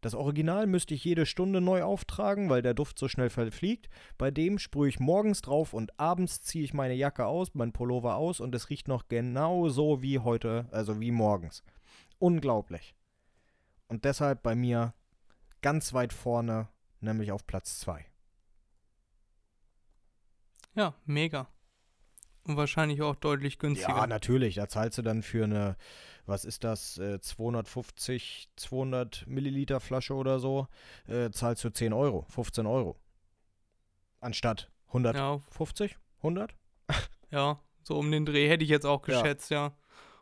Das 0.00 0.14
Original 0.14 0.66
müsste 0.66 0.94
ich 0.94 1.04
jede 1.04 1.26
Stunde 1.26 1.60
neu 1.60 1.82
auftragen, 1.82 2.48
weil 2.48 2.62
der 2.62 2.72
Duft 2.72 2.98
so 2.98 3.06
schnell 3.06 3.28
verfliegt. 3.28 3.90
Bei 4.16 4.30
dem 4.30 4.58
sprühe 4.58 4.88
ich 4.88 4.98
morgens 4.98 5.42
drauf 5.42 5.74
und 5.74 5.98
abends 6.00 6.40
ziehe 6.40 6.64
ich 6.64 6.72
meine 6.72 6.94
Jacke 6.94 7.26
aus, 7.26 7.54
mein 7.54 7.72
Pullover 7.72 8.16
aus 8.16 8.40
und 8.40 8.54
es 8.54 8.70
riecht 8.70 8.88
noch 8.88 9.08
genau 9.08 9.68
so 9.68 10.00
wie 10.00 10.18
heute, 10.18 10.68
also 10.70 11.00
wie 11.00 11.10
morgens. 11.10 11.62
Unglaublich. 12.18 12.94
Und 13.88 14.04
deshalb 14.06 14.42
bei 14.42 14.54
mir 14.54 14.94
ganz 15.60 15.92
weit 15.92 16.14
vorne, 16.14 16.68
nämlich 17.00 17.32
auf 17.32 17.46
Platz 17.46 17.80
2. 17.80 18.09
Ja, 20.80 20.94
mega. 21.04 21.46
Und 22.44 22.56
wahrscheinlich 22.56 23.02
auch 23.02 23.14
deutlich 23.14 23.58
günstiger. 23.58 23.94
Ja, 23.94 24.06
natürlich. 24.06 24.54
Da 24.54 24.66
zahlst 24.66 24.96
du 24.96 25.02
dann 25.02 25.22
für 25.22 25.44
eine, 25.44 25.76
was 26.24 26.46
ist 26.46 26.64
das, 26.64 26.96
äh, 26.96 27.20
250, 27.20 28.48
200 28.56 29.26
Milliliter 29.26 29.80
Flasche 29.80 30.14
oder 30.14 30.38
so, 30.40 30.68
äh, 31.06 31.30
zahlst 31.32 31.62
du 31.64 31.68
10 31.70 31.92
Euro, 31.92 32.24
15 32.30 32.64
Euro. 32.66 32.98
Anstatt 34.20 34.70
150, 34.86 35.90
ja, 35.92 35.98
100? 36.22 36.56
ja, 37.30 37.60
so 37.82 37.98
um 37.98 38.10
den 38.10 38.24
Dreh 38.24 38.48
hätte 38.48 38.64
ich 38.64 38.70
jetzt 38.70 38.86
auch 38.86 39.06
Ja. 39.06 39.20
geschätzt, 39.20 39.50
ja. 39.50 39.76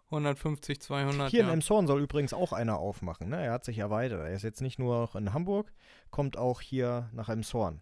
150, 0.06 0.80
200, 0.80 1.30
Hier 1.30 1.40
ja. 1.40 1.47
in 1.47 1.52
Emshorn 1.52 1.86
soll 1.86 2.01
übrigens 2.02 2.32
auch 2.32 2.52
einer 2.52 2.78
aufmachen. 2.78 3.28
Ne? 3.28 3.44
Er 3.44 3.52
hat 3.52 3.64
sich 3.64 3.78
erweitert. 3.78 4.26
Er 4.26 4.32
ist 4.35 4.43
jetzt 4.43 4.60
nicht 4.60 4.80
nur 4.80 5.14
in 5.14 5.32
Hamburg, 5.32 5.72
kommt 6.10 6.36
auch 6.36 6.60
hier 6.62 7.10
nach 7.12 7.28
Emshorn. 7.28 7.80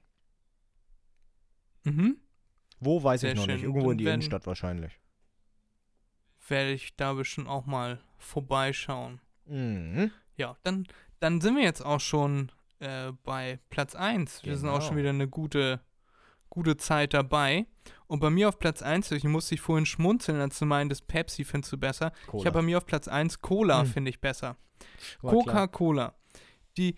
mhm. 1.85 2.19
Wo, 2.81 3.03
weiß 3.03 3.23
Sehr 3.23 3.33
ich 3.33 3.37
noch 3.37 3.45
schön. 3.45 3.55
nicht. 3.55 3.65
Irgendwo 3.65 3.91
in 3.91 3.99
die 3.99 4.05
Wenn- 4.05 4.15
Innenstadt 4.15 4.47
wahrscheinlich. 4.47 4.99
Werde 6.49 6.73
ich 6.73 6.95
da 6.97 7.13
bestimmt 7.15 7.49
auch 7.49 7.67
mal 7.67 8.01
vorbeischauen. 8.19 9.21
Mhm. 9.47 10.11
Ja, 10.37 10.57
dann, 10.63 10.87
dann 11.21 11.41
sind 11.41 11.57
wir 11.57 11.65
jetzt 11.65 11.85
auch 11.85 12.01
schon 12.01 12.53
äh, 12.79 13.13
bei 13.25 13.59
Platz 13.71 13.95
1. 13.95 14.45
Wir 14.45 14.57
sind 14.57 14.69
auch 14.69 14.75
Genau. 14.75 14.87
schon 14.87 14.97
wieder 14.97 15.09
eine 15.11 15.27
gute, 15.29 15.81
gute 16.51 16.77
Zeit 16.77 17.15
dabei. 17.15 17.67
Und 18.07 18.21
bei 18.21 18.31
mir 18.31 18.49
auf 18.49 18.59
Platz 18.59 18.83
1, 18.83 19.11
ich 19.13 19.25
musste 19.25 19.55
ich 19.55 19.61
vorhin 19.61 19.87
schmunzeln, 19.87 20.41
als 20.41 20.59
du 20.59 20.67
meintest, 20.67 21.09
Pepsi 21.09 21.45
findest 21.45 21.73
du 21.73 21.79
besser. 21.79 22.13
Cola. 22.27 22.41
Ich 22.43 22.47
habe 22.47 22.59
bei 22.59 22.63
mir 22.63 22.77
auf 22.79 22.87
Platz 22.87 23.09
1 23.09 23.41
Cola, 23.41 23.81
Hm. 23.81 23.87
finde 23.87 24.11
ich 24.11 24.21
besser. 24.21 24.57
Coca-Cola. 25.23 26.15
Die, 26.77 26.97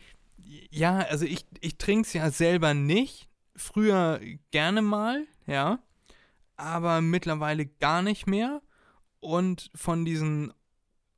ja, 0.70 0.98
also 0.98 1.24
ich, 1.24 1.46
ich 1.60 1.78
trinke 1.78 2.06
es 2.06 2.12
ja 2.12 2.30
selber 2.30 2.74
nicht. 2.74 3.28
Früher 3.55 4.20
gerne 4.50 4.82
mal, 4.82 5.26
ja. 5.48 5.80
Aber 6.56 7.00
mittlerweile 7.00 7.66
gar 7.66 8.02
nicht 8.02 8.26
mehr. 8.26 8.62
Und 9.20 9.70
von 9.74 10.04
diesen 10.04 10.52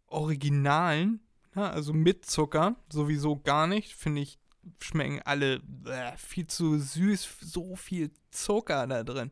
Originalen, 0.07 1.21
ja, 1.55 1.71
also 1.71 1.93
mit 1.93 2.25
Zucker, 2.25 2.77
sowieso 2.91 3.37
gar 3.37 3.67
nicht, 3.67 3.95
finde 3.95 4.23
ich, 4.23 4.39
schmecken 4.81 5.21
alle 5.25 5.61
äh, 5.87 6.17
viel 6.17 6.47
zu 6.47 6.79
süß, 6.79 7.37
so 7.41 7.77
viel 7.77 8.11
Zucker 8.31 8.87
da 8.87 9.03
drin. 9.05 9.31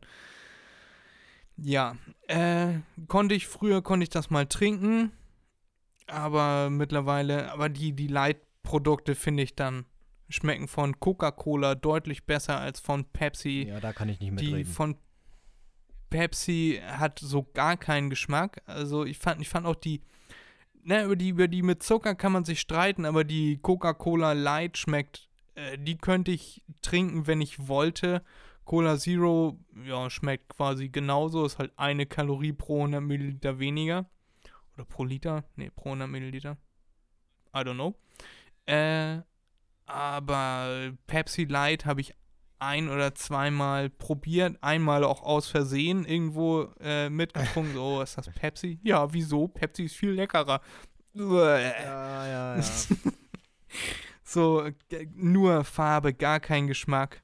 Ja, 1.57 1.97
äh, 2.27 2.79
konnte 3.07 3.35
ich 3.35 3.47
früher, 3.47 3.81
konnte 3.81 4.03
ich 4.03 4.09
das 4.09 4.29
mal 4.29 4.45
trinken, 4.45 5.11
aber 6.07 6.69
mittlerweile, 6.69 7.51
aber 7.51 7.69
die, 7.69 7.93
die 7.93 8.07
Light-Produkte 8.07 9.15
finde 9.15 9.43
ich 9.43 9.55
dann 9.55 9.85
schmecken 10.29 10.67
von 10.67 10.99
Coca-Cola 10.99 11.75
deutlich 11.75 12.25
besser 12.25 12.59
als 12.59 12.79
von 12.79 13.05
Pepsi. 13.05 13.67
Ja, 13.67 13.79
da 13.79 13.93
kann 13.93 14.09
ich 14.09 14.19
nicht 14.19 14.39
die 14.39 14.47
mitreden. 14.47 14.71
von 14.71 14.95
Pepsi 16.09 16.81
hat 16.85 17.19
so 17.19 17.43
gar 17.53 17.77
keinen 17.77 18.09
Geschmack. 18.09 18.61
Also 18.65 19.05
ich 19.05 19.17
fand, 19.17 19.41
ich 19.41 19.49
fand 19.49 19.65
auch 19.65 19.75
die, 19.75 20.01
ne, 20.83 21.03
über 21.03 21.15
die, 21.15 21.29
über 21.29 21.47
die 21.47 21.61
mit 21.61 21.83
Zucker 21.83 22.15
kann 22.15 22.31
man 22.31 22.45
sich 22.45 22.59
streiten, 22.59 23.05
aber 23.05 23.23
die 23.23 23.57
Coca-Cola 23.57 24.33
Light 24.33 24.77
schmeckt, 24.77 25.29
äh, 25.55 25.77
die 25.77 25.97
könnte 25.97 26.31
ich 26.31 26.63
trinken, 26.81 27.27
wenn 27.27 27.41
ich 27.41 27.67
wollte. 27.67 28.23
Cola 28.65 28.97
Zero, 28.97 29.59
ja, 29.83 30.09
schmeckt 30.09 30.49
quasi 30.49 30.89
genauso, 30.89 31.45
ist 31.45 31.57
halt 31.57 31.71
eine 31.75 32.05
Kalorie 32.05 32.53
pro 32.53 32.77
100 32.77 33.01
Milliliter 33.01 33.57
weniger. 33.57 34.07
Oder 34.75 34.85
pro 34.85 35.03
Liter? 35.03 35.43
Ne, 35.55 35.71
pro 35.71 35.89
100 35.89 36.07
Milliliter. 36.07 36.57
I 37.55 37.59
don't 37.59 37.73
know. 37.73 37.95
Äh, 38.67 39.21
aber 39.89 40.91
Pepsi 41.07 41.45
Light 41.45 41.85
habe 41.85 42.01
ich 42.01 42.13
ein 42.59 42.89
oder 42.89 43.15
zweimal 43.15 43.89
probiert, 43.89 44.57
einmal 44.61 45.03
auch 45.03 45.23
aus 45.23 45.47
Versehen 45.47 46.05
irgendwo 46.05 46.67
äh, 46.79 47.09
mitgetrunken. 47.09 47.73
So, 47.79 47.81
oh, 47.81 48.01
ist 48.01 48.17
das 48.17 48.29
Pepsi? 48.29 48.79
Ja, 48.83 49.11
wieso? 49.13 49.47
Pepsi 49.47 49.85
ist 49.85 49.95
viel 49.95 50.11
leckerer. 50.11 50.61
Ja, 51.13 51.57
ja, 51.57 52.27
ja. 52.27 52.63
So, 54.23 54.69
nur 55.15 55.63
Farbe, 55.63 56.13
gar 56.13 56.39
kein 56.39 56.67
Geschmack. 56.67 57.19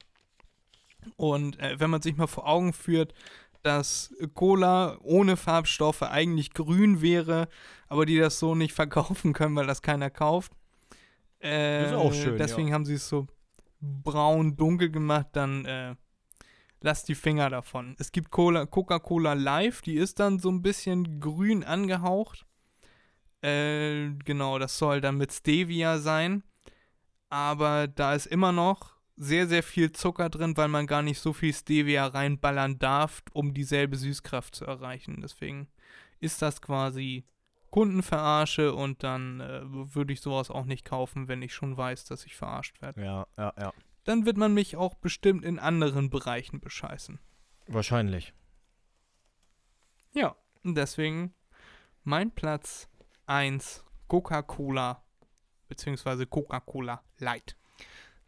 Und 1.14 1.60
äh, 1.60 1.78
wenn 1.78 1.90
man 1.90 2.02
sich 2.02 2.16
mal 2.16 2.26
vor 2.26 2.48
Augen 2.48 2.72
führt, 2.72 3.14
dass 3.62 4.12
Cola 4.34 4.98
ohne 5.02 5.36
Farbstoffe 5.36 6.02
eigentlich 6.02 6.52
grün 6.52 7.02
wäre, 7.02 7.48
aber 7.88 8.06
die 8.06 8.18
das 8.18 8.40
so 8.40 8.56
nicht 8.56 8.72
verkaufen 8.72 9.32
können, 9.32 9.54
weil 9.54 9.68
das 9.68 9.82
keiner 9.82 10.10
kauft. 10.10 10.52
Äh, 11.46 11.86
ist 11.86 11.92
auch 11.94 12.12
schön, 12.12 12.36
Deswegen 12.36 12.72
haben 12.72 12.84
sie 12.84 12.94
es 12.94 13.08
so 13.08 13.26
braun-dunkel 13.80 14.90
gemacht, 14.90 15.28
dann 15.32 15.64
äh, 15.64 15.94
lasst 16.80 17.08
die 17.08 17.14
Finger 17.14 17.50
davon. 17.50 17.94
Es 17.98 18.12
gibt 18.12 18.30
Cola- 18.30 18.66
Coca-Cola 18.66 19.34
Live, 19.34 19.82
die 19.82 19.96
ist 19.96 20.18
dann 20.18 20.38
so 20.38 20.50
ein 20.50 20.62
bisschen 20.62 21.20
grün 21.20 21.62
angehaucht. 21.64 22.46
Äh, 23.42 24.10
genau, 24.24 24.58
das 24.58 24.78
soll 24.78 25.00
dann 25.00 25.16
mit 25.18 25.32
Stevia 25.32 25.98
sein. 25.98 26.42
Aber 27.28 27.86
da 27.88 28.14
ist 28.14 28.26
immer 28.26 28.52
noch 28.52 28.96
sehr, 29.16 29.46
sehr 29.46 29.62
viel 29.62 29.92
Zucker 29.92 30.28
drin, 30.28 30.56
weil 30.56 30.68
man 30.68 30.86
gar 30.86 31.02
nicht 31.02 31.20
so 31.20 31.32
viel 31.32 31.52
Stevia 31.54 32.06
reinballern 32.06 32.78
darf, 32.78 33.22
um 33.32 33.54
dieselbe 33.54 33.96
Süßkraft 33.96 34.54
zu 34.54 34.64
erreichen. 34.64 35.20
Deswegen 35.22 35.68
ist 36.20 36.42
das 36.42 36.60
quasi 36.60 37.24
Kundenverarsche 37.76 38.74
und 38.74 39.02
dann 39.02 39.40
äh, 39.40 39.60
würde 39.94 40.14
ich 40.14 40.22
sowas 40.22 40.50
auch 40.50 40.64
nicht 40.64 40.86
kaufen, 40.86 41.28
wenn 41.28 41.42
ich 41.42 41.52
schon 41.52 41.76
weiß, 41.76 42.06
dass 42.06 42.24
ich 42.24 42.34
verarscht 42.34 42.80
werde. 42.80 43.02
ja, 43.04 43.26
ja, 43.36 43.52
ja. 43.58 43.72
Dann 44.04 44.24
wird 44.24 44.38
man 44.38 44.54
mich 44.54 44.76
auch 44.76 44.94
bestimmt 44.94 45.44
in 45.44 45.58
anderen 45.58 46.08
Bereichen 46.08 46.58
bescheißen. 46.58 47.18
Wahrscheinlich. 47.66 48.32
Ja, 50.14 50.36
deswegen 50.64 51.34
mein 52.02 52.30
Platz 52.30 52.88
1 53.26 53.84
Coca-Cola 54.08 55.04
beziehungsweise 55.68 56.26
Coca-Cola 56.26 57.04
Light. 57.18 57.58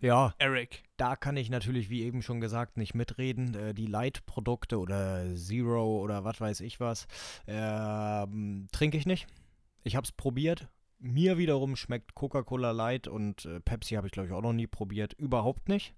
Ja, 0.00 0.32
Eric. 0.38 0.84
da 0.96 1.16
kann 1.16 1.36
ich 1.36 1.50
natürlich, 1.50 1.90
wie 1.90 2.04
eben 2.04 2.22
schon 2.22 2.40
gesagt, 2.40 2.76
nicht 2.76 2.94
mitreden. 2.94 3.54
Äh, 3.54 3.74
die 3.74 3.86
Light-Produkte 3.86 4.78
oder 4.78 5.34
Zero 5.34 5.98
oder 5.98 6.24
was 6.24 6.40
weiß 6.40 6.60
ich 6.60 6.78
was, 6.80 7.06
ähm, 7.46 8.68
trinke 8.70 8.96
ich 8.96 9.06
nicht. 9.06 9.26
Ich 9.82 9.96
habe 9.96 10.04
es 10.04 10.12
probiert. 10.12 10.68
Mir 11.00 11.38
wiederum 11.38 11.76
schmeckt 11.76 12.14
Coca-Cola 12.14 12.72
Light 12.72 13.08
und 13.08 13.44
äh, 13.44 13.60
Pepsi 13.60 13.94
habe 13.94 14.08
ich, 14.08 14.12
glaube 14.12 14.28
ich, 14.28 14.34
auch 14.34 14.42
noch 14.42 14.52
nie 14.52 14.66
probiert. 14.66 15.14
Überhaupt 15.14 15.68
nicht. 15.68 15.94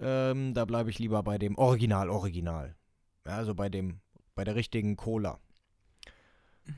Ähm, 0.00 0.54
da 0.54 0.64
bleibe 0.64 0.90
ich 0.90 0.98
lieber 0.98 1.22
bei 1.22 1.38
dem 1.38 1.56
Original, 1.56 2.10
Original. 2.10 2.74
Ja, 3.26 3.36
also 3.36 3.54
bei 3.54 3.68
dem, 3.68 4.00
bei 4.34 4.44
der 4.44 4.54
richtigen 4.54 4.96
Cola. 4.96 5.38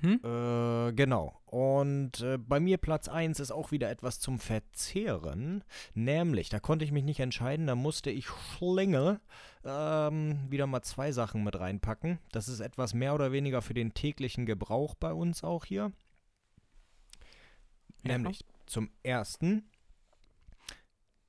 Mhm. 0.02 0.20
Äh, 0.24 0.92
genau. 0.92 1.40
Und 1.56 2.20
äh, 2.20 2.36
bei 2.36 2.60
mir 2.60 2.76
Platz 2.76 3.08
1 3.08 3.40
ist 3.40 3.50
auch 3.50 3.70
wieder 3.70 3.88
etwas 3.88 4.20
zum 4.20 4.38
Verzehren. 4.38 5.64
Nämlich, 5.94 6.50
da 6.50 6.60
konnte 6.60 6.84
ich 6.84 6.92
mich 6.92 7.02
nicht 7.04 7.18
entscheiden, 7.20 7.66
da 7.66 7.74
musste 7.74 8.10
ich 8.10 8.26
Schlingel 8.26 9.20
ähm, 9.64 10.38
wieder 10.50 10.66
mal 10.66 10.82
zwei 10.82 11.12
Sachen 11.12 11.44
mit 11.44 11.58
reinpacken. 11.58 12.18
Das 12.30 12.48
ist 12.48 12.60
etwas 12.60 12.92
mehr 12.92 13.14
oder 13.14 13.32
weniger 13.32 13.62
für 13.62 13.72
den 13.72 13.94
täglichen 13.94 14.44
Gebrauch 14.44 14.96
bei 14.96 15.14
uns 15.14 15.44
auch 15.44 15.64
hier. 15.64 15.92
Ja. 18.04 18.18
Nämlich 18.18 18.44
zum 18.66 18.90
ersten 19.02 19.70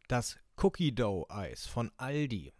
das 0.10 0.38
Cookie 0.58 0.94
Dough 0.94 1.26
Eis 1.30 1.68
von 1.68 1.90
Aldi 1.96 2.52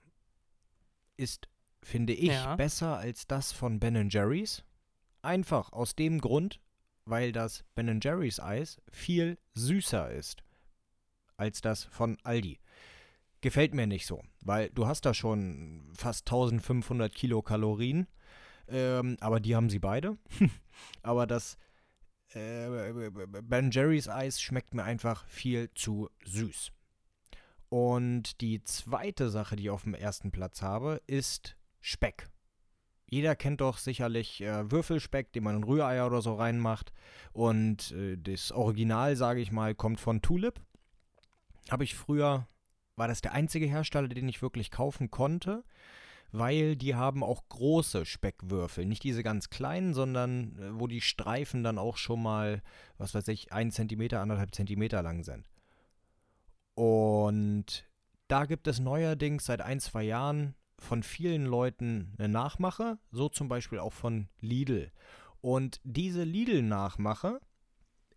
ist, 1.18 1.50
finde 1.84 2.14
ich, 2.14 2.30
Ja. 2.30 2.56
besser 2.56 2.96
als 2.96 3.28
das 3.28 3.52
von 3.52 3.82
Ben 3.82 4.10
Jerry's. 4.10 4.64
Einfach 5.22 5.74
aus 5.74 5.98
dem 5.98 6.22
Grund, 6.22 6.62
weil 7.10 7.32
das 7.32 7.64
Ben 7.76 8.00
Jerry's 8.02 8.40
Eis 8.40 8.82
viel 8.92 9.38
süßer 9.54 10.12
ist 10.12 10.44
als 11.38 11.62
das 11.62 11.84
von 11.86 12.18
Aldi. 12.24 12.60
Gefällt 13.42 13.74
mir 13.74 13.88
nicht 13.88 14.08
so, 14.08 14.24
weil 14.42 14.70
du 14.72 14.88
hast 14.88 15.06
da 15.06 15.14
schon 15.14 15.92
fast 15.96 16.28
1500 16.28 17.14
Kilokalorien, 17.14 18.08
ähm, 18.68 19.18
aber 19.20 19.40
die 19.40 19.56
haben 19.56 19.70
sie 19.70 19.80
beide. 19.80 20.18
aber 21.04 21.28
das 21.28 21.58
äh, 22.34 23.10
Ben 23.44 23.72
Jerry's 23.72 24.10
Eis 24.10 24.42
schmeckt 24.42 24.74
mir 24.74 24.84
einfach 24.84 25.28
viel 25.28 25.70
zu 25.76 26.10
süß. 26.26 26.72
Und 27.70 28.42
die 28.42 28.64
zweite 28.64 29.30
Sache, 29.30 29.56
die 29.56 29.64
ich 29.64 29.70
auf 29.70 29.84
dem 29.84 29.94
ersten 29.94 30.32
Platz 30.32 30.62
habe, 30.62 31.02
ist 31.06 31.58
Speck. 31.80 32.30
Jeder 33.10 33.36
kennt 33.36 33.62
doch 33.62 33.78
sicherlich 33.78 34.42
äh, 34.42 34.70
Würfelspeck, 34.70 35.32
den 35.32 35.44
man 35.44 35.58
in 35.58 35.64
Rühreier 35.64 36.06
oder 36.08 36.22
so 36.22 36.36
reinmacht. 36.36 36.92
Und 37.32 37.92
äh, 37.94 38.18
das 38.18 38.52
Original, 38.52 39.16
sage 39.16 39.40
ich 39.40 39.52
mal, 39.52 39.74
kommt 39.76 40.00
von 40.00 40.22
Tulip. 40.22 40.60
Habe 41.70 41.86
ich 41.86 41.96
früher, 41.96 42.48
war 42.98 43.08
das 43.08 43.22
der 43.22 43.32
einzige 43.32 43.66
Hersteller, 43.66 44.10
den 44.10 44.28
ich 44.28 44.42
wirklich 44.42 44.72
kaufen 44.72 45.10
konnte, 45.10 45.64
weil 46.34 46.76
die 46.76 46.96
haben 46.96 47.24
auch 47.24 47.48
große 47.48 48.06
Speckwürfel. 48.06 48.86
Nicht 48.86 49.04
diese 49.04 49.24
ganz 49.24 49.50
kleinen, 49.50 49.94
sondern 49.94 50.58
äh, 50.60 50.80
wo 50.80 50.88
die 50.88 51.02
Streifen 51.02 51.64
dann 51.64 51.78
auch 51.78 51.96
schon 51.96 52.22
mal, 52.22 52.62
was 52.98 53.16
weiß 53.16 53.30
ich, 53.30 53.54
1 53.54 53.74
cm, 53.76 54.02
1,5 54.02 54.52
cm 54.52 55.04
lang 55.04 55.24
sind. 55.24 55.50
Und 56.76 57.90
da 58.28 58.46
gibt 58.46 58.68
es 58.68 58.80
neuerdings 58.80 59.46
seit 59.46 59.62
ein, 59.62 59.80
zwei 59.80 60.04
Jahren 60.04 60.56
von 60.80 61.04
vielen 61.04 61.46
Leuten 61.46 62.14
eine 62.18 62.30
Nachmache, 62.30 62.98
so 63.12 63.30
zum 63.30 63.48
Beispiel 63.48 63.80
auch 63.80 63.94
von 63.94 64.30
Lidl. 64.40 64.92
Und 65.42 65.80
diese 65.84 66.24
Lidl-Nachmache 66.24 67.40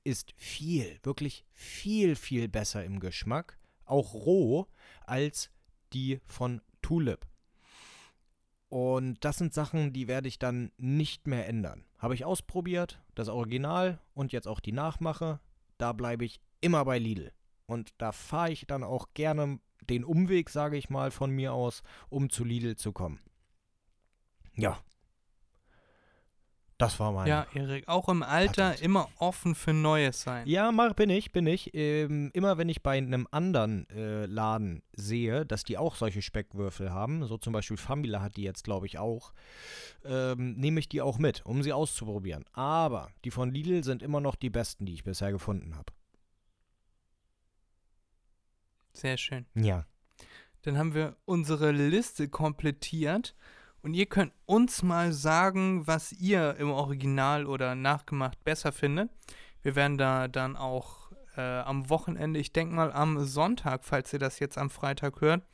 ist 0.05 0.33
viel, 0.37 0.99
wirklich 1.03 1.45
viel, 1.53 2.17
viel 2.17 2.49
besser 2.49 2.85
im 2.85 3.01
Geschmack, 3.01 3.59
auch 3.85 4.15
roh, 4.15 4.67
als 5.07 5.51
die 5.93 6.21
von 6.27 6.61
Tulip. 6.83 7.27
Und 8.69 9.25
das 9.25 9.39
sind 9.39 9.53
Sachen, 9.53 9.93
die 9.93 10.07
werde 10.07 10.29
ich 10.29 10.39
dann 10.39 10.71
nicht 10.77 11.27
mehr 11.27 11.49
ändern. 11.49 11.85
Habe 11.99 12.15
ich 12.15 12.25
ausprobiert, 12.25 13.03
das 13.15 13.29
Original 13.29 14.01
und 14.15 14.33
jetzt 14.33 14.47
auch 14.47 14.61
die 14.61 14.73
Nachmache. 14.73 15.41
Da 15.77 15.93
bleibe 15.93 16.25
ich 16.25 16.41
immer 16.61 16.85
bei 16.85 16.99
Lidl. 16.99 17.33
Und 17.67 17.93
da 17.99 18.13
fahre 18.13 18.53
ich 18.53 18.67
dann 18.67 18.85
auch 18.85 19.09
gerne 19.13 19.59
den 19.91 20.05
Umweg, 20.05 20.51
sage 20.51 20.77
ich 20.77 20.89
mal, 20.91 21.11
von 21.11 21.31
mir 21.31 21.53
aus, 21.53 21.83
um 22.09 22.31
zu 22.31 22.45
Lidl 22.45 22.77
zu 22.77 22.93
kommen. 22.93 23.21
Ja. 24.55 24.79
Das 26.81 26.99
war 26.99 27.13
mein. 27.13 27.27
Ja, 27.29 27.47
Erik, 27.53 27.87
auch 27.89 28.09
im 28.09 28.23
Alter 28.23 28.71
Patent. 28.71 28.83
immer 28.83 29.11
offen 29.19 29.55
für 29.55 29.75
Neues 29.75 30.23
sein. 30.23 30.49
Ja, 30.49 30.73
mach, 30.73 30.95
bin 30.95 31.11
ich, 31.11 31.31
bin 31.31 31.47
ich. 31.47 31.75
Ähm, 31.75 32.31
immer 32.33 32.57
wenn 32.57 32.71
ich 32.71 32.83
bei 32.83 32.97
einem 32.97 33.29
anderen 33.31 33.87
äh, 33.91 34.25
Laden 34.25 34.83
sehe, 34.95 35.45
dass 35.45 35.63
die 35.63 35.77
auch 35.77 35.95
solche 35.95 36.23
Speckwürfel 36.23 36.91
haben, 36.91 37.27
so 37.27 37.37
zum 37.37 37.53
Beispiel 37.53 37.77
Famila 37.77 38.23
hat 38.23 38.39
die 38.39 38.45
jetzt, 38.45 38.65
glaube 38.65 38.87
ich, 38.87 38.99
auch, 38.99 39.35
ähm, 40.07 40.55
nehme 40.55 40.81
ich 40.81 40.89
die 40.89 41.03
auch 41.03 41.19
mit, 41.19 41.45
um 41.45 41.63
sie 41.63 41.75
auszuprobieren. 41.75 42.47
Aber 42.55 43.11
die 43.27 43.31
von 43.31 43.53
Lidl 43.53 43.85
sind 43.85 44.03
immer 44.03 44.23
noch 44.23 44.35
die 44.35 44.51
besten, 44.51 44.87
die 44.87 44.95
ich 44.95 45.05
bisher 45.05 45.33
gefunden 45.33 45.77
habe. 45.77 45.93
Sehr 49.01 49.17
schön. 49.17 49.47
Ja. 49.55 49.87
Dann 50.61 50.77
haben 50.77 50.93
wir 50.93 51.17
unsere 51.25 51.71
Liste 51.71 52.29
komplettiert 52.29 53.35
und 53.81 53.95
ihr 53.95 54.05
könnt 54.05 54.35
uns 54.45 54.83
mal 54.83 55.15
sagen, 55.15 55.87
was 55.87 56.13
ihr 56.13 56.57
im 56.59 56.71
Original 56.71 57.47
oder 57.47 57.75
nachgemacht 57.75 58.45
besser 58.45 58.73
findet. 58.73 59.11
Wir 59.63 59.75
werden 59.75 59.97
da 59.97 60.29
dann 60.29 60.55
auch 60.55 61.13
äh, 61.35 61.41
am 61.41 61.89
Wochenende, 61.89 62.39
ich 62.41 62.53
denke 62.53 62.75
mal 62.75 62.93
am 62.93 63.25
Sonntag, 63.25 63.87
falls 63.87 64.13
ihr 64.13 64.19
das 64.19 64.39
jetzt 64.39 64.59
am 64.59 64.69
Freitag 64.69 65.23
hört, 65.23 65.45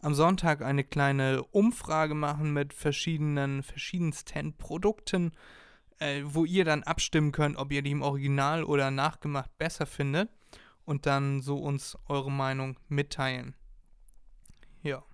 am 0.00 0.14
Sonntag 0.14 0.62
eine 0.62 0.82
kleine 0.82 1.44
Umfrage 1.44 2.14
machen 2.14 2.52
mit 2.52 2.72
verschiedenen, 2.72 3.62
verschiedensten 3.62 4.56
Produkten, 4.56 5.30
äh, 6.00 6.22
wo 6.24 6.44
ihr 6.44 6.64
dann 6.64 6.82
abstimmen 6.82 7.30
könnt, 7.30 7.58
ob 7.58 7.70
ihr 7.70 7.82
die 7.82 7.92
im 7.92 8.02
Original 8.02 8.64
oder 8.64 8.90
nachgemacht 8.90 9.56
besser 9.56 9.86
findet 9.86 10.30
und 10.88 11.04
dann 11.04 11.42
so 11.42 11.56
uns 11.58 11.98
eure 12.06 12.32
Meinung 12.32 12.78
mitteilen. 12.88 13.54
Ja. 14.82 15.04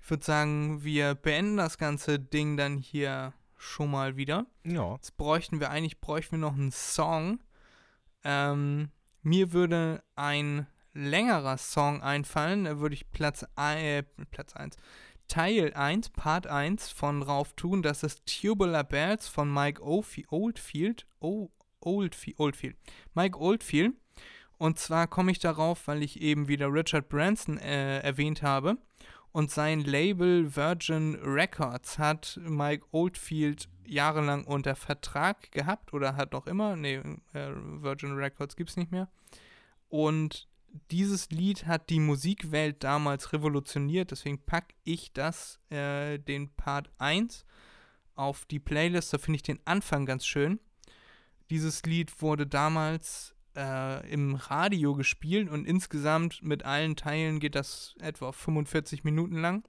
Ich 0.00 0.08
würde 0.08 0.24
sagen, 0.24 0.84
wir 0.84 1.14
beenden 1.16 1.56
das 1.56 1.78
ganze 1.78 2.18
Ding 2.20 2.56
dann 2.56 2.78
hier 2.78 3.32
schon 3.56 3.90
mal 3.90 4.16
wieder. 4.16 4.46
Ja. 4.64 4.94
Jetzt 4.94 5.16
bräuchten 5.16 5.58
wir 5.60 5.70
eigentlich 5.70 6.00
bräuchten 6.00 6.36
wir 6.36 6.38
noch 6.38 6.54
einen 6.54 6.70
Song. 6.70 7.40
Ähm, 8.24 8.90
mir 9.22 9.52
würde 9.52 10.02
ein 10.14 10.66
längerer 10.92 11.58
Song 11.58 12.00
einfallen. 12.02 12.64
Da 12.64 12.78
würde 12.78 12.94
ich 12.94 13.10
Platz, 13.10 13.44
äh, 13.56 14.04
Platz 14.30 14.54
1. 14.54 14.76
Teil 15.26 15.72
1, 15.74 16.10
Part 16.10 16.46
1 16.46 16.90
von 16.90 17.22
rauf 17.22 17.54
tun. 17.54 17.82
Das 17.82 18.02
ist 18.02 18.26
Tubular 18.26 18.84
Bells 18.84 19.26
von 19.28 19.52
Mike 19.52 19.82
Oldfi- 19.82 20.26
Oldfield. 20.28 21.06
Oh, 21.20 21.48
Oldfield. 21.80 22.38
Oldfield. 22.38 22.76
Mike 23.14 23.38
Oldfield. 23.38 23.94
Und 24.62 24.78
zwar 24.78 25.08
komme 25.08 25.32
ich 25.32 25.40
darauf, 25.40 25.88
weil 25.88 26.04
ich 26.04 26.22
eben 26.22 26.46
wieder 26.46 26.72
Richard 26.72 27.08
Branson 27.08 27.58
äh, 27.58 27.98
erwähnt 27.98 28.42
habe. 28.42 28.78
Und 29.32 29.50
sein 29.50 29.80
Label 29.80 30.54
Virgin 30.54 31.16
Records 31.16 31.98
hat 31.98 32.38
Mike 32.44 32.86
Oldfield 32.92 33.68
jahrelang 33.84 34.44
unter 34.44 34.76
Vertrag 34.76 35.50
gehabt 35.50 35.92
oder 35.92 36.14
hat 36.14 36.32
noch 36.32 36.46
immer. 36.46 36.76
Nee, 36.76 37.02
äh, 37.32 37.50
Virgin 37.82 38.14
Records 38.14 38.54
gibt 38.54 38.70
es 38.70 38.76
nicht 38.76 38.92
mehr. 38.92 39.10
Und 39.88 40.46
dieses 40.92 41.30
Lied 41.30 41.66
hat 41.66 41.90
die 41.90 41.98
Musikwelt 41.98 42.84
damals 42.84 43.32
revolutioniert. 43.32 44.12
Deswegen 44.12 44.44
packe 44.44 44.76
ich 44.84 45.12
das, 45.12 45.58
äh, 45.70 46.20
den 46.20 46.54
Part 46.54 46.88
1, 46.98 47.44
auf 48.14 48.44
die 48.44 48.60
Playlist. 48.60 49.12
Da 49.12 49.18
finde 49.18 49.38
ich 49.38 49.42
den 49.42 49.58
Anfang 49.64 50.06
ganz 50.06 50.24
schön. 50.24 50.60
Dieses 51.50 51.82
Lied 51.82 52.22
wurde 52.22 52.46
damals 52.46 53.34
äh, 53.56 54.10
im 54.10 54.34
Radio 54.34 54.94
gespielt 54.94 55.48
und 55.48 55.66
insgesamt 55.66 56.42
mit 56.42 56.64
allen 56.64 56.96
Teilen 56.96 57.40
geht 57.40 57.54
das 57.54 57.94
etwa 58.00 58.32
45 58.32 59.04
Minuten 59.04 59.36
lang. 59.36 59.64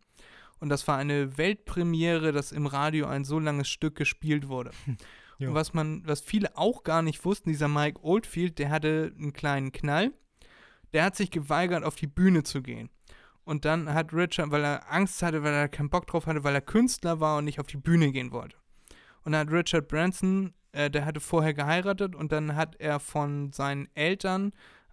Und 0.59 0.69
das 0.69 0.87
war 0.87 0.97
eine 0.97 1.37
Weltpremiere, 1.37 2.31
dass 2.31 2.51
im 2.51 2.67
Radio 2.67 3.07
ein 3.07 3.25
so 3.25 3.39
langes 3.39 3.67
Stück 3.67 3.95
gespielt 3.95 4.47
wurde. 4.47 4.71
Ja. 5.39 5.49
Und 5.49 5.55
was 5.55 5.73
man, 5.73 6.03
was 6.05 6.21
viele 6.21 6.55
auch 6.55 6.83
gar 6.83 7.01
nicht 7.01 7.25
wussten, 7.25 7.49
dieser 7.49 7.67
Mike 7.67 7.99
Oldfield, 8.03 8.59
der 8.59 8.69
hatte 8.69 9.13
einen 9.17 9.33
kleinen 9.33 9.71
Knall. 9.71 10.13
Der 10.93 11.03
hat 11.03 11.15
sich 11.15 11.31
geweigert, 11.31 11.83
auf 11.83 11.95
die 11.95 12.07
Bühne 12.07 12.43
zu 12.43 12.61
gehen. 12.61 12.91
Und 13.43 13.65
dann 13.65 13.93
hat 13.93 14.13
Richard, 14.13 14.51
weil 14.51 14.63
er 14.63 14.91
Angst 14.91 15.21
hatte, 15.21 15.43
weil 15.43 15.53
er 15.53 15.67
keinen 15.67 15.89
Bock 15.89 16.07
drauf 16.07 16.27
hatte, 16.27 16.43
weil 16.43 16.55
er 16.55 16.61
Künstler 16.61 17.19
war 17.19 17.39
und 17.39 17.45
nicht 17.45 17.59
auf 17.59 17.67
die 17.67 17.77
Bühne 17.77 18.11
gehen 18.11 18.31
wollte. 18.31 18.55
Und 19.23 19.33
dann 19.33 19.47
hat 19.47 19.51
Richard 19.53 19.87
Branson, 19.87 20.53
äh, 20.73 20.89
der 20.91 21.05
hatte 21.05 21.19
vorher 21.19 21.53
geheiratet 21.53 22.15
und 22.15 22.31
dann 22.31 22.55
hat 22.55 22.75
er 22.79 22.99
von 22.99 23.51
seinen 23.53 23.87
Eltern 23.95 24.51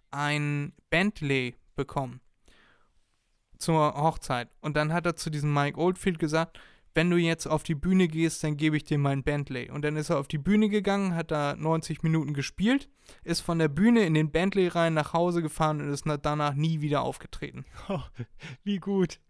ein 0.09 0.73
Bentley 0.89 1.55
bekommen 1.75 2.21
zur 3.57 3.93
Hochzeit. 3.93 4.49
Und 4.61 4.75
dann 4.75 4.91
hat 4.93 5.05
er 5.05 5.15
zu 5.15 5.29
diesem 5.29 5.53
Mike 5.53 5.77
Oldfield 5.77 6.17
gesagt, 6.19 6.59
wenn 6.93 7.09
du 7.09 7.15
jetzt 7.15 7.47
auf 7.47 7.63
die 7.63 7.75
Bühne 7.75 8.09
gehst, 8.09 8.43
dann 8.43 8.57
gebe 8.57 8.75
ich 8.75 8.83
dir 8.83 8.97
mein 8.97 9.23
Bentley. 9.23 9.69
Und 9.69 9.83
dann 9.83 9.95
ist 9.95 10.09
er 10.09 10.19
auf 10.19 10.27
die 10.27 10.37
Bühne 10.37 10.67
gegangen, 10.67 11.15
hat 11.15 11.31
da 11.31 11.55
90 11.55 12.03
Minuten 12.03 12.33
gespielt, 12.33 12.89
ist 13.23 13.39
von 13.39 13.59
der 13.59 13.69
Bühne 13.69 14.03
in 14.05 14.13
den 14.13 14.31
Bentley 14.31 14.67
rein 14.67 14.93
nach 14.93 15.13
Hause 15.13 15.41
gefahren 15.41 15.79
und 15.79 15.89
ist 15.89 16.05
na- 16.05 16.17
danach 16.17 16.53
nie 16.53 16.81
wieder 16.81 17.01
aufgetreten. 17.03 17.63
Wie 18.63 18.79
gut. 18.79 19.21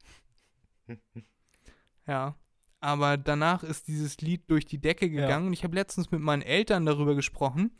Ja. 2.07 2.35
Aber 2.81 3.15
danach 3.17 3.63
ist 3.63 3.87
dieses 3.87 4.19
Lied 4.21 4.49
durch 4.49 4.65
die 4.65 4.79
Decke 4.81 5.05
Ja. 5.07 5.21
gegangen. 5.21 5.47
Und 5.47 5.53
ich 5.53 5.63
habe 5.63 5.75
letztens 5.75 6.11
mit 6.11 6.19
meinen 6.19 6.41
Eltern 6.41 6.85
darüber 6.85 7.15
gesprochen. 7.15 7.71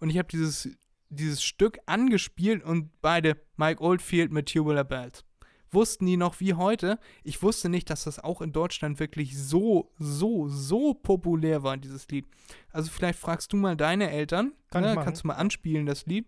Und 0.00 0.10
ich 0.10 0.18
habe 0.18 0.28
dieses, 0.28 0.70
dieses 1.10 1.42
Stück 1.44 1.78
angespielt 1.86 2.64
und 2.64 2.90
beide 3.00 3.36
Mike 3.56 3.80
Oldfield 3.82 4.32
mit 4.32 4.50
Tubular 4.52 4.84
Bells. 4.84 5.24
wussten 5.72 6.06
die 6.06 6.16
noch 6.16 6.40
wie 6.40 6.54
heute. 6.54 6.98
Ich 7.22 7.42
wusste 7.42 7.68
nicht, 7.68 7.90
dass 7.90 8.04
das 8.04 8.18
auch 8.18 8.40
in 8.40 8.52
Deutschland 8.52 8.98
wirklich 8.98 9.36
so, 9.36 9.92
so, 9.98 10.48
so 10.48 10.94
populär 10.94 11.62
war, 11.64 11.76
dieses 11.76 12.08
Lied. 12.08 12.24
Also 12.72 12.90
vielleicht 12.90 13.18
fragst 13.18 13.52
du 13.52 13.56
mal 13.58 13.76
deine 13.76 14.10
Eltern, 14.10 14.52
Kann 14.70 14.84
ne? 14.84 14.94
kannst 15.04 15.24
du 15.24 15.26
mal 15.28 15.34
anspielen, 15.34 15.84
das 15.84 16.06
Lied, 16.06 16.26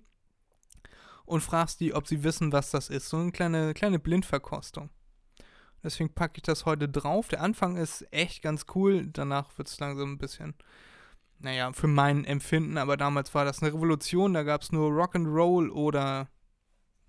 und 1.24 1.40
fragst 1.40 1.80
die, 1.80 1.94
ob 1.94 2.06
sie 2.06 2.24
wissen, 2.24 2.52
was 2.52 2.70
das 2.72 2.90
ist. 2.90 3.08
So 3.08 3.16
eine 3.16 3.32
kleine, 3.32 3.72
kleine 3.74 3.98
Blindverkostung. 3.98 4.90
Deswegen 5.82 6.12
packe 6.12 6.38
ich 6.38 6.42
das 6.42 6.66
heute 6.66 6.88
drauf. 6.88 7.28
Der 7.28 7.42
Anfang 7.42 7.76
ist 7.76 8.06
echt 8.12 8.42
ganz 8.42 8.66
cool, 8.74 9.06
danach 9.06 9.56
wird 9.58 9.68
es 9.68 9.78
langsam 9.78 10.12
ein 10.12 10.18
bisschen 10.18 10.54
naja, 11.40 11.72
für 11.72 11.86
mein 11.86 12.24
Empfinden, 12.24 12.78
aber 12.78 12.96
damals 12.96 13.32
war 13.34 13.44
das 13.44 13.62
eine 13.62 13.72
Revolution, 13.72 14.34
da 14.34 14.42
gab 14.42 14.62
es 14.62 14.72
nur 14.72 14.90
Rock'n'Roll 14.90 15.70
oder 15.70 16.28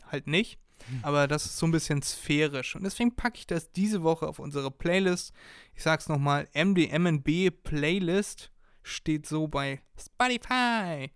halt 0.05 0.27
nicht. 0.27 0.59
Aber 1.01 1.27
das 1.27 1.45
ist 1.45 1.57
so 1.57 1.65
ein 1.67 1.71
bisschen 1.71 2.01
sphärisch. 2.01 2.75
Und 2.75 2.83
deswegen 2.83 3.15
packe 3.15 3.37
ich 3.37 3.47
das 3.47 3.71
diese 3.71 4.01
Woche 4.01 4.27
auf 4.27 4.39
unsere 4.39 4.71
Playlist. 4.71 5.33
Ich 5.73 5.83
sag's 5.83 6.07
nochmal, 6.07 6.47
MDMNB 6.53 7.51
Playlist 7.63 8.51
steht 8.81 9.25
so 9.25 9.47
bei 9.47 9.81
Spotify 9.99 11.11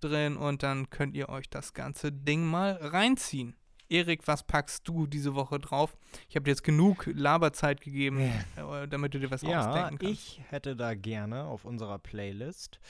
drin 0.00 0.36
und 0.36 0.62
dann 0.62 0.88
könnt 0.90 1.16
ihr 1.16 1.28
euch 1.28 1.50
das 1.50 1.74
ganze 1.74 2.12
Ding 2.12 2.46
mal 2.46 2.72
reinziehen. 2.74 3.56
Erik, 3.90 4.26
was 4.28 4.42
packst 4.42 4.86
du 4.86 5.06
diese 5.06 5.34
Woche 5.34 5.58
drauf? 5.58 5.96
Ich 6.28 6.36
habe 6.36 6.44
dir 6.44 6.50
jetzt 6.50 6.62
genug 6.64 7.08
Laberzeit 7.12 7.80
gegeben, 7.80 8.20
äh, 8.56 8.86
damit 8.88 9.14
du 9.14 9.18
dir 9.18 9.30
was 9.30 9.42
Ja, 9.42 9.60
ausdenken 9.66 9.98
kannst. 9.98 10.12
ich 10.12 10.40
hätte 10.50 10.76
da 10.76 10.94
gerne 10.94 11.44
auf 11.44 11.64
unserer 11.64 11.98
Playlist, 11.98 12.80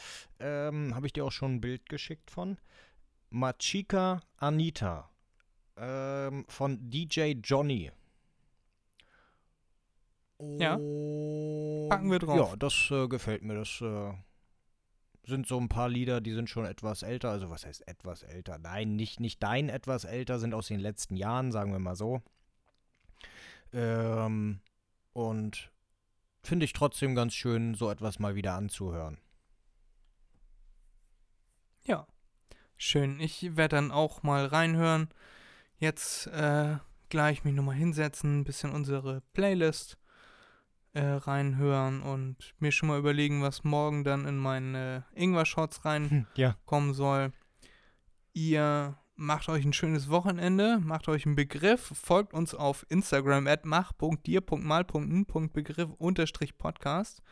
ähm, 0.41 0.95
habe 0.95 1.07
ich 1.07 1.12
dir 1.12 1.25
auch 1.25 1.33
schon 1.33 1.57
ein 1.57 1.61
Bild 1.61 1.89
geschickt 1.89 2.31
von, 2.31 2.59
Machika 3.31 4.20
Anita 4.39 5.09
ähm, 5.77 6.45
von 6.49 6.91
DJ 6.91 7.35
Johnny. 7.45 7.93
Ja, 10.41 10.77
packen 10.77 12.11
wir 12.11 12.19
drauf. 12.20 12.51
Ja, 12.51 12.57
das 12.57 12.89
äh, 12.93 13.09
gefällt 13.09 13.43
mir. 13.43 13.55
Das 13.55 13.81
äh, 13.81 14.12
sind 15.29 15.47
so 15.47 15.59
ein 15.59 15.69
paar 15.69 15.89
Lieder, 15.89 16.21
die 16.21 16.33
sind 16.33 16.51
schon 16.51 16.65
etwas 16.65 17.03
älter. 17.03 17.31
Also 17.31 17.51
was 17.51 17.65
heißt 17.65 17.87
etwas 17.87 18.23
älter? 18.23 18.59
Nein, 18.59 18.97
nicht, 18.97 19.21
nicht 19.21 19.43
dein 19.43 19.69
etwas 19.69 20.05
älter, 20.05 20.39
sind 20.39 20.55
aus 20.55 20.69
den 20.69 20.81
letzten 20.81 21.17
Jahren, 21.17 21.53
sagen 21.53 21.73
wir 21.73 21.79
mal 21.79 21.97
so. 21.97 22.23
Ähm, 23.73 24.61
und 25.13 25.71
finde 26.43 26.65
ich 26.65 26.73
trotzdem 26.73 27.15
ganz 27.15 27.35
schön, 27.35 27.75
so 27.75 27.91
etwas 27.91 28.19
mal 28.19 28.35
wieder 28.35 28.55
anzuhören. 28.55 29.19
Ja, 31.85 32.07
schön. 32.77 33.21
Ich 33.21 33.57
werde 33.57 33.77
dann 33.77 33.93
auch 33.93 34.23
mal 34.23 34.47
reinhören. 34.47 35.09
Jetzt 35.79 36.27
äh, 36.29 36.79
gleich 37.09 37.45
mich 37.45 37.55
nochmal 37.55 37.77
hinsetzen, 37.77 38.41
ein 38.41 38.45
bisschen 38.45 38.73
unsere 38.73 39.23
Playlist 39.33 39.99
äh, 40.99 41.12
reinhören 41.15 42.03
und 42.03 42.37
mir 42.59 42.73
schon 42.73 42.89
mal 42.89 42.99
überlegen, 42.99 43.43
was 43.43 43.62
morgen 43.65 44.05
dann 44.05 44.27
in 44.27 44.37
meine 44.39 45.05
Ingwer-Shots 45.15 45.85
reinkommen 45.85 46.27
Ja. 46.37 46.57
soll. 46.93 47.33
Ihr 48.33 48.99
macht 49.16 49.49
euch 49.49 49.65
ein 49.65 49.73
schönes 49.73 50.09
Wochenende, 50.11 50.79
macht 50.79 51.09
euch 51.09 51.27
einen 51.27 51.35
Begriff, 51.35 51.91
folgt 51.95 52.33
uns 52.35 52.55
auf 52.55 52.87
Instagram 52.89 53.47
at 53.49 53.65
mach.dir.mal.n.begriff 53.65 55.91
unterstrich 55.99 56.57
Podcast. 56.59 57.23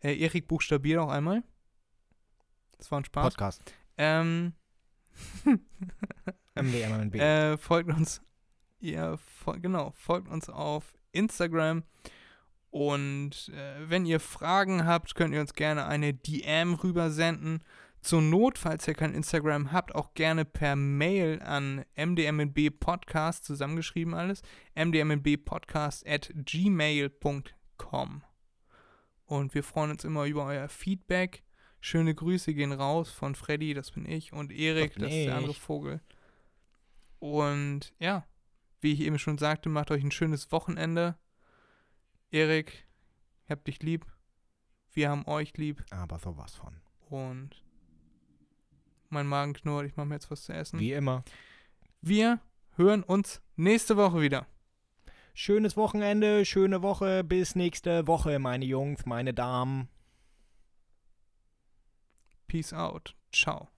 Äh, 0.00 0.16
Erik 0.20 0.46
buchstabiert 0.48 1.00
auch 1.00 1.10
einmal. 1.10 1.42
Das 2.78 2.90
war 2.90 3.00
ein 3.00 3.04
Spaß. 3.04 3.34
Podcast. 3.34 3.62
Ähm, 3.96 4.52
MDMNB. 6.54 7.14
äh, 7.16 7.56
folgt 7.56 7.90
uns, 7.90 8.22
ja, 8.80 9.16
fol 9.16 9.58
genau, 9.60 9.92
folgt 9.96 10.28
uns 10.28 10.48
auf 10.48 10.94
Instagram. 11.12 11.82
Und 12.74 13.52
äh, 13.54 13.88
wenn 13.88 14.04
ihr 14.04 14.18
Fragen 14.18 14.84
habt, 14.84 15.14
könnt 15.14 15.32
ihr 15.32 15.40
uns 15.40 15.52
gerne 15.52 15.86
eine 15.86 16.12
DM 16.12 16.74
rübersenden. 16.74 17.62
Zur 18.00 18.20
Not, 18.20 18.58
falls 18.58 18.88
ihr 18.88 18.94
kein 18.94 19.14
Instagram 19.14 19.70
habt, 19.70 19.94
auch 19.94 20.12
gerne 20.14 20.44
per 20.44 20.74
Mail 20.74 21.40
an 21.40 21.84
mdmnbpodcast, 21.94 23.44
zusammengeschrieben 23.44 24.12
alles, 24.12 24.42
mdmnbpodcast 24.74 26.04
at 26.04 26.32
gmail.com. 26.34 28.24
Und 29.26 29.54
wir 29.54 29.62
freuen 29.62 29.92
uns 29.92 30.02
immer 30.02 30.24
über 30.24 30.44
euer 30.44 30.68
Feedback. 30.68 31.44
Schöne 31.78 32.12
Grüße 32.12 32.54
gehen 32.54 32.72
raus 32.72 33.08
von 33.08 33.36
Freddy, 33.36 33.74
das 33.74 33.92
bin 33.92 34.04
ich, 34.04 34.32
und 34.32 34.50
Erik, 34.50 34.94
Das 34.98 35.12
ist 35.12 35.26
der 35.26 35.36
andere. 35.36 35.54
Vogel. 35.54 36.00
Und 37.20 37.94
ja, 38.00 38.26
wie 38.80 38.94
ich 38.94 39.00
eben 39.02 39.20
schon 39.20 39.38
sagte, 39.38 39.68
macht 39.68 39.92
euch 39.92 40.02
ein 40.02 40.10
schönes 40.10 40.50
Wochenende. 40.50 41.16
Erik, 42.34 42.84
ich 43.44 43.50
hab 43.52 43.64
dich 43.64 43.80
lieb. 43.80 44.06
Wir 44.92 45.08
haben 45.08 45.24
euch 45.28 45.56
lieb. 45.56 45.84
Aber 45.90 46.18
sowas 46.18 46.56
von. 46.56 46.80
Und 47.08 47.62
mein 49.08 49.28
Magen 49.28 49.52
knurrt, 49.52 49.86
ich 49.86 49.94
mache 49.94 50.08
mir 50.08 50.16
jetzt 50.16 50.32
was 50.32 50.42
zu 50.42 50.52
essen. 50.52 50.80
Wie 50.80 50.92
immer. 50.92 51.22
Wir 52.00 52.40
hören 52.74 53.04
uns 53.04 53.40
nächste 53.54 53.96
Woche 53.96 54.20
wieder. 54.20 54.48
Schönes 55.32 55.76
Wochenende, 55.76 56.44
schöne 56.44 56.82
Woche. 56.82 57.22
Bis 57.22 57.54
nächste 57.54 58.08
Woche, 58.08 58.40
meine 58.40 58.64
Jungs, 58.64 59.06
meine 59.06 59.32
Damen. 59.32 59.88
Peace 62.48 62.72
out. 62.72 63.14
Ciao. 63.30 63.73